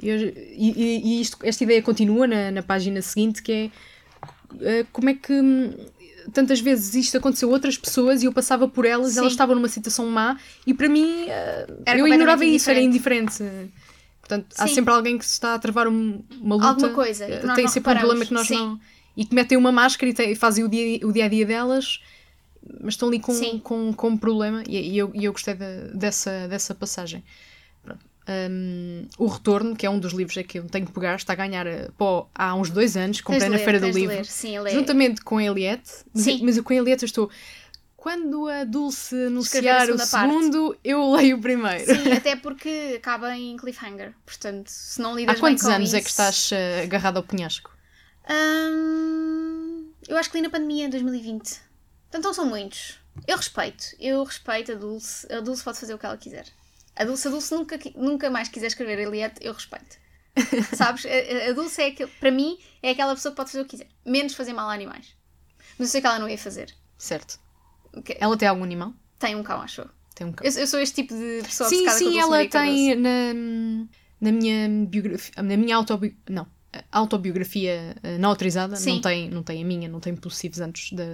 e, 0.00 0.10
e, 0.10 1.02
e 1.04 1.20
isto, 1.20 1.38
esta 1.42 1.64
ideia 1.64 1.82
continua 1.82 2.26
na, 2.26 2.50
na 2.50 2.62
página 2.62 3.00
seguinte, 3.02 3.42
que 3.42 3.52
é 3.52 4.82
uh, 4.82 4.86
como 4.92 5.10
é 5.10 5.14
que 5.14 5.32
hum, 5.32 5.72
tantas 6.32 6.60
vezes 6.60 6.94
isto 6.94 7.16
aconteceu 7.16 7.48
a 7.48 7.52
outras 7.52 7.76
pessoas 7.76 8.22
e 8.22 8.26
eu 8.26 8.32
passava 8.32 8.68
por 8.68 8.84
elas, 8.84 9.12
Sim. 9.12 9.20
elas 9.20 9.32
estavam 9.32 9.54
numa 9.54 9.68
situação 9.68 10.06
má 10.06 10.38
e 10.66 10.74
para 10.74 10.88
mim 10.88 11.24
uh, 11.24 11.82
Era 11.84 11.98
eu 11.98 12.08
ignorava 12.08 12.44
isso, 12.44 12.70
era 12.70 12.80
indiferente. 12.80 13.42
Portanto, 14.26 14.56
há 14.58 14.66
Sim. 14.66 14.74
sempre 14.74 14.92
alguém 14.92 15.16
que 15.16 15.24
se 15.24 15.32
está 15.34 15.54
a 15.54 15.58
travar 15.58 15.86
um- 15.86 16.20
uma 16.40 16.56
luta. 16.56 16.66
Alguma 16.68 16.88
coisa, 16.90 17.28
e 17.28 17.40
que 17.40 17.54
tem 17.54 17.68
sempre 17.68 17.92
um 17.92 17.96
problema 17.98 18.26
que 18.26 18.34
nós 18.34 18.48
Sim. 18.48 18.56
não. 18.56 18.80
E 19.16 19.24
que 19.24 19.34
metem 19.34 19.56
uma 19.56 19.70
máscara 19.70 20.10
e, 20.10 20.14
tem- 20.14 20.32
e 20.32 20.34
fazem 20.36 20.64
o 20.64 20.68
dia, 20.68 21.06
o 21.06 21.12
dia 21.12 21.24
a 21.26 21.28
dia 21.28 21.46
delas, 21.46 22.00
mas 22.82 22.94
estão 22.94 23.08
ali 23.08 23.20
com, 23.20 23.32
Sim. 23.32 23.58
com, 23.60 23.92
com 23.92 24.08
um 24.08 24.16
problema. 24.16 24.64
E, 24.68 24.76
e 24.94 24.98
eu, 24.98 25.10
e 25.14 25.24
eu 25.24 25.32
gostei 25.32 25.54
da- 25.54 25.88
dessa, 25.94 26.48
dessa 26.48 26.74
passagem. 26.74 27.22
Um, 28.28 29.06
o 29.18 29.26
Retorno, 29.28 29.76
que 29.76 29.86
é 29.86 29.90
um 29.90 30.00
dos 30.00 30.12
livros 30.12 30.36
é 30.36 30.42
que 30.42 30.58
eu 30.58 30.64
tenho 30.64 30.84
que 30.84 30.90
pegar, 30.90 31.14
está 31.14 31.32
a 31.32 31.36
ganhar 31.36 31.64
uh, 31.64 31.92
pó 31.96 32.28
há 32.34 32.56
uns 32.56 32.70
dois 32.70 32.96
anos, 32.96 33.20
comprei 33.20 33.44
de 33.44 33.50
na 33.50 33.56
ler, 33.56 33.62
Feira 33.62 33.78
do 33.78 33.86
de 33.86 33.92
Livro. 33.92 34.16
ler. 34.16 34.24
Sim, 34.26 34.56
Juntamente 34.68 35.20
com 35.20 35.36
a 35.38 35.44
Eliette, 35.44 35.92
mas, 36.12 36.24
Sim. 36.24 36.40
mas 36.42 36.56
eu 36.56 36.64
com 36.64 36.72
a 36.72 36.76
Eliette 36.76 37.04
eu 37.04 37.06
estou. 37.06 37.30
Quando 38.06 38.46
a 38.48 38.62
Dulce 38.62 39.16
Escrever 39.16 39.68
a 39.70 39.82
anunciar 39.82 39.82
o 39.82 39.84
segunda 39.98 40.06
parte. 40.06 40.32
segundo, 40.32 40.78
eu 40.84 41.10
leio 41.12 41.38
o 41.38 41.40
primeiro. 41.40 41.84
Sim, 41.92 42.12
até 42.12 42.36
porque 42.36 42.94
acaba 42.96 43.34
em 43.36 43.56
cliffhanger. 43.56 44.14
Portanto, 44.24 44.68
se 44.68 45.00
não 45.02 45.10
Há 45.10 45.16
lidas 45.16 45.40
quantos 45.40 45.64
bem 45.64 45.70
com 45.72 45.76
anos 45.76 45.92
é 45.92 45.96
isso- 45.98 46.04
que 46.04 46.10
estás 46.10 46.50
uh, 46.52 46.84
agarrado 46.84 47.16
ao 47.16 47.24
penhasco? 47.24 47.76
Hum, 48.30 49.90
eu 50.06 50.16
acho 50.16 50.30
que 50.30 50.36
li 50.36 50.42
na 50.44 50.50
pandemia, 50.50 50.86
em 50.86 50.90
2020. 50.90 51.60
Portanto, 52.02 52.24
não 52.24 52.32
são 52.32 52.46
muitos. 52.46 53.00
Eu 53.26 53.36
respeito. 53.36 53.84
Eu 53.98 54.22
respeito 54.22 54.70
a 54.70 54.74
Dulce. 54.76 55.26
A 55.32 55.40
Dulce 55.40 55.64
pode 55.64 55.78
fazer 55.80 55.92
o 55.94 55.98
que 55.98 56.06
ela 56.06 56.16
quiser. 56.16 56.46
A 56.94 57.04
Dulce, 57.04 57.26
a 57.26 57.30
Dulce 57.32 57.52
nunca, 57.54 57.76
nunca 57.96 58.30
mais 58.30 58.48
quiser 58.48 58.68
escrever 58.68 59.00
Eliette, 59.00 59.40
eu 59.44 59.52
respeito. 59.52 59.96
Sabes? 60.76 61.04
A, 61.06 61.08
a- 61.08 61.50
a 61.50 61.52
Dulce 61.54 61.82
é 61.82 61.86
aquele, 61.88 62.10
para 62.20 62.30
mim, 62.30 62.56
é 62.82 62.90
aquela 62.90 63.16
pessoa 63.16 63.32
que 63.32 63.36
pode 63.36 63.50
fazer 63.50 63.62
o 63.62 63.64
que 63.64 63.70
quiser. 63.72 63.88
Menos 64.04 64.34
fazer 64.34 64.52
mal 64.52 64.68
a 64.70 64.74
animais. 64.74 65.08
Mas 65.76 65.88
eu 65.88 65.92
sei 65.92 66.00
que 66.00 66.06
ela 66.06 66.20
não 66.20 66.28
ia 66.28 66.38
fazer. 66.38 66.72
Certo. 66.96 67.44
Ela 68.18 68.36
tem 68.36 68.48
algum 68.48 68.64
animal? 68.64 68.92
Tem 69.18 69.34
um 69.34 69.42
cão, 69.42 69.60
acho 69.60 69.82
eu. 69.82 69.88
Tem 70.14 70.26
um 70.26 70.32
cão. 70.32 70.46
Eu, 70.46 70.52
eu 70.60 70.66
sou 70.66 70.80
este 70.80 70.96
tipo 71.02 71.14
de 71.14 71.42
pessoa 71.42 71.68
sim, 71.68 71.88
sim, 71.90 72.18
ela 72.18 72.46
tem 72.46 72.94
na, 72.94 73.34
na 74.20 74.32
minha 74.32 74.68
biografia, 74.86 75.42
na 75.42 75.56
minha 75.56 75.76
autobi 75.76 76.16
não, 76.28 76.46
autobiografia 76.90 77.96
eh, 78.02 78.18
não 78.18 78.30
autorizada, 78.30 78.76
Sim. 78.76 78.94
não 78.94 79.00
tem, 79.00 79.30
não 79.30 79.42
tem 79.42 79.62
a 79.62 79.66
minha, 79.66 79.88
não 79.88 80.00
tem 80.00 80.14
possíveis 80.16 80.60
antes 80.60 80.92
da, 80.92 81.04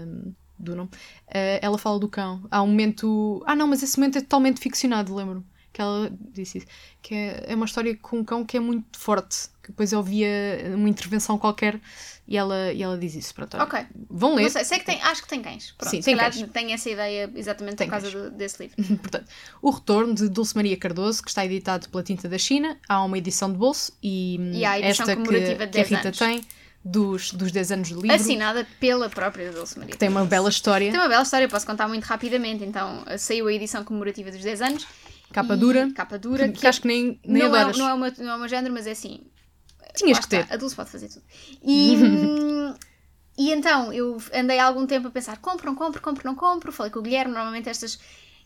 do 0.58 0.74
nome. 0.76 0.90
eh, 1.28 1.58
ela 1.62 1.78
fala 1.78 1.98
do 1.98 2.08
cão. 2.08 2.46
Há 2.50 2.62
um 2.62 2.68
momento, 2.68 3.42
ah 3.46 3.54
não, 3.56 3.66
mas 3.66 3.82
esse 3.82 3.98
momento 3.98 4.18
é 4.18 4.20
totalmente 4.20 4.60
ficcionado, 4.60 5.14
lembro 5.14 5.44
que 5.72 5.80
ela 5.80 6.12
disse 6.32 6.58
isso, 6.58 6.66
que 7.00 7.14
é, 7.14 7.44
é 7.48 7.54
uma 7.54 7.64
história 7.66 7.96
com 7.96 8.18
um 8.18 8.24
cão 8.24 8.44
que 8.44 8.56
é 8.56 8.60
muito 8.60 8.98
forte, 8.98 9.48
que 9.62 9.68
depois 9.70 9.92
eu 9.92 10.02
via 10.02 10.28
uma 10.74 10.88
intervenção 10.88 11.38
qualquer 11.38 11.80
e 12.28 12.36
ela, 12.36 12.72
e 12.72 12.82
ela 12.82 12.98
diz 12.98 13.14
isso. 13.14 13.34
Pronto, 13.34 13.54
olha, 13.56 13.64
Ok. 13.64 13.86
Vão 14.10 14.34
ler. 14.34 14.50
Sei, 14.50 14.64
sei 14.64 14.78
que 14.78 14.84
tem, 14.86 15.00
acho 15.02 15.22
que 15.22 15.28
tem 15.28 15.40
cães. 15.42 15.72
Pronto, 15.78 15.90
Sim, 15.90 16.00
tem 16.02 16.16
cães. 16.16 16.42
tem 16.52 16.72
essa 16.72 16.90
ideia 16.90 17.30
exatamente 17.34 17.76
Tem 17.76 17.86
por 17.86 17.92
causa 17.92 18.10
do- 18.10 18.30
desse 18.30 18.62
livro. 18.62 18.76
Portanto, 18.98 19.26
o 19.62 19.70
Retorno 19.70 20.14
de 20.14 20.28
Dulce 20.28 20.54
Maria 20.54 20.76
Cardoso, 20.76 21.22
que 21.22 21.28
está 21.30 21.44
editado 21.44 21.88
pela 21.88 22.02
Tinta 22.02 22.28
da 22.28 22.38
China, 22.38 22.78
há 22.88 23.02
uma 23.02 23.16
edição 23.18 23.50
de 23.50 23.56
bolso 23.58 23.92
e, 24.02 24.36
hum, 24.40 24.52
E 24.54 24.64
há 24.64 24.72
a 24.72 24.78
edição 24.80 25.08
esta 25.08 25.16
que, 25.22 25.28
que 25.56 25.62
a 25.62 25.66
10 25.66 25.88
Rita 25.88 26.08
anos. 26.08 26.18
tem 26.18 26.40
dos, 26.84 27.30
dos 27.32 27.52
10 27.52 27.70
anos 27.72 27.88
de 27.88 27.94
livro, 27.94 28.12
Assinada 28.12 28.66
pela 28.80 29.08
própria 29.08 29.52
Dulce 29.52 29.78
Maria. 29.78 29.92
que 29.92 29.98
tem 29.98 30.08
uma 30.08 30.24
bela 30.24 30.48
história, 30.48 30.90
Tem 30.90 30.98
uma 30.98 31.08
bela 31.08 31.22
história, 31.22 31.48
posso 31.48 31.64
contar 31.64 31.86
muito 31.86 32.02
rapidamente. 32.04 32.64
Então, 32.64 33.04
saiu 33.18 33.46
a 33.46 33.52
edição 33.52 33.84
comemorativa 33.84 34.32
dos 34.32 34.40
10 34.42 34.62
anos. 34.62 34.86
Capa 35.32 35.54
e- 35.54 35.56
dura, 35.56 35.90
Capa 35.94 36.18
dura. 36.18 36.48
que, 36.48 36.60
que 36.60 36.66
acho 36.66 36.80
que 36.82 36.88
nem, 36.88 37.20
nem 37.24 37.42
não, 37.48 37.56
é, 37.56 37.72
não, 37.72 37.88
é 37.88 37.94
uma, 37.94 38.10
não 38.18 38.32
é 38.34 38.38
meu 38.38 38.48
género, 38.48 38.72
mas 38.74 38.86
é 38.86 38.92
assim. 38.92 39.20
Tinhas 39.94 40.18
que 40.20 40.28
ter. 40.28 40.40
está, 40.42 40.54
A 40.54 40.56
Dulce 40.56 40.74
pode 40.76 40.90
fazer 40.90 41.08
tudo. 41.08 41.24
E, 41.62 41.96
hum, 41.96 42.74
e 43.38 43.52
então, 43.52 43.92
eu 43.92 44.16
andei 44.32 44.58
há 44.58 44.64
algum 44.66 44.86
tempo 44.86 45.08
a 45.08 45.10
pensar: 45.10 45.38
compro, 45.38 45.66
não 45.66 45.74
compro, 45.74 46.00
compro, 46.00 46.24
não 46.26 46.34
compro. 46.34 46.72
Falei 46.72 46.90
com 46.92 47.00
o 47.00 47.02
Guilherme. 47.02 47.32
Normalmente 47.34 47.68
estas. 47.68 47.98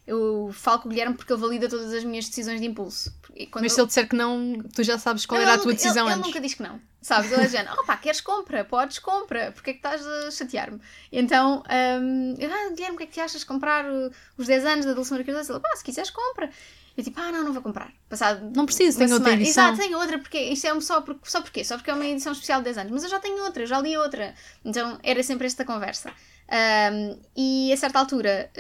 Eu 0.06 0.50
falo 0.52 0.80
com 0.80 0.88
o 0.88 0.90
Guilherme 0.90 1.16
porque 1.16 1.32
ele 1.32 1.40
valida 1.40 1.68
todas 1.68 1.92
as 1.92 2.04
minhas 2.04 2.28
decisões 2.28 2.60
de 2.60 2.66
impulso. 2.66 3.12
Mas 3.54 3.64
eu- 3.64 3.70
se 3.70 3.80
ele 3.80 3.86
disser 3.88 4.08
que 4.08 4.14
não, 4.16 4.62
tu 4.74 4.82
já 4.84 4.98
sabes 4.98 5.26
qual 5.26 5.38
Não, 5.40 5.42
era 5.46 5.52
a 5.52 5.54
ele 5.56 5.62
tua 5.64 5.72
decisão 5.74 6.04
ele, 6.04 6.12
ele 6.12 6.18
antes. 6.20 6.26
nunca 6.28 6.40
diz 6.40 6.54
que 6.54 6.62
não. 6.62 6.80
Sabes? 7.02 7.30
Ele 7.32 7.42
é 7.42 7.48
género, 7.48 7.76
oh 7.78 7.84
pá, 7.84 7.96
queres 7.96 8.20
compra? 8.20 8.64
Podes 8.64 8.98
compra. 8.98 9.52
Porquê 9.52 9.70
é 9.70 9.72
que 9.74 9.78
estás 9.78 10.04
a 10.06 10.30
chatear-me? 10.30 10.80
Então, 11.12 11.62
eu, 12.38 12.50
ah, 12.50 12.70
Guilherme, 12.74 12.94
o 12.94 12.98
que 12.98 13.02
é 13.04 13.06
que 13.06 13.12
te 13.14 13.20
achas 13.20 13.40
de 13.40 13.46
comprar 13.46 13.84
os 14.38 14.46
10 14.46 14.64
anos 14.64 14.86
da 14.86 14.92
Dulce 14.94 15.10
Maria 15.10 15.26
Cardoso? 15.26 15.52
Ele, 15.52 15.60
pá, 15.60 15.68
se 15.76 15.84
quiseres 15.84 16.10
compra. 16.10 16.50
Eu 16.96 17.04
tipo, 17.04 17.20
ah, 17.20 17.30
não, 17.30 17.44
não 17.44 17.52
vou 17.52 17.60
comprar. 17.62 17.92
Passado 18.08 18.50
Não 18.56 18.64
preciso, 18.64 18.96
tenho 18.98 19.12
outra 19.12 19.26
semana. 19.26 19.42
edição. 19.42 19.64
Exato, 19.68 19.82
tenho 19.82 19.98
outra, 19.98 20.18
porque 20.18 20.38
isto 20.38 20.66
é 20.66 20.72
um 20.72 20.80
só, 20.80 21.02
por, 21.02 21.18
só 21.24 21.42
porquê? 21.42 21.62
Só 21.62 21.76
porque 21.76 21.90
é 21.90 21.94
uma 21.94 22.06
edição 22.06 22.32
especial 22.32 22.60
de 22.60 22.64
10 22.64 22.78
anos. 22.78 22.92
Mas 22.92 23.04
eu 23.04 23.10
já 23.10 23.20
tenho 23.20 23.42
outra, 23.44 23.64
eu 23.64 23.66
já 23.66 23.78
li 23.80 23.96
outra. 23.98 24.34
Então, 24.64 24.98
era 25.02 25.22
sempre 25.22 25.46
esta 25.46 25.64
conversa. 25.64 26.10
Hum, 26.48 27.18
e 27.36 27.72
a 27.72 27.76
certa 27.76 27.98
altura, 27.98 28.50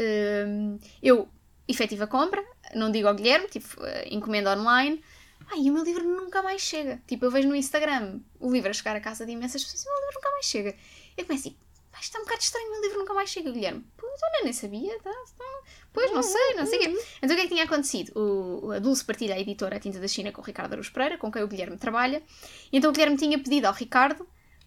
hum, 0.48 0.78
eu 1.02 1.28
efetiva 1.68 2.06
compra, 2.06 2.44
não 2.74 2.90
digo 2.90 3.08
ao 3.08 3.14
Guilherme, 3.14 3.48
tipo, 3.48 3.82
eh, 3.84 4.08
encomenda 4.10 4.56
online. 4.56 5.02
Ai, 5.50 5.60
e 5.60 5.70
o 5.70 5.74
meu 5.74 5.84
livro 5.84 6.04
nunca 6.04 6.42
mais 6.42 6.60
chega. 6.60 7.00
Tipo, 7.06 7.26
eu 7.26 7.30
vejo 7.30 7.48
no 7.48 7.54
Instagram 7.54 8.20
o 8.40 8.50
livro 8.52 8.70
a 8.70 8.72
chegar 8.72 8.96
à 8.96 9.00
casa 9.00 9.24
de 9.24 9.32
imensas 9.32 9.62
pessoas 9.62 9.84
e 9.84 9.88
o 9.88 9.92
meu 9.92 10.00
livro 10.00 10.14
nunca 10.16 10.30
mais 10.32 10.46
chega. 10.46 10.74
Eu 11.16 11.24
começo 11.24 11.44
tipo, 11.44 11.56
"Pá, 11.92 11.98
isto 12.00 12.16
é 12.16 12.20
um 12.20 12.24
bocado 12.24 12.40
estranho, 12.42 12.68
o 12.68 12.70
meu 12.72 12.82
livro 12.82 12.98
nunca 12.98 13.14
mais 13.14 13.30
chega, 13.30 13.50
Guilherme. 13.52 13.84
Pois, 13.96 14.20
olha, 14.22 14.44
nem 14.44 14.52
sabia, 14.52 14.98
tá? 15.00 15.12
tá. 15.38 15.44
Pois, 15.92 16.10
não 16.12 16.22
sei, 16.22 16.54
não 16.54 16.66
sei 16.66 16.78
o 16.78 16.82
quê. 16.82 17.04
Então 17.22 17.34
o 17.36 17.38
que 17.38 17.40
é 17.40 17.48
que 17.48 17.48
tinha 17.54 17.64
acontecido? 17.64 18.12
O, 18.18 18.72
a 18.72 18.78
Dulce 18.78 19.04
partilha 19.04 19.34
a 19.34 19.38
editora 19.40 19.76
A 19.76 19.80
Tinta 19.80 20.00
da 20.00 20.08
China 20.08 20.32
com 20.32 20.40
o 20.40 20.44
Ricardo 20.44 20.72
Aruz 20.72 20.88
Pereira, 20.88 21.16
com 21.16 21.30
quem 21.30 21.42
o 21.42 21.48
Guilherme 21.48 21.76
trabalha. 21.78 22.22
E 22.72 22.78
então 22.78 22.90
o 22.90 22.92
Guilherme 22.92 23.16
tinha 23.16 23.38
pedido 23.38 23.66
ao 23.66 23.72
Ricardo 23.72 24.26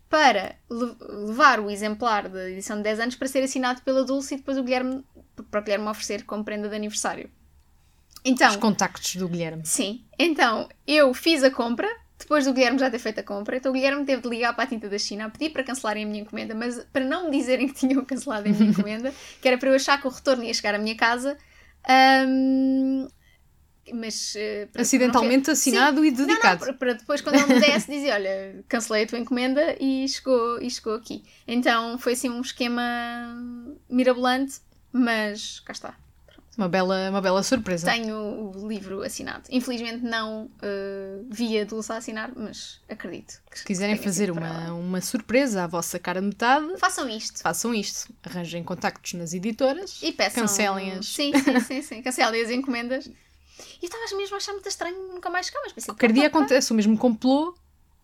para 0.09 0.55
le- 0.69 0.95
levar 1.27 1.59
o 1.59 1.69
exemplar 1.69 2.27
da 2.29 2.49
edição 2.49 2.77
de 2.77 2.83
10 2.83 2.99
anos 2.99 3.15
para 3.15 3.27
ser 3.27 3.43
assinado 3.43 3.81
pela 3.83 4.03
Dulce 4.03 4.33
e 4.33 4.37
depois 4.37 4.57
o 4.57 4.63
Guilherme, 4.63 5.03
para 5.51 5.59
o 5.59 5.63
Guilherme 5.63 5.87
oferecer 5.87 6.23
como 6.25 6.43
prenda 6.43 6.67
de 6.67 6.75
aniversário. 6.75 7.29
Então, 8.25 8.49
Os 8.49 8.55
contactos 8.57 9.15
do 9.15 9.29
Guilherme. 9.29 9.65
Sim. 9.65 10.03
Então, 10.17 10.67
eu 10.85 11.13
fiz 11.13 11.43
a 11.43 11.49
compra, 11.51 11.87
depois 12.17 12.43
do 12.45 12.53
Guilherme 12.53 12.77
já 12.79 12.89
ter 12.91 12.99
feito 12.99 13.19
a 13.19 13.23
compra, 13.23 13.55
então 13.57 13.71
o 13.71 13.73
Guilherme 13.73 14.03
teve 14.03 14.21
de 14.21 14.27
ligar 14.29 14.53
para 14.53 14.65
a 14.65 14.67
tinta 14.67 14.89
da 14.89 14.97
China 14.97 15.25
a 15.25 15.29
pedir 15.29 15.51
para 15.51 15.63
cancelarem 15.63 16.03
a 16.03 16.07
minha 16.07 16.21
encomenda, 16.23 16.53
mas 16.53 16.83
para 16.91 17.05
não 17.05 17.29
me 17.29 17.37
dizerem 17.37 17.67
que 17.67 17.75
tinham 17.75 18.03
cancelado 18.03 18.49
a 18.49 18.51
minha 18.51 18.65
encomenda, 18.71 19.13
que 19.41 19.47
era 19.47 19.57
para 19.57 19.69
eu 19.69 19.75
achar 19.75 20.01
que 20.01 20.07
o 20.07 20.09
retorno 20.11 20.43
ia 20.43 20.53
chegar 20.53 20.75
à 20.75 20.77
minha 20.79 20.95
casa. 20.97 21.37
ahm, 21.87 23.07
mas 23.93 24.35
para- 24.71 24.81
Acidentalmente 24.81 25.47
não- 25.47 25.53
assinado 25.53 26.05
e 26.05 26.09
Sim. 26.11 26.17
Não, 26.17 26.25
dedicado. 26.27 26.59
não, 26.65 26.65
para, 26.67 26.73
para 26.77 26.93
depois 26.93 27.21
quando 27.21 27.35
ele 27.35 27.53
me 27.53 27.59
desse 27.59 27.89
dizer, 27.91 28.11
olha, 28.13 28.63
cancelei 28.67 29.03
a 29.03 29.07
tua 29.07 29.19
encomenda 29.19 29.75
e 29.79 30.07
chegou, 30.07 30.61
e 30.61 30.69
chegou 30.69 30.93
aqui. 30.95 31.23
Então 31.47 31.97
foi 31.97 32.13
assim 32.13 32.29
um 32.29 32.41
esquema 32.41 32.81
mirabolante, 33.89 34.59
mas 34.91 35.59
cá 35.61 35.73
está. 35.73 35.95
Uma 36.57 36.67
bela, 36.67 37.09
uma 37.09 37.21
bela 37.21 37.41
surpresa. 37.41 37.89
Tenho 37.89 38.17
o 38.53 38.67
livro 38.67 39.01
assinado. 39.01 39.43
Infelizmente 39.49 40.03
não 40.03 40.43
uh, 40.45 41.25
via 41.31 41.65
Dulce 41.65 41.89
a 41.93 41.95
assinar, 41.95 42.33
mas 42.35 42.81
acredito. 42.89 43.41
Que 43.49 43.59
Se 43.59 43.63
quiserem 43.63 43.95
fazer 43.95 44.29
uma, 44.29 44.73
uma 44.73 44.99
surpresa 44.99 45.63
à 45.63 45.67
vossa 45.67 45.97
cara 45.97 46.19
metade, 46.19 46.67
Façam 46.77 47.07
isto. 47.07 47.39
façam 47.41 47.73
isto. 47.73 48.11
Arranjem 48.25 48.61
contactos 48.61 49.13
nas 49.13 49.33
editoras, 49.33 49.99
E 50.03 50.11
peçam. 50.11 50.41
cancelem-as. 50.41 51.05
Sim, 51.05 51.31
sim, 51.37 51.59
sim, 51.61 51.81
sim. 51.81 52.01
Cancelem 52.03 52.41
as 52.43 52.49
encomendas. 52.51 53.09
E 53.81 53.85
eu 53.85 53.89
estava 53.89 54.17
mesmo 54.17 54.35
a 54.35 54.37
achar 54.37 54.51
muito 54.53 54.67
estranho 54.67 55.13
nunca 55.13 55.29
mais 55.29 55.47
chegar, 55.47 55.61
mas 55.63 55.73
pensei. 55.73 55.93
Qualquer 55.93 56.07
pá, 56.07 56.13
dia 56.13 56.27
acontece 56.27 56.71
o 56.71 56.75
mesmo 56.75 56.97
complô 56.97 57.55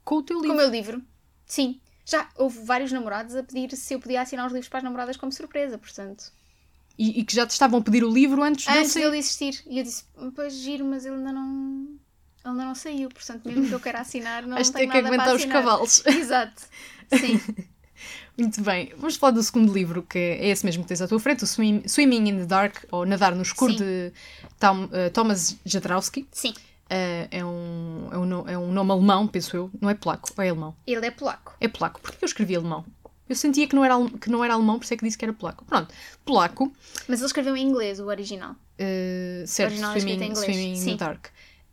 com 0.03 0.15
o 0.17 0.23
teu 0.23 0.37
Com 0.37 0.43
o 0.43 0.47
livro. 0.47 0.57
meu 0.57 0.69
livro. 0.69 1.01
Sim. 1.45 1.79
Já 2.05 2.29
houve 2.35 2.59
vários 2.63 2.91
namorados 2.91 3.35
a 3.35 3.41
pedir 3.43 3.75
se 3.75 3.93
eu 3.93 3.99
podia 3.99 4.21
assinar 4.21 4.45
os 4.45 4.53
livros 4.53 4.69
para 4.69 4.77
as 4.79 4.83
namoradas 4.83 5.17
como 5.17 5.31
surpresa, 5.31 5.77
portanto. 5.77 6.31
E, 6.97 7.19
e 7.19 7.25
que 7.25 7.35
já 7.35 7.45
te 7.45 7.51
estavam 7.51 7.79
a 7.79 7.81
pedir 7.81 8.03
o 8.03 8.09
livro 8.11 8.41
antes, 8.43 8.65
de 8.65 8.71
ele 8.71 8.79
Antes 8.79 8.91
sair. 8.93 9.03
dele 9.03 9.17
existir. 9.17 9.63
E 9.67 9.79
eu 9.79 9.83
disse, 9.83 10.05
pois 10.35 10.53
giro, 10.53 10.85
mas 10.85 11.05
ele 11.05 11.15
ainda 11.15 11.31
não. 11.33 11.87
Ele 12.43 12.51
ainda 12.51 12.65
não 12.65 12.75
saiu, 12.75 13.09
portanto, 13.09 13.45
mesmo 13.47 13.67
que 13.67 13.73
eu 13.73 13.79
queira 13.79 13.99
assinar, 14.01 14.43
não 14.43 14.55
Vais 14.55 14.69
ter 14.69 14.79
tenho 14.79 14.91
que 14.91 14.97
aguentar 14.97 15.35
os 15.35 15.45
cavalos. 15.45 16.05
Exato. 16.05 16.61
Sim. 17.19 17.39
Muito 18.37 18.61
bem, 18.61 18.91
vamos 18.97 19.15
falar 19.15 19.31
do 19.31 19.41
segundo 19.41 19.71
livro, 19.73 20.03
que 20.03 20.17
é 20.19 20.47
esse 20.49 20.65
mesmo 20.65 20.83
que 20.83 20.89
tens 20.89 21.01
à 21.01 21.07
tua 21.07 21.19
frente, 21.19 21.43
o 21.43 21.47
Swim- 21.47 21.83
Swimming 21.87 22.29
in 22.29 22.37
the 22.39 22.45
Dark, 22.45 22.83
ou 22.91 23.05
Nadar 23.05 23.33
no 23.33 23.41
Escuro, 23.41 23.71
Sim. 23.71 23.77
de 23.79 24.11
Tom- 24.59 24.89
eh, 24.91 25.09
Thomas 25.09 25.57
Jadrowski. 25.65 26.27
Sim. 26.31 26.53
Eh, 26.89 27.27
é, 27.31 27.45
um, 27.45 28.09
é, 28.11 28.17
um, 28.17 28.49
é 28.49 28.57
um 28.57 28.71
nome 28.73 28.91
alemão, 28.91 29.25
penso 29.27 29.55
eu. 29.55 29.71
Não 29.79 29.89
é 29.89 29.93
polaco, 29.93 30.29
ou 30.37 30.43
é 30.43 30.49
alemão? 30.49 30.75
Ele 30.85 31.05
é 31.05 31.11
polaco. 31.11 31.55
É 31.61 31.67
polaco. 31.69 32.01
Porquê 32.01 32.17
eu 32.23 32.27
escrevi 32.27 32.55
alemão? 32.57 32.85
Eu 33.29 33.35
sentia 33.37 33.65
que 33.67 33.75
não, 33.75 33.83
era, 33.85 33.95
que 34.21 34.29
não 34.29 34.43
era 34.43 34.53
alemão, 34.53 34.77
por 34.77 34.83
isso 34.83 34.93
é 34.93 34.97
que 34.97 35.05
disse 35.05 35.17
que 35.17 35.23
era 35.25 35.33
polaco. 35.33 35.63
Pronto, 35.65 35.93
polaco, 36.25 36.71
Mas 37.07 37.19
ele 37.19 37.25
escreveu 37.27 37.55
em 37.55 37.65
inglês, 37.65 37.99
o 38.01 38.05
original. 38.07 38.53
eh, 38.77 39.43
certo, 39.47 39.69
original 39.71 39.95
é 39.95 39.99
Swimming, 39.99 40.23
em 40.23 40.29
inglês, 40.29 40.39
swimming 40.55 40.73
in 40.77 40.85
the 40.85 40.95
Dark. 41.05 41.27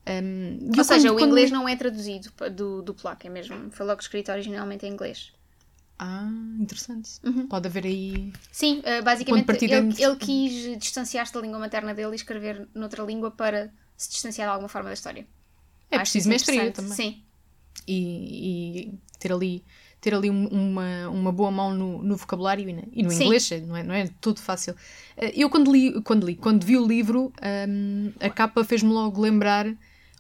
Um, 0.08 0.70
e 0.74 0.78
Ou 0.78 0.84
seja, 0.84 1.08
quando- 1.08 1.14
o 1.14 1.18
quando 1.18 1.28
inglês 1.30 1.50
li- 1.50 1.56
não 1.56 1.68
é 1.68 1.76
traduzido 1.76 2.30
do, 2.52 2.82
do 2.82 2.94
polaco, 2.94 3.26
é 3.26 3.30
mesmo. 3.30 3.70
Foi 3.72 3.84
logo 3.84 4.00
escrito 4.00 4.30
originalmente 4.32 4.86
em 4.86 4.92
inglês. 4.92 5.32
Ah, 5.98 6.28
interessante. 6.58 7.10
Uhum. 7.22 7.46
Pode 7.46 7.68
haver 7.68 7.86
aí. 7.86 8.32
Sim, 8.50 8.80
uh, 8.80 9.02
basicamente 9.04 9.48
ele, 9.64 9.74
entre- 9.74 10.02
ele 10.02 10.16
quis 10.16 10.78
distanciar-se 10.78 11.32
da 11.32 11.40
língua 11.40 11.58
materna 11.58 11.94
dele 11.94 12.12
e 12.12 12.16
escrever 12.16 12.68
noutra 12.74 13.04
língua 13.04 13.30
para 13.30 13.70
se 13.96 14.10
distanciar 14.10 14.48
de 14.48 14.52
alguma 14.52 14.68
forma 14.68 14.88
da 14.88 14.94
história. 14.94 15.26
É 15.90 15.96
Acho 15.96 16.04
preciso 16.12 16.28
mestria 16.28 16.72
também. 16.72 16.92
Sim, 16.92 17.22
E, 17.86 18.88
e 18.88 18.98
ter 19.18 19.32
ali, 19.32 19.64
ter 20.00 20.14
ali 20.14 20.28
um- 20.30 20.46
uma, 20.48 21.08
uma 21.08 21.30
boa 21.32 21.50
mão 21.50 21.72
no, 21.74 22.02
no 22.02 22.16
vocabulário 22.16 22.68
e, 22.68 22.72
e 22.92 23.02
no 23.02 23.10
Sim. 23.12 23.24
inglês, 23.24 23.50
não 23.66 23.76
é, 23.76 23.82
não 23.82 23.94
é 23.94 24.08
tudo 24.20 24.40
fácil. 24.40 24.74
Eh, 25.16 25.32
Eu, 25.36 25.48
quando 25.50 25.70
li, 25.72 26.00
quando 26.02 26.26
li, 26.26 26.34
quando 26.34 26.64
vi 26.64 26.76
o 26.76 26.86
livro, 26.86 27.32
hum, 27.68 28.12
a 28.20 28.30
capa 28.30 28.64
fez-me 28.64 28.90
logo 28.90 29.20
lembrar 29.20 29.66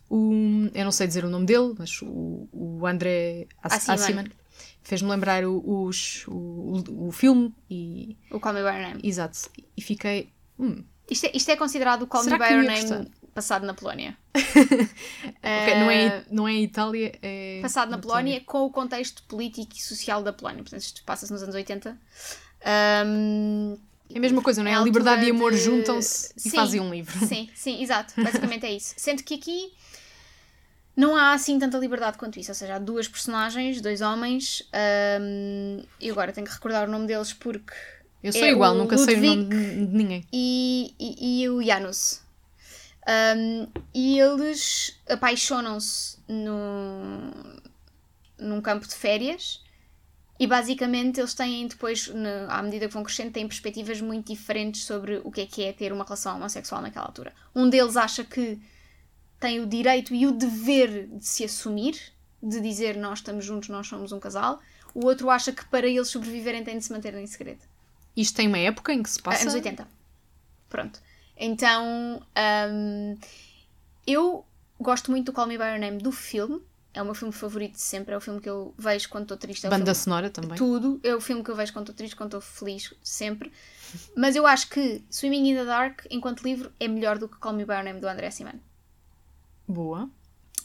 o. 0.08 0.32
Eu 0.74 0.84
não 0.84 0.92
sei 0.92 1.06
dizer 1.08 1.24
o 1.24 1.30
nome 1.30 1.46
dele, 1.46 1.74
mas 1.78 2.00
o, 2.02 2.48
o 2.52 2.86
André 2.86 3.46
Ass- 3.62 3.88
Assiman. 3.90 4.24
Fez-me 4.84 5.08
lembrar 5.08 5.44
o, 5.44 5.84
os, 5.86 6.24
o, 6.26 6.32
o, 6.88 7.08
o 7.08 7.12
filme 7.12 7.54
e. 7.70 8.16
o 8.30 8.40
Call 8.40 8.52
Me 8.54 8.60
By 8.62 8.66
Your 8.68 8.80
Name. 8.88 9.00
Exato. 9.04 9.38
E 9.76 9.80
fiquei. 9.82 10.30
Hum, 10.58 10.82
Isto 11.10 11.26
é, 11.26 11.30
isto 11.34 11.50
é 11.50 11.56
considerado 11.56 12.02
o 12.02 12.06
Call 12.06 12.24
Me 12.24 12.30
By 12.38 12.44
Your 12.52 12.64
Name 12.64 12.80
gostar? 12.80 13.06
passado 13.34 13.64
na 13.66 13.74
Polónia. 13.74 14.16
ok, 14.34 15.74
não, 15.78 15.90
Eh, 15.90 16.06
é, 16.06 16.24
não 16.30 16.48
é 16.48 16.54
Itália, 16.54 17.12
é. 17.22 17.60
passado 17.62 17.90
na 17.90 17.98
Polónia 17.98 18.40
com 18.44 18.62
o 18.64 18.70
contexto 18.70 19.22
político 19.24 19.72
e 19.76 19.80
social 19.82 20.22
da 20.22 20.32
Polónia. 20.32 20.62
Portanto, 20.62 20.80
isto 20.82 21.02
passa-se 21.04 21.32
nos 21.32 21.42
anos 21.42 21.54
80. 21.54 21.96
Ahm, 22.64 23.76
É 24.14 24.18
a 24.18 24.20
mesma 24.20 24.42
coisa, 24.42 24.62
não 24.62 24.70
é? 24.70 24.74
A 24.74 24.80
liberdade 24.80 25.22
e 25.24 25.30
altura 25.30 25.36
amor 25.38 25.52
de- 25.52 25.58
juntam-se 25.58 26.32
e 26.44 26.50
fazem 26.50 26.80
um 26.80 26.90
livro. 26.90 27.26
sim, 27.26 27.48
sim, 27.54 27.82
exato. 27.82 28.14
Basicamente 28.22 28.66
é 28.66 28.72
isso. 28.72 28.94
Sendo 28.96 29.22
que 29.22 29.34
aqui 29.34 29.72
não 30.96 31.16
há 31.16 31.32
assim 31.32 31.58
tanta 31.58 31.78
liberdade 31.78 32.18
quanto 32.18 32.38
isso. 32.38 32.50
Ou 32.50 32.54
seja, 32.54 32.74
há 32.76 32.78
duas 32.78 33.08
personagens, 33.08 33.80
dois 33.80 34.00
homens. 34.00 34.62
ahm, 34.72 35.82
e 36.00 36.10
agora 36.10 36.32
tenho 36.32 36.46
que 36.46 36.52
recordar 36.52 36.88
o 36.88 36.90
nome 36.92 37.06
deles 37.06 37.32
porque. 37.32 37.72
Eu 38.22 38.32
sou 38.32 38.42
É 38.44 38.50
igual, 38.50 38.74
nunca 38.74 38.96
sei 38.98 39.14
o 39.16 39.18
Ludwig- 39.18 39.36
nome 39.36 39.48
de, 39.48 39.86
de 39.86 39.96
ninguém. 39.96 40.24
e, 40.32 40.94
e, 40.98 41.42
e 41.42 41.48
o 41.48 41.60
Janus. 41.62 42.20
Um, 43.36 43.66
e 43.92 44.20
eles 44.20 44.96
apaixonam-se 45.08 46.18
num, 46.28 47.32
num 48.38 48.60
campo 48.60 48.86
de 48.86 48.94
férias 48.94 49.60
e 50.38 50.46
basicamente 50.46 51.18
eles 51.18 51.34
têm 51.34 51.66
depois, 51.66 52.08
à 52.48 52.62
medida 52.62 52.86
que 52.86 52.94
vão 52.94 53.02
crescendo, 53.02 53.32
têm 53.32 53.48
perspectivas 53.48 54.00
muito 54.00 54.32
diferentes 54.32 54.84
sobre 54.84 55.20
o 55.24 55.32
que 55.32 55.40
é 55.40 55.46
que 55.46 55.64
é 55.64 55.72
ter 55.72 55.92
uma 55.92 56.04
relação 56.04 56.36
homossexual 56.36 56.80
naquela 56.80 57.06
altura. 57.06 57.32
Um 57.56 57.68
deles 57.68 57.96
acha 57.96 58.22
que 58.22 58.56
tem 59.42 59.58
o 59.58 59.66
direito 59.66 60.14
e 60.14 60.24
o 60.24 60.30
dever 60.30 61.08
de 61.08 61.26
se 61.26 61.44
assumir, 61.44 61.98
de 62.40 62.60
dizer 62.60 62.96
nós 62.96 63.18
estamos 63.18 63.44
juntos, 63.44 63.68
nós 63.68 63.88
somos 63.88 64.12
um 64.12 64.20
casal. 64.20 64.60
O 64.94 65.04
outro 65.04 65.28
acha 65.28 65.50
que 65.50 65.64
para 65.64 65.88
eles 65.88 66.06
sobreviverem 66.06 66.62
têm 66.62 66.78
de 66.78 66.84
se 66.84 66.92
manter 66.92 67.12
em 67.14 67.26
segredo. 67.26 67.60
Isto 68.16 68.36
tem 68.36 68.46
uma 68.46 68.58
época 68.58 68.92
em 68.92 69.02
que 69.02 69.10
se 69.10 69.20
passa. 69.20 69.42
Anos 69.42 69.54
80. 69.54 69.88
Pronto. 70.68 71.00
Então, 71.36 72.22
hum, 72.70 73.18
eu 74.06 74.46
gosto 74.78 75.10
muito 75.10 75.26
do 75.26 75.32
Call 75.32 75.48
Me 75.48 75.58
By 75.58 75.64
Your 75.64 75.80
Name 75.80 75.98
do 75.98 76.12
filme. 76.12 76.62
É 76.94 77.02
o 77.02 77.04
meu 77.04 77.14
filme 77.14 77.32
favorito 77.32 77.72
de 77.72 77.80
sempre. 77.80 78.14
É 78.14 78.16
o 78.16 78.20
filme 78.20 78.40
que 78.40 78.48
eu 78.48 78.72
vejo 78.78 79.08
quando 79.08 79.24
estou 79.24 79.36
triste. 79.36 79.66
É 79.66 79.70
Banda 79.70 79.92
sonora 79.92 80.30
também. 80.30 80.56
Tudo. 80.56 81.00
É 81.02 81.16
o 81.16 81.20
filme 81.20 81.42
que 81.42 81.50
eu 81.50 81.56
vejo 81.56 81.72
quando 81.72 81.86
estou 81.86 81.96
triste, 81.96 82.14
quando 82.14 82.36
estou 82.36 82.40
feliz, 82.40 82.94
sempre. 83.02 83.50
Mas 84.16 84.36
eu 84.36 84.46
acho 84.46 84.68
que 84.68 85.02
Swimming 85.10 85.50
in 85.50 85.54
the 85.56 85.64
Dark, 85.64 86.02
enquanto 86.10 86.44
livro, 86.44 86.70
é 86.78 86.86
melhor 86.86 87.18
do 87.18 87.28
que 87.28 87.38
Call 87.38 87.54
Me 87.54 87.64
By 87.64 87.72
Your 87.72 87.84
Name 87.84 88.00
do 88.00 88.06
André 88.06 88.30
Simon. 88.30 88.60
Boa. 89.66 90.08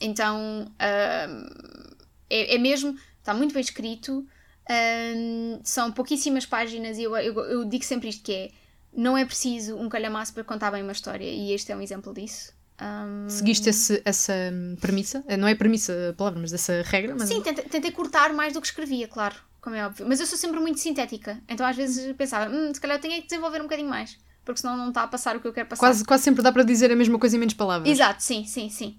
Então, 0.01 0.37
hum, 0.69 1.85
é, 2.29 2.55
é 2.55 2.57
mesmo, 2.57 2.95
está 3.19 3.33
muito 3.33 3.53
bem 3.53 3.61
escrito, 3.61 4.25
hum, 4.69 5.59
são 5.63 5.91
pouquíssimas 5.91 6.45
páginas 6.45 6.97
e 6.97 7.03
eu, 7.03 7.15
eu, 7.17 7.33
eu 7.45 7.65
digo 7.65 7.83
sempre 7.83 8.09
isto 8.09 8.23
que 8.23 8.33
é, 8.33 8.51
não 8.93 9.17
é 9.17 9.25
preciso 9.25 9.75
um 9.77 9.89
calhamaço 9.89 10.33
para 10.33 10.43
contar 10.43 10.71
bem 10.71 10.83
uma 10.83 10.91
história 10.91 11.25
e 11.25 11.51
este 11.51 11.71
é 11.71 11.75
um 11.75 11.81
exemplo 11.81 12.13
disso. 12.13 12.53
Hum, 12.81 13.27
Seguiste 13.27 13.69
esse- 13.69 14.01
essa 14.05 14.33
premissa? 14.79 15.23
Eh, 15.27 15.35
Não 15.35 15.47
é 15.47 15.55
premissa 15.55 16.09
a 16.11 16.13
palavra, 16.13 16.39
mas 16.39 16.53
essa 16.53 16.83
regra? 16.83 17.15
Mas 17.17 17.27
Sim, 17.27 17.41
tentei, 17.41 17.63
tentei 17.65 17.91
cortar 17.91 18.31
mais 18.33 18.53
do 18.53 18.61
que 18.61 18.67
escrevia, 18.67 19.07
claro, 19.07 19.35
como 19.59 19.75
é 19.75 19.83
óbvio. 19.85 20.05
Mas 20.07 20.19
eu 20.19 20.27
sou 20.27 20.37
sempre 20.37 20.59
muito 20.59 20.79
sintética, 20.79 21.41
então 21.49 21.65
às 21.65 21.75
vezes 21.75 22.15
pensava, 22.15 22.51
hum, 22.53 22.71
se 22.73 22.79
calhar 22.79 22.97
eu 22.97 23.01
tenho 23.01 23.15
é 23.15 23.21
que 23.21 23.27
desenvolver 23.27 23.59
um 23.59 23.63
bocadinho 23.63 23.89
mais, 23.89 24.15
porque 24.47 24.61
senão 24.61 24.77
não 24.77 24.87
está 24.87 25.03
a 25.03 25.07
passar 25.07 25.35
o 25.35 25.41
que 25.41 25.47
eu 25.47 25.51
quero 25.51 25.67
passar. 25.67 25.81
quase, 25.81 26.05
quase 26.05 26.23
sempre 26.23 26.41
dá 26.41 26.53
para 26.53 26.63
dizer 26.63 26.89
a 26.89 26.95
mesma 26.95 27.19
coisa 27.19 27.35
em 27.35 27.39
menos 27.39 27.53
palavras. 27.53 27.91
Exato, 27.91 28.23
sim, 28.23 28.45
sim, 28.45 28.69
sim. 28.69 28.97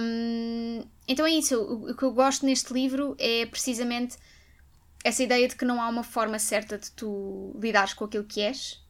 Hum, 0.00 0.84
então 1.06 1.24
é 1.24 1.30
isso. 1.30 1.56
O, 1.56 1.92
o 1.92 1.96
que 1.96 2.02
eu 2.02 2.10
gosto 2.10 2.44
neste 2.44 2.74
livro 2.74 3.14
é 3.16 3.46
precisamente 3.46 4.16
essa 5.04 5.22
ideia 5.22 5.46
de 5.46 5.54
que 5.54 5.64
não 5.64 5.80
há 5.80 5.88
uma 5.88 6.02
forma 6.02 6.36
certa 6.40 6.76
de 6.76 6.90
tu 6.90 7.56
lidares 7.60 7.94
com 7.94 8.06
aquilo 8.06 8.24
que 8.24 8.40
és, 8.40 8.84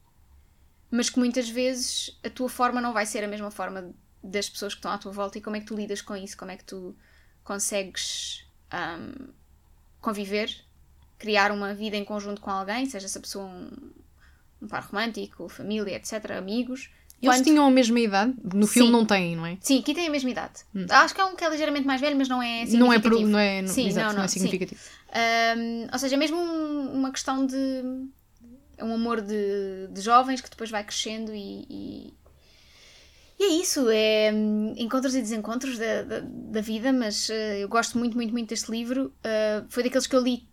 mas 0.90 1.10
que 1.10 1.18
muitas 1.18 1.50
vezes 1.50 2.18
a 2.24 2.30
tua 2.30 2.48
forma 2.48 2.80
não 2.80 2.94
vai 2.94 3.04
ser 3.04 3.22
a 3.22 3.28
mesma 3.28 3.50
forma 3.50 3.94
das 4.24 4.48
pessoas 4.48 4.72
que 4.72 4.78
estão 4.78 4.92
à 4.92 4.96
tua 4.96 5.12
volta 5.12 5.36
e 5.36 5.42
como 5.42 5.56
é 5.56 5.60
que 5.60 5.66
tu 5.66 5.74
lidas 5.74 6.00
com 6.00 6.16
isso, 6.16 6.38
como 6.38 6.52
é 6.52 6.56
que 6.56 6.64
tu 6.64 6.96
consegues 7.44 8.46
hum, 8.72 9.28
conviver, 10.00 10.50
criar 11.18 11.52
uma 11.52 11.74
vida 11.74 11.98
em 11.98 12.04
conjunto 12.04 12.40
com 12.40 12.50
alguém, 12.50 12.86
seja 12.86 13.04
essa 13.04 13.20
pessoa 13.20 13.44
um, 13.44 13.92
um 14.62 14.68
par 14.68 14.84
romântico, 14.90 15.48
família, 15.48 15.96
etc., 15.96 16.30
amigos. 16.38 16.88
Eles 17.20 17.36
Quanto- 17.36 17.44
tinham 17.44 17.66
a 17.66 17.70
mesma 17.70 18.00
idade? 18.00 18.34
No 18.52 18.66
filme 18.66 18.88
Sim. 18.88 18.92
não 18.92 19.06
têm, 19.06 19.36
não 19.36 19.46
é? 19.46 19.56
Sim, 19.60 19.78
aqui 19.78 19.94
tem 19.94 20.08
a 20.08 20.10
mesma 20.10 20.30
idade. 20.30 20.54
Acho 20.90 21.14
que 21.14 21.20
há 21.20 21.26
um 21.26 21.36
que 21.36 21.44
é 21.44 21.48
ligeiramente 21.50 21.86
mais 21.86 22.00
velho, 22.00 22.16
mas 22.16 22.28
não 22.28 22.42
é 22.42 22.64
Hum. 22.64 22.78
Não 22.78 22.92
é, 22.92 22.98
pro- 22.98 23.16
significativo. 23.16 23.30
não 23.30 23.38
é, 23.38 23.66
Sim, 23.66 23.86
exato, 23.86 24.06
não, 24.08 24.12
não, 24.14 24.18
é 24.18 24.22
não, 24.22 24.28
sim. 24.28 24.40
significativo. 24.40 24.80
Ahm, 25.12 25.88
ou 25.92 25.98
seja, 25.98 26.16
é 26.16 26.18
mesmo 26.18 26.36
um- 26.36 26.92
uma 26.94 27.12
questão 27.12 27.46
de 27.46 27.56
é 28.76 28.84
um 28.84 28.94
amor 28.94 29.20
de, 29.20 29.86
de 29.92 30.00
jovens 30.00 30.40
que 30.40 30.50
depois 30.50 30.68
vai 30.70 30.82
crescendo 30.82 31.32
e, 31.32 31.64
e, 31.70 32.14
e 33.38 33.44
é 33.44 33.48
isso, 33.60 33.88
é 33.90 34.32
hum, 34.34 34.74
encontros 34.76 35.14
e 35.14 35.20
desencontros 35.20 35.78
da, 35.78 36.02
da, 36.02 36.20
da 36.24 36.60
vida, 36.60 36.92
mas 36.92 37.30
eh, 37.30 37.58
eu 37.60 37.68
gosto 37.68 37.98
muito, 37.98 38.16
muito, 38.16 38.32
muito 38.32 38.48
deste 38.48 38.70
livro. 38.70 39.12
Ah, 39.22 39.64
foi 39.68 39.82
daqueles 39.84 40.06
que 40.08 40.16
eu 40.16 40.20
li 40.20 40.48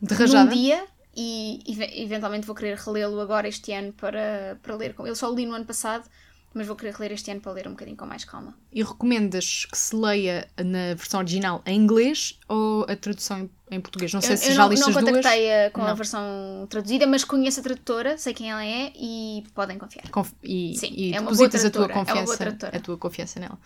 De 0.00 0.14
num 0.26 0.48
dia 0.48 0.84
e 1.16 1.60
eve- 1.66 2.02
eventualmente 2.02 2.46
vou 2.46 2.54
querer 2.54 2.76
relê-lo 2.76 3.18
agora 3.20 3.48
este 3.48 3.72
ano 3.72 3.92
para, 3.92 4.58
para 4.62 4.76
ler. 4.76 4.94
com- 4.94 5.06
Eu 5.06 5.16
só 5.16 5.30
li 5.30 5.46
no 5.46 5.54
ano 5.54 5.64
passado, 5.64 6.04
mas 6.52 6.66
vou 6.66 6.76
querer 6.76 6.94
reler 6.94 7.12
este 7.12 7.30
ano 7.30 7.40
para 7.40 7.52
ler 7.52 7.66
um 7.68 7.72
bocadinho 7.72 7.96
com 7.96 8.06
mais 8.06 8.24
calma. 8.24 8.54
E 8.72 8.82
recomendas 8.82 9.66
que 9.70 9.76
se 9.76 9.94
leia 9.96 10.48
na 10.58 10.94
versão 10.94 11.20
original 11.20 11.62
em 11.66 11.76
inglês 11.80 12.38
ou 12.48 12.84
a 12.88 12.96
tradução 12.96 13.48
em, 13.70 13.80
português? 13.80 14.12
Não 14.14 14.20
sei 14.20 14.34
eu, 14.34 14.36
se 14.38 14.48
eu 14.50 14.54
já 14.54 14.62
não, 14.62 14.70
liste 14.70 14.82
não 14.82 14.88
as 14.88 14.94
duas. 14.94 15.06
contactei 15.16 15.52
a- 15.52 15.70
com 15.70 15.82
a 15.82 15.88
Não. 15.88 15.96
versão 15.96 16.66
traduzida, 16.70 17.06
mas 17.06 17.24
conheço 17.24 17.60
a 17.60 17.62
tradutora, 17.62 18.16
sei 18.16 18.32
quem 18.32 18.50
ela 18.50 18.64
é 18.64 18.92
e 18.94 19.44
podem 19.54 19.76
confiar. 19.76 20.08
Conf- 20.10 20.32
e, 20.42 20.74
Sim, 20.76 20.92
e 20.96 21.12
é 21.14 21.20
depositas 21.20 21.64
a 21.64 21.70
tua 21.70 21.84
é 21.86 21.88
confiança 21.88 22.36
tradutora. 22.36 22.76
a 22.76 22.80
tua 22.80 22.96
confiança 22.96 23.38
nela. 23.40 23.58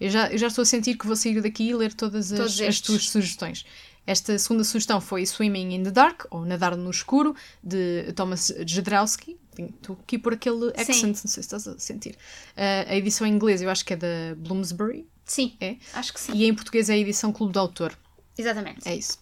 Eu 0.00 0.08
já, 0.10 0.30
eu 0.30 0.38
já 0.38 0.46
estou 0.46 0.62
a 0.62 0.64
sentir 0.64 0.96
que 0.96 1.06
vou 1.06 1.16
sair 1.16 1.40
daqui 1.42 1.68
e 1.70 1.74
ler 1.74 1.92
todas 1.92 2.32
as, 2.32 2.60
as 2.60 2.80
tuas 2.80 3.10
sugestões. 3.10 3.66
Esta 4.08 4.38
segunda 4.38 4.64
sugestão 4.64 5.02
foi 5.02 5.26
Swimming 5.26 5.74
in 5.74 5.82
the 5.82 5.90
Dark, 5.90 6.22
ou 6.30 6.44
Nadar 6.46 6.74
no 6.78 6.90
Escuro, 6.90 7.36
de 7.62 8.10
Thomas 8.16 8.50
Jadrowski. 8.66 9.36
Estou 9.58 9.98
aqui 10.02 10.16
por 10.18 10.32
aquele 10.32 10.68
accent, 10.70 10.94
Sim. 10.94 11.06
não 11.08 11.14
sei 11.14 11.28
se 11.28 11.40
estás 11.40 11.68
a 11.68 11.78
sentir. 11.78 12.12
Uh, 12.56 12.88
a 12.90 12.96
edição 12.96 13.26
em 13.26 13.32
inglês 13.34 13.60
eu 13.60 13.68
acho 13.68 13.84
que 13.84 13.92
é 13.92 13.96
da 13.96 14.34
Bloomsbury, 14.38 15.06
Sim, 15.26 15.54
é? 15.60 15.76
acho 15.92 16.14
que 16.14 16.20
sim. 16.20 16.32
E 16.34 16.46
em 16.46 16.54
português 16.54 16.88
é 16.88 16.94
a 16.94 16.96
edição 16.96 17.30
Clube 17.32 17.52
do 17.52 17.58
Autor. 17.60 17.92
Exatamente. 18.38 18.88
É 18.88 18.96
isso. 18.96 19.18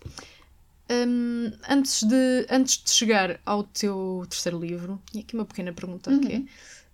Hum, 0.89 1.51
antes, 1.69 2.05
de, 2.05 2.47
antes 2.49 2.81
de 2.85 2.91
chegar 2.91 3.41
ao 3.45 3.65
teu 3.65 4.25
terceiro 4.31 4.61
livro, 4.61 5.03
tinha 5.11 5.25
aqui 5.25 5.35
uma 5.35 5.45
pequena 5.45 5.73
pergunta 5.73 6.17
que 6.17 6.27
Uhum. 6.27 6.33
é 6.33 6.43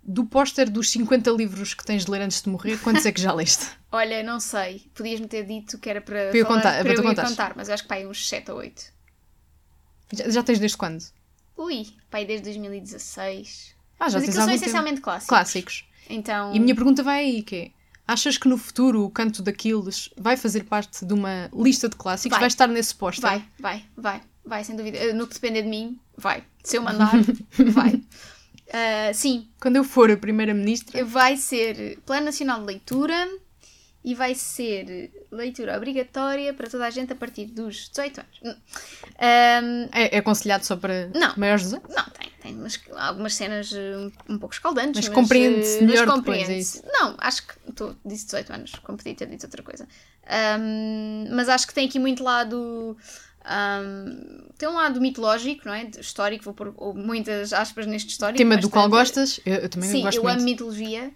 do 0.05 0.25
póster 0.25 0.69
dos 0.69 0.89
50 0.91 1.31
livros 1.31 1.73
que 1.73 1.83
tens 1.85 2.05
de 2.05 2.11
ler 2.11 2.21
antes 2.21 2.41
de 2.41 2.49
morrer, 2.49 2.77
quantos 2.79 3.05
é 3.05 3.11
que 3.11 3.21
já 3.21 3.31
leste? 3.33 3.65
Olha, 3.91 4.21
não 4.23 4.39
sei, 4.39 4.81
podias-me 4.93 5.27
ter 5.27 5.45
dito 5.45 5.77
que 5.79 5.89
era 5.89 6.01
para, 6.01 6.29
Para 6.29 6.37
eu 6.37 6.45
falar- 6.45 6.57
contar, 6.61 6.79
para 6.83 6.93
eu 6.93 6.99
ir 6.99 7.03
contares. 7.03 7.29
contar, 7.31 7.53
mas 7.55 7.67
eu 7.67 7.73
acho 7.73 7.83
que 7.83 7.89
pai 7.89 8.05
uns 8.05 8.27
7 8.27 8.51
ou 8.51 8.57
8. 8.57 8.83
Já, 10.13 10.29
já 10.29 10.43
tens 10.43 10.59
desde 10.59 10.77
quando? 10.77 11.03
Ui, 11.57 11.87
pai 12.09 12.25
desde 12.25 12.45
2016. 12.45 13.75
Ah, 13.99 14.09
já 14.09 14.17
mas 14.17 14.25
tens 14.25 14.29
aquilo 14.29 14.29
algum 14.29 14.33
são 14.33 14.45
tempo. 14.47 14.55
essencialmente 14.63 15.01
clássicos. 15.01 15.29
clássicos. 15.29 15.85
Então, 16.09 16.53
E 16.53 16.57
a 16.57 16.61
minha 16.61 16.75
pergunta 16.75 17.01
vai 17.03 17.19
aí, 17.23 17.43
que 17.43 17.55
é, 17.55 17.71
achas 18.07 18.37
que 18.37 18.47
no 18.49 18.57
futuro 18.57 19.03
o 19.05 19.09
Canto 19.09 19.41
daqueles 19.41 20.09
vai 20.17 20.35
fazer 20.35 20.63
parte 20.65 21.05
de 21.05 21.13
uma 21.13 21.49
lista 21.53 21.87
de 21.87 21.95
clássicos? 21.95 22.31
Vai. 22.31 22.39
Vai, 22.41 22.47
estar 22.47 22.67
nesse 22.67 22.93
póster? 22.95 23.29
vai, 23.29 23.45
vai, 23.59 23.85
vai, 23.95 24.21
vai, 24.43 24.63
sem 24.63 24.75
dúvida. 24.75 24.97
Eh, 24.97 25.13
No 25.13 25.27
que 25.27 25.35
depender 25.35 25.61
de 25.61 25.69
mim, 25.69 25.97
vai. 26.17 26.43
Se 26.63 26.77
eu 26.77 26.81
mandar, 26.81 27.11
vai. 27.71 28.01
Ah, 28.73 29.13
sim, 29.13 29.47
Quando 29.61 29.75
eu 29.75 29.83
for 29.83 30.09
a 30.11 30.17
primeira-ministra, 30.17 31.05
vai 31.05 31.37
ser 31.37 31.99
Plano 32.05 32.25
Nacional 32.25 32.59
de 32.61 32.65
Leitura 32.65 33.29
e 34.03 34.13
vai 34.15 34.33
ser 34.35 35.11
leitura 35.31 35.77
obrigatória 35.77 36.53
para 36.53 36.67
toda 36.69 36.85
a 36.85 36.89
gente 36.89 37.13
a 37.13 37.15
partir 37.15 37.45
dos 37.45 37.87
18 37.89 38.19
anos. 38.19 38.39
Hum. 38.43 38.55
Ahm, 39.19 39.89
é, 39.93 40.15
é 40.15 40.19
aconselhado 40.19 40.65
só 40.65 40.75
para 40.75 41.07
Não. 41.13 41.33
maiores 41.37 41.61
de 41.69 41.69
18? 41.79 41.89
não, 41.95 42.03
tem, 42.09 42.29
tem 42.41 42.55
umas- 42.55 42.81
algumas 42.97 43.33
cenas 43.35 43.71
eh, 43.71 43.95
um, 43.95 44.11
um 44.33 44.37
pouco 44.39 44.53
escaldantes. 44.55 45.07
Mas 45.07 45.13
compreende-se 45.15 45.77
eh, 45.83 45.85
melhor 45.85 46.05
mas 46.07 46.13
é 46.13 46.17
compreende-se. 46.17 46.77
isso? 46.79 46.83
Não, 46.85 47.15
acho 47.19 47.47
que 47.47 47.71
tô, 47.73 47.95
disse 48.03 48.25
18 48.25 48.51
anos, 48.53 48.71
como 48.83 48.97
podia 48.97 49.15
ter 49.15 49.27
dito 49.27 49.43
outra 49.45 49.63
coisa. 49.63 49.87
Ahm, 50.27 51.27
mas 51.31 51.47
acho 51.47 51.67
que 51.67 51.73
tem 51.73 51.87
aqui 51.87 51.99
muito 51.99 52.23
lado 52.23 52.97
Um, 53.45 54.47
tem 54.57 54.69
um 54.69 54.73
lado 54.73 55.01
mitológico, 55.01 55.65
não 55.65 55.73
é? 55.73 55.89
Histórico, 55.99 56.43
vou 56.45 56.53
pôr 56.53 56.93
muitas 56.95 57.51
aspas 57.51 57.85
neste 57.85 58.09
histórico. 58.09 58.37
Tema 58.37 58.57
do 58.57 58.69
qual 58.69 58.89
gostas, 58.89 59.39
eu, 59.45 59.55
eu 59.55 59.69
também 59.69 59.89
Sim, 59.89 60.01
gosto 60.01 60.17
eu 60.17 60.23
muito. 60.23 60.35
amo 60.37 60.45
mitologia 60.45 61.11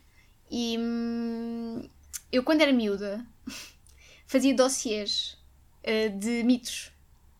e 0.51 0.77
hum, 0.77 1.89
eu 2.31 2.43
quando 2.43 2.61
era 2.61 2.73
miúda 2.73 3.25
fazia 4.27 4.53
dossiês 4.53 5.37
eh, 5.83 6.09
de 6.09 6.43
mitos 6.43 6.91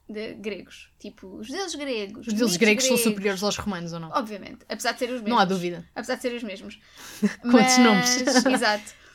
de 0.09 0.35
gregos, 0.35 0.89
tipo 0.97 1.27
os 1.35 1.49
deuses 1.49 1.75
gregos. 1.75 2.27
Os 2.27 2.33
deuses 2.33 2.41
mitos 2.53 2.57
gregos 2.57 2.85
são 2.85 2.97
superiores 2.97 3.43
aos 3.43 3.57
romanos 3.57 3.91
ou 3.91 3.99
não? 3.99 4.09
Obviamente, 4.11 4.59
apesar 4.69 4.93
de 4.93 4.99
serem 4.99 5.15
os 5.15 5.21
mesmos. 5.21 5.35
Não 5.35 5.39
há 5.39 5.45
dúvida. 5.45 5.85
Apesar 5.93 6.15
de 6.15 6.21
serem 6.21 6.37
os 6.37 6.43
mesmos. 6.43 6.79
Com 7.41 7.57
outros 7.57 7.77
nomes. 7.77 8.21
Exato. 8.47 9.06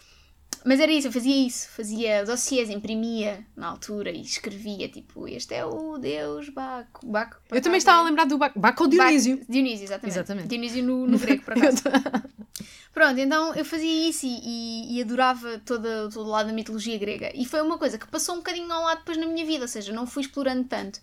Mas 0.64 0.78
era 0.80 0.92
isso, 0.92 1.08
eu 1.08 1.12
fazia 1.12 1.46
isso. 1.46 1.68
Fazia 1.70 2.24
dossiês, 2.24 2.70
imprimia 2.70 3.44
na 3.56 3.68
altura 3.68 4.10
e 4.10 4.20
escrevia, 4.22 4.88
tipo, 4.88 5.26
este 5.28 5.54
é 5.54 5.64
o 5.64 5.98
deus 5.98 6.48
Baco. 6.48 7.06
Baco 7.06 7.36
Eu 7.50 7.60
também 7.60 7.78
estava 7.78 8.00
a 8.00 8.02
é- 8.02 8.08
lembrar 8.08 8.24
do 8.26 8.38
Baco. 8.38 8.58
Baco 8.60 8.84
ou 8.84 8.88
Dionísio. 8.88 9.38
Baco- 9.38 9.52
Dionísio, 9.52 9.84
exatamente. 9.84 10.14
Exatamente. 10.14 10.48
Dionísio 10.48 10.82
no, 10.84 11.06
no 11.06 11.18
grego, 11.18 11.42
por 11.42 11.54
acaso. 11.58 11.82
Pronto, 12.92 13.18
então 13.18 13.54
eu 13.54 13.64
fazia 13.64 14.08
isso 14.08 14.26
e, 14.26 14.38
e- 14.44 14.98
e 14.98 15.02
adorava 15.02 15.58
todo, 15.64 15.88
todo 16.12 16.26
o 16.26 16.28
lado 16.30 16.48
da 16.48 16.52
mitologia 16.52 16.98
grega. 16.98 17.32
E 17.34 17.44
foi 17.46 17.62
uma 17.62 17.78
coisa 17.78 17.98
que 17.98 18.06
passou 18.06 18.34
um 18.34 18.38
bocadinho 18.38 18.70
ao 18.70 18.82
lado 18.84 18.98
depois 18.98 19.16
na 19.16 19.26
minha 19.26 19.44
vida, 19.46 19.62
ou 19.62 19.68
seja, 19.68 19.92
não 19.92 20.06
fui 20.06 20.22
explorando 20.22 20.64
tanto. 20.64 21.00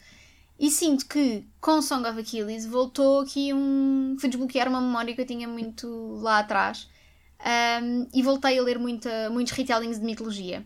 E 0.59 0.69
sinto 0.69 1.05
que 1.07 1.43
com 1.59 1.81
Song 1.81 2.07
of 2.07 2.19
Achilles 2.19 2.65
voltou 2.65 3.21
aqui 3.21 3.53
um. 3.53 4.15
Fui 4.19 4.29
desbloquear 4.29 4.67
uma 4.67 4.81
memória 4.81 5.15
que 5.15 5.21
eu 5.21 5.25
tinha 5.25 5.47
muito 5.47 5.87
lá 6.21 6.39
atrás. 6.39 6.87
Um, 7.41 8.07
e 8.13 8.21
voltei 8.21 8.59
a 8.59 8.61
ler 8.61 8.77
muita, 8.77 9.29
muitos 9.29 9.53
retellings 9.53 9.97
de 9.99 10.05
mitologia. 10.05 10.63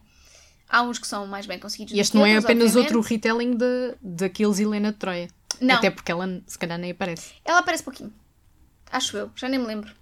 Há 0.67 0.81
uns 0.81 0.97
que 0.97 1.05
são 1.07 1.27
mais 1.27 1.45
bem 1.45 1.59
conseguidos 1.59 1.93
E 1.93 1.99
este 1.99 2.15
não 2.15 2.25
é 2.25 2.35
apenas 2.37 2.69
obviamente. 2.75 2.95
outro 2.95 3.01
retelling 3.09 3.55
de, 3.55 3.95
e 4.59 4.63
Helena 4.63 4.91
de 4.91 4.97
Troia. 4.97 5.27
Não, 5.61 5.75
Até 5.75 5.91
porque 5.91 6.11
ela 6.11 6.41
se 6.47 6.57
calhar 6.57 6.79
nem 6.79 6.91
aparece. 6.91 7.33
ela 7.45 7.59
aparece 7.59 7.83
pouquinho. 7.83 8.11
Acho 8.91 9.15
eu, 9.17 9.31
já 9.35 9.47
nem 9.47 9.59
me 9.59 9.67
lembro. 9.67 9.93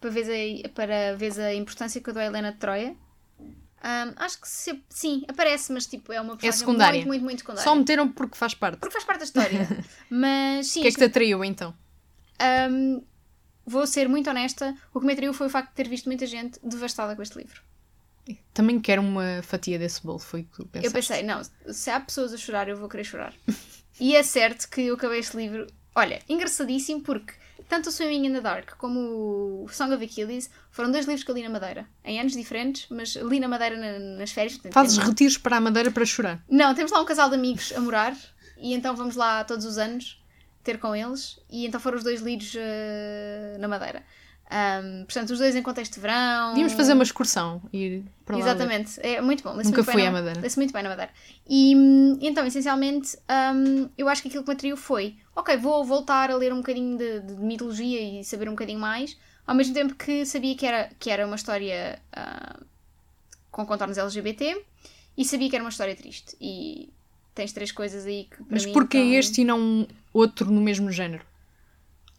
Para 0.00 0.10
ver 0.10 0.62
a, 0.64 0.68
para 0.68 1.16
veres 1.16 1.38
a 1.38 1.54
importância 1.54 2.00
que 2.00 2.08
eu 2.10 2.14
dou 2.14 2.22
à 2.22 2.26
Helena 2.26 2.52
de 2.52 2.58
Troia. 2.58 2.94
Um, 3.40 4.12
acho 4.16 4.40
que 4.40 4.48
se- 4.48 4.82
sim, 4.90 5.24
aparece, 5.28 5.72
mas 5.72 5.86
tipo, 5.86 6.12
é 6.12 6.20
uma 6.20 6.36
personagem 6.36 6.58
secundária. 6.58 6.96
muito, 6.98 7.08
muito, 7.08 7.24
muito 7.24 7.38
secundária. 7.38 7.64
Só 7.64 7.74
meteram 7.74 8.08
porque 8.08 8.36
faz 8.36 8.52
parte. 8.52 8.78
Porque 8.78 8.92
faz 8.92 9.04
parte 9.04 9.20
da 9.20 9.24
história. 9.24 9.66
mas 10.10 10.66
sim, 10.66 10.80
O 10.80 10.82
que 10.82 10.88
é 10.88 10.90
que 10.92 10.98
te 10.98 11.04
atraiu 11.04 11.42
então? 11.44 11.74
um, 12.70 13.02
vou 13.68 13.86
ser 13.86 14.08
muito 14.08 14.28
honesta. 14.30 14.74
O 14.94 15.00
que 15.00 15.06
me 15.06 15.12
atraiu 15.12 15.32
foi 15.34 15.46
o 15.46 15.50
facto 15.50 15.70
de 15.70 15.74
ter 15.76 15.88
visto 15.88 16.06
muita 16.06 16.26
gente 16.26 16.58
devastada 16.62 17.14
com 17.14 17.22
este 17.22 17.38
livro. 17.38 17.60
Também 18.52 18.78
quero 18.80 19.00
uma 19.00 19.40
fatia 19.42 19.78
desse 19.78 20.02
bolo, 20.02 20.18
foi 20.18 20.40
o 20.42 20.44
que 20.44 20.64
pensaste. 20.66 20.86
Eu 20.86 20.92
pensei, 20.92 21.22
não, 21.22 21.40
se 21.72 21.90
há 21.90 21.98
pessoas 21.98 22.32
a 22.32 22.36
chorar, 22.36 22.68
eu 22.68 22.76
vou 22.76 22.88
querer 22.88 23.04
chorar. 23.04 23.32
e 23.98 24.14
é 24.14 24.22
certo 24.22 24.68
que 24.68 24.82
eu 24.82 24.94
acabei 24.96 25.20
este 25.20 25.36
livro, 25.36 25.66
olha, 25.94 26.20
engraçadíssimo 26.28 27.00
porque 27.02 27.32
tanto 27.70 27.88
o 27.88 27.92
Swimming 27.92 28.26
in 28.26 28.32
the 28.34 28.40
Dark 28.40 28.76
como 28.76 29.64
o 29.64 29.68
Song 29.70 29.94
of 29.94 30.04
Achilles 30.04 30.50
foram 30.70 30.90
dois 30.90 31.06
livros 31.06 31.24
que 31.24 31.30
eu 31.30 31.34
li 31.34 31.42
na 31.42 31.48
Madeira, 31.50 31.86
em 32.04 32.20
anos 32.20 32.32
diferentes, 32.34 32.86
mas 32.90 33.14
li 33.16 33.40
na 33.40 33.48
Madeira 33.48 33.76
na- 33.76 34.16
nas 34.18 34.30
férias. 34.30 34.54
portanto, 34.54 34.72
Fazes 34.74 34.94
temos- 34.96 35.08
retiros 35.08 35.38
para 35.38 35.56
a 35.56 35.60
Madeira 35.60 35.90
para 35.90 36.04
chorar. 36.04 36.42
Não, 36.50 36.74
temos 36.74 36.92
lá 36.92 37.00
um 37.00 37.04
casal 37.06 37.28
de 37.30 37.34
amigos 37.36 37.72
a 37.74 37.80
morar 37.80 38.14
e 38.58 38.74
então 38.74 38.94
vamos 38.94 39.16
lá 39.16 39.42
todos 39.44 39.64
os 39.64 39.78
anos 39.78 40.17
ter 40.68 40.78
com 40.78 40.94
eles 40.94 41.40
e 41.48 41.66
então 41.66 41.80
foram 41.80 41.96
os 41.96 42.04
dois 42.04 42.20
lidos 42.20 42.54
eh, 42.54 43.56
na 43.58 43.66
Madeira. 43.66 44.02
Ahm, 44.50 45.04
portanto, 45.04 45.30
os 45.30 45.38
dois 45.38 45.56
em 45.56 45.62
contexto 45.62 45.94
de 45.94 46.00
verão. 46.00 46.50
Devíamos 46.50 46.74
fazer 46.74 46.92
uma 46.92 47.02
excursão 47.02 47.62
e 47.72 48.02
para. 48.24 48.38
Exatamente, 48.38 49.00
é 49.00 49.20
muito 49.20 49.42
bom. 49.42 49.54
Nunca 49.54 49.82
fui 49.82 50.06
à 50.06 50.10
Madeira. 50.10 50.40
lê-se 50.40 50.58
muito 50.58 50.72
bem 50.72 50.82
na 50.82 50.90
Madeira. 50.90 51.10
E 51.48 51.72
então, 52.20 52.46
essencialmente, 52.46 53.16
hum, 53.54 53.88
eu 53.96 54.08
acho 54.08 54.20
que 54.20 54.28
aquilo 54.28 54.42
que 54.42 54.48
me 54.50 54.54
atraiu 54.54 54.76
foi: 54.76 55.16
ok, 55.34 55.56
vou 55.56 55.84
voltar 55.84 56.30
a 56.30 56.36
ler 56.36 56.52
um 56.52 56.58
bocadinho 56.58 56.98
de, 56.98 57.20
de 57.20 57.34
mitologia 57.34 58.20
e 58.20 58.24
saber 58.24 58.48
um 58.48 58.52
bocadinho 58.52 58.78
mais, 58.78 59.18
ao 59.46 59.54
mesmo 59.54 59.72
tempo 59.74 59.94
que 59.94 60.24
sabia 60.26 60.54
que 60.54 60.66
era, 60.66 60.90
que 60.98 61.10
era 61.10 61.26
uma 61.26 61.36
história 61.36 61.98
ah, 62.12 62.58
com 63.50 63.64
contornos 63.66 63.96
LGBT 63.98 64.64
e 65.16 65.24
sabia 65.24 65.48
que 65.48 65.56
era 65.56 65.64
uma 65.64 65.70
história 65.70 65.96
triste. 65.96 66.36
E 66.40 66.90
tens 67.38 67.52
três 67.52 67.72
coisas 67.72 68.04
aí 68.06 68.24
que. 68.30 68.36
Mas 68.50 68.66
mim, 68.66 68.72
porquê 68.72 68.98
estão- 68.98 69.14
este 69.18 69.40
e 69.40 69.44
não 69.44 69.88
outro 70.12 70.50
no 70.50 70.60
mesmo 70.60 70.92
género? 70.92 71.24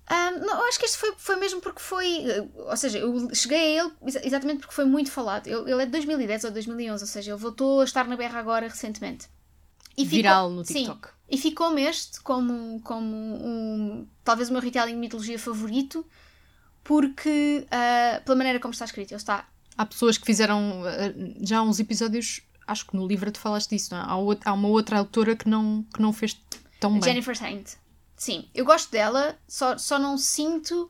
ah, 0.08 0.32
não, 0.32 0.56
eu 0.62 0.68
acho 0.68 0.80
que 0.80 0.86
este 0.86 0.98
foi, 0.98 1.14
foi 1.18 1.36
mesmo 1.36 1.62
porque 1.62 1.80
foi. 1.82 2.08
eh, 2.26 2.44
Ou 2.56 2.76
seja, 2.78 2.98
eu 2.98 3.34
cheguei 3.36 3.78
a 3.80 3.84
ele 3.84 3.92
exa- 4.08 4.22
exatamente 4.26 4.60
porque 4.62 4.74
foi 4.74 4.86
muito 4.86 5.12
falado. 5.12 5.46
Ele, 5.48 5.72
ele 5.72 5.84
é 5.84 5.86
de 5.86 5.92
2010 5.92 6.46
ou 6.46 6.52
2011, 6.52 7.04
ou 7.04 7.08
seja, 7.08 7.32
ele 7.32 7.40
voltou 7.40 7.82
a 7.82 7.84
estar 7.84 8.08
na 8.08 8.16
berra 8.18 8.40
agora 8.40 8.68
recentemente. 8.68 9.28
E 9.96 10.04
ficou- 10.06 10.16
Viral 10.18 10.50
no 10.50 10.66
sim, 10.66 10.74
TikTok. 10.86 11.10
e 11.30 11.38
ficou-me 11.38 11.82
este 11.84 12.22
como, 12.22 12.80
como 12.82 13.16
um. 13.16 14.08
Talvez 14.24 14.50
o 14.50 14.54
meu 14.54 14.62
retelling 14.62 14.94
de 14.94 14.98
mitologia 15.00 15.38
favorito, 15.38 16.04
porque. 16.84 17.68
ah, 17.70 18.22
pela 18.26 18.36
maneira 18.38 18.60
como 18.60 18.72
está 18.74 18.86
escrito, 18.86 19.12
ele 19.12 19.18
está. 19.18 19.48
Há 19.78 19.86
pessoas 19.86 20.18
que 20.18 20.26
fizeram 20.26 20.84
eh, 20.88 21.14
já 21.42 21.62
uns 21.62 21.80
episódios, 21.80 22.42
acho 22.72 22.86
que 22.86 22.96
no 22.96 23.06
livro 23.08 23.32
tu 23.32 23.40
falaste 23.40 23.70
disso, 23.70 23.94
não 23.94 24.00
é? 24.02 24.04
Há, 24.46 24.50
há 24.50 24.54
uma 24.54 24.68
outra 24.68 24.98
autora 24.98 25.36
que 25.36 25.48
não, 25.50 25.84
que 25.94 26.02
não 26.02 26.14
fez 26.14 26.38
tão 26.80 26.94
bem. 26.94 27.04
Jennifer 27.04 27.36
Saint. 27.38 27.68
Sim, 28.16 28.46
eu 28.54 28.66
gosto 28.66 28.92
dela, 28.92 29.38
só, 29.48 29.78
só 29.78 29.98
não 29.98 30.18
sinto 30.18 30.90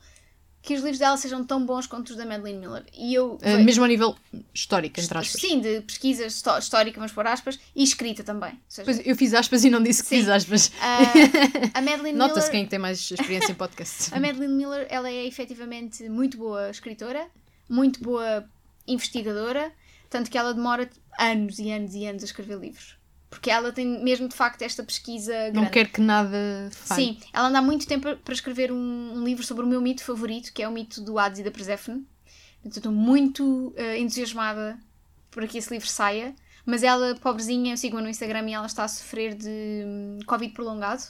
que 0.61 0.73
os 0.73 0.81
livros 0.81 0.99
dela 0.99 1.15
sejam 1.15 1.43
tão 1.45 1.65
bons 1.65 1.87
quanto 1.87 2.09
os 2.09 2.15
da 2.17 2.25
Madeleine 2.25 2.59
Miller. 2.59 2.83
E 2.93 3.13
eu. 3.13 3.37
Eh, 3.41 3.53
foi- 3.53 3.63
mesmo 3.63 3.83
a 3.83 3.87
nível 3.87 4.13
histórico, 4.53 4.99
entre 4.99 5.17
aspas. 5.17 5.39
Sim, 5.39 5.61
de 5.61 5.79
pesquisa 5.81 6.25
histó- 6.25 6.57
histórica, 6.57 6.97
vamos 6.99 7.13
pôr 7.13 7.25
aspas, 7.27 7.57
e 7.75 7.81
escrita 7.81 8.23
também. 8.23 8.59
Seja, 8.67 8.83
Pois, 8.85 9.01
eu 9.07 9.15
fiz 9.15 9.33
aspas 9.33 9.63
e 9.63 9.69
não 9.69 9.81
disse 9.81 10.03
que 10.03 10.09
Sim. 10.09 10.17
fiz 10.17 10.27
aspas. 10.29 10.71
ah, 10.81 11.77
a 11.77 11.81
Madeleine 11.81 12.17
Nota-se 12.17 12.39
Miller. 12.47 12.51
quem 12.51 12.59
é 12.61 12.63
que 12.65 12.69
tem 12.71 12.79
mais 12.79 12.99
experiência 13.09 13.51
em 13.53 13.55
podcast. 13.55 14.09
A 14.13 14.19
Madeleine 14.19 14.53
Miller, 14.53 14.85
ela 14.89 15.09
é 15.09 15.25
efetivamente 15.25 16.09
muito 16.09 16.37
boa 16.37 16.69
escritora, 16.69 17.25
muito 17.69 18.01
boa 18.03 18.43
investigadora, 18.85 19.71
tanto 20.09 20.29
que 20.29 20.37
ela 20.37 20.53
demora 20.53 20.89
anos 21.19 21.59
e 21.59 21.69
anos 21.71 21.93
e 21.93 22.05
anos 22.05 22.23
a 22.23 22.25
escrever 22.25 22.57
livros. 22.57 22.97
Porque 23.29 23.51
ela 23.51 23.71
tem 23.71 23.85
mesmo 24.03 24.27
de 24.27 24.35
facto 24.35 24.63
esta 24.63 24.83
pesquisa 24.83 25.33
Não 25.47 25.61
grande. 25.61 25.69
quer 25.69 25.91
que 25.91 26.01
nada 26.01 26.69
falhe. 26.71 27.03
Sim, 27.03 27.19
ela 27.31 27.47
anda 27.47 27.59
há 27.59 27.61
muito 27.61 27.85
tempo 27.85 28.15
para 28.17 28.33
escrever 28.33 28.71
um, 28.71 29.13
um 29.13 29.23
livro 29.23 29.43
sobre 29.43 29.63
o 29.63 29.67
meu 29.67 29.79
mito 29.79 30.03
favorito, 30.03 30.51
que 30.51 30.63
é 30.63 30.67
o 30.67 30.71
mito 30.71 30.99
do 31.01 31.19
Hades 31.19 31.39
e 31.39 31.43
da 31.43 31.51
Perséfone. 31.51 32.07
Eu 32.63 32.69
estou 32.69 32.91
muito 32.91 33.71
eh, 33.77 33.99
entusiasmada 33.99 34.79
para 35.29 35.47
que 35.47 35.57
esse 35.59 35.71
livro 35.71 35.87
saia. 35.87 36.35
Mas 36.65 36.83
ela, 36.83 37.15
pobrezinha, 37.15 37.73
eu 37.73 37.77
sigo-a 37.77 38.01
no 38.01 38.09
Instagram 38.09 38.49
e 38.49 38.53
ela 38.53 38.65
está 38.65 38.83
a 38.83 38.87
sofrer 38.87 39.33
de 39.35 39.47
hum, 39.85 40.19
Covid 40.25 40.53
prolongado. 40.53 41.03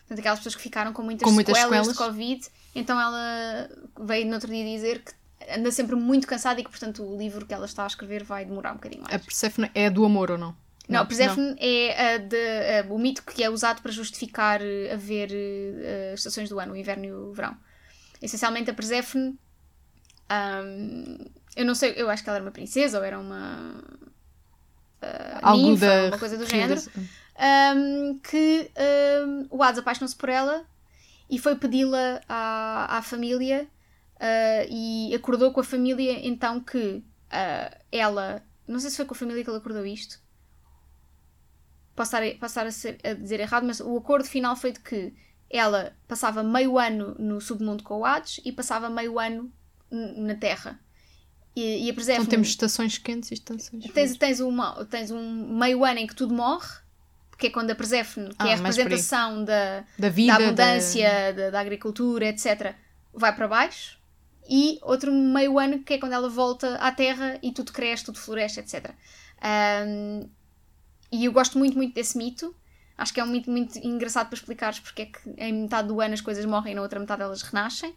Portanto, 0.00 0.18
aquelas 0.18 0.38
pessoas 0.40 0.54
que 0.56 0.62
ficaram 0.62 0.92
com 0.92 1.02
muitas, 1.02 1.26
Com 1.26 1.32
muitas 1.32 1.56
sequelas, 1.56 1.86
de 1.86 1.92
sequelas. 1.92 2.12
Covid. 2.12 2.46
Então 2.74 3.00
ela 3.00 3.68
veio 4.00 4.26
no 4.26 4.34
outro 4.34 4.50
dia 4.50 4.64
dizer 4.64 5.02
que 5.02 5.12
anda 5.56 5.70
sempre 5.70 5.96
muito 5.96 6.26
cansada 6.26 6.60
e 6.60 6.64
que, 6.64 6.70
portanto, 6.70 7.02
o 7.02 7.16
livro 7.16 7.44
que 7.46 7.54
ela 7.54 7.66
está 7.66 7.84
a 7.84 7.86
escrever 7.86 8.22
vai 8.24 8.44
demorar 8.44 8.72
um 8.72 8.76
bocadinho 8.76 9.02
mais. 9.02 9.14
A 9.14 9.18
Persephone 9.18 9.70
é 9.74 9.88
do 9.90 10.04
amor 10.04 10.30
ou 10.30 10.38
não? 10.38 10.56
Não, 10.88 11.06
Persephone 11.06 11.54
é 11.58 12.14
a 12.14 12.18
de- 12.18 12.36
a- 12.80 12.92
o 12.92 12.98
mito 12.98 13.22
que 13.24 13.42
é 13.42 13.48
usado 13.48 13.80
para 13.82 13.92
justificar 13.92 14.60
eh, 14.60 14.92
haver 14.92 15.30
as 16.12 16.20
estações 16.20 16.48
do 16.48 16.58
ano, 16.58 16.72
o 16.72 16.76
inverno 16.76 17.04
e 17.04 17.12
o 17.12 17.32
verão. 17.32 17.56
Essencialmente 18.20 18.70
a 18.70 18.74
Persephone, 18.74 19.38
ahm, 20.28 21.18
eu 21.56 21.64
não 21.64 21.74
sei, 21.74 21.94
eu 21.96 22.10
acho 22.10 22.22
que 22.22 22.28
ela 22.28 22.36
era 22.38 22.44
uma 22.44 22.50
princesa 22.52 22.98
ou 22.98 23.04
era 23.04 23.18
uma 23.18 23.82
Algo 25.42 25.62
ninfa, 25.70 25.86
da 25.86 26.06
uma 26.08 26.18
coisa 26.18 26.36
do 26.38 26.46
género, 26.46 26.80
ahm, 27.36 28.18
que 28.22 28.70
ahm, 28.76 29.46
o 29.50 29.62
Hades 29.62 29.78
apaixonou-se 29.80 30.14
por 30.16 30.28
ela 30.28 30.64
e 31.28 31.38
foi 31.38 31.56
pedi-la 31.56 32.20
à, 32.28 32.98
à 32.98 33.02
família 33.02 33.66
ah, 34.22 34.64
e 34.70 35.12
acordou 35.14 35.52
com 35.52 35.60
a 35.60 35.64
família 35.64 36.26
então 36.26 36.60
que 36.60 37.02
ah, 37.30 37.76
ela, 37.90 38.42
não 38.66 38.78
sei 38.80 38.88
se 38.90 38.96
foi 38.96 39.04
com 39.06 39.14
a 39.14 39.18
família 39.18 39.42
que 39.44 39.50
ele 39.50 39.58
acordou 39.58 39.84
isto, 39.84 40.20
posso 41.94 42.16
estar, 42.16 42.38
posso 42.38 42.52
estar 42.52 42.66
a, 42.66 42.70
ser- 42.70 42.98
a 43.04 43.12
dizer 43.14 43.40
errado, 43.40 43.64
mas 43.66 43.80
o 43.80 43.96
acordo 43.96 44.24
final 44.26 44.56
foi 44.56 44.72
de 44.72 44.80
que 44.80 45.12
ela 45.50 45.94
passava 46.08 46.42
meio 46.42 46.78
ano 46.78 47.14
no 47.18 47.40
submundo 47.40 47.82
com 47.82 47.98
o 47.98 48.04
Hades 48.06 48.40
e 48.44 48.50
passava 48.52 48.88
meio 48.88 49.18
ano 49.18 49.52
na 49.90 50.34
Terra. 50.34 50.80
E, 51.54 51.84
e 51.86 51.90
a 51.90 51.94
Persephone... 51.94 52.22
Então 52.22 52.30
temos 52.30 52.48
estações 52.48 52.96
quentes 52.96 53.30
e 53.30 53.34
estações 53.34 53.82
Tens, 53.84 53.92
frias. 53.92 54.16
tens, 54.16 54.40
uma, 54.40 54.86
tens 54.86 55.10
um 55.10 55.58
meio 55.58 55.84
ano 55.84 55.98
em 55.98 56.06
que 56.06 56.14
tudo 56.14 56.32
morre, 56.34 56.66
que 57.36 57.48
é 57.48 57.50
quando 57.50 57.70
a 57.70 57.74
Persephone, 57.74 58.30
que 58.30 58.36
Ah, 58.38 58.48
é 58.48 58.52
a 58.54 58.56
representação 58.56 59.44
da, 59.44 59.84
Da 59.98 60.08
vida, 60.08 60.32
da 60.32 60.38
da- 60.38 60.44
abundância, 60.46 61.32
da... 61.34 61.50
Da, 61.50 61.60
agricultura, 61.60 62.24
etc., 62.28 62.74
vai 63.12 63.36
para 63.36 63.46
baixo. 63.46 64.00
E 64.48 64.78
outro 64.82 65.12
meio 65.12 65.58
ano 65.58 65.82
que 65.82 65.94
é 65.94 65.98
quando 65.98 66.12
ela 66.12 66.28
volta 66.28 66.76
à 66.76 66.90
Terra 66.92 67.38
e 67.42 67.52
tudo 67.52 67.72
cresce, 67.72 68.04
tudo 68.04 68.18
floresce, 68.18 68.60
etc. 68.60 68.94
Ahm, 69.40 70.28
e 71.10 71.24
eu 71.26 71.32
gosto 71.32 71.58
muito, 71.58 71.76
muito 71.76 71.94
desse 71.94 72.16
mito. 72.18 72.54
Acho 72.96 73.12
que 73.14 73.20
é 73.20 73.24
um 73.24 73.28
mito 73.28 73.50
muito 73.50 73.78
engraçado 73.78 74.28
para 74.28 74.36
explicares 74.36 74.78
porque 74.80 75.02
é 75.02 75.06
que 75.06 75.18
em 75.38 75.52
metade 75.52 75.88
do 75.88 76.00
ano 76.00 76.14
as 76.14 76.20
coisas 76.20 76.44
morrem 76.44 76.72
e 76.72 76.74
na 76.74 76.82
outra 76.82 76.98
metade 77.00 77.22
elas 77.22 77.42
renascem. 77.42 77.94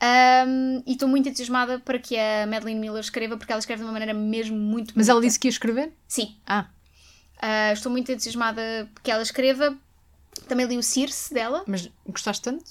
Ahm, 0.00 0.82
e 0.86 0.92
estou 0.92 1.08
muito 1.08 1.28
entusiasmada 1.28 1.80
para 1.80 1.98
que 1.98 2.16
a 2.16 2.46
Madeleine 2.46 2.80
Miller 2.80 3.00
escreva, 3.00 3.36
porque 3.36 3.52
ela 3.52 3.58
escreve 3.58 3.80
de 3.80 3.86
uma 3.86 3.92
maneira 3.92 4.14
mesmo 4.14 4.56
muito 4.56 4.92
Mas 4.94 5.08
ela 5.08 5.16
bonita. 5.18 5.28
disse 5.28 5.40
que 5.40 5.48
ia 5.48 5.50
escrever? 5.50 5.92
Sim, 6.06 6.36
Ah, 6.46 6.66
Uh, 7.40 7.72
estou 7.72 7.92
muito 7.92 8.10
entusiasmada 8.10 8.90
que 9.00 9.12
ela 9.12 9.22
escreva 9.22 9.78
Também 10.48 10.66
li 10.66 10.76
o 10.76 10.82
Circe 10.82 11.32
dela. 11.32 11.62
Mas 11.68 11.88
gostaste 12.04 12.42
tanto? 12.42 12.64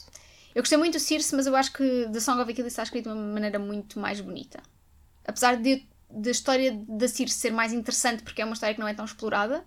Eu 0.58 0.64
gostei 0.64 0.76
muito 0.80 0.94
do 0.94 1.00
Circe, 1.00 1.36
mas 1.36 1.46
eu 1.46 1.56
acho 1.56 1.72
que 1.72 2.10
The 2.12 2.20
Song 2.20 2.42
of 2.42 2.52
Achilles 2.52 2.74
está 2.74 2.82
escrito 2.82 3.12
de 3.12 3.16
uma 3.16 3.34
maneira 3.34 3.60
muito 3.60 4.00
mais 4.00 4.20
bonita. 4.20 4.60
Apesar 5.24 5.56
de 5.56 5.86
da 6.10 6.32
história 6.32 6.84
da 6.88 7.08
Circe 7.08 7.36
ser 7.36 7.52
mais 7.52 7.72
interessante 7.72 8.24
porque 8.24 8.42
é 8.42 8.46
uma 8.46 8.56
história 8.56 8.74
que 8.74 8.82
não 8.82 8.88
é 8.88 8.94
tão 8.96 9.06
explorada, 9.06 9.64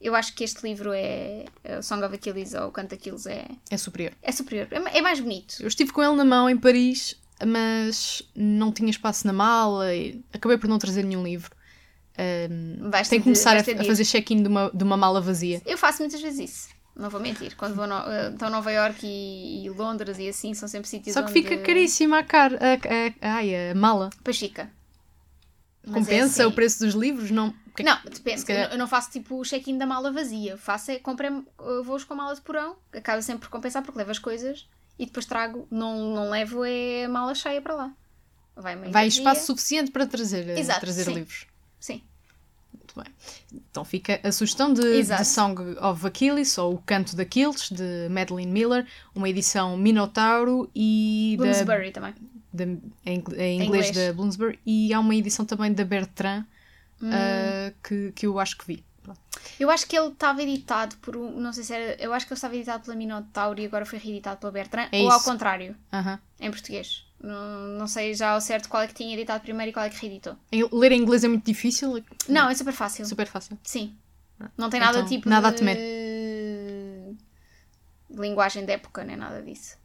eu 0.00 0.14
acho 0.14 0.34
que 0.34 0.42
este 0.42 0.62
livro 0.62 0.94
é, 0.94 1.44
é 1.62 1.78
o 1.78 1.82
Song 1.82 2.02
of 2.02 2.16
Achilles 2.16 2.54
ou 2.54 2.68
o 2.68 2.72
Canto 2.72 2.94
Achilles 2.94 3.26
é, 3.26 3.48
É 3.68 3.76
superior. 3.76 4.14
é 4.22 4.32
superior, 4.32 4.66
é, 4.70 4.96
é 4.96 5.02
mais 5.02 5.20
bonito. 5.20 5.56
Eu 5.60 5.68
estive 5.68 5.92
com 5.92 6.02
ele 6.02 6.16
na 6.16 6.24
mão 6.24 6.48
em 6.48 6.56
Paris, 6.56 7.20
mas 7.46 8.22
não 8.34 8.72
tinha 8.72 8.88
espaço 8.88 9.26
na 9.26 9.34
mala 9.34 9.94
e 9.94 10.24
acabei 10.32 10.56
por 10.56 10.68
não 10.68 10.78
trazer 10.78 11.04
nenhum 11.04 11.22
livro. 11.22 11.50
Tenho 13.10 13.10
ter 13.10 13.16
que 13.18 13.24
começar 13.24 13.58
a, 13.58 13.60
a 13.60 13.84
fazer 13.84 14.06
check-in 14.06 14.42
de 14.42 14.48
uma, 14.48 14.70
de 14.72 14.84
uma 14.84 14.96
mala 14.96 15.20
vazia. 15.20 15.60
Eu 15.66 15.76
faço 15.76 16.00
muitas 16.00 16.22
vezes 16.22 16.50
isso. 16.50 16.79
Não 17.00 17.08
vou 17.10 17.20
mentir. 17.20 17.56
Quando 17.56 17.74
vou 17.74 17.86
no, 17.86 17.94
eh, 17.94 18.30
então 18.34 18.50
Nova 18.50 18.70
York 18.70 19.06
e, 19.06 19.64
e 19.64 19.70
Londres 19.70 20.18
e 20.18 20.28
assim 20.28 20.52
são 20.54 20.68
sempre 20.68 20.88
sítios 20.88 21.14
Só 21.14 21.22
que 21.22 21.30
onde... 21.30 21.42
fica 21.42 21.58
caríssima 21.58 22.18
a 22.18 22.22
cara. 22.22 22.58
A, 22.60 23.26
a, 23.28 23.36
ai, 23.36 23.70
a 23.70 23.74
mala. 23.74 24.10
Fica. 24.32 24.70
Mas 25.86 26.04
Compensa 26.04 26.42
é 26.42 26.44
o 26.44 26.48
assim. 26.48 26.54
preço 26.54 26.84
dos 26.84 26.94
livros? 26.94 27.30
Não. 27.30 27.48
o 27.48 27.74
que 27.74 27.82
é 27.82 27.84
Não, 27.86 27.98
depende. 28.04 28.44
calhar- 28.44 28.70
Eu 28.70 28.76
não- 28.78 28.86
faço 28.86 29.10
tipo 29.10 29.40
o 29.40 29.42
check-in 29.42 29.78
da 29.78 29.86
mala 29.86 30.12
vazia. 30.12 30.58
Faço 30.58 30.90
é 30.90 30.98
comprei 30.98 31.30
voos 31.84 32.04
com 32.04 32.14
mala 32.14 32.34
de 32.34 32.42
porão. 32.42 32.76
Acaba 32.92 33.22
sempre 33.22 33.42
por 33.42 33.50
compensar 33.50 33.82
porque 33.82 33.98
levo 33.98 34.10
as 34.10 34.18
coisas 34.18 34.68
e 34.98 35.06
depois 35.06 35.24
trago. 35.24 35.66
Não, 35.70 36.14
não 36.14 36.28
levo 36.30 36.64
é 36.66 37.04
a 37.06 37.08
mala 37.08 37.34
cheia 37.34 37.62
para 37.62 37.74
lá. 37.74 37.92
Vai, 38.54 38.76
Vai 38.76 39.06
espaço 39.06 39.46
suficiente 39.46 39.90
para 39.90 40.06
trazer, 40.06 40.46
eh, 40.50 40.60
Exato, 40.60 40.80
trazer 40.80 41.04
sim. 41.04 41.14
livros. 41.14 41.46
Sim. 41.78 42.02
Muito 42.94 43.04
bem. 43.08 43.60
Então 43.70 43.84
fica 43.84 44.20
a 44.22 44.32
sugestão 44.32 44.72
de, 44.72 45.04
Song 45.24 45.60
of 45.80 46.06
Achilles, 46.06 46.56
ou 46.58 46.74
O 46.74 46.78
Canto 46.78 47.14
de 47.16 47.22
Aquiles, 47.22 47.70
de 47.70 48.08
Madeline 48.10 48.50
Miller, 48.50 48.86
uma 49.14 49.28
edição 49.28 49.76
Minotauro 49.76 50.70
e 50.74 51.36
da, 51.38 51.44
Bloomsbury 51.44 51.90
também. 51.92 52.14
da- 52.52 52.64
em, 52.64 52.78
em 53.06 53.14
inglês 53.16 53.62
inglês. 53.62 53.90
da 53.92 54.12
Bloomsbury, 54.12 54.58
e 54.66 54.92
há 54.92 55.00
uma 55.00 55.14
edição 55.14 55.44
também 55.44 55.72
da 55.72 55.84
Bertrand 55.84 56.44
Hum. 57.02 57.08
ah, 57.12 57.72
que, 57.82 58.12
que 58.12 58.26
eu 58.26 58.38
acho 58.38 58.58
que 58.58 58.66
vi. 58.66 58.84
Eu 59.58 59.70
acho 59.70 59.86
que 59.86 59.96
ele 59.98 60.08
estava 60.08 60.42
editado 60.42 60.96
por 60.98 61.16
um. 61.16 61.40
Não 61.40 61.50
sei 61.52 61.64
se 61.64 61.72
era. 61.72 61.94
Eu 61.98 62.12
acho 62.12 62.26
que 62.26 62.32
ele 62.34 62.36
estava 62.36 62.54
editado 62.54 62.84
pela 62.84 62.94
Minotauro 62.94 63.58
e 63.58 63.64
agora 63.64 63.86
foi 63.86 63.98
reeditado 63.98 64.38
pela 64.38 64.52
Bertrand. 64.52 64.88
É 64.92 65.00
ou 65.00 65.10
ao 65.10 65.16
isso. 65.16 65.24
contrário, 65.24 65.74
Aham. 65.90 66.18
em 66.38 66.50
português. 66.50 67.06
Não, 67.22 67.66
não 67.78 67.86
sei 67.86 68.14
já 68.14 68.30
ao 68.30 68.40
certo 68.40 68.68
qual 68.68 68.82
é 68.82 68.86
que 68.86 68.94
tinha 68.94 69.12
editado 69.14 69.42
primeiro 69.42 69.70
e 69.70 69.72
qual 69.72 69.84
é 69.84 69.90
que 69.90 70.00
reeditou. 70.00 70.36
Ler 70.72 70.92
em 70.92 71.02
inglês 71.02 71.22
é 71.22 71.28
muito 71.28 71.44
difícil? 71.44 72.02
Não, 72.28 72.48
é 72.48 72.54
super 72.54 72.72
fácil. 72.72 73.04
super 73.04 73.26
fácil. 73.26 73.58
Sim. 73.62 73.94
Não 74.56 74.70
tem 74.70 74.80
nada 74.80 74.98
Então, 74.98 75.08
tipo 75.08 75.28
nada 75.28 75.48
a 75.48 75.50
de... 75.50 75.58
temer. 75.58 75.76
de 75.76 77.16
linguagem 78.20 78.64
de 78.64 78.72
época, 78.72 79.04
nem 79.04 79.16
nada 79.16 79.42
disso. 79.42 79.76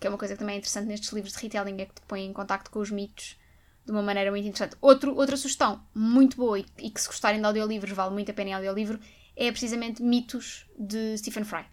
Que 0.00 0.06
é 0.06 0.10
uma 0.10 0.18
coisa 0.18 0.34
que 0.34 0.38
também 0.38 0.54
é 0.54 0.58
interessante 0.58 0.86
nestes 0.86 1.12
livros 1.12 1.34
de 1.34 1.38
retelling, 1.40 1.82
é 1.82 1.84
que 1.84 1.94
te 1.94 2.00
põe 2.08 2.24
em 2.24 2.32
contacto 2.32 2.70
com 2.70 2.78
os 2.78 2.90
mitos 2.90 3.36
de 3.84 3.92
uma 3.92 4.02
maneira 4.02 4.30
muito 4.30 4.46
interessante. 4.46 4.76
Outro, 4.80 5.14
outra 5.14 5.36
sugestão 5.36 5.82
muito 5.94 6.36
boa 6.36 6.58
e, 6.58 6.64
e 6.78 6.90
que 6.90 7.00
se 7.00 7.06
gostarem 7.06 7.40
de 7.40 7.46
audiolivros 7.46 7.92
vale 7.92 8.12
muito 8.12 8.30
a 8.30 8.34
pena 8.34 8.50
em 8.50 8.54
audiolivro 8.54 8.98
é 9.36 9.50
precisamente 9.50 10.02
Mitos 10.02 10.66
de 10.78 11.16
Stephen 11.18 11.44
Fry. 11.44 11.64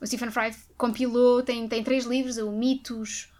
O 0.00 0.06
Stephen 0.06 0.30
Fry 0.30 0.54
compilou, 0.78 1.42
tem, 1.42 1.68
tem 1.68 1.82
três 1.84 2.04
livros, 2.04 2.38
o 2.38 2.50
Mitos, 2.50 3.30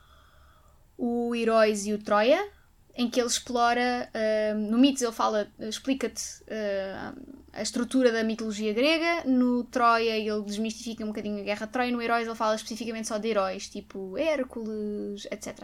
o 1.00 1.34
Heróis 1.34 1.86
e 1.86 1.92
o 1.94 1.98
Troia, 1.98 2.46
em 2.94 3.08
que 3.08 3.18
ele 3.18 3.28
explora, 3.28 4.10
ah, 4.12 4.54
no 4.54 4.78
Mitos 4.78 5.00
ele 5.02 5.12
fala, 5.12 5.48
explica-te 5.58 6.22
ah, 6.50 7.14
a 7.52 7.62
estrutura 7.62 8.12
da 8.12 8.22
mitologia 8.22 8.72
grega, 8.72 9.24
no 9.24 9.64
Troia 9.64 10.16
ele 10.16 10.42
desmistifica 10.42 11.02
um 11.02 11.08
bocadinho 11.08 11.40
a 11.40 11.42
Guerra 11.42 11.66
de 11.66 11.72
Troia, 11.72 11.90
no 11.90 12.02
Heróis 12.02 12.26
ele 12.26 12.36
fala 12.36 12.54
especificamente 12.54 13.08
só 13.08 13.18
de 13.18 13.28
heróis, 13.28 13.68
tipo 13.68 14.16
Hércules, 14.18 15.26
etc. 15.30 15.58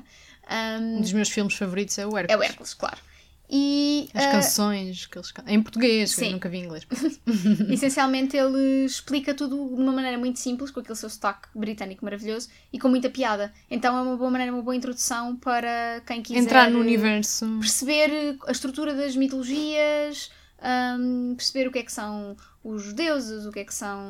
Um 0.51 0.97
Um, 0.97 1.01
dos 1.01 1.13
meus 1.13 1.29
filmes 1.29 1.55
favoritos 1.55 1.99
é 1.99 2.07
o 2.07 2.17
Hércules. 2.17 2.31
é 2.31 2.37
o 2.37 2.43
Hércules, 2.43 2.75
claro. 2.75 2.99
E 3.49 4.09
As 4.13 4.25
ah, 4.25 4.31
canções 4.33 5.07
que 5.07 5.17
eles 5.17 5.31
cantam. 5.31 5.55
Em 5.55 5.63
português, 5.63 6.11
sim. 6.11 6.33
nunca 6.33 6.49
vi 6.49 6.59
em 6.59 6.65
inglês. 6.65 6.87
Essencialmente 7.71 8.37
ele 8.37 8.85
explica 8.85 9.35
tudo 9.35 9.57
de 9.75 9.81
uma 9.81 9.93
maneira 9.93 10.19
muito 10.19 10.39
simples, 10.39 10.71
com 10.71 10.81
aquele 10.81 10.97
seu 10.97 11.09
sotaque 11.09 11.49
britânico 11.55 12.05
maravilhoso 12.05 12.49
e 12.73 12.79
com 12.79 12.89
muita 12.89 13.09
piada. 13.09 13.53
Então 13.71 13.97
é 13.97 14.01
uma 14.01 14.17
boa 14.17 14.31
maneira, 14.31 14.53
uma 14.53 14.63
boa 14.63 14.75
introdução 14.75 15.37
para 15.37 16.03
quem 16.07 16.23
quiser 16.23 16.41
Entrar 16.41 16.71
no 16.71 16.79
eh, 16.79 16.83
universo. 16.83 17.47
perceber 17.61 18.37
a 18.47 18.53
estrutura 18.53 18.95
das 18.95 19.15
mitologias, 19.15 20.31
hum, 20.99 21.35
perceber 21.37 21.69
o 21.69 21.73
que 21.73 21.79
é 21.79 21.83
que 21.83 21.93
são 21.93 22.37
os 22.65 22.93
deuses, 22.93 23.47
o 23.47 23.53
que 23.53 23.61
é 23.61 23.65
que 23.65 23.75
são 23.75 24.01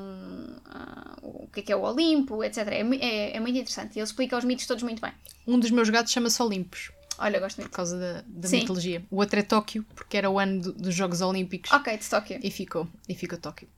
ah, 0.65 1.17
o 1.23 1.47
que 1.53 1.61
é 1.61 1.63
que 1.63 1.73
é 1.73 1.77
o 1.77 1.83
Olimpo, 1.83 2.43
etc. 2.43 2.59
É, 2.69 2.81
é, 2.81 3.37
é 3.37 3.41
muito 3.41 3.59
interessante. 3.59 3.99
Ele 3.99 4.05
explica 4.05 4.37
os 4.37 4.45
mitos 4.45 4.67
todos 4.67 4.83
muito 4.83 5.01
bem. 5.03 5.13
Um 5.47 5.59
dos 5.59 5.71
meus 5.71 5.91
gatos 5.91 6.13
chama-se 6.13 6.43
Olimpos, 6.43 6.91
Olha, 7.19 7.41
gosto 7.41 7.59
muito. 7.59 7.71
por 7.71 7.77
causa 7.77 7.99
da, 7.99 8.25
da 8.27 8.49
Sim. 8.49 8.61
mitologia. 8.61 9.05
O 9.11 9.17
outro 9.17 9.39
é 9.39 9.43
Tóquio, 9.43 9.85
porque 9.95 10.17
era 10.17 10.29
o 10.31 10.39
ano 10.39 10.61
do- 10.61 10.73
dos 10.73 10.95
Jogos 10.95 11.21
Olímpicos. 11.21 11.71
Ok, 11.73 11.97
de 11.97 12.05
Tóquio. 12.09 12.41
E 12.43 12.51
ficou. 12.51 12.87
E 13.09 13.15
ficou 13.15 13.39
Tóquio. 13.39 13.69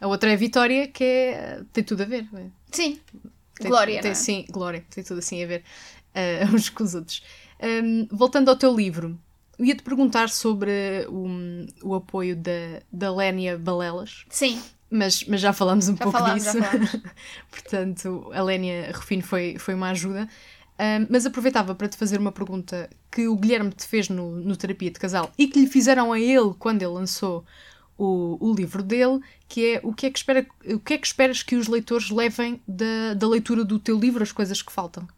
A 0.00 0.06
outra 0.06 0.32
é 0.32 0.36
Vitória, 0.36 0.86
que 0.88 1.02
é, 1.04 1.62
tem 1.72 1.82
tudo 1.82 2.02
a 2.02 2.06
ver. 2.06 2.28
é. 2.34 2.46
Sim. 2.70 3.00
Tem- 3.58 3.68
Glória, 3.70 4.00
tem, 4.00 4.10
é? 4.12 4.14
Sim, 4.14 4.44
Glória. 4.50 4.84
Tem 4.90 5.02
tudo 5.02 5.18
assim 5.18 5.42
a 5.42 5.46
ver 5.46 5.64
eh, 6.14 6.44
uns 6.54 6.68
com 6.68 6.84
os 6.84 6.94
outros. 6.94 7.22
Hum, 7.60 8.06
voltando 8.12 8.48
ao 8.50 8.56
teu 8.56 8.72
livro, 8.74 9.18
ia-te 9.58 9.82
perguntar 9.82 10.28
sobre 10.28 11.04
o, 11.08 11.26
o 11.82 11.94
apoio 11.96 12.36
da, 12.36 12.80
da 12.92 13.12
Lénia 13.12 13.58
Balelas, 13.58 14.24
Sim, 14.30 14.62
mas, 14.88 15.24
mas 15.24 15.40
já 15.40 15.52
falámos 15.52 15.88
um 15.88 15.96
já 15.96 16.04
pouco 16.04 16.16
falámos, 16.16 16.44
disso. 16.44 16.56
já 16.58 16.64
falámos. 16.64 16.96
Portanto, 17.50 18.30
a 18.32 18.42
Lénia 18.42 18.92
Rufino 18.94 19.22
foi, 19.22 19.56
foi 19.58 19.74
uma 19.74 19.90
ajuda. 19.90 20.28
Mas 21.10 21.26
aproveitava 21.26 21.74
para 21.74 21.88
te 21.88 21.96
fazer 21.96 22.18
uma 22.20 22.30
pergunta 22.32 22.88
que 23.10 23.26
o 23.26 23.36
Guilherme 23.36 23.70
te 23.72 23.86
fez 23.86 24.08
no, 24.08 24.36
no 24.36 24.56
Terapia 24.56 24.90
de 24.90 24.98
Casal 24.98 25.30
e 25.36 25.46
que 25.48 25.58
lhe 25.60 25.66
fizeram 25.66 26.12
a 26.12 26.20
ele 26.20 26.54
quando 26.58 26.82
ele 26.82 26.92
lançou 26.92 27.44
o, 27.96 28.38
o 28.40 28.54
livro 28.54 28.82
dele, 28.82 29.20
que 29.48 29.74
é 29.74 29.80
o 29.82 29.92
que 29.92 30.06
é 30.06 30.10
que, 30.10 30.18
espera, 30.18 30.46
o 30.66 30.78
que 30.78 30.94
é 30.94 30.98
que 30.98 31.06
esperas 31.06 31.42
que 31.42 31.56
os 31.56 31.66
leitores 31.66 32.10
levem 32.10 32.62
da, 32.66 33.14
da 33.14 33.26
leitura 33.28 33.64
do 33.64 33.78
teu 33.78 33.98
livro, 33.98 34.22
as 34.22 34.30
coisas 34.30 34.62
que 34.62 34.72
faltam? 34.72 35.02
Não 35.02 35.10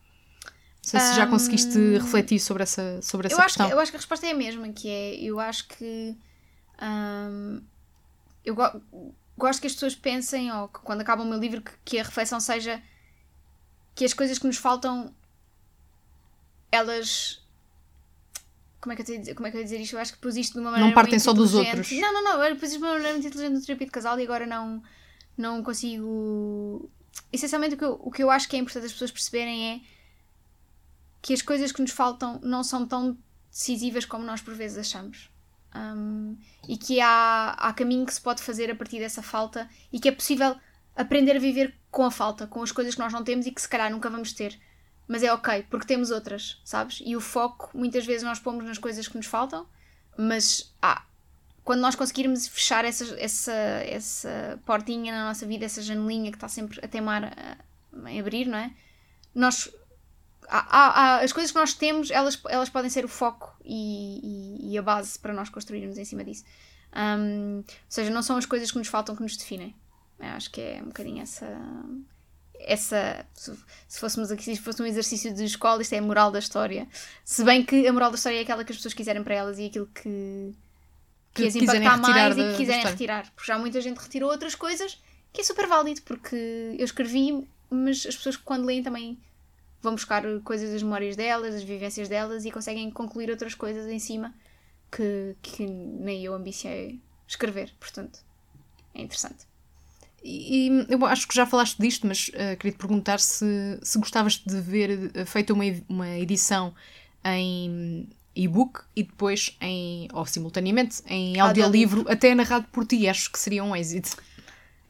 sei 0.83 0.99
se 1.01 1.15
já 1.15 1.27
conseguiste 1.27 1.79
refletir 1.99 2.41
sobre 2.41 2.63
essa, 2.63 3.01
sobre 3.03 3.27
essa 3.27 3.37
eu, 3.37 3.39
acho 3.41 3.49
questão. 3.49 3.67
que, 3.69 3.73
eu 3.75 3.79
acho 3.81 3.91
que 3.93 3.97
a 3.97 4.01
resposta 4.01 4.27
é 4.27 4.31
a 4.31 4.35
mesma, 4.35 4.69
que 4.71 4.89
é, 4.89 5.15
eu 5.17 5.39
acho 5.39 5.69
que 5.69 6.17
hum, 6.83 7.61
eu 8.45 8.55
go- 8.55 8.81
gosto 9.37 9.61
que 9.61 9.67
as 9.67 9.75
pessoas 9.75 9.95
pensem, 9.95 10.51
ou 10.51 10.69
que 10.69 10.81
quando 10.81 11.03
acabam 11.03 11.27
o 11.27 11.31
meu 11.31 11.39
livro, 11.39 11.61
que, 11.61 11.71
que 11.85 11.99
a 11.99 12.03
reflexão 12.03 12.41
seja 12.41 12.83
que 13.95 14.05
as 14.07 14.15
coisas 14.15 14.39
que 14.39 14.47
nos 14.47 14.57
faltam, 14.57 15.15
elas 16.71 17.41
como 18.81 18.95
é 18.95 18.97
que 18.97 19.03
eu, 19.03 19.19
dizer, 19.19 19.35
como 19.35 19.47
é 19.47 19.51
que 19.51 19.59
eu 19.59 19.61
ia 19.61 19.65
dizer 19.65 19.81
isto? 19.81 19.95
Eu 19.95 20.01
acho 20.01 20.15
que 20.15 20.19
pus 20.19 20.37
isto 20.37 20.55
de 20.55 20.61
uma 20.61 20.71
maneira 20.71 20.95
partem 20.95 21.13
muito 21.13 21.25
só 21.25 21.33
dos 21.35 21.55
outros. 21.55 21.93
Não, 21.93 22.13
não, 22.15 22.25
não, 22.25 22.43
eu 22.43 22.57
pus 22.57 22.71
isto 22.71 22.79
de 22.79 22.85
uma 22.85 22.95
maneira 22.95 23.13
muito 23.13 23.27
inteligente 23.27 23.55
no 23.55 23.61
terapia 23.65 23.87
de 23.87 23.93
casal 23.93 24.19
e 24.19 24.23
agora 24.23 24.47
não, 24.47 24.83
não 25.37 25.63
consigo. 25.63 26.91
Essencialmente 27.31 27.75
o 27.75 27.79
que, 27.79 27.85
eu, 27.85 28.01
o 28.03 28.11
que 28.11 28.23
eu 28.23 28.31
acho 28.31 28.49
que 28.49 28.57
é 28.57 28.59
importante 28.59 28.87
as 28.87 28.93
pessoas 28.93 29.11
perceberem 29.11 29.75
é 29.75 29.81
que 31.21 31.35
as 31.35 31.43
coisas 31.43 31.73
que 31.73 31.83
nos 31.83 31.91
faltam 31.91 32.41
não 32.43 32.65
são 32.65 32.87
tão 32.87 33.19
decisivas 33.51 34.07
como 34.07 34.25
nós 34.25 34.41
por 34.41 34.55
vezes 34.55 34.79
achamos. 34.79 35.29
Um, 35.75 36.37
e 36.67 36.77
que 36.77 37.01
há, 37.01 37.51
há 37.59 37.73
caminho 37.75 38.07
que 38.07 38.15
se 38.15 38.21
pode 38.21 38.43
fazer 38.43 38.71
a 38.71 38.75
partir 38.75 38.99
dessa 38.99 39.23
falta 39.23 39.69
e 39.93 40.01
que 40.01 40.09
é 40.09 40.13
possível 40.13 40.57
aprender 40.97 41.37
a 41.37 41.39
viver 41.39 41.75
com 41.91 42.05
a 42.05 42.11
falta, 42.11 42.47
com 42.47 42.63
as 42.63 42.73
coisas 42.73 42.95
que 42.95 43.01
nós 43.01 43.13
não 43.13 43.23
temos 43.23 43.47
e 43.47 43.53
que 43.53 43.61
se 43.61 43.69
calhar 43.69 43.91
nunca 43.91 44.09
vamos 44.09 44.33
ter. 44.33 44.59
Mas 45.13 45.25
é 45.25 45.33
ok, 45.33 45.65
porque 45.69 45.87
temos 45.87 46.13
outras, 46.13 46.61
sabes? 46.65 47.03
E 47.05 47.17
o 47.17 47.21
foco, 47.21 47.69
muitas 47.75 48.07
vezes 48.07 48.23
nós 48.23 48.39
pomos 48.39 48.65
nas 48.65 48.79
coisas 48.79 49.09
que 49.09 49.17
nos 49.17 49.27
faltam, 49.27 49.67
mas 50.17 50.73
ah, 50.81 51.03
quando 51.65 51.81
nós 51.81 51.97
conseguirmos 51.97 52.47
fechar 52.47 52.85
essa, 52.85 53.05
essa, 53.19 53.53
essa 53.53 54.61
portinha 54.65 55.13
na 55.13 55.25
nossa 55.27 55.45
vida, 55.47 55.65
essa 55.65 55.83
janelinha 55.83 56.31
que 56.31 56.37
está 56.37 56.47
sempre 56.47 56.79
a 56.81 56.87
teimar 56.87 57.25
a, 57.25 57.57
a 58.09 58.21
abrir, 58.21 58.47
não 58.47 58.59
é? 58.59 58.71
Nós 59.35 59.69
as 60.49 61.33
coisas 61.33 61.51
que 61.51 61.59
nós 61.59 61.75
temos, 61.75 62.11
elas, 62.11 62.41
elas 62.49 62.69
podem 62.69 62.91
ser 62.91 63.05
o 63.05 63.09
foco 63.09 63.53
e, 63.65 64.59
e- 64.61 64.73
e 64.73 64.79
a 64.79 64.83
base 64.83 65.19
para 65.19 65.33
nós 65.33 65.49
construirmos 65.49 65.99
em 65.99 66.05
cima 66.05 66.23
disso. 66.25 66.45
Hum, 66.95 67.59
ou 67.67 67.75
seja, 67.89 68.11
não 68.11 68.23
são 68.23 68.37
as 68.37 68.47
coisas 68.47 68.71
que 68.71 68.79
nos 68.79 68.89
faltam 68.89 69.15
que 69.17 69.23
nos 69.23 69.37
definem. 69.37 69.75
Eu 70.19 70.29
acho 70.29 70.51
que 70.51 70.61
é 70.61 70.81
um 70.83 70.87
bocadinho 70.87 71.23
essa. 71.23 71.47
Essa 72.65 73.25
se, 73.35 73.53
se 73.89 74.01
fôssemos 74.01 74.31
aqui, 74.31 74.45
se 74.45 74.57
fosse 74.57 74.83
um 74.83 74.87
exercício 74.87 75.33
de 75.33 75.45
escola, 75.45 75.83
isto 75.83 75.95
é 75.95 75.99
a 75.99 76.03
moral 76.03 76.31
da 76.31 76.39
história. 76.39 76.87
Se 77.25 77.45
bem 77.45 77.65
que 77.65 77.87
a 77.87 77.93
moral 77.93 78.11
da 78.11 78.17
história 78.17 78.39
é 78.39 78.43
aquela 78.43 78.65
que 78.65 78.73
as 78.73 78.77
pessoas 78.77 78.95
quiserem 78.95 79.23
para 79.23 79.35
elas 79.35 79.59
e 79.59 79.67
aquilo 79.67 79.87
que, 79.87 80.55
que 81.35 81.43
Que 81.43 81.47
as 81.47 81.55
impactar 81.57 81.97
mais 81.99 82.37
e 82.37 82.43
que 82.43 82.57
quiserem 82.57 82.85
retirar. 82.85 83.31
Porque 83.33 83.47
já 83.47 83.59
muita 83.59 83.81
gente 83.81 83.99
retirou 83.99 84.31
outras 84.31 84.55
coisas 84.55 84.99
que 85.33 85.41
é 85.41 85.45
super 85.45 85.67
válido, 85.67 86.03
porque 86.03 86.75
eu 86.79 86.85
escrevi, 86.85 87.47
mas 87.71 88.05
as 88.07 88.17
pessoas 88.17 88.37
quando 88.37 88.65
leem 88.65 88.83
também 88.83 89.19
vão 89.83 89.95
buscar 89.95 90.23
coisas 90.43 90.71
das 90.71 90.83
memórias 90.83 91.17
delas, 91.17 91.55
das 91.55 91.63
vivências 91.63 92.09
delas 92.09 92.45
e 92.45 92.51
conseguem 92.51 92.91
concluir 92.91 93.31
outras 93.31 93.55
coisas 93.55 93.87
em 93.87 93.99
cima 93.99 94.35
que, 94.91 95.37
que 95.41 95.67
nem 95.67 96.25
eu 96.25 96.35
ambiciei 96.35 97.01
escrever. 97.27 97.73
Portanto, 97.79 98.21
é 98.95 99.01
interessante. 99.01 99.50
E 100.23 100.87
eu 100.89 101.05
acho 101.07 101.27
que 101.27 101.35
já 101.35 101.47
falaste 101.47 101.79
disto, 101.79 102.07
mas 102.07 102.29
uh, 102.29 102.57
queria 102.59 102.73
te 102.73 102.79
perguntar 102.79 103.19
se, 103.21 103.79
se 103.83 103.99
gostavas 103.99 104.35
de 104.35 104.61
ver 104.61 105.11
uh, 105.17 105.27
feita 105.27 105.53
uma, 105.53 105.65
uma 105.89 106.09
edição 106.19 106.75
em 107.25 108.09
e-book 108.35 108.81
e 108.95 109.03
depois 109.03 109.57
em, 109.61 110.09
ou 110.13 110.25
simultaneamente, 110.27 111.03
em 111.07 111.41
audiolivro, 111.41 112.05
até 112.09 112.35
narrado 112.35 112.67
por 112.71 112.87
ti. 112.87 113.09
Acho 113.09 113.31
que 113.33 113.39
seria 113.39 113.65
um 113.65 113.75
êxito. 113.75 114.17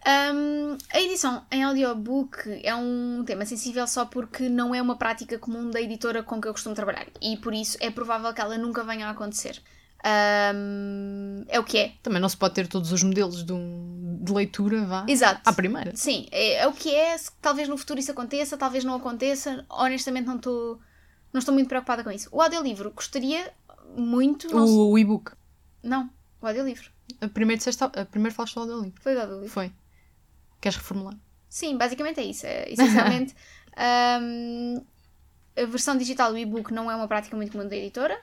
Um, 0.07 0.79
a 0.95 1.01
edição 1.01 1.45
em 1.51 1.63
audiobook 1.63 2.61
é 2.65 2.75
um 2.75 3.23
tema 3.27 3.45
sensível 3.45 3.87
só 3.87 4.07
porque 4.07 4.49
não 4.49 4.75
é 4.75 4.81
uma 4.81 4.97
prática 4.97 5.39
comum 5.39 5.71
da 5.71 5.81
editora 5.81 6.23
com 6.23 6.41
que 6.41 6.49
eu 6.49 6.53
costumo 6.53 6.75
trabalhar 6.75 7.07
e 7.21 7.37
por 7.37 7.53
isso 7.53 7.77
é 7.81 7.91
provável 7.91 8.33
que 8.33 8.41
ela 8.41 8.57
nunca 8.57 8.83
venha 8.83 9.09
a 9.09 9.11
acontecer. 9.11 9.61
Um, 10.05 11.45
é 11.49 11.59
o 11.61 11.65
que 11.65 11.79
é. 11.79 11.93
Também 12.03 12.21
não 12.21 12.29
se 12.29 12.37
pode 12.37 12.55
ter 12.55 12.67
todos 12.67 12.93
os 12.93 13.03
modelos 13.03 13.45
de, 13.45 13.53
um- 13.53 14.19
de 14.23 14.33
leitura, 14.33 14.85
vá. 14.85 15.05
Exato. 15.09 15.41
À 15.45 15.53
primeira. 15.53 15.95
Sim, 15.95 16.27
é, 16.31 16.55
é 16.63 16.67
o 16.67 16.73
que 16.73 16.95
é. 16.95 17.17
se- 17.19 17.31
Talvez 17.41 17.69
no 17.69 17.77
futuro 17.77 17.99
isso 18.01 18.11
aconteça, 18.11 18.57
talvez 18.57 18.85
não 18.85 18.95
aconteça. 18.95 19.65
Honestamente, 19.69 20.27
não 20.27 20.37
estou 20.37 20.81
não 21.33 21.39
estou 21.39 21.55
muito 21.55 21.69
preocupada 21.69 22.03
com 22.03 22.11
isso. 22.11 22.29
O 22.33 22.43
audiolivro 22.43 22.91
gostaria 22.91 23.53
muito. 23.97 24.49
Não, 24.55 24.65
O, 24.65 24.91
o 24.93 24.99
e-book. 24.99 25.33
não 25.83 26.11
o 26.43 26.47
audiolivro. 26.47 26.91
A 27.21 27.29
primeira, 27.29 27.59
disseste, 27.59 27.83
a 27.85 28.05
primeira 28.05 28.35
falaste 28.35 28.55
do 28.55 28.61
audiolivro. 28.61 29.01
Foi 29.01 29.15
o 29.15 29.21
audiolivro. 29.21 29.51
Foi. 29.51 29.73
Queres 30.61 30.77
reformular? 30.77 31.15
Sim, 31.49 31.77
basicamente 31.77 32.21
é 32.21 32.25
isso. 32.25 32.47
É, 32.47 32.69
essencialmente, 32.73 33.35
hum, 34.23 34.83
a 35.57 35.65
versão 35.67 35.97
digital 35.97 36.31
do 36.33 36.39
e-book 36.39 36.73
não 36.73 36.91
é 36.91 36.97
uma 36.97 37.07
prática 37.09 37.37
muito 37.37 37.53
comum 37.53 37.69
da 37.69 37.77
editora. 37.77 38.19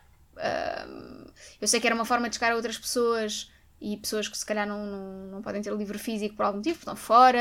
Eu 1.61 1.67
sei 1.67 1.79
que 1.79 1.87
era 1.87 1.95
uma 1.95 2.05
forma 2.05 2.29
de 2.29 2.35
chegar 2.35 2.51
a 2.51 2.55
outras 2.55 2.77
pessoas 2.77 3.51
e 3.79 3.97
pessoas 3.97 4.27
que 4.27 4.37
se 4.37 4.45
calhar 4.45 4.67
não, 4.67 4.85
não, 4.85 5.27
não 5.27 5.41
podem 5.41 5.61
ter 5.61 5.71
o 5.71 5.77
livro 5.77 5.99
físico 5.99 6.35
por 6.35 6.45
algum 6.45 6.57
motivo, 6.57 6.79
estão 6.79 6.95
fora, 6.95 7.39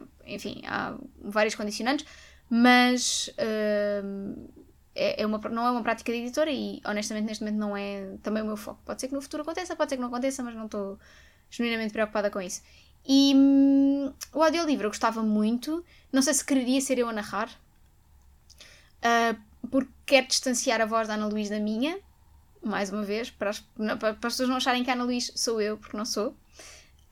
hum, 0.00 0.06
enfim, 0.26 0.62
há 0.66 0.96
vários 1.22 1.54
condicionantes, 1.54 2.06
mas 2.48 3.30
hum, 4.02 4.48
é, 4.94 5.22
é 5.22 5.26
uma, 5.26 5.38
não 5.50 5.66
é 5.66 5.70
uma 5.70 5.82
prática 5.82 6.12
de 6.12 6.18
editora 6.18 6.50
e 6.50 6.80
honestamente 6.86 7.26
neste 7.26 7.44
momento 7.44 7.58
não 7.58 7.76
é 7.76 8.16
também 8.22 8.42
o 8.42 8.46
meu 8.46 8.56
foco. 8.56 8.80
Pode 8.84 9.00
ser 9.00 9.08
que 9.08 9.14
no 9.14 9.20
futuro 9.20 9.42
aconteça, 9.42 9.76
pode 9.76 9.90
ser 9.90 9.96
que 9.96 10.02
não 10.02 10.08
aconteça, 10.08 10.42
mas 10.42 10.54
não 10.54 10.66
estou 10.66 10.98
genuinamente 11.50 11.92
preocupada 11.92 12.30
com 12.30 12.40
isso. 12.40 12.62
E 13.06 13.34
hum, 13.34 14.12
o 14.32 14.42
audiolivro 14.42 14.86
eu 14.86 14.90
gostava 14.90 15.22
muito. 15.22 15.84
Não 16.12 16.22
sei 16.22 16.32
se 16.34 16.44
quereria 16.44 16.80
ser 16.80 16.98
eu 16.98 17.08
a 17.08 17.12
narrar. 17.12 17.50
ah, 19.02 19.36
porque 19.66 19.90
quero 20.06 20.26
distanciar 20.26 20.80
a 20.80 20.86
voz 20.86 21.08
da 21.08 21.14
Ana 21.14 21.26
Luís 21.26 21.48
da 21.50 21.58
minha. 21.60 21.98
Mais 22.62 22.90
uma 22.90 23.02
vez, 23.02 23.30
para 23.30 23.50
as, 23.50 23.60
para, 23.98 24.10
as 24.10 24.16
pessoas 24.18 24.48
não 24.48 24.56
acharem 24.56 24.82
que 24.82 24.90
a 24.90 24.94
Ana 24.94 25.04
Luís 25.04 25.30
sou 25.34 25.60
eu, 25.60 25.76
porque 25.76 25.96
não 25.96 26.04
sou. 26.06 26.34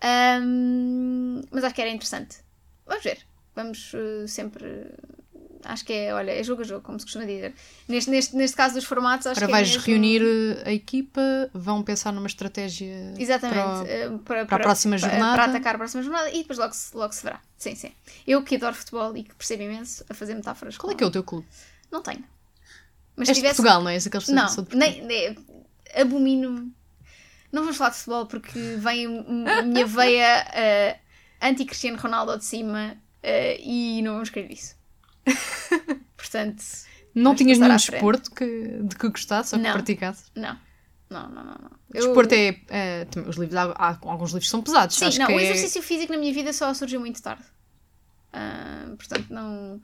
Ahm, 0.01 1.43
mas 1.51 1.65
acho 1.65 1.74
que 1.74 1.81
era 1.83 1.91
interessante. 1.91 2.39
Vamos 2.87 3.05
ver. 3.05 3.19
Vamos 3.55 3.93
eh, 3.95 4.27
sempre. 4.27 4.65
Acho 5.65 5.85
que 5.85 5.93
é, 5.93 6.12
olha, 6.12 6.33
é 6.33 6.43
jogo 6.43 6.62
a 6.62 6.65
jogo, 6.65 6.81
como 6.83 6.99
se 6.99 7.05
costuma 7.07 7.24
dizer. 7.24 7.55
Neste, 7.87 8.11
neste, 8.11 8.35
neste 8.35 8.57
caso 8.57 8.74
dos 8.74 8.85
formatos, 8.85 9.29
acho 9.29 9.39
Agora 9.39 9.47
que 9.47 9.53
é 9.53 9.57
vais 9.59 9.69
mesmo- 9.70 9.87
reunir 9.87 10.20
uh, 10.23 10.62
a 10.69 10.73
equipa, 10.73 11.20
vão 11.55 11.85
pensar 11.85 12.11
numa 12.12 12.27
estratégia 12.27 13.15
Exatamente. 13.16 13.61
para 13.61 13.81
o- 13.83 13.87
eh, 13.87 14.09
para, 14.24 14.47
para 14.47 14.57
a 14.57 14.61
próxima 14.61 14.99
para- 14.99 15.09
jornada. 15.09 15.35
Para 15.35 15.45
atacar 15.45 15.74
a 15.77 15.79
próxima 15.79 16.03
jornada 16.03 16.31
e 16.31 16.39
depois 16.39 16.59
logo 16.59 16.73
se, 16.74 16.97
logo 16.97 17.12
se 17.12 17.23
verá. 17.23 17.41
Sim, 17.57 17.77
sim. 17.77 17.93
Eu 18.27 18.43
que 18.43 18.57
adoro 18.57 18.74
futebol 18.74 19.16
e 19.16 19.23
que 19.23 19.35
percebo 19.37 19.62
imenso 19.62 20.05
a 20.09 20.15
fazer 20.15 20.35
metáforas. 20.35 20.77
Qual 20.77 20.91
é 20.91 20.95
com- 20.95 20.99
que 20.99 21.05
é 21.05 21.07
o 21.07 21.11
teu 21.12 21.23
clube? 21.23 21.47
Não 21.93 22.03
tenho. 22.03 22.24
Mas 23.23 23.28
És 23.28 23.36
se 23.36 23.40
de 23.40 23.40
tivesse... 23.40 23.57
Portugal, 23.57 23.82
não 23.82 23.90
é? 23.90 23.94
És 23.94 24.07
aqueles 24.07 24.27
que 24.27 24.32
Não, 24.32 24.49
são 24.49 24.65
de 24.65 24.70
Portugal. 24.70 24.89
nem, 24.89 25.07
nem- 25.07 25.36
abomino. 25.94 26.73
Não 27.51 27.62
vamos 27.62 27.77
falar 27.77 27.90
de 27.90 27.97
futebol 27.97 28.27
porque 28.27 28.59
vem 28.78 29.07
a 29.59 29.62
minha 29.62 29.86
veia 29.86 30.47
eh, 30.55 30.99
anti-Cristiano 31.40 31.99
Ronaldo 31.99 32.39
de 32.39 32.44
cima 32.44 32.97
eh, 33.23 33.61
e 33.62 34.01
não 34.03 34.15
vamos 34.15 34.31
querer 34.31 34.51
isso. 34.51 34.74
Portanto, 36.16 36.62
Não 37.15 37.35
tinhas 37.35 37.59
nenhum 37.59 37.77
desporto 37.77 38.31
que, 38.31 38.81
de 38.82 38.97
que 38.97 39.09
gostasses 39.09 39.53
ou 39.53 39.59
que 39.59 39.65
Não. 39.65 39.73
praticasses? 39.73 40.31
não. 40.35 40.57
Não, 41.11 41.28
não, 41.28 41.44
não. 41.44 41.55
não. 41.61 41.70
O 41.90 41.93
desporto 41.93 42.35
é. 42.35 42.59
é, 42.70 43.05
também 43.05 43.28
os 43.28 43.36
livros, 43.36 43.55
há, 43.55 43.65
há- 43.77 43.99
alguns 44.01 44.31
livros 44.31 44.49
são 44.49 44.62
pesados. 44.62 44.97
Sim, 44.97 45.05
acho 45.05 45.19
não, 45.19 45.27
o 45.27 45.39
é- 45.39 45.43
exercício 45.44 45.82
físico 45.82 46.11
na 46.11 46.19
minha 46.19 46.32
vida 46.32 46.55
só 46.55 46.73
surgiu 46.73 47.01
muito 47.01 47.20
tarde. 47.20 47.44
Ah, 48.32 48.86
portanto, 48.97 49.27
não. 49.28 49.78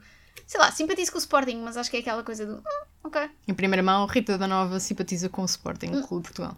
Sei 0.49 0.59
lá, 0.59 0.71
simpatizo 0.71 1.11
com 1.11 1.19
o 1.19 1.21
Sporting, 1.21 1.57
mas 1.57 1.77
acho 1.77 1.91
que 1.91 1.97
é 1.97 1.99
aquela 1.99 2.23
coisa 2.23 2.43
do. 2.43 2.55
"Hum, 2.55 2.85
ok. 3.03 3.29
Em 3.47 3.53
primeira 3.53 3.83
mão, 3.83 4.07
Rita 4.07 4.35
da 4.35 4.47
Nova 4.47 4.79
simpatiza 4.79 5.29
com 5.29 5.43
o 5.43 5.45
Sporting, 5.45 5.91
Hum. 5.91 5.99
o 5.99 6.07
Clube 6.07 6.23
de 6.23 6.29
Portugal. 6.33 6.57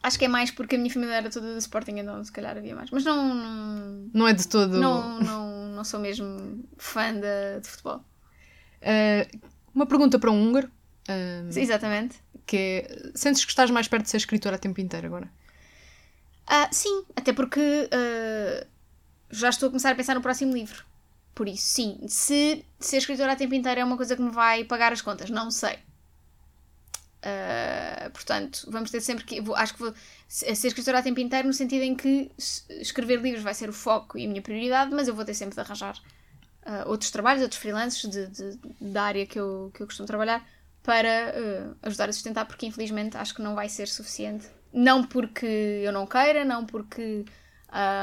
Acho 0.00 0.16
que 0.16 0.26
é 0.26 0.28
mais 0.28 0.52
porque 0.52 0.76
a 0.76 0.78
minha 0.78 0.92
família 0.94 1.14
era 1.16 1.28
toda 1.28 1.52
do 1.52 1.58
Sporting, 1.58 1.98
então 1.98 2.22
se 2.22 2.30
calhar 2.30 2.56
havia 2.56 2.72
mais. 2.72 2.88
Mas 2.92 3.02
não. 3.04 3.34
Não, 3.34 4.10
Não 4.14 4.28
é 4.28 4.32
de 4.32 4.46
todo. 4.46 4.78
não, 4.78 5.18
não, 5.18 5.66
não 5.70 5.82
sou 5.84 5.98
mesmo 5.98 6.64
fã 6.78 7.12
de, 7.12 7.60
de 7.60 7.68
futebol. 7.68 8.00
Ah, 8.80 9.26
uma 9.74 9.86
pergunta 9.86 10.16
para 10.16 10.30
um 10.30 10.40
húngaro. 10.48 10.70
ah, 11.08 11.48
Exatamente. 11.52 12.16
que 12.46 12.56
é. 12.56 13.10
Sentes 13.16 13.44
que 13.44 13.50
estás 13.50 13.72
mais 13.72 13.88
perto 13.88 14.04
de 14.04 14.10
ser 14.10 14.18
escritora 14.18 14.54
a 14.54 14.58
tempo 14.60 14.80
inteiro 14.80 15.08
agora? 15.08 15.28
Ah, 16.46 16.68
sim, 16.70 17.04
até 17.16 17.32
porque 17.32 17.88
ah, 17.92 18.66
já 19.30 19.48
estou 19.48 19.66
a 19.66 19.70
começar 19.70 19.90
a 19.90 19.94
pensar 19.96 20.14
no 20.14 20.20
próximo 20.22 20.52
livro. 20.54 20.84
Por 21.34 21.48
isso, 21.48 21.66
sim, 21.66 22.00
se 22.08 22.64
ser 22.78 22.98
escritora 22.98 23.32
a 23.32 23.36
tempo 23.36 23.54
inteiro 23.54 23.80
é 23.80 23.84
uma 23.84 23.96
coisa 23.96 24.14
que 24.16 24.22
me 24.22 24.30
vai 24.30 24.64
pagar 24.64 24.92
as 24.92 25.00
contas, 25.02 25.30
não 25.30 25.50
sei. 25.50 25.78
Ah, 27.22 28.10
portanto, 28.12 28.66
vamos 28.70 28.90
ter 28.90 29.00
sempre 29.00 29.24
que. 29.24 29.40
vou- 29.40 29.54
acho 29.54 29.74
que 29.74 29.80
vou 29.80 29.92
se- 30.26 30.54
ser 30.54 30.68
escritora 30.68 30.98
a 31.00 31.02
tempo 31.02 31.20
inteiro 31.20 31.46
no 31.48 31.52
sentido 31.54 31.82
em 31.82 31.94
que 31.94 32.30
escrever 32.80 33.20
livros 33.20 33.42
vai 33.42 33.52
ser 33.54 33.68
o 33.68 33.72
foco 33.72 34.16
e 34.18 34.24
a 34.24 34.28
minha 34.28 34.40
prioridade, 34.42 34.90
mas 34.94 35.06
eu 35.08 35.14
vou 35.14 35.24
ter 35.24 35.34
sempre 35.34 35.54
de 35.54 35.60
arranjar 35.60 35.96
ah, 36.64 36.84
outros 36.86 37.10
trabalhos, 37.10 37.42
outros 37.42 37.60
freelances 37.60 38.08
de, 38.10 38.26
de- 38.28 38.58
da 38.80 39.04
área 39.04 39.26
que 39.26 39.38
eu, 39.40 39.70
que 39.74 39.82
eu 39.82 39.86
costumo 39.86 40.06
trabalhar 40.06 40.46
para 40.82 41.30
ah, 41.30 41.74
ajudar 41.88 42.08
a 42.08 42.12
sustentar, 42.12 42.46
porque 42.46 42.66
infelizmente 42.66 43.16
acho 43.16 43.34
que 43.34 43.42
não 43.42 43.54
vai 43.54 43.68
ser 43.68 43.88
suficiente. 43.88 44.46
Não 44.72 45.04
porque 45.04 45.46
eu 45.84 45.92
não 45.92 46.06
queira, 46.06 46.44
não 46.44 46.64
porque 46.66 47.24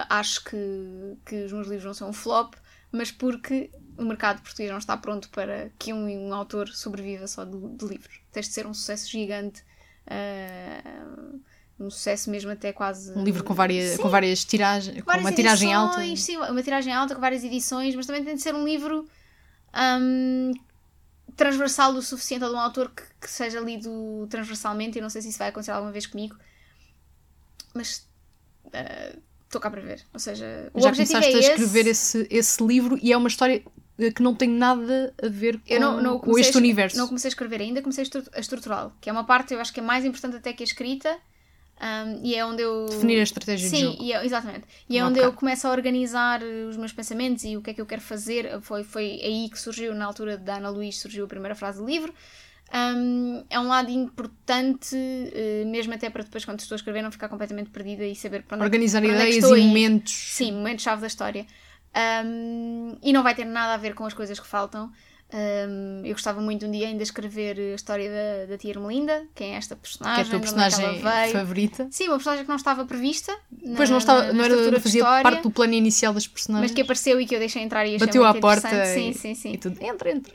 acho 0.10 0.44
que, 0.46 1.18
que 1.26 1.44
os 1.46 1.52
meus 1.54 1.68
livros 1.68 1.86
não 1.86 1.94
são 1.94 2.10
um 2.10 2.14
flop, 2.14 2.54
mas 2.92 3.12
porque 3.12 3.70
o 3.98 4.04
mercado 4.04 4.42
português 4.42 4.70
não 4.70 4.78
está 4.78 4.96
pronto 4.96 5.30
para 5.30 5.72
que 5.78 5.92
um, 5.92 6.28
um 6.28 6.34
autor 6.34 6.70
sobreviva 6.70 7.28
só 7.28 7.44
de, 7.44 7.58
de 7.58 7.86
livros. 7.86 8.20
Tens 8.32 8.48
de 8.48 8.54
ser 8.54 8.68
um 8.68 8.74
sucesso 8.74 9.10
gigante, 9.10 9.64
ah, 10.06 11.36
um 11.80 11.90
sucesso 11.90 12.30
mesmo 12.30 12.52
até 12.52 12.72
quase. 12.72 13.12
Um 13.12 13.24
livro 13.24 13.44
com 13.44 13.54
várias, 13.54 13.96
Sim, 13.96 14.02
com 14.02 14.10
várias 14.10 14.46
tiragens, 14.46 15.00
com 15.00 15.06
várias 15.06 15.26
uma 15.26 15.32
tiragem 15.32 15.74
alta. 15.74 16.06
edições, 16.06 16.24
Sim, 16.24 16.38
uma 16.38 16.64
tiragem 16.64 16.94
alta 16.94 17.16
com 17.16 17.22
várias 17.22 17.44
edições, 17.44 17.96
mas 17.96 18.06
também 18.06 18.24
tem 18.24 18.36
de 18.36 18.42
ser 18.42 18.56
um 18.56 18.66
livro 18.66 19.08
hum, 20.02 20.52
transversal 21.36 21.94
o 21.94 22.02
suficiente 22.02 22.44
ou 22.44 22.50
de 22.50 22.56
um 22.56 22.60
autor 22.60 22.92
que, 22.92 23.04
que 23.20 23.30
seja 23.30 23.60
lido 23.60 24.28
transversalmente. 24.30 24.98
Eu 24.98 25.04
não 25.04 25.10
sei 25.10 25.22
se 25.22 25.30
isso 25.30 25.40
vai 25.40 25.50
acontecer 25.50 25.72
alguma 25.72 25.92
vez 25.92 26.06
comigo, 26.06 26.36
mas 27.74 28.08
ah, 28.74 29.16
estou 29.48 29.60
cá 29.60 29.70
para 29.72 29.82
ver. 29.82 30.02
Ou 30.14 30.20
seja, 30.20 30.70
o 30.74 30.80
Já 30.80 30.92
começaste 30.92 31.32
é 31.34 31.36
a 31.36 31.40
escrever 31.40 31.88
esse. 31.88 32.20
esse, 32.20 32.28
esse 32.30 32.64
livro 32.64 32.98
e 33.02 33.12
é 33.12 33.18
uma 33.18 33.28
história 33.28 33.64
que 34.16 34.22
não 34.22 34.36
tem 34.36 34.48
nada 34.48 35.12
a 35.24 35.28
ver 35.28 35.58
com, 35.58 35.74
Eu 35.74 35.80
não, 35.80 36.02
não 36.02 36.20
com 36.20 36.38
este 36.38 36.56
universo. 36.58 36.98
Não 36.98 37.08
comecei 37.08 37.30
a 37.30 37.32
escrever 37.32 37.62
ainda, 37.62 37.82
comecei 37.82 38.04
a 38.04 38.06
estru- 38.06 38.30
a 38.32 38.40
estruturá-lo, 38.40 38.94
que 39.02 39.10
é 39.10 39.12
uma 39.12 39.24
parte 39.24 39.54
eu 39.54 39.60
acho 39.60 39.74
que 39.74 39.80
é 39.80 39.84
mais 39.84 40.06
importante 40.06 40.36
até 40.38 40.54
que 40.54 40.62
a 40.62 40.66
escrita. 40.66 41.18
hum, 41.82 42.20
e 42.24 42.36
é 42.36 42.46
onde 42.46 42.62
eu. 42.62 42.86
Definir 42.90 43.20
a 43.20 43.24
estratégia 43.24 43.70
de 43.70 43.76
Sim, 43.76 43.86
jogo. 43.92 44.04
e 44.04 44.14
é- 44.14 44.26
exatamente. 44.26 44.66
E 44.90 44.98
é 44.98 45.04
onde 45.06 45.20
eu 45.20 45.32
começo 45.34 45.68
a 45.68 45.72
organizar 45.72 46.42
eh, 46.44 46.66
os 46.70 46.78
meus 46.78 46.92
pensamentos 46.94 47.44
e 47.44 47.56
o 47.58 47.62
que 47.62 47.72
é 47.72 47.74
que 47.74 47.82
eu 47.82 47.86
quero 47.86 48.02
fazer. 48.02 48.60
Foi, 48.62 48.84
foi 48.84 49.06
aí 49.24 49.50
que 49.50 49.60
surgiu, 49.60 49.94
na 49.96 50.06
altura 50.06 50.38
da 50.38 50.58
Ana 50.58 50.70
Luís, 50.70 51.00
surgiu 51.00 51.26
a 51.26 51.28
primeira 51.28 51.56
frase 51.56 51.80
do 51.80 51.86
livro. 51.86 52.14
Hum, 52.74 53.46
é 53.50 53.60
um 53.60 53.68
lado 53.68 53.90
importante, 53.90 54.96
eh, 54.96 55.64
mesmo 55.66 55.94
até 55.94 56.10
para 56.10 56.24
depois, 56.24 56.44
quando 56.44 56.60
estou 56.60 56.76
a 56.76 56.78
escrever, 56.78 57.02
não 57.02 57.12
ficar 57.12 57.30
completamente 57.30 57.70
perdida 57.70 58.04
e 58.04 58.16
saber 58.16 58.44
para 58.44 58.58
onde, 58.58 58.64
é 58.64 58.66
Organizar 58.66 59.00
onde 59.00 59.12
é 59.12 59.16
ideias 59.16 59.46
e 59.46 59.62
momentos. 59.62 60.14
Sim, 60.14 60.52
momento-chave 60.52 61.02
da 61.02 61.08
história. 61.08 61.46
Um, 62.26 62.98
e 63.02 63.14
não 63.14 63.24
vai 63.24 63.34
ter 63.34 63.46
nada 63.46 63.74
a 63.74 63.78
ver 63.78 63.96
com 63.96 64.06
as 64.06 64.14
coisas 64.14 64.40
que 64.40 64.46
faltam. 64.46 64.92
Um, 65.34 66.06
eu 66.06 66.14
gostava 66.14 66.40
muito 66.40 66.66
um 66.66 66.72
dia 66.72 66.88
ainda 66.88 67.00
de 67.00 67.04
escrever 67.04 67.60
a 67.60 67.76
história 67.76 68.10
da, 68.10 68.46
da 68.52 68.58
tia 68.58 68.72
Ermelinda, 68.72 69.26
quem 69.36 69.54
é 69.56 69.58
esta 69.58 69.76
Que 69.76 69.80
é 69.80 69.82
personagem, 69.82 70.22
a 70.24 70.26
tua 70.26 70.38
é 70.38 70.40
personagem 70.40 71.02
veio. 71.02 71.32
favorita. 71.34 71.88
Sim, 71.92 72.06
uma 72.06 72.16
personagem 72.16 72.46
que 72.46 72.50
não 72.50 72.56
estava 72.56 72.86
prevista. 72.86 73.38
Depois 73.52 73.90
na- 73.90 73.94
não, 73.94 73.98
estava, 73.98 74.24
na- 74.28 74.34
não, 74.34 74.44
era, 74.46 74.72
não 74.72 74.80
fazia 74.80 75.02
história, 75.02 75.24
parte 75.24 75.44
do 75.44 75.52
plano 75.52 75.74
inicial 75.74 76.14
das 76.14 76.26
personagens. 76.28 76.72
Mas 76.72 76.76
que 76.76 76.82
apareceu 76.82 77.20
e 77.20 77.26
que 77.26 77.36
eu 77.36 77.40
deixei 77.40 77.62
entrar 77.62 77.86
e 77.86 77.98
Bateu 77.98 78.24
à 78.24 78.34
porta 78.36 78.70
e, 78.74 78.94
Sim, 78.94 79.14
sim, 79.14 79.32
e 79.32 79.36
sim. 79.36 79.58
tudo. 79.58 79.78
Entra, 79.84 80.12
entra. 80.12 80.34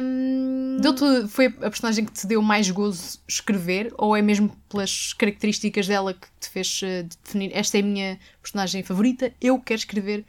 Um, 0.00 0.78
Deu-te, 0.80 1.28
foi 1.28 1.46
a 1.46 1.50
personagem 1.68 2.06
que 2.06 2.12
te 2.12 2.26
deu 2.26 2.40
mais 2.40 2.70
gozo 2.70 3.18
escrever 3.28 3.92
ou 3.98 4.16
é 4.16 4.22
mesmo 4.22 4.56
pelas 4.70 5.12
características 5.12 5.86
dela 5.86 6.14
que 6.14 6.26
te 6.40 6.48
fez 6.48 6.80
eh, 6.82 7.06
definir 7.24 7.50
esta 7.54 7.76
é 7.76 7.80
a 7.80 7.84
minha 7.84 8.18
personagem 8.42 8.82
favorita, 8.82 9.32
eu 9.40 9.58
quero 9.60 9.78
escrever 9.80 10.24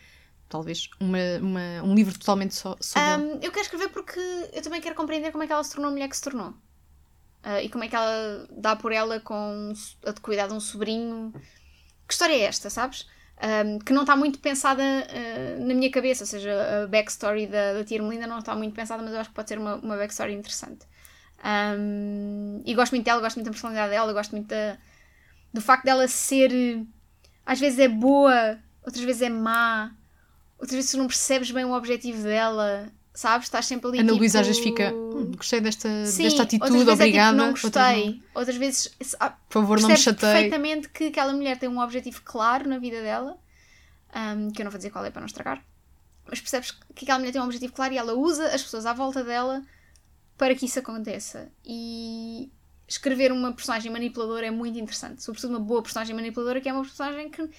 talvez 0.52 0.90
uma, 1.00 1.18
uma- 1.42 1.84
um 1.84 1.96
livro 1.96 2.18
totalmente 2.18 2.54
só 2.54 2.76
sobre. 2.80 3.24
Um, 3.24 3.32
eu 3.42 3.52
quero 3.52 3.62
escrever 3.62 3.90
porque 3.90 4.20
eu 4.54 4.62
também 4.62 4.82
quero 4.82 4.96
compreender 4.96 5.32
como 5.32 5.44
é 5.44 5.48
que 5.48 5.54
ela 5.54 5.64
se 5.64 5.72
tornou 5.72 5.90
a 5.90 5.92
mulher 5.92 6.08
que 6.08 6.16
se 6.16 6.24
tornou. 6.24 6.50
Uh, 7.44 7.60
e 7.64 7.70
como 7.70 7.84
é 7.84 7.88
que 7.88 7.96
ela 7.96 8.48
dá 8.52 8.76
por 8.76 8.92
ela 8.92 9.20
com 9.20 9.74
a 10.06 10.12
de 10.12 10.22
cuidar 10.22 10.48
de 10.48 10.54
um 10.54 10.60
sobrinho. 10.60 11.34
Que 12.08 12.14
história 12.14 12.34
é 12.36 12.42
esta, 12.42 12.70
sabes? 12.70 13.08
um, 13.42 13.80
que 13.80 13.92
não 13.94 14.02
está 14.02 14.16
muito 14.16 14.40
pensada 14.40 14.84
uh, 14.84 15.66
na 15.66 15.74
minha 15.74 15.90
cabeça, 15.90 16.24
ou 16.24 16.28
seja, 16.28 16.84
a 16.84 16.88
backstory 16.88 17.48
da, 17.48 17.74
da 17.74 17.84
tia 17.84 18.02
Melinda 18.02 18.28
não 18.28 18.40
está 18.40 18.56
muito 18.56 18.74
pensada, 18.74 19.02
mas 19.02 19.14
eu 19.14 19.20
acho 19.20 19.30
que 19.30 19.36
pode 19.36 19.50
ser 19.50 19.58
uma, 19.58 19.76
uma 19.76 19.98
backstory 19.98 20.34
interessante. 20.34 20.86
Um, 21.44 22.62
e 22.66 22.76
gosto 22.76 22.92
muito 22.92 23.06
dela, 23.06 23.20
gosto 23.20 23.38
muito 23.38 23.46
da 23.48 23.52
personalidade 23.52 23.92
dela, 23.92 24.14
gosto 24.14 24.32
muito 24.32 24.48
da, 24.48 24.78
do 25.54 25.60
facto 25.62 25.86
dela 25.86 26.08
ser. 26.08 26.52
Às 27.44 27.60
vezes 27.60 27.80
é 27.80 27.88
boa, 27.88 28.60
outras 28.86 29.04
vezes 29.04 29.24
é 29.24 29.30
má, 29.30 29.92
outras 30.62 30.72
vezes 30.74 30.92
tu 30.92 30.98
não 30.98 31.08
percebes 31.08 31.52
bem 31.52 31.66
o 31.66 31.74
objetivo 31.74 32.22
dela, 32.24 32.88
sabes? 33.14 33.48
Estás 33.48 33.66
sempre 33.66 33.88
ali. 33.90 34.00
Ana 34.00 34.10
tipo... 34.10 34.20
Luísa 34.20 34.40
às 34.40 34.48
vezes 34.48 34.62
fica. 34.62 34.94
Hum, 34.94 35.32
gostei 35.36 35.60
desta, 35.60 35.90
Sim, 36.06 36.24
desta 36.24 36.44
outras 36.44 36.62
atitude, 36.62 36.72
vezes 36.72 36.88
é 36.88 36.92
tipo, 36.92 36.94
obrigada. 36.94 37.38
não 37.38 37.46
outras 37.48 37.64
gostei. 37.64 38.24
Outras 38.34 38.56
vezes. 38.58 38.96
ah, 39.20 39.30
Por 39.32 39.54
favor, 39.62 39.82
não 39.82 39.90
me 39.90 39.96
percebes 39.96 40.22
chateie. 40.22 40.34
perfeitamente 40.34 40.90
que 40.90 41.06
aquela 41.06 41.34
mulher 41.34 41.58
tem 41.58 41.68
um 41.68 41.80
objetivo 41.80 42.22
claro 42.24 42.70
na 42.70 42.78
vida 42.78 43.02
dela, 43.02 43.38
um, 44.16 44.52
que 44.52 44.62
eu 44.62 44.64
não 44.64 44.72
vou 44.72 44.78
dizer 44.78 44.92
qual 44.92 45.04
é 45.04 45.10
para 45.12 45.22
não 45.22 45.28
estragar, 45.28 45.64
mas 46.30 46.40
percebes 46.40 46.72
que 46.96 47.04
aquela 47.06 47.20
mulher 47.20 47.32
tem 47.32 47.42
um 47.42 47.46
objetivo 47.46 47.74
claro 47.74 47.94
e 47.94 47.98
ela 47.98 48.14
usa 48.14 48.46
as 48.48 48.62
pessoas 48.64 48.86
à 48.86 48.94
volta 48.94 49.24
dela 49.24 49.64
para 50.38 50.56
que 50.56 50.66
isso 50.66 50.80
aconteça. 50.80 51.52
E 51.66 52.52
escrever 52.88 53.32
uma 53.32 53.54
personagem 53.54 53.92
manipuladora 53.92 54.46
é 54.48 54.52
muito 54.52 54.78
interessante, 54.78 55.24
sobretudo 55.24 55.52
uma 55.52 55.60
boa 55.60 55.82
personagem 55.82 56.16
manipuladora, 56.16 56.60
que 56.60 56.68
é 56.68 56.74
uma 56.74 56.82
personagem 56.82 57.30
que 57.30 57.50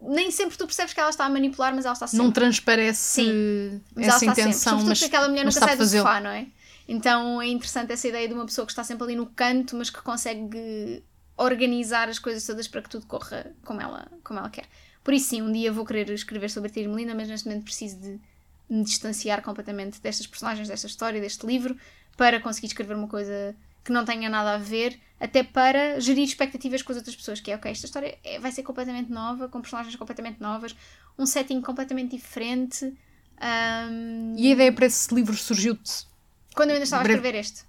nem 0.00 0.30
sempre 0.30 0.56
tu 0.56 0.66
percebes 0.66 0.92
que 0.92 1.00
ela 1.00 1.10
está 1.10 1.24
a 1.24 1.30
manipular, 1.30 1.74
mas 1.74 1.84
ela 1.84 1.94
está 1.94 2.06
sempre. 2.06 2.24
Não 2.24 2.32
transparece 2.32 3.22
Sim, 3.22 3.80
Mas 3.94 4.06
ela 4.06 4.16
essa 4.16 4.24
está 4.26 4.32
intenção, 4.32 4.52
sempre. 4.52 4.70
Sobretudo 4.70 4.88
mas, 4.88 5.02
aquela 5.02 5.28
mulher 5.28 5.44
nunca 5.44 5.60
sai 5.60 5.76
do 5.76 5.86
sofá, 5.86 6.20
não 6.20 6.30
é? 6.30 6.46
Então 6.86 7.40
é 7.40 7.48
interessante 7.48 7.92
essa 7.92 8.06
ideia 8.06 8.28
de 8.28 8.34
uma 8.34 8.44
pessoa 8.44 8.66
que 8.66 8.72
está 8.72 8.84
sempre 8.84 9.04
ali 9.04 9.16
no 9.16 9.26
canto, 9.26 9.76
mas 9.76 9.88
que 9.90 10.02
consegue 10.02 11.02
organizar 11.36 12.08
as 12.08 12.18
coisas 12.18 12.44
todas 12.44 12.68
para 12.68 12.82
que 12.82 12.88
tudo 12.88 13.06
corra 13.06 13.52
como 13.64 13.80
ela, 13.80 14.06
como 14.22 14.38
ela 14.38 14.50
quer. 14.50 14.66
Por 15.02 15.12
isso, 15.12 15.30
sim, 15.30 15.42
um 15.42 15.50
dia 15.52 15.72
vou 15.72 15.84
querer 15.84 16.08
escrever 16.10 16.50
sobre 16.50 16.70
a 16.70 16.72
Tia 16.72 16.88
Melinda, 16.88 17.14
mas 17.14 17.28
neste 17.28 17.48
momento 17.48 17.64
preciso 17.64 17.98
de 17.98 18.20
me 18.68 18.84
distanciar 18.84 19.42
completamente 19.42 20.00
destas 20.00 20.26
personagens, 20.26 20.68
desta 20.68 20.86
história, 20.86 21.20
deste 21.20 21.46
livro, 21.46 21.76
para 22.16 22.40
conseguir 22.40 22.68
escrever 22.68 22.94
uma 22.96 23.08
coisa 23.08 23.54
que 23.84 23.92
não 23.92 24.04
tenha 24.04 24.28
nada 24.30 24.54
a 24.54 24.58
ver, 24.58 24.98
até 25.20 25.42
para 25.42 26.00
gerir 26.00 26.24
expectativas 26.24 26.82
com 26.82 26.92
as 26.92 26.96
outras 26.98 27.14
pessoas, 27.14 27.40
que 27.40 27.50
é, 27.50 27.56
ok, 27.56 27.70
esta 27.70 27.86
história 27.86 28.18
é- 28.24 28.38
vai 28.38 28.50
ser 28.50 28.62
completamente 28.62 29.10
nova, 29.12 29.48
com 29.48 29.60
personagens 29.60 29.94
completamente 29.96 30.40
novas, 30.40 30.74
um 31.18 31.26
setting 31.26 31.60
completamente 31.60 32.16
diferente. 32.16 32.92
ahm, 33.40 34.34
E 34.36 34.48
a 34.48 34.52
ideia 34.52 34.72
para 34.72 34.86
esse 34.86 35.14
livro 35.14 35.36
surgiu-te. 35.36 36.06
quando 36.54 36.70
eu 36.70 36.74
ainda 36.74 36.84
estava 36.84 37.02
Breve. 37.02 37.18
a 37.18 37.20
escrever 37.20 37.38
este. 37.40 37.62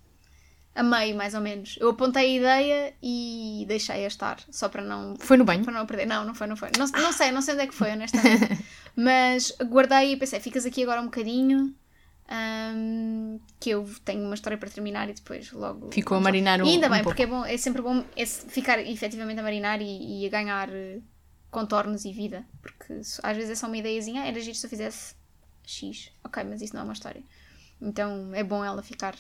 A 0.76 0.84
meio, 0.84 1.16
mais 1.16 1.34
ou 1.34 1.40
menos. 1.42 1.78
Eu 1.80 1.90
apontei 1.92 2.24
a 2.36 2.38
ideia 2.40 2.94
e 3.02 3.64
deixei-a 3.68 4.08
estar, 4.08 4.40
só 4.52 4.68
para 4.68 4.82
não, 4.84 5.16
Foi 5.18 5.38
no 5.38 5.46
banho? 5.46 5.64
para 5.64 5.74
não 5.74 5.86
perder. 5.86 6.06
Não, 6.06 6.26
não 6.26 6.36
foi, 6.36 6.48
não 6.48 6.58
foi. 6.58 6.70
Não, 6.78 6.86
não 7.02 7.14
sei, 7.14 7.32
não 7.32 7.42
sei 7.42 7.54
onde 7.54 7.64
é 7.64 7.68
que 7.68 7.74
foi, 7.74 7.92
honestamente. 7.92 8.64
Mas 8.96 9.54
guardei 9.70 10.12
e 10.12 10.18
pensei, 10.18 10.40
ficas 10.42 10.66
aqui 10.66 10.84
agora 10.84 11.00
um 11.02 11.06
bocadinho, 11.06 11.74
ahm, 12.28 13.38
que 13.60 13.70
eu 13.70 13.88
tenho 14.04 14.24
uma 14.24 14.36
história 14.36 14.58
para 14.58 14.70
terminar 14.70 15.10
e 15.10 15.14
depois 15.14 15.52
logo... 15.52 15.92
Ficou 15.92 16.18
a 16.18 16.22
marinar 16.22 16.62
um, 16.62 16.66
E 16.66 16.70
ainda 16.70 16.88
um 16.88 16.92
bem, 16.92 17.04
porque 17.04 17.24
é, 17.24 17.28
bom, 17.28 17.46
é 17.46 17.58
sempre 17.58 17.82
bom 17.82 18.04
esse- 18.16 18.46
ficar 18.50 18.80
efetivamente 18.80 19.40
a 19.40 19.44
marinar 19.44 19.82
e, 19.82 20.22
e 20.24 20.26
a 20.26 20.30
ganhar 20.30 20.70
eh, 20.74 21.00
contornos 21.52 22.06
e 22.06 22.12
vida. 22.12 22.46
Porque 22.62 22.94
às 23.24 23.38
vezes 23.38 23.52
é 23.52 23.56
só 23.56 23.68
uma 23.68 23.78
ideiazinha, 23.78 24.24
ah, 24.24 24.28
era 24.28 24.40
giro 24.40 24.56
se 24.56 24.66
eu 24.66 24.70
fizesse 24.70 25.16
X. 25.66 26.12
Ok, 26.24 26.44
mas 26.44 26.62
isso 26.62 26.74
não 26.74 26.82
é 26.82 26.84
uma 26.86 26.94
história. 26.94 27.24
Então 27.82 28.34
é 28.34 28.44
bom 28.44 28.64
ela 28.64 28.82
ficar. 28.82 29.16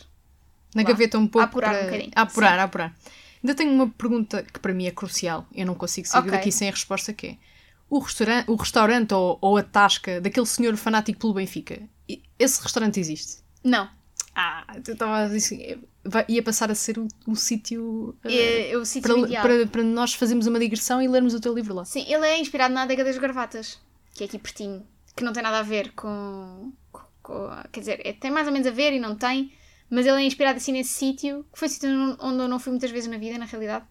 Na 0.73 0.81
Lá, 0.81 0.87
gaveta 0.89 1.17
um 1.17 1.27
pouco. 1.27 1.39
a 1.45 1.49
apurar 1.49 1.69
um 1.69 1.73
para... 1.73 1.85
bocadinho, 1.85 2.11
a 2.15 2.21
apurar, 2.21 2.59
a 2.59 2.63
apurar. 2.63 2.95
Ainda 3.43 3.53
tenho 3.55 3.71
uma 3.71 3.87
pergunta 3.89 4.43
que 4.43 4.59
para 4.59 4.73
mim 4.73 4.87
é 4.87 4.91
crucial. 4.91 5.45
Eu 5.53 5.65
não 5.67 5.75
consigo 5.75 6.07
sair 6.07 6.21
Ok. 6.21 6.31
daqui 6.31 6.51
sem 6.51 6.67
a 6.67 6.71
resposta 6.71 7.13
que 7.13 7.27
é. 7.27 7.37
O 7.87 7.99
restaurante, 7.99 8.49
o 8.49 8.55
restaurante 8.55 9.13
ou, 9.13 9.37
ou 9.39 9.57
a 9.57 9.63
tasca 9.63 10.19
daquele 10.19 10.47
senhor 10.47 10.75
fanático 10.75 11.19
pelo 11.19 11.35
Benfica, 11.35 11.79
esse 12.39 12.61
restaurante 12.61 12.99
existe? 12.99 13.37
Não. 13.63 13.89
Ah, 14.35 14.65
eu 14.85 14.93
estava 14.93 15.17
a 15.19 15.25
dizer 15.27 15.37
assim, 15.37 15.81
ia 16.27 16.43
passar 16.43 16.69
a 16.69 16.75
ser 16.75 16.99
o, 16.99 17.07
o 17.25 17.35
sítio 17.35 18.15
eh, 18.23 18.33
É, 18.33 18.71
é 18.71 18.77
o 18.77 18.85
sítio 18.85 19.09
para, 19.09 19.19
ideal. 19.27 19.41
para, 19.43 19.67
para 19.67 19.83
nós 19.83 20.13
fazermos 20.13 20.45
uma 20.45 20.59
digressão 20.59 21.01
e 21.01 21.07
lermos 21.07 21.33
o 21.33 21.39
teu 21.39 21.53
livro 21.53 21.73
lá. 21.73 21.85
Sim, 21.85 22.03
ele 22.07 22.25
é 22.25 22.39
inspirado 22.39 22.73
na 22.73 22.81
adega 22.83 23.03
das 23.03 23.17
gravatas, 23.17 23.79
que 24.13 24.23
é 24.23 24.27
aqui 24.27 24.37
pertinho, 24.37 24.85
que 25.15 25.23
não 25.23 25.31
tem 25.31 25.41
nada 25.41 25.59
a 25.59 25.63
ver 25.63 25.93
com. 25.93 26.73
com- 26.91 27.01
com- 27.23 27.49
quer 27.71 27.79
dizer, 27.79 28.01
é- 28.05 28.11
tem 28.13 28.29
mais 28.29 28.45
ou 28.45 28.51
menos 28.53 28.67
a 28.67 28.71
ver 28.71 28.91
e 28.93 28.99
não 28.99 29.15
tem, 29.15 29.53
mas 29.89 30.05
ele 30.05 30.21
é 30.21 30.25
inspirado 30.25 30.57
assim 30.57 30.73
nesse 30.73 30.91
sítio, 30.93 31.45
que 31.53 31.57
foi 31.57 31.67
um 31.69 31.71
sítio 31.71 32.17
onde 32.19 32.39
eu 32.43 32.47
não 32.49 32.59
fui 32.59 32.71
muitas 32.71 32.91
vezes 32.91 33.09
na 33.09 33.17
vida, 33.17 33.37
na 33.37 33.45
realidade. 33.45 33.85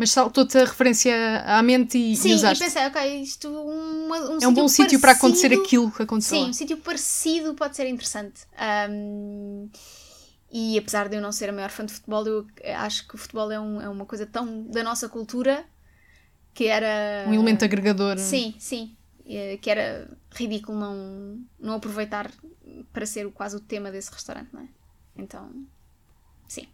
Mas 0.00 0.10
saltou-te 0.12 0.56
a 0.56 0.64
referência 0.64 1.14
à 1.44 1.62
mente 1.62 1.98
e, 1.98 2.16
Sim, 2.16 2.28
e 2.30 2.32
e 2.32 2.34
usaste. 2.36 2.64
pensei, 2.64 2.86
ok, 2.86 3.22
isto 3.22 3.48
um, 3.48 4.08
um 4.08 4.38
é 4.40 4.48
um 4.48 4.54
bom 4.54 4.66
sítio 4.66 4.98
para 4.98 5.12
acontecer 5.12 5.52
aquilo 5.52 5.92
que 5.92 6.02
aconteceu 6.02 6.38
Sim, 6.38 6.44
lá. 6.44 6.48
um 6.48 6.52
sítio 6.54 6.76
parecido 6.78 7.54
pode 7.54 7.76
ser 7.76 7.86
interessante. 7.86 8.40
Ahm, 8.56 9.68
e 10.50 10.78
apesar 10.78 11.06
de 11.10 11.16
eu 11.16 11.20
não 11.20 11.30
ser 11.30 11.50
a 11.50 11.52
maior 11.52 11.68
fã 11.70 11.84
de 11.84 11.92
futebol, 11.92 12.26
eu 12.26 12.46
acho 12.76 13.06
que 13.06 13.14
o 13.14 13.18
futebol 13.18 13.52
é, 13.52 13.60
um- 13.60 13.78
é 13.78 13.88
uma 13.90 14.06
coisa 14.06 14.24
tão 14.26 14.62
da 14.64 14.82
nossa 14.82 15.06
cultura 15.06 15.64
que 16.54 16.64
era. 16.66 17.28
Um 17.28 17.34
elemento 17.34 17.62
agregador. 17.64 18.16
Sim, 18.18 18.54
sim. 18.58 18.96
Eh, 19.26 19.58
Que 19.60 19.70
era 19.70 20.08
ridículo 20.32 20.78
não, 20.78 21.38
não 21.60 21.74
aproveitar 21.74 22.30
para 22.92 23.04
ser 23.04 23.30
quase 23.32 23.54
o 23.56 23.60
tema 23.60 23.90
desse 23.92 24.10
restaurante, 24.10 24.48
não 24.52 24.62
é? 24.62 24.68
Então, 25.16 25.50
sim. 26.48 26.66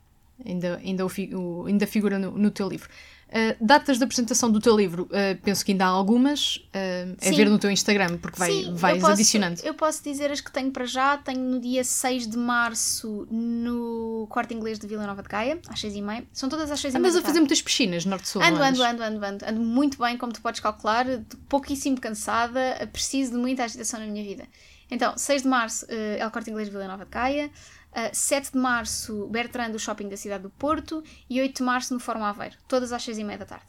Ainda, 0.45 0.77
ainda, 0.77 1.05
o- 1.05 1.67
ainda 1.67 1.87
figura 1.87 2.19
no, 2.19 2.31
no 2.33 2.51
teu 2.51 2.69
livro. 2.69 2.89
Uh, 3.29 3.57
datas 3.61 3.99
de 3.99 4.05
apresentação 4.05 4.51
do 4.51 4.61
teu 4.61 4.77
livro, 4.77 5.05
uh, 5.05 5.37
penso 5.43 5.65
que 5.65 5.73
ainda 5.73 5.85
há 5.85 5.89
algumas. 5.89 6.57
uh, 6.57 7.17
é 7.21 7.33
ver 7.33 7.51
no 7.51 7.59
teu 7.59 7.69
Instagram, 7.71 8.19
porque 8.19 8.39
vai, 8.39 8.53
Sim, 8.53 8.75
vais 8.75 8.95
eu 8.95 9.01
posso, 9.01 9.13
adicionando. 9.13 9.61
Eu 9.65 9.75
posso 9.75 10.03
dizer 10.05 10.31
as 10.31 10.41
que 10.41 10.51
tenho 10.51 10.71
para 10.71 10.87
já. 10.87 11.19
Tenho 11.19 11.41
no 11.41 11.61
dia 11.61 11.83
6 11.83 12.29
de 12.29 12.39
março 12.39 13.27
no 13.29 14.29
Corte 14.31 14.55
Inglês 14.55 14.79
de 14.79 14.87
Vila 14.87 15.05
Nova 15.07 15.23
de 15.23 15.29
Gaia, 15.29 15.59
às 15.69 15.81
6h30. 15.81 16.25
São 16.33 16.49
todas 16.49 16.71
às 16.71 16.81
6h30. 16.81 16.97
Andas 16.99 17.15
da 17.15 17.21
a 17.21 17.23
fazer 17.23 17.41
muitas 17.41 17.61
piscinas, 17.61 18.05
norte-sul. 18.05 18.41
Ando, 18.41 18.63
ando, 18.63 18.83
ando, 18.83 19.03
ando, 19.03 19.25
ando. 19.25 19.45
Ando 19.45 19.61
muito 19.61 19.99
bem, 19.99 20.17
como 20.17 20.33
tu 20.33 20.41
podes 20.41 20.61
calcular. 20.61 21.05
Pouquíssimo 21.49 22.01
cansada. 22.01 22.89
Preciso 22.93 23.33
de 23.33 23.39
muita 23.39 23.65
agitação 23.65 23.99
na 23.99 24.07
minha 24.07 24.23
vida. 24.23 24.45
Então, 24.91 25.19
6 25.19 25.43
de 25.43 25.49
março, 25.49 25.85
eh, 25.89 26.19
El 26.21 26.31
Corte 26.31 26.51
Inglês 26.51 26.69
de 26.69 26.73
Vila 26.73 26.87
Nova 26.87 27.05
de 27.05 27.11
Gaia. 27.11 27.51
Eh, 27.97 28.13
7 28.13 28.53
de 28.53 28.59
março, 28.59 29.27
Bertrand, 29.29 29.71
do 29.71 29.79
Shopping 29.79 30.09
da 30.09 30.17
Cidade 30.17 30.43
do 30.45 30.51
Porto. 30.51 31.03
E 31.29 31.41
8 31.41 31.57
de 31.57 31.63
março, 31.63 31.93
no 31.93 31.99
Fórum 31.99 32.23
Aveiro. 32.23 32.57
Todas 32.69 32.93
às 32.93 33.03
6h30 33.05 33.39
da 33.39 33.47
tarde. 33.47 33.67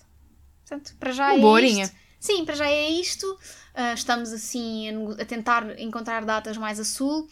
Portanto, 0.67 0.95
para 0.99 1.11
já 1.11 1.27
Uma 1.27 1.37
é 1.37 1.39
boa 1.39 1.61
isto. 1.61 1.95
Sim, 2.19 2.45
para 2.45 2.55
já 2.55 2.67
é 2.67 2.89
isto. 2.89 3.39
Ah, 3.73 3.93
estamos 3.93 4.33
assim 4.33 4.89
a, 4.89 5.21
a 5.21 5.25
tentar 5.25 5.79
encontrar 5.79 6.25
datas 6.25 6.57
mais 6.57 6.79
a 6.79 6.83
sul. 6.83 7.27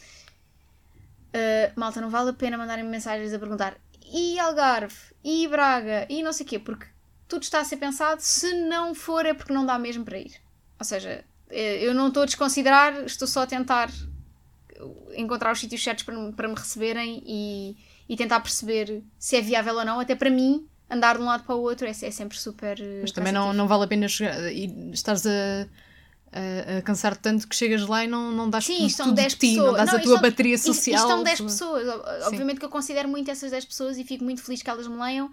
Ah, 1.34 1.72
malta, 1.76 2.00
não 2.00 2.08
vale 2.08 2.30
a 2.30 2.32
pena 2.32 2.56
mandarem 2.56 2.84
mensagens 2.84 3.32
a 3.32 3.38
perguntar 3.38 3.76
e 4.12 4.38
Algarve, 4.38 4.96
e 5.24 5.48
Braga, 5.48 6.06
e 6.08 6.22
não 6.22 6.32
sei 6.32 6.46
o 6.46 6.48
quê, 6.48 6.58
porque 6.58 6.86
tudo 7.28 7.42
está 7.42 7.60
a 7.60 7.64
ser 7.64 7.76
pensado. 7.76 8.20
Se 8.20 8.52
não 8.62 8.94
for, 8.94 9.26
é 9.26 9.34
porque 9.34 9.52
não 9.52 9.66
dá 9.66 9.78
mesmo 9.78 10.04
para 10.04 10.18
ir. 10.18 10.34
Ou 10.78 10.84
seja, 10.84 11.24
eh, 11.50 11.84
eu 11.84 11.92
não 11.92 12.08
estou 12.08 12.22
a 12.22 12.26
desconsiderar, 12.26 13.04
estou 13.04 13.26
só 13.26 13.42
a 13.42 13.46
tentar 13.46 13.90
encontrar 15.16 15.52
os 15.52 15.60
sítios 15.60 15.82
certos 15.82 16.04
para, 16.04 16.16
me- 16.16 16.32
para 16.32 16.48
me 16.48 16.54
receberem 16.54 17.22
e, 17.26 17.76
e 18.08 18.16
tentar 18.16 18.40
perceber 18.40 19.02
se 19.18 19.36
é 19.36 19.40
viável 19.40 19.74
ou 19.76 19.84
não. 19.84 20.00
Até 20.00 20.14
para 20.14 20.30
mim, 20.30 20.66
andar 20.90 21.16
de 21.16 21.22
um 21.22 21.26
lado 21.26 21.44
para 21.44 21.54
o 21.54 21.60
outro 21.60 21.86
é, 21.86 21.90
é 21.90 21.94
sempre 22.10 22.38
super. 22.38 22.80
eh, 22.80 22.98
Mas 23.02 23.12
também 23.12 23.32
não, 23.32 23.52
não 23.52 23.66
vale 23.68 23.84
a 23.84 23.86
pena 23.86 24.06
chegar, 24.08 24.52
e 24.52 24.90
estares 24.92 25.26
a, 25.26 25.66
a, 26.32 26.78
a 26.78 26.82
cansar 26.82 27.16
tanto 27.16 27.48
que 27.48 27.56
chegas 27.56 27.86
lá 27.86 28.04
e 28.04 28.08
não, 28.08 28.30
não 28.32 28.50
dás 28.50 28.64
Sim, 28.64 28.76
tudo, 28.76 28.86
estão 28.86 29.06
tudo 29.06 29.16
10 29.16 29.32
de 29.32 29.38
ti, 29.38 29.48
pessoas. 29.56 29.66
não 29.66 29.72
dás 29.74 29.88
a 29.88 29.92
Não, 29.92 30.00
tua 30.00 30.00
isto 30.02 30.12
são- 30.12 30.30
bateria 30.30 30.58
social. 30.58 30.96
Isto 30.96 31.08
são 31.08 31.22
10 31.22 31.38
tua- 31.38 31.46
pessoas. 31.46 31.88
Obviamente 32.26 32.58
que 32.58 32.64
eu 32.64 32.70
considero 32.70 33.08
muito 33.08 33.30
essas 33.30 33.50
10 33.50 33.64
pessoas 33.64 33.98
e 33.98 34.04
fico 34.04 34.24
muito 34.24 34.42
feliz 34.42 34.62
que 34.62 34.68
elas 34.70 34.86
me 34.86 34.96
leiam, 35.00 35.30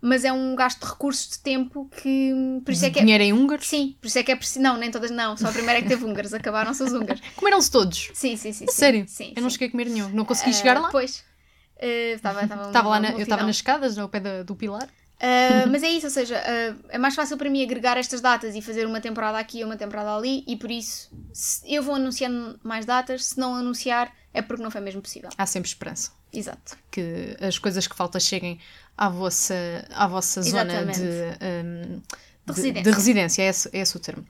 mas 0.00 0.24
é 0.24 0.32
um 0.32 0.54
gasto 0.54 0.80
de 0.80 0.86
recursos 0.90 1.28
de 1.30 1.38
tempo 1.40 1.88
que. 2.02 2.32
Por 2.64 2.72
isso 2.72 2.84
é 2.86 2.90
que 2.90 2.98
é. 2.98 3.02
Dinheiro 3.02 3.24
em 3.24 3.32
húngaros. 3.32 3.66
Sim, 3.68 3.96
por 4.00 4.06
isso 4.08 4.18
é 4.18 4.22
que 4.22 4.32
é 4.32 4.36
preciso. 4.36 4.60
Não, 4.60 4.76
nem 4.76 4.90
todas, 4.90 5.10
não. 5.10 5.36
Só 5.36 5.48
a 5.48 5.52
primeira 5.52 5.78
é 5.78 5.82
que 5.82 5.88
teve 5.88 6.04
húngaros, 6.04 6.32
acabaram-se 6.34 6.82
os 6.82 6.92
húngaros. 6.92 7.20
Comeram-se 7.36 7.70
todos. 7.70 8.10
Sim, 8.14 8.36
sim, 8.36 8.52
sim. 8.52 8.66
Sério? 8.68 9.04
Sim, 9.08 9.32
eu 9.36 9.42
não 9.42 9.50
cheguei 9.50 9.68
a 9.68 9.70
comer 9.70 9.86
nenhum. 9.86 10.08
Não 10.10 10.24
consegui 10.24 10.50
Ah, 10.50 10.54
chegar 10.54 10.80
lá. 10.80 10.88
Pois. 10.90 11.24
Estava 11.78 12.42
estava 12.42 12.66
Estava 12.66 12.88
lá 12.88 13.00
na- 13.00 13.12
eu 13.12 13.20
estava 13.20 13.42
nas 13.42 13.56
escadas, 13.56 13.96
ao 13.98 14.08
pé 14.08 14.20
da- 14.20 14.42
do 14.42 14.54
pilar. 14.54 14.84
Uh, 15.22 15.68
mas 15.70 15.82
é 15.82 15.88
isso, 15.88 16.06
ou 16.06 16.10
seja, 16.10 16.36
uh, 16.38 16.84
é 16.88 16.98
mais 16.98 17.14
fácil 17.14 17.36
para 17.36 17.48
mim 17.50 17.62
agregar 17.62 17.96
estas 17.98 18.20
datas 18.20 18.54
e 18.54 18.62
fazer 18.62 18.86
uma 18.86 19.00
temporada 19.00 19.38
aqui 19.38 19.60
e 19.60 19.64
uma 19.64 19.76
temporada 19.76 20.14
ali, 20.16 20.44
e 20.46 20.56
por 20.56 20.70
isso 20.70 21.10
eu 21.66 21.82
vou 21.82 21.94
anunciando 21.94 22.58
mais 22.62 22.84
datas. 22.86 23.24
Se 23.26 23.38
não 23.38 23.54
anunciar, 23.54 24.12
é 24.32 24.40
porque 24.42 24.62
não 24.62 24.70
foi 24.70 24.80
mesmo 24.80 25.00
possível. 25.02 25.28
Há 25.36 25.46
sempre 25.46 25.68
esperança. 25.68 26.12
Exato. 26.32 26.78
que 26.92 27.36
as 27.40 27.58
coisas 27.58 27.88
que 27.88 27.96
faltam 27.96 28.20
cheguem 28.20 28.60
à 29.00 29.08
vossa, 29.08 29.54
à 29.94 30.06
vossa 30.06 30.42
zona 30.42 30.84
de, 30.84 31.00
um, 31.00 32.02
De 32.46 32.52
residência. 32.52 32.82
de 32.82 32.90
residência, 32.90 33.42
é 33.42 33.48
esse, 33.48 33.70
é 33.72 33.80
esse 33.80 33.96
o 33.96 34.00
termo. 34.00 34.26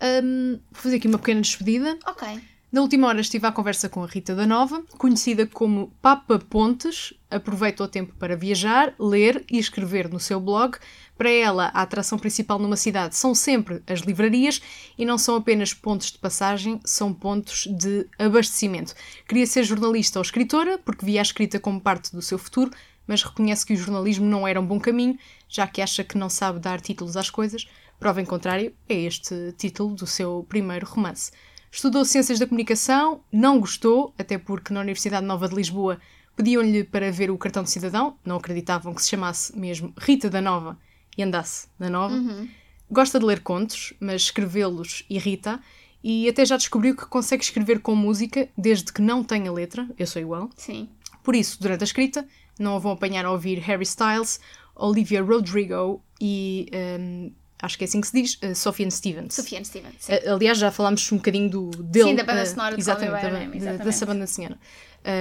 Um, 0.00 0.60
vou 0.70 0.82
fazer 0.82 0.96
aqui 0.96 1.08
uma 1.08 1.18
pequena 1.18 1.40
despedida. 1.40 1.98
Ok. 2.06 2.40
Na 2.70 2.82
última 2.82 3.08
hora 3.08 3.20
estive 3.20 3.46
à 3.46 3.52
conversa 3.52 3.88
com 3.88 4.04
a 4.04 4.06
Rita 4.06 4.34
da 4.34 4.46
Nova, 4.46 4.82
conhecida 4.98 5.46
como 5.46 5.92
Papa 6.00 6.38
Pontes. 6.38 7.14
Aproveita 7.28 7.82
o 7.82 7.88
tempo 7.88 8.14
para 8.16 8.36
viajar, 8.36 8.94
ler 9.00 9.44
e 9.50 9.58
escrever 9.58 10.08
no 10.08 10.20
seu 10.20 10.38
blog. 10.38 10.76
Para 11.16 11.30
ela, 11.30 11.70
a 11.74 11.82
atração 11.82 12.18
principal 12.18 12.58
numa 12.58 12.76
cidade 12.76 13.16
são 13.16 13.34
sempre 13.34 13.82
as 13.86 14.00
livrarias 14.00 14.60
e 14.96 15.04
não 15.04 15.16
são 15.16 15.36
apenas 15.36 15.72
pontos 15.72 16.12
de 16.12 16.18
passagem, 16.18 16.78
são 16.84 17.12
pontos 17.12 17.66
de 17.66 18.06
abastecimento. 18.18 18.94
Queria 19.26 19.46
ser 19.46 19.64
jornalista 19.64 20.18
ou 20.18 20.22
escritora, 20.22 20.78
porque 20.78 21.06
via 21.06 21.20
a 21.20 21.22
escrita 21.22 21.58
como 21.58 21.80
parte 21.80 22.12
do 22.12 22.20
seu 22.20 22.38
futuro, 22.38 22.70
mas 23.06 23.22
reconhece 23.22 23.64
que 23.64 23.74
o 23.74 23.76
jornalismo 23.76 24.26
não 24.26 24.46
era 24.46 24.60
um 24.60 24.66
bom 24.66 24.80
caminho, 24.80 25.18
já 25.48 25.66
que 25.66 25.80
acha 25.80 26.02
que 26.02 26.18
não 26.18 26.28
sabe 26.28 26.58
dar 26.58 26.80
títulos 26.80 27.16
às 27.16 27.30
coisas. 27.30 27.66
Prova 27.98 28.20
em 28.20 28.24
contrário 28.24 28.74
é 28.88 28.94
este 28.94 29.54
título 29.56 29.94
do 29.94 30.06
seu 30.06 30.44
primeiro 30.48 30.86
romance. 30.86 31.30
Estudou 31.70 32.04
Ciências 32.04 32.38
da 32.38 32.46
Comunicação, 32.46 33.20
não 33.32 33.60
gostou, 33.60 34.14
até 34.18 34.38
porque 34.38 34.72
na 34.72 34.80
Universidade 34.80 35.26
Nova 35.26 35.48
de 35.48 35.54
Lisboa 35.54 36.00
pediam-lhe 36.36 36.84
para 36.84 37.10
ver 37.10 37.30
o 37.30 37.38
cartão 37.38 37.62
de 37.62 37.70
cidadão, 37.70 38.16
não 38.24 38.36
acreditavam 38.36 38.94
que 38.94 39.02
se 39.02 39.10
chamasse 39.10 39.58
mesmo 39.58 39.92
Rita 39.98 40.28
da 40.28 40.40
Nova 40.40 40.78
e 41.16 41.22
andasse 41.22 41.68
da 41.78 41.88
Nova. 41.88 42.14
Uhum. 42.14 42.48
Gosta 42.90 43.18
de 43.18 43.24
ler 43.24 43.40
contos, 43.40 43.94
mas 43.98 44.22
escrevê-los 44.22 45.04
irrita. 45.10 45.60
E 46.04 46.28
até 46.28 46.44
já 46.44 46.56
descobriu 46.56 46.94
que 46.94 47.06
consegue 47.06 47.42
escrever 47.42 47.80
com 47.80 47.94
música 47.96 48.48
desde 48.56 48.92
que 48.92 49.02
não 49.02 49.24
tenha 49.24 49.50
letra. 49.50 49.88
Eu 49.98 50.06
sou 50.06 50.22
igual. 50.22 50.50
Sim. 50.56 50.88
Por 51.24 51.34
isso, 51.34 51.60
durante 51.60 51.80
a 51.80 51.84
escrita, 51.84 52.26
não 52.58 52.76
a 52.76 52.78
vão 52.78 52.92
apanhar 52.92 53.24
a 53.24 53.30
ouvir 53.30 53.58
Harry 53.60 53.82
Styles, 53.84 54.40
Olivia 54.74 55.22
Rodrigo 55.22 56.02
e. 56.20 56.68
hum, 57.00 57.32
acho 57.62 57.78
que 57.78 57.84
é 57.84 57.86
assim 57.86 58.00
que 58.00 58.06
se 58.08 58.12
diz, 58.22 58.34
uh, 58.42 58.54
Sufjan 58.54 58.90
Stevens. 58.90 59.34
Sufjan 59.34 59.64
Stevens. 59.64 59.94
Sim. 59.98 60.12
Uh, 60.14 60.34
aliás, 60.34 60.58
já 60.58 60.70
falámos 60.70 61.10
um 61.10 61.16
bocadinho 61.16 61.48
do, 61.50 61.70
dele. 61.70 62.10
Sim, 62.10 62.14
da 62.14 62.24
banda 62.24 62.42
uh, 62.42 62.46
sonora 62.46 62.78
exatamente, 62.78 63.12
Me 63.14 63.18
By 63.20 63.24
Your 63.26 63.32
da- 63.32 63.38
Name, 63.38 63.50
da- 63.52 63.56
exatamente. 63.56 63.84
dessa 63.84 64.06
banda 64.06 64.26
sonora. 64.26 64.58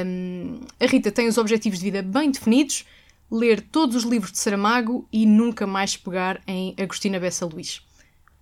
Um, 0.06 0.60
a 0.80 0.86
Rita 0.86 1.12
tem 1.12 1.28
os 1.28 1.38
objetivos 1.38 1.80
de 1.80 1.86
vida 1.86 2.02
bem 2.02 2.32
definidos, 2.32 2.86
ler 3.32 3.62
todos 3.62 3.96
os 3.96 4.04
livros 4.04 4.32
de 4.32 4.40
Saramago 4.40 5.08
e 5.12 5.26
nunca 5.26 5.66
mais 5.68 5.96
pegar 5.96 6.42
em 6.48 6.76
Agostina 6.80 7.20
Bessa 7.20 7.46
Luís. 7.46 7.82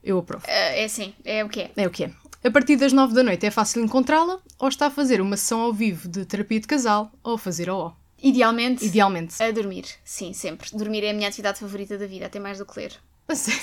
Eu 0.04 0.18
aprovo. 0.18 0.44
Ah, 0.48 0.52
é 0.52 0.86
assim, 0.86 1.14
é 1.24 1.44
o 1.44 1.50
que 1.50 1.62
é. 1.62 1.72
É 1.78 1.88
o 1.88 1.90
que 1.92 2.06
é. 2.06 2.12
A 2.44 2.52
partir 2.52 2.76
das 2.76 2.92
nove 2.92 3.14
da 3.14 3.24
noite 3.24 3.46
é 3.46 3.52
fácil 3.52 3.82
encontrá-la, 3.84 4.40
ou 4.60 4.68
está 4.68 4.88
a 4.88 4.92
fazer 4.92 5.22
uma 5.22 5.38
sessão 5.38 5.62
ao 5.62 5.72
vivo 5.72 6.10
de 6.10 6.26
terapia 6.26 6.60
de 6.60 6.68
casal, 6.68 7.12
ou 7.24 7.36
a 7.36 7.38
fazer 7.38 7.70
OO. 7.70 7.94
Idealmente, 8.24 8.86
Idealmente. 8.86 9.44
a 9.44 9.52
dormir. 9.52 9.86
Sim, 10.04 10.32
sempre. 10.34 10.70
Dormir 10.72 11.04
é 11.04 11.12
a 11.12 11.14
minha 11.14 11.28
atividade 11.28 11.60
favorita 11.60 11.98
da 11.98 12.08
vida, 12.08 12.26
até 12.26 12.40
mais 12.40 12.58
do 12.58 12.66
que 12.66 12.80
ler. 12.80 12.94
Sim, 13.34 13.54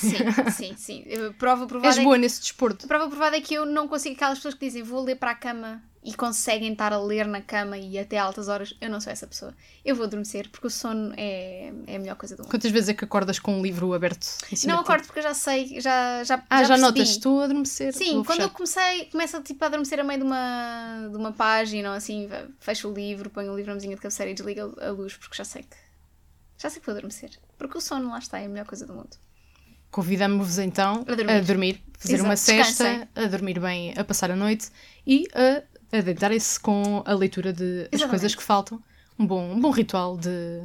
sim, 0.51 0.75
sim. 0.77 1.05
Prova 1.39 1.67
provada 1.67 1.89
És 1.93 1.99
é 1.99 2.03
boa 2.03 2.17
nesse 2.17 2.41
desporto. 2.41 2.87
Prova 2.87 3.09
provada 3.09 3.37
é 3.37 3.41
que 3.41 3.55
eu 3.55 3.67
não 3.67 3.87
consigo. 3.87 4.15
Aquelas 4.17 4.39
pessoas 4.39 4.55
que 4.55 4.67
dizem 4.67 4.83
vou 4.83 5.03
ler 5.03 5.17
para 5.17 5.33
a 5.33 5.35
cama 5.35 5.83
e 6.03 6.15
conseguem 6.15 6.73
estar 6.73 6.93
a 6.95 6.99
ler 6.99 7.27
na 7.27 7.43
cama 7.43 7.77
e 7.77 7.99
até 7.99 8.17
altas 8.17 8.49
horas. 8.49 8.75
Eu 8.81 8.89
não 8.89 9.01
sou 9.01 9.13
essa 9.13 9.27
pessoa. 9.27 9.55
Eu 9.85 9.95
vou 9.95 10.07
adormecer 10.07 10.49
porque 10.51 10.67
o 10.67 10.71
sono 10.71 11.13
é, 11.17 11.73
é 11.87 11.97
a 11.97 11.99
melhor 11.99 12.17
coisa 12.17 12.37
do 12.37 12.43
mundo. 12.43 12.51
Quantas 12.51 12.71
vezes 12.71 12.89
é 12.89 12.95
que 12.95 13.05
acordas 13.05 13.39
com 13.39 13.59
um 13.59 13.63
livro 13.63 13.93
aberto 13.93 14.27
Não 14.67 14.79
acordo 14.81 15.05
porque 15.05 15.19
eu 15.19 15.23
já 15.25 15.35
sei, 15.35 15.79
já 15.81 16.25
já 16.25 16.43
Ah, 16.49 16.63
já, 16.63 16.69
percebi. 16.69 16.81
notas, 16.81 17.09
estou 17.11 17.41
a 17.41 17.45
adormecer. 17.45 17.93
Sim, 17.93 18.23
quando 18.25 18.41
eu 18.41 18.51
comecei, 18.51 19.07
começo 19.07 19.43
tipo, 19.43 19.63
a 19.63 19.67
adormecer 19.67 20.01
a 20.01 20.05
meio 20.05 20.21
de 20.21 20.25
uma, 20.27 21.09
de 21.11 21.17
uma 21.17 21.33
página 21.33 21.91
ou 21.91 21.97
assim, 21.97 22.29
fecho 22.61 22.89
o 22.89 22.95
livro, 22.95 23.29
ponho 23.29 23.53
o 23.53 23.57
livro 23.57 23.71
na 23.71 23.75
mesinha 23.75 23.95
de 23.95 24.01
cabeceira 24.01 24.31
e 24.31 24.35
desligo 24.35 24.75
a 24.81 24.91
luz 24.91 25.15
porque 25.17 25.37
já 25.37 25.45
sei 25.45 25.63
que 25.65 25.77
já 26.59 26.69
sei 26.71 26.81
que 26.81 26.87
vou 26.87 26.95
adormecer. 26.95 27.31
Porque 27.59 27.77
o 27.77 27.81
sono 27.81 28.11
lá 28.11 28.19
está, 28.19 28.39
é 28.39 28.47
a 28.47 28.49
melhor 28.49 28.67
coisa 28.67 28.87
do 28.87 28.93
mundo. 28.95 29.17
Convidamos-vos 29.91 30.59
então 30.59 31.05
A 31.09 31.15
dormir. 31.15 31.33
a 31.33 31.41
dormir, 31.41 31.85
fazer 31.99 32.15
Exato, 32.15 32.29
uma 32.29 32.37
cesta, 32.37 32.85
descansem. 32.85 33.09
a 33.17 33.27
dormir 33.27 33.59
bem, 33.59 33.93
a 33.97 34.05
passar 34.05 34.31
a 34.31 34.37
noite 34.37 34.71
e 35.07 35.27
a, 35.35 35.63
a 35.93 36.01
deitarem-se 36.01 36.59
com 36.61 37.03
a 37.05 37.13
leitura 37.13 37.53
de 37.53 37.63
as 37.63 37.69
Exatamente. 37.93 38.11
coisas 38.11 38.35
que 38.35 38.43
faltam. 38.43 38.83
Um 39.19 39.27
bom, 39.27 39.53
um 39.53 39.61
bom 39.61 39.71
ritual 39.71 40.17
de, 40.17 40.63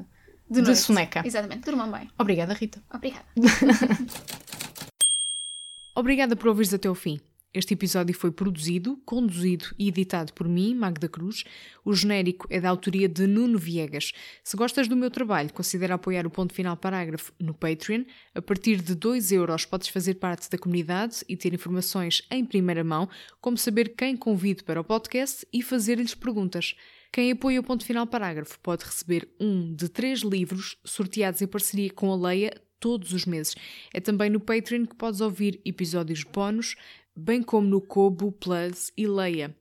de, 0.49 0.61
noite. 0.61 0.77
soneca. 0.77 1.21
Exatamente, 1.25 1.65
durmam 1.65 1.91
bem. 1.91 2.09
Obrigada, 2.17 2.53
Rita. 2.53 2.81
Obrigada. 2.93 3.25
Obrigada 5.95 6.35
por 6.35 6.49
ouvires 6.49 6.73
até 6.73 6.89
o 6.89 6.95
fim. 6.95 7.19
Este 7.55 7.73
episódio 7.73 8.13
foi 8.13 8.31
produzido, 8.31 8.97
conduzido 9.05 9.67
e 9.79 9.87
editado 9.87 10.33
por 10.33 10.45
mim, 10.45 10.75
Magda 10.75 11.07
Cruz. 11.07 11.45
O 11.85 11.93
genérico 11.93 12.45
é 12.49 12.59
da 12.59 12.67
autoria 12.67 13.07
de 13.07 13.25
Nuno 13.25 13.57
Viegas. 13.57 14.11
Se 14.43 14.57
gostas 14.57 14.89
do 14.89 14.95
meu 14.97 15.09
trabalho, 15.09 15.53
considera 15.53 15.93
apoiar 15.93 16.27
o 16.27 16.29
Ponto 16.29 16.53
Final 16.53 16.75
Parágrafo 16.75 17.31
no 17.39 17.53
Patreon. 17.53 18.03
A 18.33 18.41
partir 18.41 18.81
de 18.81 18.93
2 18.93 19.31
euros 19.31 19.63
podes 19.63 19.87
fazer 19.87 20.15
parte 20.15 20.49
da 20.49 20.57
comunidade 20.57 21.23
e 21.29 21.37
ter 21.37 21.53
informações 21.53 22.23
em 22.29 22.43
primeira 22.43 22.83
mão, 22.83 23.07
como 23.39 23.57
saber 23.57 23.95
quem 23.95 24.17
convido 24.17 24.65
para 24.65 24.81
o 24.81 24.83
podcast 24.83 25.47
e 25.53 25.61
fazer-lhes 25.61 26.13
perguntas. 26.13 26.75
Quem 27.09 27.31
apoia 27.31 27.61
o 27.61 27.63
Ponto 27.63 27.85
Final 27.85 28.05
Parágrafo 28.05 28.59
pode 28.59 28.83
receber 28.83 29.29
um 29.39 29.73
de 29.73 29.87
três 29.87 30.19
livros 30.19 30.75
sorteados 30.83 31.41
em 31.41 31.47
parceria 31.47 31.89
com 31.89 32.11
a 32.11 32.17
Leia 32.17 32.51
todos 32.85 33.13
os 33.13 33.25
meses. 33.25 33.55
É 33.93 33.99
também 33.99 34.29
no 34.29 34.39
Patreon 34.39 34.85
que 34.85 34.95
podes 34.95 35.21
ouvir 35.21 35.59
episódios 35.65 36.23
bónus, 36.23 36.75
bem 37.15 37.41
como 37.41 37.67
no 37.67 37.81
Kobo 37.81 38.31
Plus 38.31 38.91
e 38.97 39.07
Leia. 39.07 39.55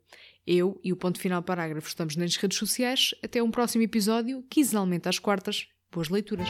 Eu 0.47 0.79
e 0.85 0.93
o 0.93 0.97
Ponto 0.97 1.19
Final 1.19 1.43
Parágrafo 1.43 1.89
estamos 1.89 2.17
nas 2.17 2.37
redes 2.37 2.59
sociais. 2.59 3.15
Até 3.23 3.43
um 3.43 3.51
próximo 3.51 3.83
episódio, 3.83 4.45
quinzenalmente 4.51 5.09
às 5.09 5.19
quartas. 5.19 5.69
Boas 5.91 6.09
leituras! 6.09 6.49